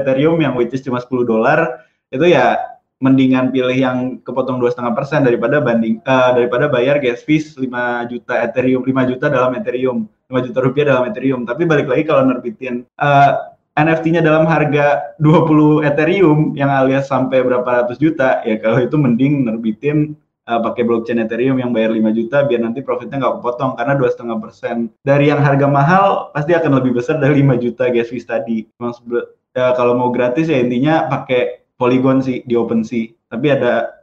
Ethereum 0.02 0.38
yang 0.42 0.58
which 0.58 0.74
is 0.74 0.82
cuma 0.82 0.98
10 0.98 1.30
dolar 1.30 1.86
itu 2.14 2.30
ya 2.30 2.58
mendingan 3.02 3.52
pilih 3.52 3.76
yang 3.76 3.98
kepotong 4.24 4.64
dua 4.64 4.72
setengah 4.72 4.96
persen 4.96 5.28
daripada 5.28 5.60
banding 5.60 6.00
uh, 6.08 6.32
daripada 6.32 6.72
bayar 6.72 7.04
gas 7.04 7.20
fees 7.26 7.58
5 7.58 7.68
juta 8.08 8.34
Ethereum 8.48 8.86
5 8.86 9.10
juta 9.12 9.28
dalam 9.28 9.52
Ethereum 9.60 10.08
5 10.34 10.48
juta 10.50 10.60
rupiah 10.66 10.86
dalam 10.90 11.06
Ethereum. 11.06 11.46
Tapi 11.46 11.70
balik 11.70 11.86
lagi 11.86 12.04
kalau 12.10 12.26
nerbitin 12.26 12.90
uh, 12.98 13.06
eh, 13.06 13.32
NFT-nya 13.74 14.26
dalam 14.26 14.50
harga 14.50 15.18
20 15.22 15.86
Ethereum 15.86 16.58
yang 16.58 16.74
alias 16.74 17.10
sampai 17.10 17.46
berapa 17.46 17.86
ratus 17.86 18.02
juta, 18.02 18.42
ya 18.42 18.58
kalau 18.58 18.82
itu 18.82 18.98
mending 18.98 19.46
nerbitin 19.46 20.18
uh, 20.50 20.60
pakai 20.62 20.86
blockchain 20.86 21.22
Ethereum 21.22 21.62
yang 21.62 21.70
bayar 21.70 21.94
5 21.94 22.18
juta 22.18 22.46
biar 22.46 22.62
nanti 22.62 22.82
profitnya 22.82 23.22
nggak 23.22 23.36
kepotong 23.42 23.78
karena 23.78 23.94
dua 23.98 24.10
setengah 24.10 24.38
persen 24.42 24.90
dari 25.02 25.30
yang 25.30 25.42
harga 25.42 25.68
mahal 25.70 26.34
pasti 26.36 26.54
akan 26.54 26.82
lebih 26.82 26.98
besar 26.98 27.18
dari 27.22 27.42
5 27.42 27.64
juta 27.64 27.90
gas 27.90 28.10
fees 28.10 28.26
tadi. 28.26 28.66
ya, 29.54 29.74
kalau 29.78 29.94
mau 29.94 30.10
gratis 30.10 30.50
ya 30.50 30.58
intinya 30.58 31.10
pakai 31.10 31.64
Polygon 31.78 32.22
sih 32.22 32.46
di 32.46 32.54
OpenSea. 32.54 33.12
Tapi 33.34 33.48
ada 33.50 34.03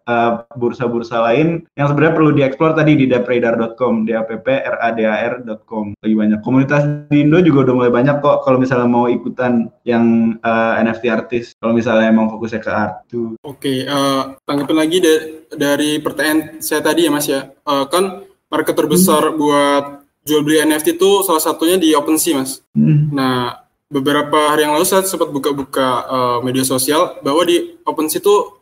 bursa-bursa 0.56 1.20
uh, 1.20 1.24
lain 1.30 1.66
yang 1.74 1.86
sebenarnya 1.90 2.14
perlu 2.16 2.30
dieksplor 2.34 2.72
tadi 2.76 2.96
di 2.96 3.06
dapradar.com, 3.10 4.06
d 4.06 4.16
a 4.16 4.22
p 4.24 4.38
p 4.40 4.48
r 4.50 4.76
a 4.80 4.88
d 4.94 5.04
a 5.04 5.14
r.com. 5.38 5.94
Lebih 6.02 6.16
banyak. 6.16 6.38
Komunitas 6.44 6.82
di 7.08 7.24
Indo 7.24 7.38
juga 7.42 7.70
udah 7.70 7.74
mulai 7.74 7.92
banyak 7.92 8.22
kok 8.22 8.42
kalau 8.44 8.58
misalnya 8.58 8.88
mau 8.88 9.06
ikutan 9.06 9.70
yang 9.82 10.36
uh, 10.42 10.78
eh, 10.78 10.82
NFT 10.86 11.04
artis. 11.10 11.44
Kalau 11.58 11.72
misalnya 11.72 12.10
emang 12.10 12.30
fokusnya 12.32 12.60
ke 12.60 12.70
art 12.70 12.94
tuh. 13.10 13.34
Oke, 13.42 13.68
okay, 13.68 13.78
uh, 13.84 13.96
eh, 13.96 14.22
tanggapin 14.44 14.78
lagi 14.78 14.98
de 15.02 15.14
dari 15.54 15.98
pertanyaan 15.98 16.62
saya 16.62 16.80
tadi 16.80 17.06
ya 17.06 17.10
Mas 17.10 17.26
ya. 17.26 17.50
Uh, 17.66 17.86
kan 17.90 18.24
market 18.50 18.74
terbesar 18.74 19.30
hmm. 19.30 19.36
buat 19.38 19.84
jual 20.26 20.44
beli 20.44 20.60
NFT 20.62 21.00
itu 21.00 21.24
salah 21.24 21.42
satunya 21.42 21.80
di 21.80 21.94
OpenSea 21.96 22.36
Mas. 22.36 22.60
Hmm. 22.76 23.10
Nah, 23.14 23.56
beberapa 23.90 24.54
hari 24.54 24.62
yang 24.66 24.78
lalu 24.78 24.86
saya 24.86 25.02
sempat 25.02 25.34
buka-buka 25.34 25.88
uh, 26.06 26.38
media 26.44 26.62
sosial 26.62 27.18
bahwa 27.26 27.42
di 27.42 27.78
OpenSea 27.82 28.22
itu 28.22 28.59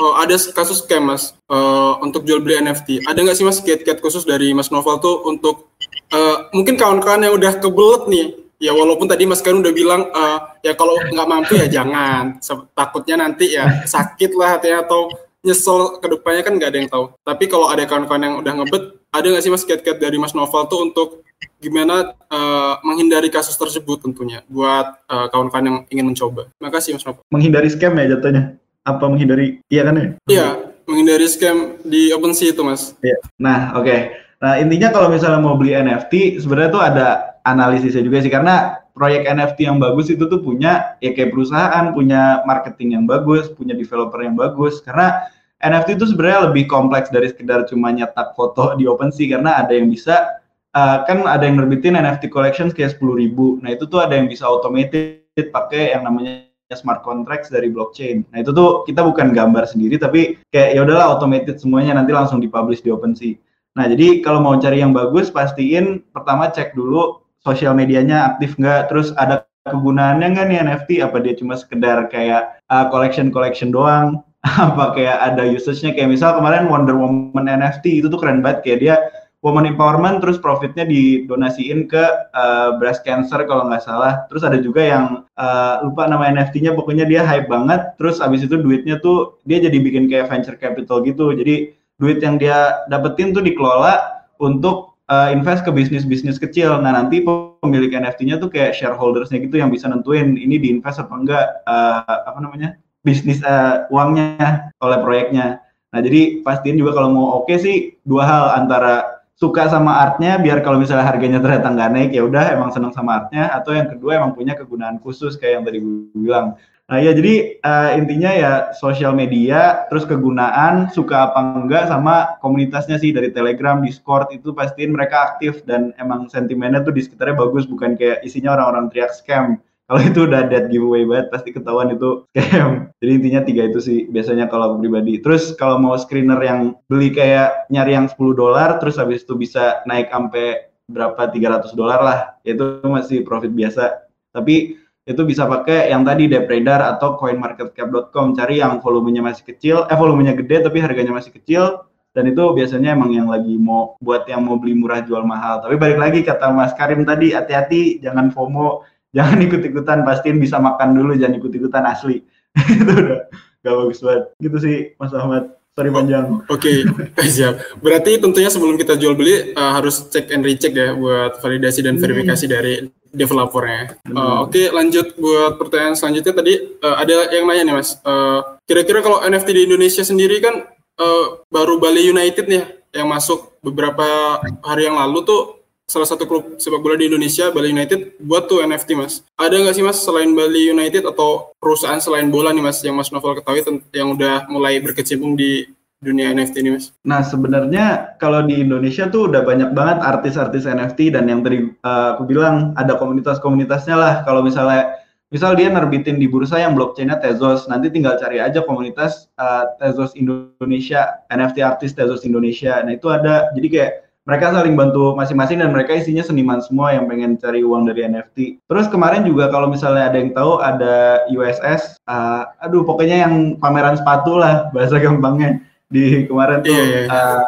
uh, 0.00 0.12
ada 0.24 0.34
kasus 0.56 0.80
scam 0.80 1.12
mas 1.12 1.36
uh, 1.52 2.00
untuk 2.00 2.24
jual 2.24 2.40
beli 2.40 2.56
NFT. 2.56 3.04
Ada 3.04 3.20
nggak 3.20 3.36
sih 3.36 3.44
mas 3.44 3.60
kiat-kiat 3.60 4.00
khusus 4.00 4.24
dari 4.24 4.56
Mas 4.56 4.72
Novel 4.72 4.96
tuh 5.04 5.28
untuk 5.28 5.76
uh, 6.10 6.48
mungkin 6.56 6.80
kawan-kawan 6.80 7.28
yang 7.28 7.36
udah 7.36 7.60
kebelet 7.60 8.02
nih 8.08 8.26
ya 8.60 8.72
walaupun 8.72 9.08
tadi 9.08 9.24
Mas 9.28 9.44
Karun 9.44 9.64
udah 9.64 9.74
bilang 9.76 10.08
uh, 10.12 10.56
ya 10.64 10.72
kalau 10.76 10.96
nggak 10.96 11.28
mampu 11.28 11.56
ya 11.60 11.66
jangan 11.68 12.40
takutnya 12.72 13.20
nanti 13.20 13.56
ya 13.56 13.84
sakit 13.84 14.32
lah 14.36 14.56
hatinya 14.56 14.84
atau 14.84 15.12
nyesel 15.40 15.96
ke 16.04 16.06
depannya 16.12 16.42
kan 16.44 16.52
nggak 16.56 16.70
ada 16.72 16.78
yang 16.80 16.90
tahu. 16.92 17.04
Tapi 17.24 17.44
kalau 17.48 17.72
ada 17.72 17.84
kawan-kawan 17.88 18.22
yang 18.24 18.36
udah 18.44 18.52
ngebet, 18.60 18.84
ada 19.08 19.26
nggak 19.32 19.42
sih 19.44 19.52
mas 19.52 19.64
kiat-kiat 19.64 19.96
dari 19.96 20.20
Mas 20.20 20.36
Novel 20.36 20.68
tuh 20.68 20.80
untuk 20.84 21.08
gimana 21.56 22.12
uh, 22.28 22.76
menghindari 22.84 23.32
kasus 23.32 23.56
tersebut 23.56 24.04
tentunya 24.04 24.44
buat 24.48 25.00
kawan 25.08 25.28
kawan-kawan 25.32 25.64
yang 25.64 25.78
ingin 25.88 26.06
mencoba. 26.12 26.52
Terima 26.52 26.70
kasih 26.72 26.90
Mas 27.00 27.04
Novel. 27.08 27.24
Menghindari 27.32 27.68
scam 27.72 27.96
ya 27.96 28.16
jatuhnya? 28.16 28.60
Apa 28.84 29.04
menghindari? 29.08 29.60
Iya 29.68 29.82
kan 29.84 29.94
ya? 29.96 30.06
Iya, 30.30 30.46
menghindari 30.88 31.26
scam 31.28 31.76
di 31.84 32.10
OpenSea 32.16 32.56
itu 32.56 32.62
Mas. 32.64 32.96
Iya. 33.04 33.20
Nah, 33.36 33.76
oke. 33.76 33.84
Okay. 33.84 34.00
Nah, 34.40 34.56
intinya 34.56 34.88
kalau 34.88 35.12
misalnya 35.12 35.40
mau 35.40 35.60
beli 35.60 35.76
NFT, 35.76 36.40
sebenarnya 36.40 36.70
tuh 36.72 36.82
ada 36.82 37.08
analisisnya 37.44 38.00
juga 38.00 38.24
sih 38.24 38.32
karena 38.32 38.80
proyek 38.96 39.28
NFT 39.28 39.68
yang 39.68 39.76
bagus 39.80 40.12
itu 40.12 40.24
tuh 40.28 40.40
punya 40.40 40.96
ya 41.00 41.12
kayak 41.12 41.32
perusahaan 41.32 41.92
punya 41.92 42.44
marketing 42.48 42.96
yang 43.00 43.04
bagus, 43.04 43.52
punya 43.52 43.76
developer 43.76 44.20
yang 44.20 44.36
bagus 44.36 44.80
karena 44.84 45.28
NFT 45.60 46.00
itu 46.00 46.16
sebenarnya 46.16 46.52
lebih 46.52 46.64
kompleks 46.72 47.12
dari 47.12 47.28
sekedar 47.28 47.68
cuma 47.68 47.92
nyetak 47.92 48.32
foto 48.32 48.76
di 48.80 48.88
OpenSea 48.88 49.36
karena 49.36 49.60
ada 49.60 49.76
yang 49.76 49.92
bisa 49.92 50.40
uh, 50.72 51.04
kan 51.04 51.20
ada 51.28 51.44
yang 51.44 51.60
nerbitin 51.60 52.00
NFT 52.00 52.32
collections 52.32 52.72
kayak 52.72 52.96
sepuluh 52.96 53.20
ribu. 53.20 53.60
Nah 53.60 53.76
itu 53.76 53.84
tuh 53.84 54.00
ada 54.00 54.16
yang 54.16 54.26
bisa 54.28 54.48
automated 54.48 55.20
pakai 55.52 55.96
yang 55.96 56.04
namanya 56.08 56.49
smart 56.78 57.02
contracts 57.02 57.50
dari 57.50 57.70
blockchain. 57.70 58.22
Nah 58.30 58.42
itu 58.42 58.54
tuh 58.54 58.86
kita 58.86 59.02
bukan 59.02 59.34
gambar 59.34 59.66
sendiri 59.66 59.98
tapi 59.98 60.38
kayak 60.54 60.78
ya 60.78 60.80
udahlah 60.86 61.16
automated 61.16 61.58
semuanya 61.58 61.98
nanti 61.98 62.14
langsung 62.14 62.38
dipublish 62.38 62.82
di 62.82 62.94
OpenSea. 62.94 63.34
Nah 63.74 63.90
jadi 63.90 64.22
kalau 64.22 64.42
mau 64.42 64.54
cari 64.58 64.82
yang 64.82 64.94
bagus 64.94 65.30
pastiin 65.30 66.02
pertama 66.14 66.50
cek 66.50 66.74
dulu 66.74 67.22
sosial 67.42 67.74
medianya 67.74 68.34
aktif 68.34 68.54
nggak, 68.60 68.92
terus 68.92 69.10
ada 69.16 69.46
kegunaannya 69.66 70.26
nggak 70.36 70.46
nih 70.46 70.58
NFT? 70.66 70.88
Apa 71.02 71.22
dia 71.22 71.34
cuma 71.34 71.58
sekedar 71.58 72.06
kayak 72.10 72.60
uh, 72.70 72.86
collection 72.90 73.34
collection 73.34 73.74
doang? 73.74 74.22
apa 74.40 74.96
kayak 74.96 75.20
ada 75.20 75.44
usage-nya 75.44 75.92
kayak 75.92 76.16
misal 76.16 76.32
kemarin 76.32 76.64
Wonder 76.64 76.96
Woman 76.96 77.44
NFT 77.44 78.00
itu 78.00 78.08
tuh 78.08 78.16
keren 78.16 78.40
banget 78.40 78.64
kayak 78.64 78.78
dia 78.80 78.94
woman 79.40 79.64
empowerment 79.64 80.20
terus 80.20 80.36
profitnya 80.36 80.84
didonasiin 80.84 81.88
ke 81.88 82.04
uh, 82.36 82.76
breast 82.76 83.04
cancer 83.08 83.40
kalau 83.48 83.64
nggak 83.68 83.84
salah. 83.84 84.28
Terus 84.28 84.44
ada 84.44 84.60
juga 84.60 84.84
yang 84.84 85.04
uh, 85.40 85.80
lupa 85.84 86.04
nama 86.04 86.28
NFT-nya 86.28 86.76
pokoknya 86.76 87.08
dia 87.08 87.24
hype 87.24 87.48
banget. 87.48 87.96
Terus 87.96 88.20
abis 88.20 88.44
itu 88.44 88.60
duitnya 88.60 89.00
tuh 89.00 89.40
dia 89.48 89.56
jadi 89.60 89.80
bikin 89.80 90.12
kayak 90.12 90.28
venture 90.28 90.60
capital 90.60 91.00
gitu. 91.08 91.32
Jadi 91.32 91.72
duit 91.96 92.20
yang 92.20 92.36
dia 92.36 92.84
dapetin 92.92 93.32
tuh 93.32 93.40
dikelola 93.40 94.24
untuk 94.40 94.96
uh, 95.08 95.28
invest 95.32 95.64
ke 95.64 95.72
bisnis-bisnis 95.72 96.36
kecil. 96.36 96.76
Nah 96.76 96.92
nanti 96.92 97.24
pemilik 97.24 97.92
NFT-nya 97.92 98.36
tuh 98.40 98.52
kayak 98.52 98.76
shareholdersnya 98.76 99.40
gitu 99.40 99.56
yang 99.56 99.72
bisa 99.72 99.88
nentuin 99.88 100.36
ini 100.36 100.60
diinvest 100.60 101.00
apa 101.00 101.14
enggak 101.16 101.46
uh, 101.64 102.04
apa 102.28 102.38
namanya 102.44 102.76
bisnis 103.00 103.40
uh, 103.40 103.88
uangnya 103.88 104.68
oleh 104.84 104.98
proyeknya. 105.00 105.64
Nah 105.90 106.00
jadi 106.04 106.44
pastiin 106.44 106.76
juga 106.76 106.92
kalau 106.92 107.08
mau 107.08 107.26
oke 107.40 107.48
okay 107.48 107.56
sih 107.58 107.76
dua 108.04 108.22
hal 108.28 108.44
antara 108.64 109.19
suka 109.40 109.72
sama 109.72 109.96
artnya 109.96 110.36
biar 110.36 110.60
kalau 110.60 110.76
misalnya 110.76 111.08
harganya 111.08 111.40
ternyata 111.40 111.72
nggak 111.72 111.90
naik 111.96 112.10
ya 112.12 112.28
udah 112.28 112.52
emang 112.52 112.68
seneng 112.76 112.92
sama 112.92 113.24
artnya. 113.24 113.48
Atau 113.56 113.72
yang 113.72 113.88
kedua 113.88 114.20
emang 114.20 114.36
punya 114.36 114.52
kegunaan 114.52 115.00
khusus 115.00 115.40
kayak 115.40 115.52
yang 115.58 115.64
tadi 115.64 115.78
gue 115.80 116.20
bilang. 116.20 116.60
Nah 116.90 116.98
ya 117.00 117.14
jadi 117.14 117.56
uh, 117.62 117.90
intinya 117.96 118.30
ya 118.34 118.52
sosial 118.76 119.16
media 119.16 119.88
terus 119.88 120.04
kegunaan 120.04 120.92
suka 120.92 121.30
apa 121.30 121.40
enggak 121.56 121.88
sama 121.88 122.36
komunitasnya 122.44 123.00
sih 123.00 123.16
dari 123.16 123.32
Telegram, 123.32 123.80
Discord 123.80 124.28
itu 124.36 124.52
pastiin 124.52 124.92
mereka 124.92 125.32
aktif. 125.32 125.64
Dan 125.64 125.96
emang 125.96 126.28
sentimennya 126.28 126.84
tuh 126.84 126.92
di 126.92 127.00
sekitarnya 127.00 127.40
bagus 127.40 127.64
bukan 127.64 127.96
kayak 127.96 128.20
isinya 128.20 128.52
orang-orang 128.52 128.92
teriak 128.92 129.16
scam 129.16 129.56
kalau 129.90 130.06
itu 130.06 130.22
udah 130.22 130.46
dead 130.46 130.70
giveaway 130.70 131.02
banget 131.02 131.34
pasti 131.34 131.50
ketahuan 131.50 131.90
itu 131.90 132.22
scam. 132.30 132.94
Jadi 133.02 133.10
intinya 133.10 133.40
tiga 133.42 133.66
itu 133.66 133.82
sih 133.82 133.98
biasanya 134.06 134.46
kalau 134.46 134.70
aku 134.70 134.86
pribadi. 134.86 135.18
Terus 135.18 135.50
kalau 135.58 135.82
mau 135.82 135.98
screener 135.98 136.38
yang 136.38 136.78
beli 136.86 137.10
kayak 137.10 137.66
nyari 137.74 137.98
yang 137.98 138.06
10 138.06 138.14
dolar 138.38 138.78
terus 138.78 139.02
habis 139.02 139.26
itu 139.26 139.34
bisa 139.34 139.82
naik 139.90 140.06
sampai 140.14 140.70
berapa 140.86 141.34
300 141.34 141.74
dolar 141.74 142.06
lah. 142.06 142.18
Itu 142.46 142.86
masih 142.86 143.26
profit 143.26 143.50
biasa. 143.50 144.06
Tapi 144.30 144.78
itu 145.10 145.22
bisa 145.26 145.50
pakai 145.50 145.90
yang 145.90 146.06
tadi 146.06 146.30
Depredar 146.30 146.86
atau 146.94 147.18
coinmarketcap.com 147.18 148.38
cari 148.38 148.62
yang 148.62 148.78
volumenya 148.78 149.26
masih 149.26 149.42
kecil 149.42 149.90
eh 149.90 149.98
volumenya 149.98 150.38
gede 150.38 150.70
tapi 150.70 150.78
harganya 150.78 151.18
masih 151.18 151.34
kecil. 151.34 151.82
Dan 152.14 152.30
itu 152.30 152.42
biasanya 152.54 152.94
emang 152.94 153.10
yang 153.10 153.26
lagi 153.26 153.58
mau 153.58 153.98
buat 153.98 154.22
yang 154.30 154.46
mau 154.46 154.54
beli 154.54 154.78
murah 154.78 155.02
jual 155.02 155.26
mahal. 155.26 155.66
Tapi 155.66 155.74
balik 155.74 155.98
lagi 155.98 156.22
kata 156.22 156.54
Mas 156.54 156.70
Karim 156.78 157.02
tadi 157.02 157.34
hati-hati 157.34 157.98
jangan 157.98 158.30
FOMO 158.30 158.86
jangan 159.16 159.38
ikut-ikutan 159.42 160.02
pastiin 160.06 160.38
bisa 160.38 160.58
makan 160.58 160.94
dulu 160.96 161.12
jangan 161.18 161.38
ikut-ikutan 161.38 161.84
asli. 161.86 162.22
Itu 162.80 162.92
udah 162.92 163.30
gak 163.62 163.74
bagus 163.74 164.00
banget. 164.02 164.24
Gitu 164.38 164.56
sih 164.58 164.76
Mas 164.98 165.14
Ahmad. 165.14 165.54
Sorry 165.78 165.90
panjang 165.94 166.42
oke. 166.44 166.60
Okay. 166.60 166.82
siap. 167.34 167.62
Berarti 167.78 168.18
tentunya 168.18 168.50
sebelum 168.50 168.74
kita 168.74 168.98
jual 168.98 169.14
beli 169.14 169.54
uh, 169.54 169.72
harus 169.78 170.10
cek 170.10 170.28
and 170.34 170.42
recheck 170.42 170.74
ya 170.74 170.92
buat 170.92 171.38
validasi 171.38 171.86
dan 171.86 171.96
hmm. 171.96 172.02
verifikasi 172.02 172.44
hmm. 172.46 172.52
dari 172.52 172.74
developernya. 173.10 173.98
Uh, 174.10 174.46
oke 174.46 174.54
okay, 174.54 174.66
lanjut 174.70 175.14
buat 175.18 175.58
pertanyaan 175.58 175.98
selanjutnya 175.98 176.34
tadi 176.34 176.54
uh, 176.82 176.96
ada 176.98 177.30
yang 177.34 177.46
nanya 177.46 177.62
nih 177.70 177.74
mas. 177.74 177.98
Uh, 178.02 178.58
kira-kira 178.66 179.02
kalau 179.02 179.22
NFT 179.22 179.48
di 179.50 179.62
Indonesia 179.66 180.02
sendiri 180.06 180.38
kan 180.42 180.54
uh, 180.98 181.42
baru 181.50 181.78
Bali 181.78 182.06
United 182.06 182.46
nih 182.46 182.64
yang 182.90 183.06
masuk 183.10 183.54
beberapa 183.62 184.42
hari 184.66 184.90
yang 184.90 184.98
lalu 184.98 185.22
tuh 185.22 185.59
salah 185.90 186.06
satu 186.06 186.22
klub 186.22 186.54
sepak 186.62 186.78
bola 186.78 186.94
di 186.94 187.10
Indonesia, 187.10 187.50
Bali 187.50 187.74
United, 187.74 188.22
buat 188.22 188.46
tuh 188.46 188.62
NFT 188.62 188.94
mas. 188.94 189.26
Ada 189.34 189.58
nggak 189.58 189.74
sih 189.74 189.82
mas 189.82 189.98
selain 189.98 190.30
Bali 190.30 190.70
United 190.70 191.02
atau 191.02 191.50
perusahaan 191.58 191.98
selain 191.98 192.30
bola 192.30 192.54
nih 192.54 192.62
mas 192.62 192.78
yang 192.86 192.94
mas 192.94 193.10
Novel 193.10 193.42
ketahui 193.42 193.66
yang 193.90 194.14
udah 194.14 194.46
mulai 194.46 194.78
berkecimpung 194.78 195.34
di 195.34 195.66
dunia 195.98 196.30
NFT 196.30 196.62
ini 196.62 196.70
mas? 196.78 196.94
Nah 197.02 197.26
sebenarnya 197.26 198.14
kalau 198.22 198.46
di 198.46 198.62
Indonesia 198.62 199.10
tuh 199.10 199.26
udah 199.26 199.42
banyak 199.42 199.74
banget 199.74 199.98
artis-artis 199.98 200.70
NFT 200.70 201.10
dan 201.10 201.26
yang 201.26 201.42
tadi 201.42 201.66
uh, 201.82 202.14
aku 202.14 202.22
bilang 202.30 202.70
ada 202.78 202.94
komunitas-komunitasnya 202.94 203.98
lah. 203.98 204.14
Kalau 204.22 204.46
misalnya 204.46 204.94
misal 205.34 205.58
dia 205.58 205.74
nerbitin 205.74 206.22
di 206.22 206.30
bursa 206.30 206.62
yang 206.62 206.78
blockchainnya 206.78 207.18
Tezos, 207.18 207.66
nanti 207.66 207.90
tinggal 207.90 208.14
cari 208.14 208.38
aja 208.38 208.62
komunitas 208.62 209.26
uh, 209.42 209.74
Tezos 209.82 210.14
Indonesia, 210.14 211.18
NFT 211.34 211.66
artis 211.66 211.98
Tezos 211.98 212.22
Indonesia. 212.22 212.78
Nah 212.86 212.94
itu 212.94 213.10
ada, 213.10 213.50
jadi 213.58 213.68
kayak 213.68 213.92
mereka 214.30 214.54
saling 214.54 214.78
bantu 214.78 215.18
masing-masing 215.18 215.58
dan 215.58 215.74
mereka 215.74 215.98
isinya 215.98 216.22
seniman 216.22 216.62
semua 216.62 216.94
yang 216.94 217.10
pengen 217.10 217.34
cari 217.34 217.66
uang 217.66 217.90
dari 217.90 218.06
NFT. 218.06 218.62
Terus 218.70 218.86
kemarin 218.86 219.26
juga 219.26 219.50
kalau 219.50 219.66
misalnya 219.66 220.06
ada 220.06 220.22
yang 220.22 220.30
tahu 220.30 220.62
ada 220.62 221.26
USS, 221.34 221.98
uh, 222.06 222.46
aduh 222.62 222.86
pokoknya 222.86 223.26
yang 223.26 223.58
pameran 223.58 223.98
sepatu 223.98 224.38
lah 224.38 224.66
bahasa 224.74 225.02
gampangnya 225.02 225.58
di 225.90 226.30
kemarin 226.30 226.62
tuh. 226.62 226.70
Yeah, 226.70 226.86
yeah. 226.86 227.06
Uh, 227.10 227.42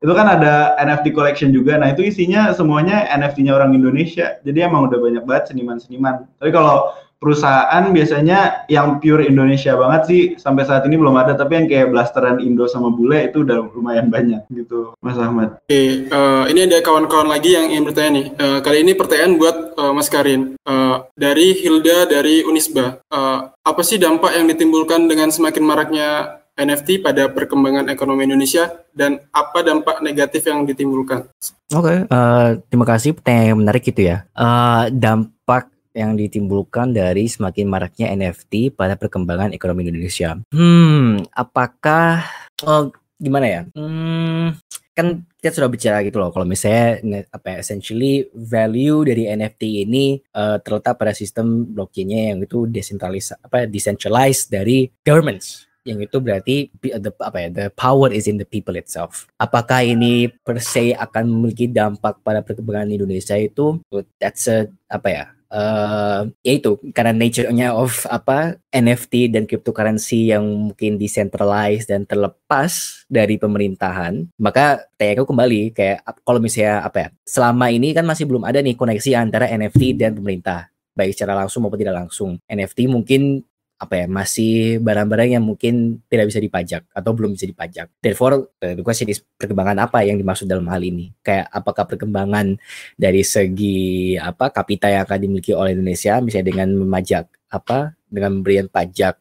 itu 0.00 0.12
kan 0.16 0.26
ada 0.26 0.72
NFT 0.80 1.12
collection 1.12 1.52
juga. 1.52 1.76
Nah 1.76 1.92
itu 1.92 2.00
isinya 2.00 2.48
semuanya 2.56 3.04
NFT-nya 3.12 3.52
orang 3.52 3.76
Indonesia. 3.76 4.40
Jadi 4.40 4.58
emang 4.64 4.88
udah 4.88 4.98
banyak 4.98 5.22
banget 5.28 5.52
seniman-seniman. 5.52 6.26
Tapi 6.40 6.50
kalau 6.50 6.96
perusahaan 7.22 7.86
biasanya 7.94 8.66
yang 8.66 8.98
pure 8.98 9.22
Indonesia 9.22 9.78
banget 9.78 10.02
sih 10.10 10.22
sampai 10.34 10.66
saat 10.66 10.82
ini 10.90 10.98
belum 10.98 11.14
ada 11.14 11.38
tapi 11.38 11.54
yang 11.54 11.66
kayak 11.70 11.94
blasteran 11.94 12.42
Indo 12.42 12.66
sama 12.66 12.90
bule 12.90 13.30
itu 13.30 13.46
udah 13.46 13.70
lumayan 13.78 14.10
banyak 14.10 14.42
gitu 14.50 14.98
Mas 14.98 15.14
Ahmad. 15.14 15.62
Oke, 15.62 15.70
okay, 15.70 15.88
uh, 16.10 16.42
eh, 16.42 16.50
ini 16.50 16.66
ada 16.66 16.82
kawan-kawan 16.82 17.30
lagi 17.30 17.54
yang 17.54 17.70
ingin 17.70 17.86
bertanya 17.86 18.10
nih. 18.18 18.26
Uh, 18.34 18.58
kali 18.58 18.82
ini 18.82 18.98
pertanyaan 18.98 19.38
buat 19.38 19.56
uh, 19.78 19.94
Mas 19.94 20.10
Karin 20.10 20.58
uh, 20.66 21.06
dari 21.14 21.54
Hilda 21.54 22.10
dari 22.10 22.42
Unisba. 22.42 22.98
Uh, 23.06 23.54
apa 23.62 23.82
sih 23.86 24.02
dampak 24.02 24.34
yang 24.34 24.50
ditimbulkan 24.50 25.06
dengan 25.06 25.30
semakin 25.30 25.62
maraknya 25.62 26.42
NFT 26.58 27.00
pada 27.00 27.32
perkembangan 27.32 27.88
ekonomi 27.88 28.28
Indonesia 28.28 28.68
dan 28.92 29.22
apa 29.32 29.64
dampak 29.64 30.04
negatif 30.04 30.44
yang 30.44 30.68
ditimbulkan? 30.68 31.30
Oke, 31.72 31.86
okay, 31.86 31.98
uh, 32.12 32.60
terima 32.68 32.84
kasih 32.84 33.16
pertanyaan 33.16 33.48
yang 33.54 33.60
menarik 33.64 33.84
itu 33.88 34.02
ya. 34.04 34.28
Uh, 34.36 34.92
dampak 34.92 35.72
yang 35.92 36.16
ditimbulkan 36.16 36.92
dari 36.92 37.28
semakin 37.28 37.68
maraknya 37.68 38.12
NFT 38.12 38.72
pada 38.72 38.96
perkembangan 38.96 39.52
ekonomi 39.52 39.88
Indonesia. 39.88 40.36
Hmm, 40.52 41.24
apakah 41.32 42.24
oh, 42.64 42.92
gimana 43.20 43.46
ya? 43.48 43.62
Hmm, 43.76 44.56
kan 44.92 45.24
kita 45.40 45.56
sudah 45.56 45.70
bicara 45.72 46.04
gitu 46.04 46.20
loh 46.20 46.28
kalau 46.28 46.44
misalnya 46.44 47.24
apa 47.32 47.56
ya, 47.56 47.56
essentially 47.64 48.28
value 48.36 49.08
dari 49.08 49.24
NFT 49.28 49.88
ini 49.88 50.20
uh, 50.36 50.60
terletak 50.60 51.00
pada 51.00 51.16
sistem 51.16 51.64
blockchainnya 51.72 52.36
yang 52.36 52.38
itu 52.44 52.68
desentralized 52.68 53.40
apa 53.40 53.64
decentralized 53.64 54.52
dari 54.52 54.92
governments 55.00 55.64
yang 55.82 55.98
itu 55.98 56.22
berarti 56.22 56.70
the 56.78 57.10
apa 57.18 57.38
ya 57.42 57.48
the 57.50 57.66
power 57.74 58.14
is 58.14 58.30
in 58.30 58.38
the 58.38 58.46
people 58.46 58.78
itself. 58.78 59.26
Apakah 59.34 59.82
ini 59.82 60.30
per 60.30 60.62
se 60.62 60.94
akan 60.94 61.26
memiliki 61.26 61.66
dampak 61.66 62.22
pada 62.22 62.38
perkembangan 62.38 62.94
Indonesia 62.94 63.34
itu 63.34 63.82
that's 64.22 64.46
a 64.46 64.70
apa 64.86 65.08
ya 65.10 65.24
uh, 65.52 66.26
ya 66.40 66.52
itu 66.56 66.80
karena 66.96 67.12
nature-nya 67.12 67.76
of 67.76 68.08
apa 68.08 68.56
NFT 68.72 69.30
dan 69.30 69.44
cryptocurrency 69.44 70.32
yang 70.32 70.72
mungkin 70.72 70.96
decentralized 70.96 71.92
dan 71.92 72.08
terlepas 72.08 73.04
dari 73.06 73.36
pemerintahan, 73.36 74.32
maka 74.40 74.88
aku 74.96 75.28
kembali 75.28 75.76
kayak 75.76 76.02
kalau 76.24 76.40
misalnya 76.40 76.82
apa 76.88 76.98
ya, 76.98 77.08
selama 77.28 77.68
ini 77.68 77.92
kan 77.92 78.08
masih 78.08 78.24
belum 78.24 78.48
ada 78.48 78.64
nih 78.64 78.74
koneksi 78.74 79.10
antara 79.14 79.46
NFT 79.52 80.00
dan 80.00 80.16
pemerintah 80.16 80.72
baik 80.92 81.16
secara 81.16 81.36
langsung 81.36 81.64
maupun 81.64 81.80
tidak 81.80 81.96
langsung. 82.04 82.30
NFT 82.48 82.88
mungkin 82.88 83.44
apa 83.82 83.94
ya 83.98 84.06
masih 84.06 84.78
barang-barang 84.78 85.34
yang 85.34 85.42
mungkin 85.42 85.98
tidak 86.06 86.30
bisa 86.30 86.38
dipajak 86.38 86.86
atau 86.94 87.10
belum 87.10 87.34
bisa 87.34 87.50
dipajak. 87.50 87.90
Therefore, 87.98 88.46
the 88.62 88.78
question 88.86 89.10
is 89.10 89.18
perkembangan 89.34 89.82
apa 89.82 90.06
yang 90.06 90.22
dimaksud 90.22 90.46
dalam 90.46 90.70
hal 90.70 90.78
ini? 90.86 91.10
Kayak 91.26 91.50
apakah 91.50 91.90
perkembangan 91.90 92.62
dari 92.94 93.26
segi 93.26 94.14
apa 94.14 94.54
kapita 94.54 94.86
yang 94.86 95.02
akan 95.02 95.18
dimiliki 95.18 95.50
oleh 95.50 95.74
Indonesia 95.74 96.22
misalnya 96.22 96.54
dengan 96.54 96.68
memajak 96.78 97.26
apa 97.50 97.98
dengan 98.06 98.38
memberikan 98.38 98.70
pajak 98.70 99.18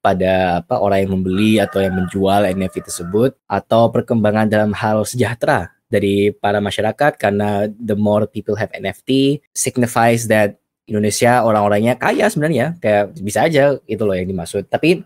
pada 0.00 0.64
apa 0.64 0.80
orang 0.80 1.04
yang 1.04 1.12
membeli 1.20 1.52
atau 1.60 1.84
yang 1.84 1.92
menjual 1.92 2.48
NFT 2.48 2.88
tersebut 2.88 3.36
atau 3.44 3.92
perkembangan 3.92 4.48
dalam 4.48 4.72
hal 4.72 5.04
sejahtera 5.04 5.68
dari 5.90 6.30
para 6.32 6.64
masyarakat 6.64 7.20
karena 7.20 7.66
the 7.68 7.96
more 7.96 8.24
people 8.24 8.56
have 8.56 8.72
NFT 8.72 9.40
signifies 9.52 10.28
that 10.30 10.56
Indonesia 10.88 11.44
orang-orangnya 11.44 12.00
kaya 12.00 12.26
sebenarnya 12.32 12.80
kayak 12.80 13.14
bisa 13.20 13.44
aja 13.44 13.76
itu 13.84 14.02
loh 14.02 14.16
yang 14.16 14.26
dimaksud. 14.26 14.66
Tapi 14.72 15.04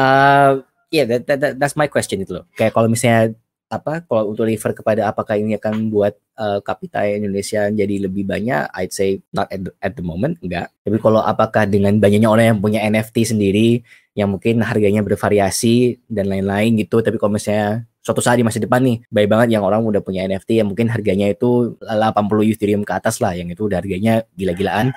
uh, 0.00 0.50
ya 0.88 1.04
yeah, 1.04 1.06
that, 1.06 1.22
that, 1.28 1.38
that, 1.38 1.52
that's 1.60 1.76
my 1.76 1.86
question 1.86 2.24
itu 2.24 2.40
loh. 2.40 2.48
Kayak 2.56 2.72
kalau 2.72 2.88
misalnya 2.88 3.36
apa 3.72 4.04
kalau 4.04 4.36
untuk 4.36 4.44
refer 4.44 4.76
kepada 4.76 5.08
apakah 5.08 5.40
ini 5.40 5.56
akan 5.56 5.88
membuat 5.88 6.20
uh, 6.36 6.60
kapita 6.60 7.04
Indonesia 7.08 7.68
jadi 7.68 8.08
lebih 8.08 8.24
banyak? 8.24 8.72
I'd 8.72 8.92
say 8.92 9.20
not 9.32 9.48
at 9.48 9.64
the, 9.64 9.72
at 9.80 9.92
the 9.96 10.04
moment 10.04 10.40
enggak. 10.40 10.72
Tapi 10.84 10.96
kalau 11.00 11.20
apakah 11.20 11.68
dengan 11.68 11.96
banyaknya 12.00 12.28
orang 12.28 12.56
yang 12.56 12.60
punya 12.60 12.80
NFT 12.84 13.36
sendiri 13.36 13.80
yang 14.12 14.28
mungkin 14.28 14.60
harganya 14.60 15.00
bervariasi 15.00 16.04
dan 16.04 16.28
lain-lain 16.28 16.76
gitu 16.84 17.00
tapi 17.00 17.16
kalau 17.16 17.40
misalnya 17.40 17.88
suatu 18.02 18.18
saat 18.18 18.36
di 18.36 18.44
masa 18.44 18.58
depan 18.58 18.82
nih 18.82 19.06
baik 19.08 19.28
banget 19.30 19.48
yang 19.54 19.62
orang 19.62 19.80
udah 19.86 20.02
punya 20.02 20.26
NFT 20.26 20.58
yang 20.58 20.68
mungkin 20.74 20.90
harganya 20.90 21.30
itu 21.30 21.78
80 21.78 22.50
Ethereum 22.50 22.82
ke 22.82 22.92
atas 22.92 23.22
lah 23.22 23.32
yang 23.38 23.46
itu 23.48 23.70
udah 23.70 23.78
harganya 23.78 24.26
gila-gilaan. 24.34 24.90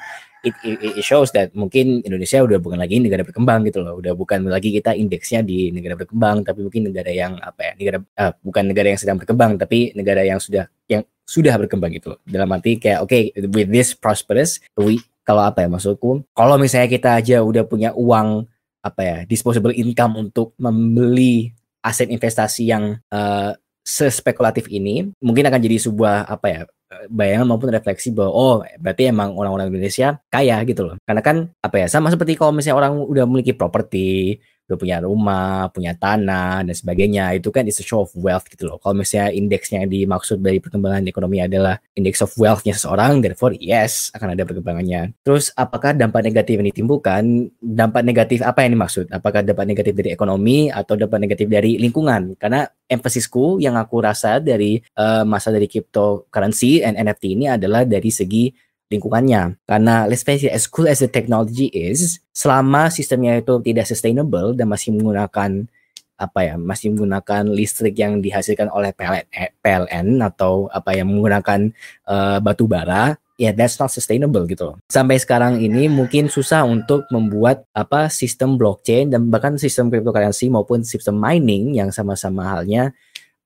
It, 0.46 0.54
it, 0.62 1.02
it 1.02 1.06
shows 1.06 1.34
that 1.34 1.58
mungkin 1.58 2.06
Indonesia 2.06 2.38
udah 2.38 2.62
bukan 2.62 2.78
lagi 2.78 3.02
negara 3.02 3.26
berkembang 3.26 3.66
gitu 3.66 3.82
loh 3.82 3.98
udah 3.98 4.14
bukan 4.14 4.46
lagi 4.46 4.70
kita 4.70 4.94
indeksnya 4.94 5.42
di 5.42 5.74
negara 5.74 5.98
berkembang 5.98 6.46
tapi 6.46 6.62
mungkin 6.62 6.94
negara 6.94 7.10
yang 7.10 7.42
apa 7.42 7.62
ya 7.66 7.72
negara 7.74 7.98
uh, 8.14 8.30
bukan 8.46 8.70
negara 8.70 8.94
yang 8.94 9.00
sedang 9.02 9.18
berkembang 9.18 9.58
tapi 9.58 9.90
negara 9.98 10.22
yang 10.22 10.38
sudah 10.38 10.70
yang 10.86 11.02
sudah 11.26 11.58
berkembang 11.58 11.98
gitu 11.98 12.14
loh. 12.14 12.20
Dalam 12.30 12.46
arti 12.54 12.78
kayak 12.78 13.02
oke 13.02 13.10
okay, 13.10 13.34
with 13.34 13.74
this 13.74 13.98
prosperous 13.98 14.62
we 14.78 15.02
kalau 15.26 15.42
apa 15.42 15.66
ya 15.66 15.70
maksudku 15.70 16.22
kalau 16.38 16.62
misalnya 16.62 16.94
kita 16.94 17.18
aja 17.18 17.42
udah 17.42 17.66
punya 17.66 17.90
uang 17.98 18.46
apa 18.86 19.02
ya 19.02 19.18
disposable 19.26 19.74
income 19.74 20.30
untuk 20.30 20.54
membeli 20.62 21.50
aset 21.86 22.10
investasi 22.10 22.74
yang 22.74 22.98
uh, 23.14 23.54
sespekulatif 23.86 24.66
ini 24.74 25.14
mungkin 25.22 25.46
akan 25.46 25.62
jadi 25.62 25.78
sebuah 25.78 26.26
apa 26.26 26.48
ya 26.50 26.62
bayangan 27.10 27.46
maupun 27.46 27.70
refleksi 27.70 28.14
bahwa 28.14 28.32
oh 28.34 28.56
berarti 28.82 29.10
emang 29.10 29.34
orang-orang 29.38 29.70
Indonesia 29.70 30.18
kaya 30.30 30.62
gitu 30.66 30.90
loh. 30.90 30.96
Karena 31.06 31.22
kan 31.22 31.50
apa 31.62 31.76
ya 31.82 31.88
sama 31.90 32.10
seperti 32.10 32.38
kalau 32.38 32.54
misalnya 32.54 32.78
orang 32.82 32.94
udah 32.98 33.24
memiliki 33.30 33.54
properti 33.54 34.38
udah 34.66 34.78
punya 34.78 34.98
rumah, 35.02 35.70
punya 35.70 35.94
tanah 35.94 36.66
dan 36.66 36.76
sebagainya. 36.76 37.38
Itu 37.38 37.54
kan 37.54 37.70
is 37.70 37.78
a 37.78 37.86
show 37.86 38.04
of 38.06 38.12
wealth 38.18 38.50
gitu 38.50 38.66
loh. 38.66 38.82
Kalau 38.82 38.98
misalnya 38.98 39.30
indeksnya 39.34 39.86
yang 39.86 39.90
dimaksud 39.94 40.42
dari 40.42 40.58
perkembangan 40.58 41.06
ekonomi 41.06 41.42
adalah 41.42 41.78
index 41.94 42.26
of 42.26 42.34
wealthnya 42.36 42.74
seseorang, 42.74 43.22
therefore 43.22 43.54
yes 43.58 44.10
akan 44.18 44.34
ada 44.34 44.44
perkembangannya. 44.44 45.14
Terus 45.22 45.54
apakah 45.54 45.94
dampak 45.94 46.26
negatif 46.26 46.58
yang 46.58 46.68
ditimbulkan? 46.74 47.54
Dampak 47.62 48.02
negatif 48.02 48.42
apa 48.42 48.66
yang 48.66 48.78
dimaksud? 48.78 49.14
Apakah 49.14 49.46
dampak 49.46 49.66
negatif 49.70 49.94
dari 49.94 50.10
ekonomi 50.12 50.74
atau 50.74 50.98
dampak 50.98 51.22
negatif 51.22 51.46
dari 51.46 51.78
lingkungan? 51.78 52.34
Karena 52.42 52.66
emphasisku 52.90 53.62
yang 53.62 53.78
aku 53.78 54.02
rasa 54.02 54.42
dari 54.42 54.82
uh, 54.98 55.22
masa 55.26 55.54
dari 55.54 55.70
cryptocurrency 55.70 56.82
and 56.82 56.98
NFT 56.98 57.38
ini 57.38 57.46
adalah 57.50 57.86
dari 57.86 58.10
segi 58.10 58.50
lingkungannya. 58.90 59.58
Karena 59.66 60.06
let's 60.06 60.22
face 60.22 60.46
it, 60.46 60.54
as 60.54 60.70
cool 60.70 60.86
as 60.86 61.02
the 61.02 61.10
technology 61.10 61.70
is, 61.74 62.22
selama 62.36 62.94
sistemnya 62.94 63.40
itu 63.40 63.58
tidak 63.66 63.86
sustainable 63.90 64.54
dan 64.54 64.70
masih 64.70 64.94
menggunakan 64.94 65.66
apa 66.16 66.40
ya 66.48 66.56
masih 66.56 66.96
menggunakan 66.96 67.44
listrik 67.52 68.00
yang 68.00 68.24
dihasilkan 68.24 68.72
oleh 68.72 68.96
PLN, 68.96 69.28
PLN 69.60 70.08
atau 70.24 70.72
apa 70.72 70.96
yang 70.96 71.12
menggunakan 71.12 71.76
uh, 72.08 72.40
batu 72.40 72.72
bara 72.72 73.20
ya 73.36 73.52
yeah, 73.52 73.54
that's 73.54 73.76
not 73.76 73.92
sustainable 73.92 74.48
gitu 74.48 74.80
Sampai 74.88 75.20
sekarang 75.20 75.60
ini 75.60 75.92
mungkin 75.92 76.32
susah 76.32 76.64
untuk 76.64 77.04
membuat 77.12 77.68
apa 77.76 78.08
sistem 78.08 78.56
blockchain 78.56 79.12
dan 79.12 79.28
bahkan 79.28 79.60
sistem 79.60 79.92
cryptocurrency 79.92 80.48
maupun 80.48 80.88
sistem 80.88 81.20
mining 81.20 81.76
yang 81.76 81.92
sama-sama 81.92 82.48
halnya 82.48 82.96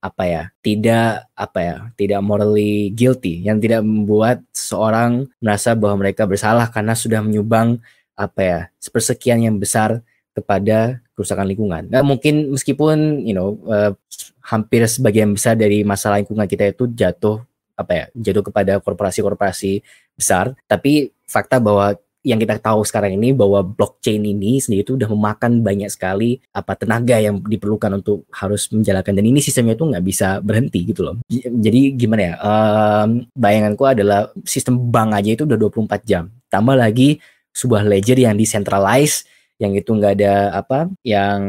apa 0.00 0.24
ya 0.24 0.42
tidak 0.64 1.28
apa 1.36 1.58
ya 1.60 1.76
tidak 1.92 2.20
morally 2.24 2.88
guilty 2.96 3.44
yang 3.44 3.60
tidak 3.60 3.84
membuat 3.84 4.40
seorang 4.56 5.28
merasa 5.44 5.76
bahwa 5.76 6.08
mereka 6.08 6.24
bersalah 6.24 6.72
karena 6.72 6.96
sudah 6.96 7.20
menyumbang 7.20 7.76
apa 8.16 8.40
ya 8.40 8.60
sepersekian 8.80 9.44
yang 9.44 9.56
besar 9.60 10.00
kepada 10.32 11.04
kerusakan 11.12 11.52
lingkungan. 11.52 11.84
Nah, 11.92 12.00
mungkin 12.00 12.52
meskipun 12.56 13.24
you 13.28 13.36
know 13.36 13.60
uh, 13.68 13.92
hampir 14.40 14.84
sebagian 14.88 15.36
besar 15.36 15.52
dari 15.56 15.84
masalah 15.84 16.24
lingkungan 16.24 16.48
kita 16.48 16.72
itu 16.72 16.88
jatuh 16.88 17.44
apa 17.76 17.92
ya 17.92 18.04
jatuh 18.12 18.44
kepada 18.48 18.80
korporasi-korporasi 18.80 19.84
besar, 20.16 20.56
tapi 20.64 21.12
fakta 21.28 21.60
bahwa 21.60 21.96
yang 22.20 22.36
kita 22.36 22.60
tahu 22.60 22.84
sekarang 22.84 23.16
ini 23.16 23.32
bahwa 23.32 23.64
blockchain 23.64 24.20
ini 24.20 24.60
sendiri 24.60 24.84
itu 24.84 24.92
udah 25.00 25.08
memakan 25.08 25.64
banyak 25.64 25.88
sekali 25.88 26.36
apa 26.52 26.76
tenaga 26.76 27.16
yang 27.16 27.40
diperlukan 27.40 27.96
untuk 27.96 28.28
harus 28.28 28.68
menjalankan 28.68 29.16
dan 29.16 29.24
ini 29.24 29.40
sistemnya 29.40 29.72
itu 29.72 29.88
nggak 29.88 30.04
bisa 30.04 30.44
berhenti 30.44 30.84
gitu 30.84 31.00
loh. 31.00 31.16
Jadi 31.32 31.96
gimana 31.96 32.22
ya? 32.22 32.34
Um, 32.44 33.24
bayanganku 33.32 33.84
adalah 33.88 34.28
sistem 34.44 34.92
bank 34.92 35.16
aja 35.16 35.30
itu 35.32 35.48
udah 35.48 35.56
24 35.56 36.04
jam. 36.04 36.28
Tambah 36.52 36.76
lagi 36.76 37.16
sebuah 37.56 37.88
ledger 37.88 38.20
yang 38.20 38.36
decentralized 38.36 39.24
yang 39.60 39.76
itu 39.76 39.92
nggak 39.92 40.12
ada 40.20 40.56
apa 40.56 40.88
yang 41.04 41.40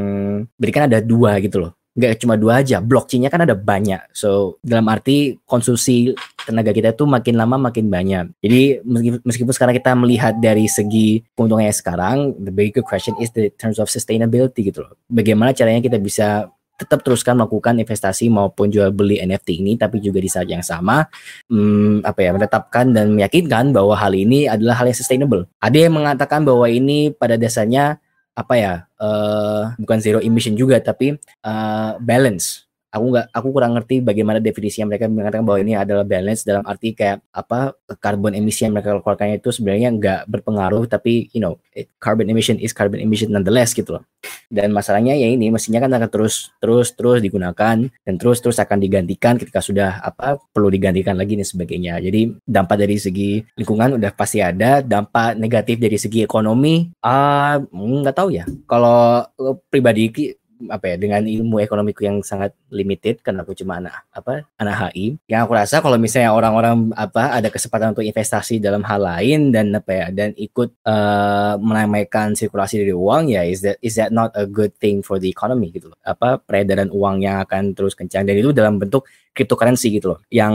berikan 0.60 0.88
ada 0.88 1.00
dua 1.00 1.40
gitu 1.40 1.64
loh 1.64 1.81
nggak 1.92 2.24
cuma 2.24 2.40
dua 2.40 2.64
aja, 2.64 2.80
blockchainnya 2.80 3.28
kan 3.28 3.44
ada 3.44 3.52
banyak. 3.52 4.00
So 4.16 4.62
dalam 4.64 4.88
arti 4.88 5.36
konsumsi 5.44 6.16
tenaga 6.48 6.72
kita 6.72 6.96
itu 6.96 7.04
makin 7.04 7.36
lama 7.36 7.60
makin 7.60 7.92
banyak. 7.92 8.32
Jadi 8.40 8.80
meskipun 9.28 9.52
sekarang 9.52 9.76
kita 9.76 9.92
melihat 10.00 10.40
dari 10.40 10.72
segi 10.72 11.20
keuntungannya 11.36 11.76
sekarang, 11.76 12.36
the 12.40 12.54
bigger 12.54 12.84
question 12.84 13.16
is 13.20 13.30
the 13.36 13.52
terms 13.60 13.76
of 13.76 13.92
sustainability 13.92 14.72
gitu 14.72 14.88
loh. 14.88 14.96
Bagaimana 15.12 15.52
caranya 15.52 15.84
kita 15.84 16.00
bisa 16.00 16.48
tetap 16.82 17.06
teruskan 17.06 17.38
melakukan 17.38 17.78
investasi 17.78 18.26
maupun 18.34 18.74
jual 18.74 18.90
beli 18.90 19.22
NFT 19.22 19.62
ini 19.62 19.78
tapi 19.78 20.02
juga 20.02 20.18
di 20.18 20.26
saat 20.26 20.50
yang 20.50 20.66
sama 20.66 21.06
hmm, 21.46 22.02
apa 22.02 22.20
ya 22.26 22.34
menetapkan 22.34 22.90
dan 22.90 23.14
meyakinkan 23.14 23.70
bahwa 23.70 23.94
hal 23.94 24.18
ini 24.18 24.50
adalah 24.50 24.82
hal 24.82 24.90
yang 24.90 24.98
sustainable. 24.98 25.46
Ada 25.62 25.78
yang 25.86 25.94
mengatakan 25.94 26.42
bahwa 26.42 26.66
ini 26.66 27.14
pada 27.14 27.38
dasarnya 27.38 28.02
apa 28.32 28.54
ya 28.56 28.74
uh, 28.98 29.76
bukan 29.76 29.98
zero 30.00 30.20
emission 30.24 30.56
juga 30.56 30.80
tapi 30.80 31.20
uh, 31.44 32.00
balance 32.00 32.71
aku 32.92 33.06
nggak 33.16 33.26
aku 33.32 33.48
kurang 33.56 33.72
ngerti 33.80 34.04
bagaimana 34.04 34.44
definisinya 34.44 34.92
mereka 34.92 35.08
mengatakan 35.08 35.48
bahwa 35.48 35.60
ini 35.64 35.74
adalah 35.80 36.04
balance 36.04 36.44
dalam 36.44 36.62
arti 36.68 36.92
kayak 36.92 37.24
apa 37.32 37.72
karbon 38.04 38.36
emisi 38.36 38.68
yang 38.68 38.76
mereka 38.76 39.00
keluarkan 39.00 39.40
itu 39.40 39.50
sebenarnya 39.50 39.90
nggak 39.96 40.20
berpengaruh 40.28 40.84
tapi 40.92 41.32
you 41.32 41.40
know 41.40 41.56
carbon 42.04 42.28
emission 42.28 42.60
is 42.60 42.76
carbon 42.76 43.00
emission 43.00 43.32
nonetheless 43.32 43.72
gitu 43.72 43.96
loh. 43.96 44.04
Dan 44.52 44.76
masalahnya 44.76 45.16
ya 45.16 45.32
ini 45.32 45.48
mestinya 45.48 45.80
kan 45.80 45.96
akan 45.96 46.12
terus 46.12 46.52
terus 46.60 46.92
terus 46.92 47.24
digunakan 47.24 47.88
dan 47.88 48.14
terus 48.20 48.44
terus 48.44 48.60
akan 48.60 48.84
digantikan 48.84 49.40
ketika 49.40 49.64
sudah 49.64 50.04
apa 50.04 50.36
perlu 50.52 50.68
digantikan 50.68 51.16
lagi 51.16 51.40
dan 51.40 51.48
sebagainya. 51.48 52.04
Jadi 52.04 52.36
dampak 52.44 52.76
dari 52.84 53.00
segi 53.00 53.40
lingkungan 53.56 53.96
udah 53.96 54.12
pasti 54.12 54.44
ada 54.44 54.84
dampak 54.84 55.40
negatif 55.40 55.80
dari 55.80 55.96
segi 55.96 56.28
ekonomi 56.28 56.92
ah 57.08 57.56
uh, 57.56 58.02
nggak 58.04 58.16
tahu 58.20 58.36
ya. 58.36 58.44
Kalau 58.68 59.24
pribadi 59.72 60.36
apa 60.70 60.94
ya 60.94 60.96
dengan 61.00 61.26
ilmu 61.26 61.64
ekonomiku 61.64 62.06
yang 62.06 62.22
sangat 62.22 62.54
limited 62.70 63.24
karena 63.26 63.42
aku 63.42 63.58
cuma 63.58 63.82
anak 63.82 64.06
apa 64.14 64.46
anak 64.62 64.94
HI 64.94 65.18
yang 65.26 65.48
aku 65.48 65.58
rasa 65.58 65.82
kalau 65.82 65.98
misalnya 65.98 66.36
orang-orang 66.36 66.94
apa 66.94 67.34
ada 67.34 67.50
kesempatan 67.50 67.98
untuk 67.98 68.06
investasi 68.06 68.62
dalam 68.62 68.86
hal 68.86 69.02
lain 69.02 69.50
dan 69.50 69.74
apa 69.74 69.92
ya 69.92 70.06
dan 70.14 70.36
ikut 70.38 70.70
uh, 70.86 71.56
menamaikan 71.58 72.38
sirkulasi 72.38 72.84
dari 72.84 72.94
uang 72.94 73.32
ya 73.32 73.42
is 73.48 73.64
that 73.64 73.78
is 73.82 73.98
that 73.98 74.12
not 74.12 74.30
a 74.38 74.46
good 74.46 74.76
thing 74.78 75.00
for 75.02 75.18
the 75.18 75.30
economy 75.30 75.72
gitu 75.72 75.94
loh. 75.94 76.00
Apa 76.02 76.42
peredaran 76.42 76.90
uang 76.90 77.24
yang 77.24 77.40
akan 77.46 77.78
terus 77.78 77.94
kencang. 77.94 78.28
Dan 78.28 78.38
itu 78.38 78.52
dalam 78.52 78.82
bentuk 78.82 79.06
cryptocurrency 79.32 79.92
gitu 79.96 80.16
loh. 80.16 80.20
Yang 80.28 80.54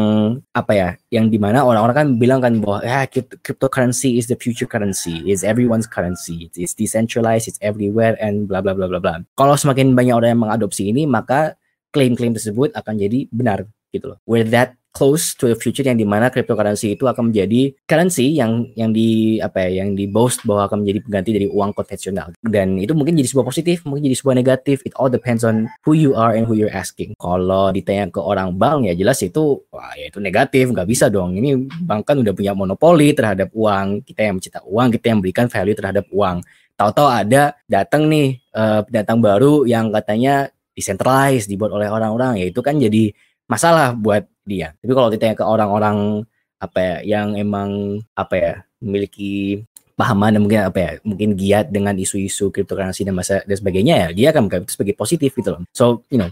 apa 0.53 0.73
ya 0.77 0.89
yang 1.09 1.33
di 1.33 1.41
mana 1.41 1.65
orang-orang 1.65 1.97
kan 1.97 2.09
bilang 2.21 2.41
kan 2.45 2.61
bahwa 2.61 2.79
ya 2.85 3.09
cryptocurrency 3.43 4.21
is 4.21 4.29
the 4.29 4.37
future 4.37 4.69
currency. 4.69 5.25
Is 5.29 5.45
everyone's 5.45 5.89
currency. 5.89 6.53
It's 6.55 6.77
decentralized. 6.77 7.49
It's 7.49 7.61
everywhere 7.65 8.17
and 8.21 8.45
bla 8.49 8.61
bla 8.61 8.77
bla 8.77 8.89
bla 8.89 9.01
bla. 9.01 9.25
Kalau 9.37 9.57
semakin 9.57 9.97
banyak 9.97 10.15
orang 10.15 10.31
yang 10.37 10.43
mengadopsi 10.45 10.93
ini 10.93 11.09
maka 11.09 11.57
klaim-klaim 11.97 12.37
tersebut 12.37 12.77
akan 12.77 12.95
jadi 13.01 13.25
benar 13.33 13.65
gitu 13.97 14.15
loh. 14.15 14.19
We're 14.29 14.47
that 14.53 14.77
close 14.97 15.37
to 15.37 15.53
the 15.53 15.59
future 15.61 15.85
yang 15.85 16.01
di 16.01 16.09
mana 16.09 16.33
cryptocurrency 16.33 16.97
itu 16.97 17.05
akan 17.05 17.29
menjadi 17.29 17.77
currency 17.85 18.33
yang 18.33 18.73
yang 18.73 18.97
di 18.97 19.37
apa 19.45 19.69
ya 19.69 19.85
yang 19.85 19.93
di 19.93 20.09
boast 20.09 20.41
bahwa 20.49 20.65
akan 20.73 20.81
menjadi 20.81 21.05
pengganti 21.05 21.31
dari 21.37 21.47
uang 21.53 21.77
konvensional. 21.77 22.33
Dan 22.41 22.81
itu 22.81 22.97
mungkin 22.97 23.13
jadi 23.21 23.29
sebuah 23.29 23.45
positif 23.45 23.85
mungkin 23.85 24.09
jadi 24.09 24.17
sebuah 24.17 24.37
negatif. 24.41 24.81
It 24.89 24.97
all 24.97 25.13
depends 25.13 25.45
on 25.45 25.69
who 25.85 25.93
you 25.93 26.17
are 26.17 26.33
and 26.33 26.49
who 26.49 26.57
you're 26.57 26.73
asking. 26.73 27.13
Kalau 27.21 27.69
ditanya 27.77 28.09
ke 28.09 28.17
orang 28.25 28.57
bank 28.57 28.89
ya 28.89 28.97
jelas 28.97 29.21
itu 29.21 29.61
wah 29.69 29.93
ya 30.01 30.09
itu 30.09 30.17
negatif 30.17 30.73
nggak 30.73 30.89
bisa 30.89 31.13
dong. 31.13 31.37
Ini 31.37 31.69
bank 31.85 32.09
kan 32.09 32.17
udah 32.17 32.33
punya 32.33 32.57
monopoli 32.57 33.13
terhadap 33.13 33.53
uang. 33.53 34.01
Kita 34.01 34.25
yang 34.25 34.41
mencetak 34.41 34.65
uang 34.65 34.89
kita 34.97 35.13
yang 35.13 35.21
berikan 35.21 35.47
value 35.53 35.77
terhadap 35.77 36.09
uang. 36.09 36.41
Tahu-tahu 36.77 37.09
ada 37.09 37.53
datang 37.69 38.09
nih 38.09 38.41
uh, 38.57 38.81
pendatang 38.85 39.21
baru 39.21 39.69
yang 39.69 39.93
katanya 39.93 40.49
decentralized 40.73 41.49
dibuat 41.53 41.73
oleh 41.73 41.89
orang-orang. 41.89 42.41
Ya 42.41 42.49
itu 42.49 42.61
kan 42.61 42.81
jadi 42.81 43.13
masalah 43.47 43.95
buat 43.95 44.27
dia. 44.47 44.75
Tapi 44.79 44.93
kalau 44.95 45.09
ditanya 45.11 45.35
ke 45.35 45.45
orang-orang 45.47 46.23
apa 46.57 46.79
ya 46.79 46.97
yang 47.19 47.37
emang 47.37 48.01
apa 48.17 48.35
ya 48.35 48.53
memiliki 48.81 49.63
pahaman 49.97 50.37
dan 50.37 50.41
mungkin 50.45 50.61
apa 50.61 50.79
ya 50.79 50.91
mungkin 51.05 51.33
giat 51.37 51.73
dengan 51.73 51.97
isu-isu 51.97 52.53
cryptocurrency 52.53 53.05
dan 53.05 53.17
masa 53.17 53.41
dan 53.49 53.57
sebagainya 53.57 53.95
ya 53.97 54.09
dia 54.13 54.27
akan 54.33 54.49
menganggap 54.49 54.69
sebagai 54.69 54.93
positif 54.93 55.33
gitu 55.33 55.57
loh. 55.57 55.63
So 55.73 56.05
you 56.13 56.21
know 56.21 56.31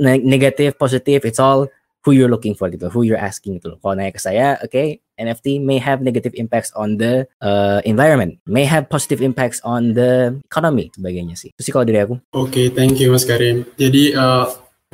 negatif 0.00 0.76
positif 0.76 1.24
it's 1.24 1.40
all 1.40 1.68
who 2.06 2.14
you're 2.14 2.30
looking 2.30 2.54
for 2.54 2.70
gitu, 2.70 2.86
who 2.86 3.02
you're 3.02 3.18
asking 3.18 3.58
gitu 3.58 3.74
loh. 3.74 3.78
Kalau 3.82 3.98
nanya 3.98 4.14
ke 4.14 4.22
saya, 4.22 4.54
oke, 4.62 4.70
okay, 4.70 5.02
NFT 5.18 5.58
may 5.58 5.82
have 5.82 5.98
negative 5.98 6.38
impacts 6.38 6.70
on 6.78 7.02
the 7.02 7.26
uh, 7.42 7.82
environment, 7.82 8.38
may 8.46 8.62
have 8.62 8.86
positive 8.86 9.18
impacts 9.18 9.58
on 9.66 9.98
the 9.98 10.38
economy 10.46 10.94
sebagainya 10.94 11.34
sih. 11.34 11.50
Itu 11.58 11.66
sih 11.66 11.72
kalau 11.74 11.82
dari 11.82 12.06
aku. 12.06 12.14
Oke, 12.30 12.46
okay, 12.46 12.66
thank 12.70 13.02
you 13.02 13.10
Mas 13.10 13.26
Karim. 13.26 13.66
Jadi 13.74 14.14
uh, 14.14 14.46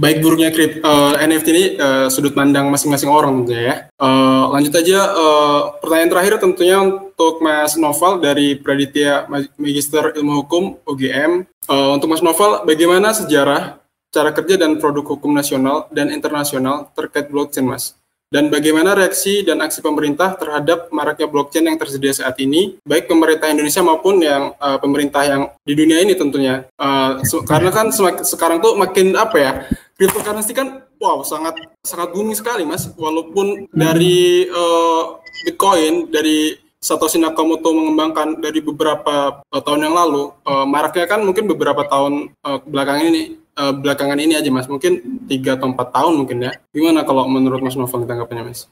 baik 0.02 0.18
buruknya 0.18 0.50
krip, 0.50 0.82
uh, 0.82 1.14
eh, 1.14 1.30
NFT 1.30 1.46
ini 1.54 1.64
uh, 1.78 2.10
sudut 2.10 2.34
pandang 2.34 2.66
masing-masing 2.74 3.06
orang 3.06 3.46
tentunya 3.46 3.62
ya. 3.62 3.76
Uh, 4.02 4.50
lanjut 4.50 4.74
aja 4.74 4.98
uh, 5.14 5.60
pertanyaan 5.78 6.10
terakhir 6.10 6.32
tentunya 6.42 6.76
untuk 6.82 7.38
Mas 7.38 7.78
Noval 7.78 8.18
dari 8.18 8.58
Praditya 8.58 9.30
Magister 9.54 10.10
Ilmu 10.18 10.42
Hukum 10.42 10.82
UGM. 10.82 11.46
Uh, 11.70 11.94
untuk 11.94 12.10
Mas 12.10 12.18
Noval, 12.18 12.66
bagaimana 12.66 13.14
sejarah, 13.14 13.78
cara 14.10 14.34
kerja 14.34 14.58
dan 14.58 14.82
produk 14.82 15.14
hukum 15.14 15.30
nasional 15.30 15.86
dan 15.94 16.10
internasional 16.10 16.90
terkait 16.98 17.30
blockchain, 17.30 17.70
Mas? 17.70 17.94
Dan 18.32 18.48
bagaimana 18.48 18.96
reaksi 18.96 19.44
dan 19.44 19.60
aksi 19.60 19.84
pemerintah 19.84 20.32
terhadap 20.40 20.88
maraknya 20.88 21.28
blockchain 21.28 21.68
yang 21.68 21.76
tersedia 21.76 22.16
saat 22.16 22.40
ini, 22.40 22.80
baik 22.80 23.04
pemerintah 23.04 23.52
Indonesia 23.52 23.84
maupun 23.84 24.24
yang 24.24 24.56
uh, 24.56 24.80
pemerintah 24.80 25.20
yang 25.28 25.52
di 25.68 25.76
dunia 25.76 26.00
ini 26.00 26.16
tentunya. 26.16 26.64
Uh, 26.80 27.20
karena 27.44 27.68
kan 27.68 27.92
sekarang 28.24 28.64
tuh 28.64 28.72
makin 28.72 29.12
apa 29.20 29.36
ya, 29.36 29.52
cryptocurrency 30.00 30.56
kan 30.56 30.80
wow 30.96 31.20
sangat 31.20 31.60
sangat 31.84 32.08
booming 32.16 32.32
sekali 32.32 32.64
mas, 32.64 32.88
walaupun 32.96 33.68
dari 33.68 34.48
uh, 34.48 35.20
Bitcoin 35.44 36.08
dari 36.08 36.56
Satoshi 36.82 37.20
Nakamoto 37.20 37.70
mengembangkan 37.70 38.40
dari 38.40 38.64
beberapa 38.64 39.44
uh, 39.44 39.60
tahun 39.60 39.92
yang 39.92 39.94
lalu, 39.94 40.32
uh, 40.48 40.64
maraknya 40.64 41.04
kan 41.04 41.20
mungkin 41.20 41.44
beberapa 41.44 41.84
tahun 41.84 42.32
uh, 42.48 42.58
belakangan 42.64 43.12
ini 43.12 43.41
uh, 43.58 43.72
belakangan 43.76 44.18
ini 44.20 44.38
aja 44.38 44.48
mas. 44.48 44.68
Mungkin 44.68 45.24
tiga 45.28 45.56
atau 45.56 45.72
empat 45.72 45.92
tahun 45.92 46.24
mungkin 46.24 46.44
ya. 46.44 46.52
Gimana 46.72 47.04
kalau 47.04 47.28
menurut 47.28 47.60
mas 47.60 47.76
Novel 47.76 48.08
tanggapannya 48.08 48.52
mas? 48.52 48.68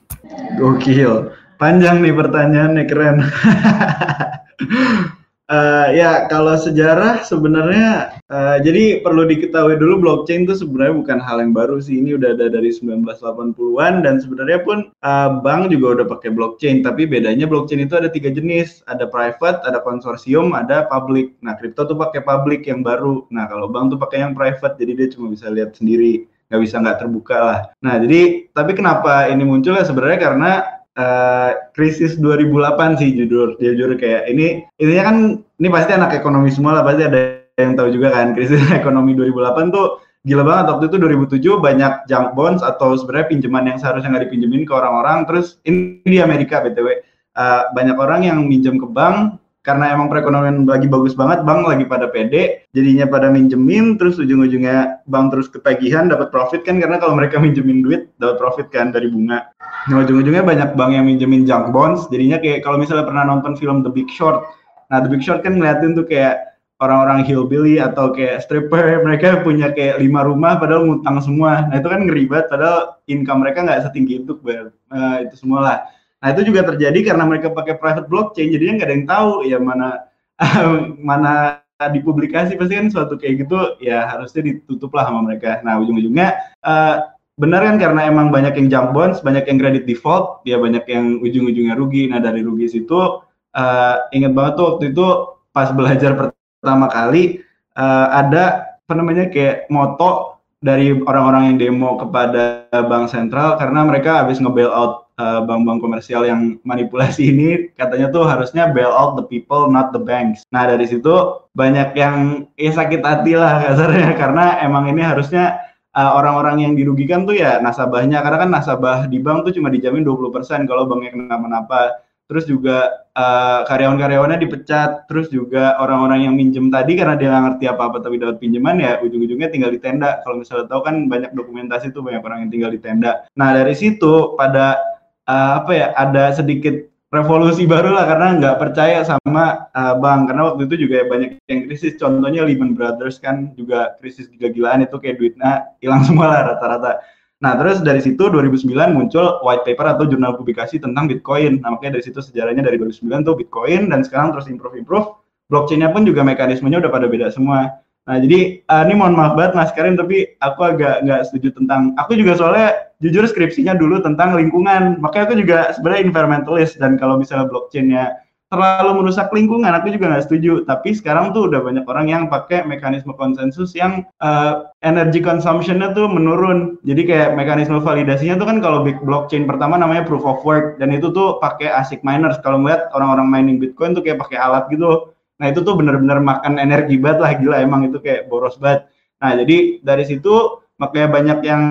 Gokil. 0.56 1.32
Panjang 1.60 2.00
nih 2.00 2.16
pertanyaannya 2.16 2.84
keren 2.88 3.20
Uh, 5.50 5.90
ya 5.90 6.30
kalau 6.30 6.54
sejarah 6.54 7.26
sebenarnya 7.26 8.22
uh, 8.30 8.62
jadi 8.62 9.02
perlu 9.02 9.26
diketahui 9.26 9.82
dulu 9.82 9.98
blockchain 9.98 10.46
itu 10.46 10.54
sebenarnya 10.54 10.94
bukan 10.94 11.18
hal 11.18 11.42
yang 11.42 11.50
baru 11.50 11.82
sih. 11.82 11.98
Ini 11.98 12.22
udah 12.22 12.38
ada 12.38 12.46
dari 12.54 12.70
1980-an 12.70 14.06
dan 14.06 14.22
sebenarnya 14.22 14.62
pun 14.62 14.94
uh, 15.02 15.42
bank 15.42 15.74
juga 15.74 15.98
udah 15.98 16.06
pakai 16.06 16.30
blockchain. 16.30 16.86
Tapi 16.86 17.02
bedanya 17.10 17.50
blockchain 17.50 17.82
itu 17.82 17.98
ada 17.98 18.06
tiga 18.06 18.30
jenis. 18.30 18.86
Ada 18.86 19.10
private 19.10 19.58
ada 19.66 19.82
konsorsium 19.82 20.54
ada 20.54 20.86
public. 20.86 21.34
Nah 21.42 21.58
crypto 21.58 21.82
tuh 21.82 21.98
pakai 21.98 22.22
public 22.22 22.70
yang 22.70 22.86
baru. 22.86 23.26
Nah 23.34 23.50
kalau 23.50 23.66
bank 23.66 23.90
tuh 23.90 23.98
pakai 23.98 24.22
yang 24.22 24.38
private 24.38 24.78
jadi 24.78 25.02
dia 25.02 25.08
cuma 25.10 25.34
bisa 25.34 25.50
lihat 25.50 25.74
sendiri. 25.74 26.30
Nggak 26.46 26.60
bisa 26.62 26.78
nggak 26.78 26.98
terbuka 27.02 27.36
lah. 27.42 27.60
Nah 27.82 27.98
jadi 27.98 28.46
tapi 28.54 28.78
kenapa 28.78 29.26
ini 29.26 29.42
muncul 29.42 29.74
ya? 29.74 29.82
Sebenarnya 29.82 30.30
karena 30.30 30.78
uh, 31.00 31.50
krisis 31.72 32.20
2008 32.20 33.00
sih 33.00 33.16
jujur. 33.16 33.56
Jujur 33.56 33.96
kayak 33.96 34.28
ini 34.28 34.68
intinya 34.76 35.04
kan 35.08 35.16
ini 35.40 35.68
pasti 35.72 35.90
anak 35.96 36.12
ekonomi 36.12 36.52
semua 36.52 36.76
lah 36.76 36.84
pasti 36.84 37.08
ada 37.08 37.40
yang 37.56 37.76
tahu 37.76 37.88
juga 37.92 38.12
kan 38.12 38.36
krisis 38.36 38.60
ekonomi 38.80 39.16
2008 39.16 39.72
tuh 39.72 40.04
gila 40.28 40.44
banget. 40.44 40.64
Waktu 40.76 40.84
itu 40.92 40.96
2007 41.00 41.64
banyak 41.64 41.92
junk 42.04 42.28
bonds 42.36 42.60
atau 42.60 42.92
sebenarnya 43.00 43.28
pinjaman 43.32 43.64
yang 43.72 43.78
seharusnya 43.80 44.12
nggak 44.12 44.24
dipinjemin 44.28 44.68
ke 44.68 44.72
orang-orang. 44.76 45.24
Terus 45.24 45.56
ini 45.64 46.04
di 46.04 46.20
Amerika 46.20 46.60
btw 46.60 46.88
uh, 46.92 46.96
eh, 47.40 47.62
banyak 47.72 47.96
orang 47.96 48.20
yang 48.28 48.38
minjem 48.44 48.76
ke 48.76 48.86
bank 48.90 49.40
karena 49.60 49.92
emang 49.92 50.08
perekonomian 50.08 50.64
lagi 50.64 50.88
bagus 50.88 51.12
banget, 51.12 51.44
bank 51.44 51.68
lagi 51.68 51.84
pada 51.84 52.08
pede, 52.08 52.64
jadinya 52.72 53.04
pada 53.04 53.28
minjemin, 53.28 54.00
terus 54.00 54.16
ujung-ujungnya 54.16 55.04
bank 55.04 55.36
terus 55.36 55.52
ketagihan 55.52 56.08
dapat 56.08 56.32
profit 56.32 56.64
kan 56.64 56.80
karena 56.80 56.96
kalau 56.96 57.12
mereka 57.12 57.36
minjemin 57.36 57.84
duit 57.84 58.08
dapat 58.16 58.40
profit 58.40 58.72
kan 58.72 58.88
dari 58.88 59.12
bunga. 59.12 59.52
Nah 59.88 60.04
ujung-ujungnya 60.04 60.44
banyak 60.44 60.76
bank 60.76 60.90
yang 60.92 61.08
minjemin 61.08 61.48
junk 61.48 61.72
bonds, 61.72 62.04
jadinya 62.12 62.36
kayak 62.36 62.60
kalau 62.60 62.76
misalnya 62.76 63.08
pernah 63.08 63.24
nonton 63.24 63.56
film 63.56 63.80
The 63.80 63.88
Big 63.88 64.12
Short, 64.12 64.44
nah 64.92 65.00
The 65.00 65.08
Big 65.08 65.24
Short 65.24 65.40
kan 65.40 65.56
ngeliatin 65.56 65.96
tuh 65.96 66.04
kayak 66.04 66.60
orang-orang 66.84 67.24
hillbilly 67.24 67.80
atau 67.80 68.12
kayak 68.12 68.44
stripper. 68.44 68.82
Mereka 69.06 69.40
punya 69.40 69.72
kayak 69.72 70.04
lima 70.04 70.20
rumah 70.26 70.60
padahal 70.60 70.84
ngutang 70.84 71.24
semua. 71.24 71.64
Nah 71.72 71.80
itu 71.80 71.88
kan 71.88 72.04
ngeribat 72.04 72.52
padahal 72.52 73.00
income 73.08 73.40
mereka 73.40 73.64
nggak 73.64 73.88
setinggi 73.88 74.24
itu 74.26 74.36
bayar 74.44 74.74
uh, 74.92 75.24
itu 75.24 75.36
semua 75.40 75.60
lah 75.64 75.78
Nah 76.20 76.28
itu 76.36 76.52
juga 76.52 76.68
terjadi 76.68 77.12
karena 77.12 77.24
mereka 77.24 77.48
pakai 77.48 77.80
private 77.80 78.08
blockchain, 78.12 78.52
jadinya 78.52 78.72
nggak 78.76 78.88
ada 78.88 78.96
yang 78.96 79.08
tahu 79.08 79.30
ya 79.48 79.58
mana 79.58 79.88
mana 81.08 81.32
dipublikasi. 81.80 82.60
Pasti 82.60 82.76
kan 82.76 82.92
suatu 82.92 83.16
kayak 83.16 83.48
gitu 83.48 83.80
ya 83.80 84.04
harusnya 84.04 84.44
ditutup 84.44 84.92
lah 84.92 85.08
sama 85.08 85.24
mereka. 85.24 85.64
Nah 85.64 85.80
ujung-ujungnya 85.80 86.60
uh, 86.60 86.96
benar 87.40 87.64
kan 87.64 87.76
karena 87.80 88.06
emang 88.06 88.28
banyak 88.28 88.52
yang 88.60 88.68
jump 88.68 88.88
bonds, 88.92 89.24
banyak 89.24 89.48
yang 89.48 89.58
credit 89.58 89.84
default, 89.88 90.44
ya 90.44 90.60
banyak 90.60 90.84
yang 90.86 91.18
ujung-ujungnya 91.24 91.74
rugi. 91.74 92.12
Nah 92.12 92.20
dari 92.20 92.44
rugi 92.44 92.68
situ 92.68 93.24
uh, 93.56 93.96
ingat 94.12 94.36
banget 94.36 94.52
tuh 94.60 94.66
waktu 94.76 94.84
itu 94.92 95.06
pas 95.50 95.72
belajar 95.72 96.12
pertama 96.14 96.86
kali 96.92 97.40
uh, 97.74 98.06
ada 98.12 98.76
apa 98.84 98.92
namanya 98.92 99.32
kayak 99.32 99.66
moto 99.72 100.36
dari 100.60 100.92
orang-orang 100.92 101.54
yang 101.54 101.56
demo 101.56 101.96
kepada 101.96 102.68
bank 102.70 103.08
sentral 103.08 103.56
karena 103.56 103.88
mereka 103.88 104.20
habis 104.20 104.36
nge-bail 104.38 104.68
out 104.68 105.10
Eh, 105.20 105.40
bank-bank 105.44 105.84
komersial 105.84 106.24
yang 106.24 106.56
manipulasi 106.64 107.28
ini 107.28 107.68
katanya 107.76 108.08
tuh 108.08 108.24
harusnya 108.24 108.72
bail 108.72 108.88
out 108.88 109.20
the 109.20 109.26
people 109.28 109.68
not 109.68 109.92
the 109.92 110.00
banks. 110.00 110.40
Nah 110.48 110.64
dari 110.64 110.88
situ 110.88 111.12
banyak 111.52 111.92
yang 111.92 112.48
ya 112.56 112.72
sakit 112.72 113.04
hati 113.04 113.36
lah 113.36 113.60
kasarnya 113.60 114.16
karena 114.20 114.64
emang 114.64 114.88
ini 114.88 115.04
harusnya 115.04 115.60
uh, 115.96 116.12
orang-orang 116.18 116.66
yang 116.66 116.72
dirugikan 116.78 117.26
tuh 117.26 117.38
ya 117.38 117.58
nasabahnya 117.58 118.22
karena 118.22 118.38
kan 118.46 118.50
nasabah 118.50 118.98
di 119.10 119.18
bank 119.18 119.46
tuh 119.46 119.52
cuma 119.58 119.70
dijamin 119.70 120.06
20% 120.06 120.66
kalau 120.66 120.86
banknya 120.86 121.14
kenapa-napa. 121.14 122.02
Terus 122.30 122.46
juga 122.46 123.10
uh, 123.18 123.66
karyawan-karyawannya 123.66 124.38
dipecat, 124.38 125.10
terus 125.10 125.26
juga 125.34 125.74
orang-orang 125.82 126.30
yang 126.30 126.34
minjem 126.38 126.70
tadi 126.70 126.94
karena 126.94 127.18
dia 127.18 127.26
nggak 127.26 127.42
ngerti 127.42 127.64
apa-apa 127.66 127.98
tapi 128.06 128.22
dapat 128.22 128.38
pinjaman 128.38 128.78
ya 128.78 129.02
ujung-ujungnya 129.02 129.50
tinggal 129.50 129.74
di 129.74 129.82
tenda. 129.82 130.22
Kalau 130.22 130.38
misalnya 130.38 130.70
tahu 130.70 130.86
kan 130.86 131.10
banyak 131.10 131.34
dokumentasi 131.34 131.90
tuh 131.90 132.06
banyak 132.06 132.22
orang 132.22 132.46
yang 132.46 132.50
tinggal 132.54 132.70
di 132.70 132.78
tenda. 132.78 133.26
Nah 133.34 133.50
dari 133.50 133.74
situ 133.74 134.38
pada 134.38 134.78
uh, 135.26 135.58
apa 135.58 135.72
ya 135.74 135.86
ada 135.98 136.30
sedikit 136.30 136.89
revolusi 137.10 137.66
baru 137.66 137.90
lah 137.90 138.06
karena 138.06 138.38
nggak 138.38 138.56
percaya 138.62 139.02
sama 139.02 139.66
uh, 139.74 139.98
bank 139.98 140.30
karena 140.30 140.42
waktu 140.54 140.62
itu 140.70 140.86
juga 140.86 141.02
banyak 141.10 141.42
yang 141.50 141.66
krisis. 141.66 141.98
Contohnya 141.98 142.46
Lehman 142.46 142.78
Brothers 142.78 143.18
kan 143.18 143.50
juga 143.58 143.98
krisis 143.98 144.30
gila-gilaan 144.30 144.86
itu 144.86 144.96
kayak 144.96 145.18
duitnya 145.18 145.74
hilang 145.82 146.02
semua 146.08 146.30
lah 146.30 146.40
rata-rata. 146.54 147.02
Nah 147.40 147.56
terus 147.56 147.82
dari 147.82 147.98
situ 147.98 148.30
2009 148.30 148.68
muncul 148.94 149.42
white 149.42 149.66
paper 149.66 149.96
atau 149.96 150.04
jurnal 150.06 150.38
publikasi 150.38 150.78
tentang 150.78 151.10
Bitcoin. 151.10 151.58
Nah 151.58 151.74
makanya 151.74 151.98
dari 151.98 152.04
situ 152.06 152.22
sejarahnya 152.22 152.62
dari 152.62 152.78
2009 152.78 153.26
tuh 153.26 153.34
Bitcoin 153.34 153.90
dan 153.90 154.06
sekarang 154.06 154.30
terus 154.30 154.46
improve 154.46 154.78
improve 154.78 155.18
blockchainnya 155.50 155.90
pun 155.90 156.06
juga 156.06 156.22
mekanismenya 156.22 156.78
udah 156.78 156.92
pada 156.94 157.10
beda 157.10 157.34
semua 157.34 157.82
Nah, 158.08 158.16
jadi 158.16 158.64
uh, 158.64 158.82
ini 158.88 158.94
mohon 158.96 159.12
maaf 159.12 159.36
banget 159.36 159.52
Mas 159.52 159.72
Karim, 159.76 159.94
tapi 159.94 160.34
aku 160.40 160.60
agak 160.64 161.04
nggak 161.04 161.20
setuju 161.28 161.52
tentang. 161.52 161.92
Aku 162.00 162.16
juga 162.16 162.32
soalnya 162.34 162.90
jujur 163.04 163.28
skripsinya 163.28 163.76
dulu 163.76 164.00
tentang 164.00 164.34
lingkungan, 164.34 164.98
makanya 164.98 165.24
aku 165.30 165.36
juga 165.38 165.58
sebenarnya 165.76 166.08
environmentalist 166.08 166.80
dan 166.80 166.96
kalau 166.96 167.20
misalnya 167.20 167.46
blockchainnya 167.46 168.18
terlalu 168.50 168.98
merusak 168.98 169.30
lingkungan, 169.30 169.70
aku 169.70 169.94
juga 169.94 170.10
nggak 170.10 170.26
setuju. 170.26 170.66
Tapi 170.66 170.90
sekarang 170.98 171.30
tuh 171.30 171.46
udah 171.46 171.62
banyak 171.62 171.86
orang 171.86 172.10
yang 172.10 172.22
pakai 172.26 172.66
mekanisme 172.66 173.14
konsensus 173.14 173.78
yang 173.78 174.02
uh, 174.18 174.66
energy 174.82 175.22
consumption-nya 175.22 175.94
tuh 175.94 176.10
menurun. 176.10 176.74
Jadi 176.82 177.06
kayak 177.06 177.38
mekanisme 177.38 177.78
validasinya 177.78 178.42
tuh 178.42 178.50
kan 178.50 178.58
kalau 178.58 178.82
big 178.82 178.98
blockchain 179.06 179.46
pertama 179.46 179.78
namanya 179.78 180.02
proof 180.02 180.26
of 180.26 180.42
work 180.42 180.82
dan 180.82 180.90
itu 180.90 181.14
tuh 181.14 181.38
pakai 181.38 181.70
ASIC 181.70 182.02
miners. 182.02 182.42
Kalau 182.42 182.58
ngeliat 182.58 182.90
orang-orang 182.90 183.30
mining 183.30 183.62
Bitcoin 183.62 183.94
tuh 183.94 184.02
kayak 184.02 184.18
pakai 184.18 184.42
alat 184.42 184.66
gitu 184.74 185.14
Nah 185.40 185.48
itu 185.48 185.64
tuh 185.64 185.74
bener-bener 185.74 186.20
makan 186.20 186.60
energi 186.60 187.00
banget 187.00 187.18
lah 187.24 187.32
gila 187.40 187.56
emang 187.64 187.88
itu 187.88 187.98
kayak 187.98 188.28
boros 188.28 188.60
banget. 188.60 188.86
Nah 189.18 189.32
jadi 189.40 189.80
dari 189.80 190.04
situ 190.04 190.60
makanya 190.76 191.08
banyak 191.08 191.38
yang 191.44 191.62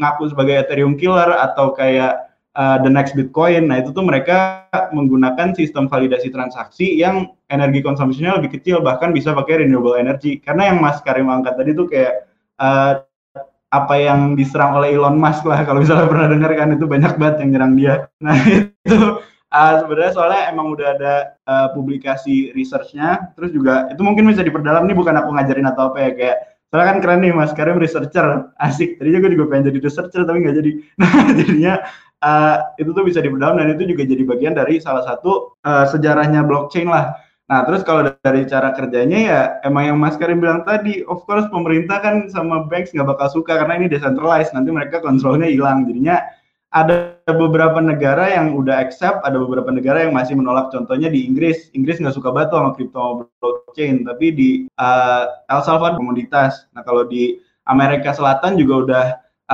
ngaku 0.00 0.32
sebagai 0.32 0.64
Ethereum 0.64 0.96
killer 0.96 1.32
atau 1.32 1.76
kayak 1.76 2.34
uh, 2.54 2.78
the 2.80 2.90
next 2.90 3.12
Bitcoin. 3.12 3.68
Nah, 3.70 3.82
itu 3.82 3.90
tuh 3.90 4.02
mereka 4.06 4.66
menggunakan 4.94 5.52
sistem 5.54 5.90
validasi 5.90 6.30
transaksi 6.30 6.96
yang 6.96 7.34
energi 7.50 7.84
konsumsinya 7.84 8.38
lebih 8.40 8.58
kecil, 8.58 8.80
bahkan 8.80 9.10
bisa 9.10 9.34
pakai 9.34 9.66
renewable 9.66 9.98
energy. 9.98 10.40
Karena 10.40 10.72
yang 10.72 10.78
Mas 10.80 11.02
Karim 11.02 11.28
angkat 11.28 11.58
tadi 11.58 11.70
tuh 11.74 11.86
kayak 11.90 12.30
uh, 12.58 13.02
apa 13.74 13.94
yang 13.98 14.38
diserang 14.38 14.78
oleh 14.78 14.94
Elon 14.94 15.18
Musk 15.18 15.42
lah 15.50 15.66
kalau 15.66 15.82
misalnya 15.82 16.06
pernah 16.06 16.30
dengar 16.30 16.54
kan 16.54 16.78
itu 16.78 16.86
banyak 16.86 17.12
banget 17.18 17.36
yang 17.42 17.50
nyerang 17.50 17.74
dia. 17.74 17.94
Nah, 18.22 18.36
itu 18.86 18.98
uh, 19.54 19.74
sebenarnya 19.80 20.12
soalnya 20.12 20.42
emang 20.50 20.74
udah 20.74 20.88
ada 20.98 21.14
uh, 21.46 21.68
publikasi 21.72 22.50
researchnya. 22.58 23.30
Terus 23.38 23.54
juga 23.54 23.86
itu 23.94 24.02
mungkin 24.02 24.26
bisa 24.26 24.42
diperdalam 24.42 24.90
nih 24.90 24.98
bukan 24.98 25.14
aku 25.14 25.30
ngajarin 25.30 25.70
atau 25.70 25.94
apa 25.94 25.98
ya 26.02 26.10
kayak 26.12 26.36
soalnya 26.68 26.86
kan 26.90 26.98
keren 26.98 27.20
nih 27.22 27.32
mas 27.32 27.54
Karim 27.54 27.78
researcher. 27.78 28.50
Asik. 28.58 28.98
Tadinya 28.98 29.22
gue 29.22 29.30
juga 29.38 29.46
pengen 29.54 29.70
jadi 29.70 29.78
researcher 29.78 30.22
tapi 30.26 30.38
nggak 30.42 30.56
jadi. 30.58 30.70
Nah 31.00 31.14
jadinya 31.30 31.74
uh, 32.26 32.56
itu 32.82 32.90
tuh 32.90 33.04
bisa 33.06 33.22
diperdalam 33.22 33.62
dan 33.62 33.78
itu 33.78 33.86
juga 33.86 34.02
jadi 34.02 34.22
bagian 34.26 34.54
dari 34.58 34.82
salah 34.82 35.06
satu 35.06 35.54
uh, 35.62 35.86
sejarahnya 35.86 36.42
blockchain 36.42 36.90
lah. 36.90 37.14
Nah, 37.44 37.60
terus 37.68 37.84
kalau 37.84 38.08
dari 38.24 38.48
cara 38.48 38.72
kerjanya 38.72 39.18
ya 39.20 39.40
emang 39.68 39.92
yang 39.92 39.98
Mas 40.00 40.16
Karim 40.16 40.40
bilang 40.40 40.64
tadi, 40.64 41.04
of 41.04 41.20
course 41.28 41.44
pemerintah 41.52 42.00
kan 42.00 42.24
sama 42.32 42.64
banks 42.64 42.96
nggak 42.96 43.04
bakal 43.04 43.28
suka 43.28 43.60
karena 43.60 43.84
ini 43.84 43.92
decentralized, 43.92 44.56
nanti 44.56 44.72
mereka 44.72 45.04
kontrolnya 45.04 45.44
hilang. 45.44 45.84
Jadinya 45.84 46.24
ada 46.74 47.14
beberapa 47.30 47.78
negara 47.78 48.34
yang 48.34 48.58
udah 48.58 48.82
accept, 48.82 49.22
ada 49.22 49.38
beberapa 49.38 49.70
negara 49.70 50.02
yang 50.02 50.12
masih 50.12 50.34
menolak. 50.34 50.74
Contohnya 50.74 51.06
di 51.06 51.22
Inggris, 51.22 51.70
Inggris 51.70 52.02
nggak 52.02 52.18
suka 52.18 52.34
banget 52.34 52.50
sama 52.50 52.74
crypto 52.74 53.30
blockchain, 53.38 54.02
tapi 54.02 54.26
di 54.34 54.50
uh, 54.82 55.24
El 55.46 55.62
Salvador 55.62 56.02
komoditas. 56.02 56.66
Nah 56.74 56.82
kalau 56.82 57.06
di 57.06 57.38
Amerika 57.70 58.10
Selatan 58.10 58.58
juga 58.58 58.74
udah 58.82 59.04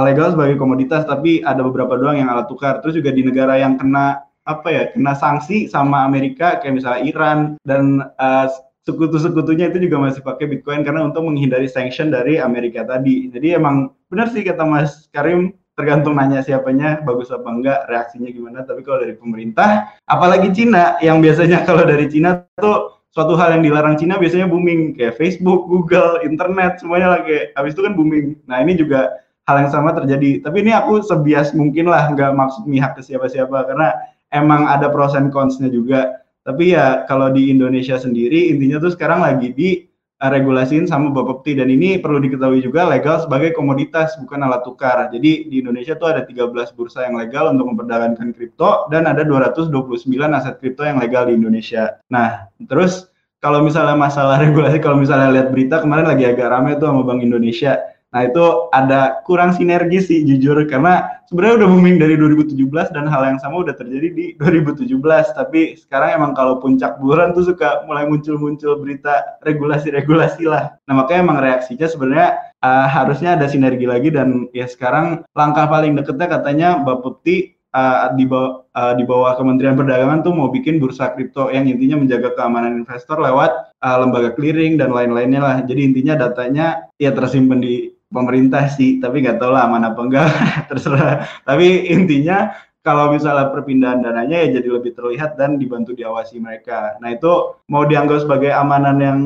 legal 0.00 0.32
sebagai 0.32 0.56
komoditas, 0.56 1.04
tapi 1.04 1.44
ada 1.44 1.60
beberapa 1.60 2.00
doang 2.00 2.16
yang 2.16 2.32
alat 2.32 2.48
tukar. 2.48 2.80
Terus 2.80 2.96
juga 2.96 3.12
di 3.12 3.20
negara 3.20 3.60
yang 3.60 3.76
kena 3.76 4.24
apa 4.48 4.68
ya, 4.72 4.82
kena 4.96 5.12
sanksi 5.12 5.68
sama 5.68 6.08
Amerika, 6.08 6.56
kayak 6.56 6.80
misalnya 6.80 7.04
Iran 7.04 7.38
dan 7.68 8.00
uh, 8.16 8.48
sekutu-sekutunya 8.88 9.68
itu 9.68 9.84
juga 9.84 10.00
masih 10.00 10.24
pakai 10.24 10.48
Bitcoin 10.48 10.88
karena 10.88 11.04
untuk 11.04 11.28
menghindari 11.28 11.68
sanction 11.68 12.08
dari 12.08 12.40
Amerika 12.40 12.80
tadi. 12.88 13.28
Jadi 13.28 13.60
emang 13.60 13.92
benar 14.08 14.32
sih 14.32 14.40
kata 14.40 14.64
Mas 14.64 15.12
Karim 15.12 15.59
tergantung 15.80 16.20
nanya 16.20 16.44
siapanya 16.44 17.00
bagus 17.00 17.32
apa 17.32 17.48
enggak 17.48 17.88
reaksinya 17.88 18.28
gimana. 18.28 18.68
Tapi 18.68 18.84
kalau 18.84 19.00
dari 19.00 19.16
pemerintah 19.16 19.96
apalagi 20.04 20.52
Cina 20.52 21.00
yang 21.00 21.24
biasanya 21.24 21.64
kalau 21.68 21.88
dari 21.88 22.04
Cina 22.12 22.44
tuh 22.60 23.00
suatu 23.16 23.34
hal 23.34 23.56
yang 23.56 23.64
dilarang 23.64 23.96
Cina 23.96 24.20
biasanya 24.20 24.46
booming. 24.46 24.92
Kayak 24.94 25.16
Facebook, 25.16 25.66
Google, 25.66 26.20
internet 26.20 26.78
semuanya 26.78 27.16
lagi 27.16 27.48
habis 27.56 27.72
itu 27.72 27.80
kan 27.80 27.96
booming. 27.96 28.36
Nah 28.44 28.60
ini 28.60 28.76
juga 28.76 29.08
hal 29.48 29.66
yang 29.66 29.70
sama 29.72 29.96
terjadi. 29.96 30.44
Tapi 30.44 30.62
ini 30.62 30.76
aku 30.76 31.00
sebias 31.00 31.56
mungkin 31.56 31.88
lah 31.88 32.12
nggak 32.12 32.30
maksud 32.36 32.68
mihak 32.68 32.94
ke 32.94 33.02
siapa-siapa 33.02 33.66
karena 33.66 33.96
emang 34.30 34.70
ada 34.70 34.86
pros 34.92 35.16
and 35.18 35.34
cons-nya 35.34 35.66
juga. 35.66 36.22
Tapi 36.46 36.72
ya 36.76 37.04
kalau 37.04 37.32
di 37.32 37.50
Indonesia 37.50 37.98
sendiri 37.98 38.52
intinya 38.54 38.80
tuh 38.80 38.94
sekarang 38.94 39.20
lagi 39.20 39.52
di 39.52 39.89
regulasiin 40.28 40.84
sama 40.84 41.08
Bapepti 41.08 41.56
dan 41.56 41.72
ini 41.72 41.96
perlu 41.96 42.20
diketahui 42.20 42.60
juga 42.60 42.84
legal 42.84 43.24
sebagai 43.24 43.56
komoditas 43.56 44.20
bukan 44.20 44.44
alat 44.44 44.60
tukar. 44.68 45.08
Jadi 45.08 45.48
di 45.48 45.64
Indonesia 45.64 45.96
tuh 45.96 46.12
ada 46.12 46.28
13 46.28 46.76
bursa 46.76 47.08
yang 47.08 47.16
legal 47.16 47.48
untuk 47.56 47.72
memperdagangkan 47.72 48.36
kripto 48.36 48.84
dan 48.92 49.08
ada 49.08 49.24
229 49.24 49.72
aset 50.12 50.60
kripto 50.60 50.84
yang 50.84 51.00
legal 51.00 51.24
di 51.24 51.40
Indonesia. 51.40 51.96
Nah, 52.12 52.52
terus 52.68 53.08
kalau 53.40 53.64
misalnya 53.64 53.96
masalah 53.96 54.36
regulasi, 54.44 54.76
kalau 54.84 55.00
misalnya 55.00 55.32
lihat 55.32 55.48
berita 55.48 55.80
kemarin 55.80 56.12
lagi 56.12 56.28
agak 56.28 56.52
ramai 56.52 56.76
tuh 56.76 56.92
sama 56.92 57.00
Bank 57.00 57.24
Indonesia 57.24 57.80
Nah 58.10 58.26
itu 58.26 58.42
ada 58.74 59.22
kurang 59.22 59.54
sinergi 59.54 60.02
sih 60.02 60.18
jujur 60.26 60.66
karena 60.66 61.22
sebenarnya 61.30 61.62
udah 61.62 61.68
booming 61.70 61.96
dari 62.02 62.18
2017 62.18 62.90
dan 62.90 63.06
hal 63.06 63.22
yang 63.22 63.38
sama 63.38 63.62
udah 63.62 63.78
terjadi 63.78 64.08
di 64.10 64.26
2017 64.34 64.98
tapi 65.38 65.78
sekarang 65.78 66.18
emang 66.18 66.32
kalau 66.34 66.58
puncak 66.58 66.98
bulan 66.98 67.30
tuh 67.38 67.54
suka 67.54 67.86
mulai 67.86 68.10
muncul-muncul 68.10 68.82
berita 68.82 69.38
regulasi-regulasi 69.46 70.42
lah. 70.50 70.74
Nah 70.90 70.94
makanya 70.98 71.20
emang 71.22 71.38
reaksinya 71.38 71.86
sebenarnya 71.86 72.50
uh, 72.66 72.86
harusnya 72.90 73.38
ada 73.38 73.46
sinergi 73.46 73.86
lagi 73.86 74.10
dan 74.10 74.50
ya 74.50 74.66
sekarang 74.66 75.22
langkah 75.38 75.70
paling 75.70 75.94
deketnya 75.94 76.26
katanya 76.26 76.68
Bapepti 76.82 77.54
uh, 77.74 78.10
di 78.18 78.26
bawah 78.26 78.66
uh, 78.74 78.94
di 78.98 79.06
bawah 79.06 79.38
Kementerian 79.38 79.78
Perdagangan 79.78 80.26
tuh 80.26 80.34
mau 80.34 80.50
bikin 80.50 80.82
bursa 80.82 81.14
kripto 81.14 81.50
yang 81.54 81.70
intinya 81.70 82.02
menjaga 82.02 82.34
keamanan 82.34 82.82
investor 82.82 83.22
lewat 83.22 83.70
uh, 83.82 83.96
lembaga 84.02 84.34
clearing 84.34 84.74
dan 84.78 84.90
lain-lainnya 84.90 85.40
lah. 85.42 85.56
Jadi 85.62 85.94
intinya 85.94 86.18
datanya 86.18 86.90
ya 86.98 87.14
tersimpan 87.14 87.62
di 87.62 87.99
pemerintah 88.10 88.66
sih, 88.68 88.98
tapi 88.98 89.22
nggak 89.22 89.38
tahu 89.38 89.54
lah 89.54 89.70
mana 89.70 89.94
apa 89.94 90.02
enggak, 90.02 90.28
terserah. 90.68 91.24
Tapi 91.46 91.88
intinya 91.88 92.52
kalau 92.82 93.12
misalnya 93.12 93.52
perpindahan 93.54 94.02
dananya 94.02 94.40
ya 94.44 94.60
jadi 94.60 94.68
lebih 94.80 94.92
terlihat 94.96 95.38
dan 95.38 95.56
dibantu 95.56 95.94
diawasi 95.94 96.42
mereka. 96.42 96.98
Nah 96.98 97.14
itu 97.14 97.56
mau 97.70 97.86
dianggap 97.86 98.24
sebagai 98.24 98.50
amanan 98.50 98.96
yang 98.98 99.18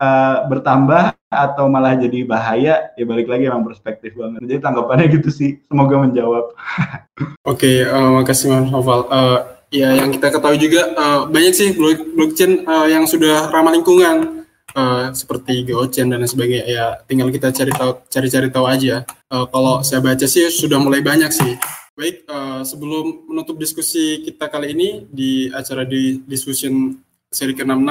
uh, 0.00 0.46
bertambah 0.48 1.14
atau 1.30 1.70
malah 1.70 1.94
jadi 1.94 2.26
bahaya 2.26 2.90
ya 2.98 3.04
balik 3.06 3.30
lagi 3.30 3.46
emang 3.46 3.62
perspektif 3.62 4.14
banget. 4.18 4.42
Jadi 4.42 4.58
tanggapannya 4.62 5.06
gitu 5.14 5.30
sih. 5.30 5.62
Semoga 5.70 6.02
menjawab. 6.02 6.44
Oke, 7.50 7.66
okay, 7.66 7.76
uh, 7.86 7.98
eh, 7.98 8.10
makasih 8.22 8.46
Mas 8.50 8.70
Noval. 8.70 9.06
Uh, 9.10 9.38
ya 9.70 9.94
yang 9.94 10.10
kita 10.10 10.34
ketahui 10.34 10.58
juga 10.58 10.82
uh, 10.98 11.20
banyak 11.30 11.54
sih 11.54 11.68
blockchain 11.78 12.66
uh, 12.66 12.90
yang 12.90 13.06
sudah 13.06 13.54
ramah 13.54 13.70
lingkungan 13.70 14.39
uh, 14.74 15.10
seperti 15.14 15.66
GoChain 15.68 16.10
dan 16.10 16.22
sebagainya 16.26 16.66
ya 16.66 16.86
tinggal 17.06 17.30
kita 17.30 17.50
cari 17.50 17.72
tahu 17.72 17.92
cari-cari 18.06 18.48
tahu 18.50 18.66
aja 18.66 19.06
uh, 19.32 19.46
kalau 19.48 19.82
saya 19.86 20.02
baca 20.02 20.26
sih 20.26 20.50
sudah 20.50 20.78
mulai 20.78 21.00
banyak 21.00 21.30
sih 21.30 21.56
baik 21.94 22.24
uh, 22.30 22.62
sebelum 22.64 23.28
menutup 23.28 23.60
diskusi 23.60 24.24
kita 24.24 24.48
kali 24.48 24.72
ini 24.72 24.88
di 25.10 25.52
acara 25.52 25.84
di 25.84 26.22
discussion 26.24 26.96
seri 27.30 27.54
ke-66 27.54 27.90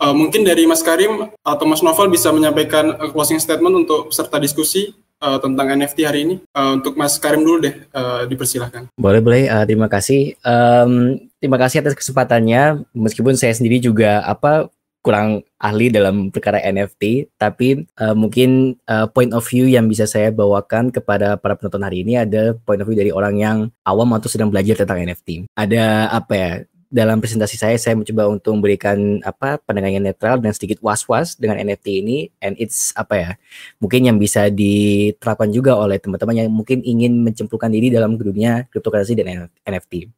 uh, 0.00 0.14
mungkin 0.14 0.44
dari 0.44 0.64
Mas 0.68 0.84
Karim 0.84 1.32
atau 1.40 1.64
Mas 1.66 1.82
Novel 1.82 2.12
bisa 2.12 2.30
menyampaikan 2.32 2.96
closing 3.12 3.40
statement 3.40 3.86
untuk 3.86 4.12
peserta 4.12 4.36
diskusi 4.40 4.94
uh, 5.20 5.38
tentang 5.40 5.66
NFT 5.72 5.98
hari 6.04 6.20
ini. 6.28 6.36
Uh, 6.52 6.76
untuk 6.80 6.96
Mas 6.96 7.16
Karim 7.16 7.44
dulu 7.44 7.64
deh, 7.64 7.74
uh, 7.92 8.24
dipersilahkan. 8.28 8.92
Boleh, 8.96 9.20
boleh. 9.20 9.42
Uh, 9.48 9.64
terima 9.64 9.88
kasih. 9.88 10.36
Um, 10.44 11.20
terima 11.40 11.56
kasih 11.60 11.84
atas 11.84 11.96
kesempatannya. 11.96 12.84
Meskipun 12.92 13.36
saya 13.38 13.52
sendiri 13.56 13.80
juga 13.80 14.24
apa 14.24 14.68
kurang 15.06 15.46
ahli 15.62 15.86
dalam 15.86 16.34
perkara 16.34 16.58
NFT, 16.58 17.30
tapi 17.38 17.86
uh, 18.02 18.10
mungkin 18.18 18.74
uh, 18.90 19.06
point 19.06 19.30
of 19.30 19.46
view 19.46 19.70
yang 19.70 19.86
bisa 19.86 20.02
saya 20.02 20.34
bawakan 20.34 20.90
kepada 20.90 21.38
para 21.38 21.54
penonton 21.54 21.86
hari 21.86 22.02
ini 22.02 22.18
ada 22.18 22.58
point 22.66 22.82
of 22.82 22.90
view 22.90 22.98
dari 22.98 23.14
orang 23.14 23.38
yang 23.38 23.58
awam 23.86 24.10
atau 24.18 24.26
sedang 24.26 24.50
belajar 24.50 24.82
tentang 24.82 24.98
NFT. 25.06 25.46
Ada 25.54 26.10
apa 26.10 26.34
ya? 26.34 26.52
Dalam 26.86 27.18
presentasi 27.18 27.58
saya, 27.58 27.74
saya 27.78 27.98
mencoba 27.98 28.30
untuk 28.30 28.58
memberikan 28.58 29.22
apa 29.22 29.58
pandangan 29.62 29.94
yang 29.94 30.06
netral 30.06 30.38
dan 30.42 30.54
sedikit 30.54 30.82
was-was 30.82 31.38
dengan 31.38 31.58
NFT 31.62 31.86
ini, 32.02 32.18
and 32.42 32.58
it's 32.58 32.90
apa 32.98 33.14
ya? 33.14 33.30
Mungkin 33.78 34.10
yang 34.10 34.18
bisa 34.18 34.50
diterapkan 34.50 35.54
juga 35.54 35.78
oleh 35.78 36.02
teman-teman 36.02 36.46
yang 36.46 36.48
mungkin 36.50 36.82
ingin 36.82 37.22
mencemplungkan 37.22 37.70
diri 37.70 37.94
dalam 37.94 38.18
dunia 38.18 38.66
cryptocurrency 38.70 39.14
dan 39.14 39.50
NFT. 39.66 40.10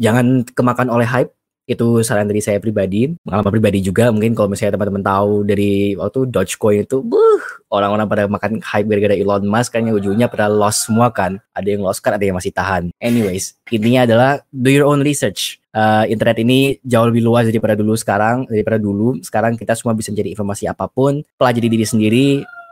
Jangan 0.00 0.48
kemakan 0.56 0.88
oleh 0.88 1.04
hype 1.04 1.32
itu 1.66 2.02
saran 2.02 2.26
dari 2.26 2.42
saya 2.42 2.58
pribadi 2.58 3.14
pengalaman 3.22 3.52
pribadi 3.54 3.78
juga 3.78 4.10
mungkin 4.10 4.34
kalau 4.34 4.50
misalnya 4.50 4.74
teman-teman 4.74 5.04
tahu 5.06 5.32
dari 5.46 5.94
waktu 5.94 6.26
Dogecoin 6.26 6.82
itu 6.82 6.98
buh 7.06 7.42
orang-orang 7.70 8.06
pada 8.10 8.22
makan 8.26 8.58
hype 8.60 8.86
gara-gara 8.90 9.14
Elon 9.14 9.46
Musk 9.46 9.72
kan 9.72 9.86
yang 9.86 9.96
ujungnya 9.96 10.26
pada 10.28 10.50
loss 10.50 10.86
semua 10.86 11.08
kan. 11.08 11.40
Ada 11.56 11.78
yang 11.78 11.82
loss 11.86 12.02
kan 12.02 12.18
ada 12.18 12.24
yang 12.24 12.36
masih 12.36 12.52
tahan. 12.52 12.92
Anyways 12.98 13.56
intinya 13.72 14.04
adalah 14.04 14.30
do 14.52 14.68
your 14.68 14.84
own 14.84 15.00
research. 15.00 15.62
Uh, 15.72 16.04
internet 16.04 16.36
ini 16.44 16.76
jauh 16.84 17.08
lebih 17.08 17.24
luas 17.24 17.48
daripada 17.48 17.72
dulu 17.72 17.96
sekarang 17.96 18.44
daripada 18.50 18.76
dulu. 18.76 19.22
Sekarang 19.24 19.56
kita 19.56 19.72
semua 19.78 19.96
bisa 19.96 20.12
mencari 20.12 20.36
informasi 20.36 20.68
apa 20.68 20.90
pun 20.90 21.24
pelajari 21.40 21.72
diri 21.72 21.86
sendiri 21.88 22.26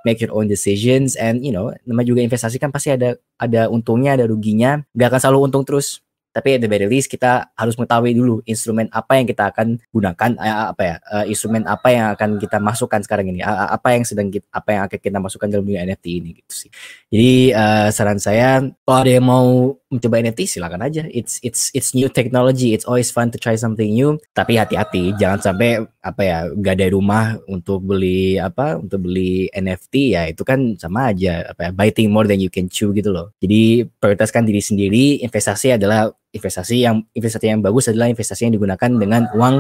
make 0.05 0.21
your 0.21 0.33
own 0.33 0.49
decisions 0.49 1.13
and 1.21 1.45
you 1.45 1.53
know 1.53 1.69
namanya 1.85 2.09
juga 2.09 2.25
investasi 2.25 2.57
kan 2.57 2.73
pasti 2.73 2.93
ada 2.93 3.17
ada 3.41 3.73
untungnya 3.73 4.19
ada 4.21 4.29
ruginya. 4.29 4.85
Gak 4.93 5.17
akan 5.17 5.21
selalu 5.21 5.39
untung 5.49 5.65
terus 5.65 6.05
tapi 6.31 6.57
at 6.57 6.61
the 6.63 6.71
very 6.71 6.87
least 6.87 7.11
kita 7.11 7.51
harus 7.59 7.75
mengetahui 7.75 8.15
dulu 8.15 8.39
instrumen 8.47 8.87
apa 8.95 9.19
yang 9.19 9.27
kita 9.27 9.51
akan 9.51 9.83
gunakan 9.91 10.31
apa 10.71 10.83
ya 10.83 10.97
uh, 11.11 11.25
instrumen 11.27 11.67
apa 11.67 11.89
yang 11.91 12.07
akan 12.15 12.39
kita 12.39 12.63
masukkan 12.63 13.03
sekarang 13.03 13.35
ini 13.35 13.43
apa 13.43 13.99
yang 13.99 14.07
sedang 14.07 14.31
kita, 14.31 14.47
apa 14.55 14.69
yang 14.71 14.83
akan 14.87 14.99
kita 15.03 15.19
masukkan 15.19 15.49
dalam 15.51 15.65
dunia 15.67 15.83
NFT 15.83 16.07
ini 16.23 16.31
gitu 16.39 16.67
sih. 16.67 16.71
Jadi 17.11 17.33
uh, 17.55 17.89
saran 17.91 18.23
saya 18.23 18.63
kalau 18.87 18.99
ada 19.03 19.11
yang 19.11 19.27
mau 19.27 19.80
mencoba 19.91 20.23
NFT 20.23 20.47
silakan 20.47 20.87
aja. 20.87 21.03
It's 21.11 21.43
it's 21.43 21.75
it's 21.75 21.91
new 21.93 22.07
technology. 22.07 22.73
It's 22.73 22.87
always 22.87 23.11
fun 23.11 23.35
to 23.35 23.39
try 23.43 23.59
something 23.59 23.91
new. 23.91 24.17
Tapi 24.33 24.55
hati-hati 24.57 25.19
jangan 25.19 25.43
sampai 25.43 25.83
apa 26.01 26.23
ya 26.23 26.39
gak 26.57 26.79
ada 26.81 26.87
rumah 26.95 27.37
untuk 27.51 27.85
beli 27.85 28.39
apa 28.39 28.79
untuk 28.79 29.05
beli 29.05 29.51
NFT 29.51 30.17
ya 30.17 30.31
itu 30.31 30.47
kan 30.47 30.79
sama 30.81 31.13
aja 31.13 31.45
apa 31.51 31.69
ya 31.69 31.71
biting 31.75 32.09
more 32.09 32.25
than 32.25 32.39
you 32.39 32.49
can 32.49 32.71
chew 32.71 32.95
gitu 32.95 33.11
loh. 33.11 33.35
Jadi 33.43 33.85
prioritaskan 33.99 34.47
diri 34.47 34.63
sendiri. 34.63 35.05
Investasi 35.27 35.75
adalah 35.75 36.09
investasi 36.31 36.87
yang 36.87 37.03
investasi 37.11 37.51
yang 37.51 37.61
bagus 37.61 37.91
adalah 37.91 38.07
investasi 38.07 38.47
yang 38.47 38.55
digunakan 38.55 38.91
dengan 38.95 39.27
uang 39.35 39.59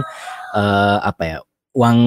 uh, 0.54 0.98
apa 1.02 1.22
ya 1.26 1.38
uang 1.74 1.98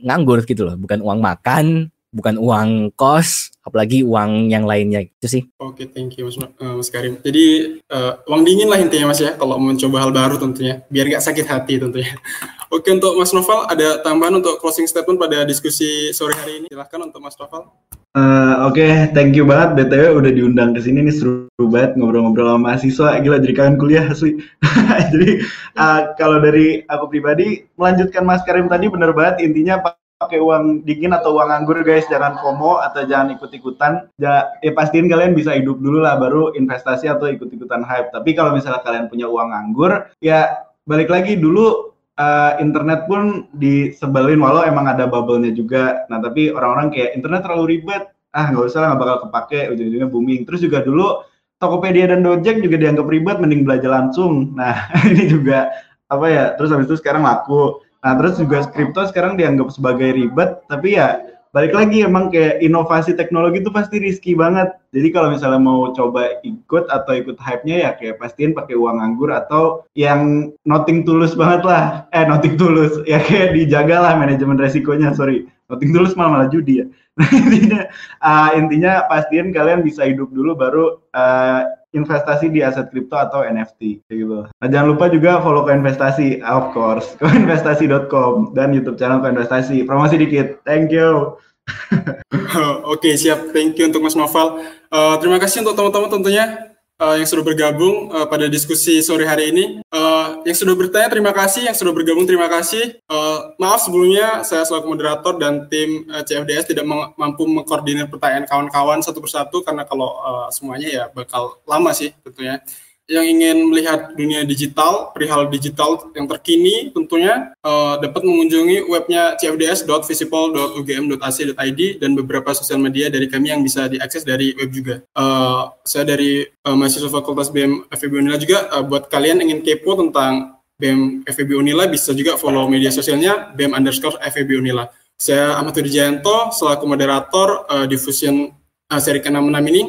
nganggur 0.00 0.48
gitu 0.48 0.64
loh. 0.64 0.80
Bukan 0.80 1.04
uang 1.04 1.20
makan 1.20 1.92
bukan 2.16 2.40
uang 2.40 2.96
kos, 2.96 3.52
apalagi 3.60 4.00
uang 4.00 4.48
yang 4.48 4.64
lainnya 4.64 5.04
itu 5.04 5.28
sih. 5.28 5.42
Oke, 5.60 5.84
okay, 5.84 5.86
thank 5.92 6.16
you 6.16 6.24
Mas, 6.24 6.40
uh, 6.40 6.74
Mas 6.80 6.88
Karim. 6.88 7.20
Jadi 7.20 7.76
uh, 7.92 8.24
uang 8.24 8.40
dingin 8.48 8.72
lah 8.72 8.80
intinya 8.80 9.12
Mas 9.12 9.20
ya, 9.20 9.36
kalau 9.36 9.60
mencoba 9.60 10.00
hal 10.00 10.10
baru 10.16 10.40
tentunya, 10.40 10.80
biar 10.88 11.12
nggak 11.12 11.20
sakit 11.20 11.44
hati 11.44 11.76
tentunya. 11.76 12.16
Oke, 12.74 12.88
untuk 12.88 13.14
Mas 13.20 13.36
Novel, 13.36 13.68
ada 13.68 14.00
tambahan 14.00 14.40
untuk 14.40 14.56
closing 14.58 14.88
statement 14.88 15.20
pada 15.20 15.44
diskusi 15.44 16.10
sore 16.16 16.32
hari 16.34 16.64
ini? 16.64 16.66
Silahkan 16.72 17.04
untuk 17.04 17.20
Mas 17.20 17.36
Novel. 17.36 17.68
Uh, 18.16 18.64
Oke, 18.72 18.80
okay, 18.80 18.92
thank 19.12 19.36
you 19.36 19.44
banget 19.44 19.76
BTW 19.76 20.24
udah 20.24 20.32
diundang 20.32 20.72
ke 20.72 20.80
sini 20.80 21.04
nih 21.04 21.12
seru 21.12 21.52
banget 21.60 22.00
ngobrol-ngobrol 22.00 22.48
sama 22.48 22.72
mahasiswa. 22.72 23.20
Gila 23.20 23.44
jadi 23.44 23.54
kangen 23.54 23.76
kuliah 23.76 24.08
asli. 24.08 24.40
jadi 25.12 25.44
uh, 25.76 26.16
kalau 26.16 26.40
dari 26.40 26.80
aku 26.88 27.12
pribadi 27.12 27.68
melanjutkan 27.76 28.24
Mas 28.24 28.40
Karim 28.48 28.72
tadi 28.72 28.88
bener 28.88 29.12
banget 29.12 29.44
intinya 29.44 29.84
pakai 30.26 30.42
uang 30.42 30.82
dingin 30.82 31.14
atau 31.14 31.38
uang 31.38 31.54
anggur 31.54 31.78
guys, 31.86 32.02
jangan 32.10 32.34
FOMO 32.42 32.82
atau 32.82 33.06
jangan 33.06 33.38
ikut-ikutan. 33.38 34.10
Ya, 34.18 34.50
ya 34.58 34.74
pastiin 34.74 35.06
kalian 35.06 35.38
bisa 35.38 35.54
hidup 35.54 35.78
dulu 35.78 36.02
lah 36.02 36.18
baru 36.18 36.50
investasi 36.58 37.06
atau 37.06 37.30
ikut-ikutan 37.30 37.86
hype. 37.86 38.10
Tapi 38.10 38.34
kalau 38.34 38.50
misalnya 38.50 38.82
kalian 38.82 39.06
punya 39.06 39.30
uang 39.30 39.54
anggur, 39.54 40.10
ya 40.18 40.66
balik 40.90 41.06
lagi 41.06 41.38
dulu 41.38 41.94
uh, 42.18 42.52
internet 42.58 43.06
pun 43.06 43.46
disebelin 43.54 44.42
walau 44.42 44.66
emang 44.66 44.90
ada 44.90 45.06
bubble-nya 45.06 45.54
juga. 45.54 46.04
Nah, 46.10 46.18
tapi 46.18 46.50
orang-orang 46.50 46.90
kayak 46.90 47.14
internet 47.14 47.46
terlalu 47.46 47.78
ribet. 47.78 48.10
Ah, 48.36 48.52
nggak 48.52 48.68
usah 48.68 48.84
lah, 48.84 48.88
nggak 48.92 49.00
bakal 49.00 49.16
kepake, 49.30 49.60
ujung-ujungnya 49.72 50.10
booming. 50.12 50.44
Terus 50.44 50.60
juga 50.60 50.84
dulu 50.84 51.24
Tokopedia 51.56 52.12
dan 52.12 52.20
Dojek 52.20 52.60
juga 52.60 52.76
dianggap 52.76 53.08
ribet, 53.08 53.40
mending 53.40 53.64
belajar 53.64 53.88
langsung. 53.88 54.52
Nah, 54.52 54.92
ini 55.08 55.24
juga 55.24 55.72
apa 56.12 56.26
ya? 56.28 56.44
Terus 56.60 56.68
habis 56.74 56.90
itu 56.90 57.00
sekarang 57.00 57.24
laku. 57.24 57.80
Nah, 58.06 58.14
terus 58.14 58.38
juga 58.38 58.62
kripto 58.70 59.02
sekarang 59.10 59.34
dianggap 59.34 59.74
sebagai 59.74 60.14
ribet, 60.14 60.62
tapi 60.70 60.94
ya 60.94 61.18
balik 61.50 61.74
lagi 61.74 62.06
emang 62.06 62.30
kayak 62.30 62.62
inovasi 62.62 63.18
teknologi 63.18 63.58
itu 63.58 63.74
pasti 63.74 63.98
risky 63.98 64.38
banget. 64.38 64.70
Jadi 64.94 65.10
kalau 65.10 65.34
misalnya 65.34 65.58
mau 65.58 65.90
coba 65.90 66.38
ikut 66.46 66.86
atau 66.86 67.12
ikut 67.18 67.34
hype-nya 67.42 67.82
ya 67.82 67.90
kayak 67.98 68.22
pastiin 68.22 68.54
pakai 68.54 68.78
uang 68.78 69.02
anggur 69.02 69.34
atau 69.34 69.82
yang 69.98 70.54
nothing 70.62 71.02
tulus 71.02 71.34
banget 71.34 71.66
lah. 71.66 72.06
Eh 72.14 72.22
nothing 72.22 72.54
tulus 72.54 73.02
ya 73.10 73.18
kayak 73.18 73.58
dijaga 73.58 73.98
lah 73.98 74.14
manajemen 74.14 74.54
resikonya. 74.54 75.10
Sorry, 75.10 75.50
nothing 75.66 75.90
tulus 75.94 76.14
malah 76.18 76.30
malah 76.40 76.48
judi 76.50 76.84
ya. 76.84 76.86
Nah 77.16 77.32
intinya 77.32 77.80
uh, 78.20 78.50
intinya 78.60 78.92
pastiin 79.08 79.48
kalian 79.48 79.80
bisa 79.80 80.04
hidup 80.04 80.28
dulu 80.36 80.52
baru 80.52 81.00
uh, 81.16 81.64
investasi 81.96 82.52
di 82.52 82.60
aset 82.60 82.92
kripto 82.92 83.16
atau 83.16 83.40
NFT 83.40 84.04
gitu. 84.12 84.44
Nah, 84.44 84.68
jangan 84.68 84.92
lupa 84.92 85.08
juga 85.08 85.40
follow 85.40 85.64
ke 85.64 85.72
investasi, 85.72 86.44
of 86.44 86.76
course, 86.76 87.16
koinvestasi.com 87.24 88.52
dan 88.52 88.76
YouTube 88.76 89.00
channel 89.00 89.24
koinvestasi. 89.24 89.88
Promosi 89.88 90.20
dikit. 90.20 90.60
Thank 90.68 90.92
you. 90.92 91.40
Oke, 92.86 93.10
okay, 93.10 93.14
siap. 93.16 93.50
Thank 93.56 93.80
you 93.80 93.88
untuk 93.88 94.04
Mas 94.04 94.14
Novel. 94.14 94.60
Uh, 94.92 95.16
terima 95.18 95.40
kasih 95.40 95.64
untuk 95.64 95.74
teman-teman 95.74 96.12
tentunya 96.12 96.75
uh, 97.00 97.14
yang 97.16 97.28
sudah 97.28 97.44
bergabung 97.44 98.08
uh, 98.12 98.26
pada 98.28 98.48
diskusi 98.48 99.00
sore 99.04 99.28
hari 99.28 99.52
ini. 99.52 99.64
Uh, 99.92 100.40
yang 100.48 100.56
sudah 100.56 100.74
bertanya 100.76 101.08
terima 101.12 101.32
kasih, 101.32 101.68
yang 101.68 101.76
sudah 101.76 101.92
bergabung 101.92 102.24
terima 102.24 102.48
kasih. 102.48 102.96
Uh, 103.08 103.52
maaf 103.60 103.84
sebelumnya 103.84 104.44
saya 104.44 104.64
selaku 104.64 104.96
moderator 104.96 105.36
dan 105.36 105.68
tim 105.68 106.08
uh, 106.08 106.24
CFDS 106.24 106.72
tidak 106.72 106.84
mampu 107.16 107.44
mengkoordinir 107.44 108.08
pertanyaan 108.08 108.48
kawan-kawan 108.48 109.00
satu 109.04 109.20
persatu 109.20 109.60
karena 109.64 109.84
kalau 109.84 110.16
uh, 110.20 110.48
semuanya 110.52 110.88
ya 110.88 111.04
bakal 111.12 111.60
lama 111.68 111.92
sih 111.92 112.12
tentunya 112.24 112.60
yang 113.06 113.22
ingin 113.22 113.70
melihat 113.70 114.18
dunia 114.18 114.42
digital, 114.42 115.14
perihal 115.14 115.46
digital 115.46 116.10
yang 116.10 116.26
terkini 116.26 116.90
tentunya 116.90 117.54
uh, 117.62 118.02
dapat 118.02 118.26
mengunjungi 118.26 118.90
webnya 118.90 119.38
cfds.visible.ugm.ac.id 119.38 121.80
dan 122.02 122.10
beberapa 122.18 122.50
sosial 122.50 122.82
media 122.82 123.06
dari 123.06 123.30
kami 123.30 123.54
yang 123.54 123.62
bisa 123.62 123.86
diakses 123.86 124.26
dari 124.26 124.58
web 124.58 124.74
juga. 124.74 125.06
Uh, 125.14 125.70
saya 125.86 126.02
dari 126.02 126.50
uh, 126.66 126.74
mahasiswa 126.74 127.06
Fakultas 127.06 127.54
BM 127.54 127.86
FEB 127.94 128.18
Unila 128.18 128.42
juga 128.42 128.66
uh, 128.74 128.82
buat 128.82 129.06
kalian 129.06 129.38
ingin 129.38 129.62
kepo 129.62 129.94
tentang 129.94 130.56
BEM 130.76 131.24
FEB 131.24 131.56
Unila 131.56 131.88
bisa 131.88 132.12
juga 132.12 132.36
follow 132.36 132.68
media 132.68 132.92
sosialnya 132.92 133.48
BEM 133.56 133.72
underscore 133.72 134.20
FEB 134.20 134.60
Unila. 134.60 134.84
Saya 135.16 135.56
Ahmad 135.56 135.72
Widijanto 135.72 136.52
selaku 136.52 136.84
moderator 136.84 137.64
uh, 137.70 137.86
diffusion 137.88 138.52
uh, 138.92 139.00
seri 139.00 139.24
ke-66 139.24 139.64
ini 139.72 139.82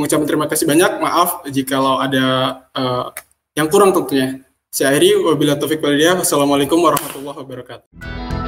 mengucapkan 0.00 0.24
terima 0.24 0.48
kasih 0.48 0.64
banyak. 0.64 1.04
Maaf 1.04 1.44
jikalau 1.52 2.00
ada 2.00 2.24
uh, 2.72 3.12
yang 3.52 3.68
kurang 3.68 3.92
tentunya. 3.92 4.40
Saya 4.72 4.96
akhiri 4.96 5.20
wabillahi 5.20 5.60
taufik 5.60 5.84
walhidayah. 5.84 6.24
Wassalamualaikum 6.24 6.80
warahmatullahi 6.80 7.36
wabarakatuh. 7.44 8.39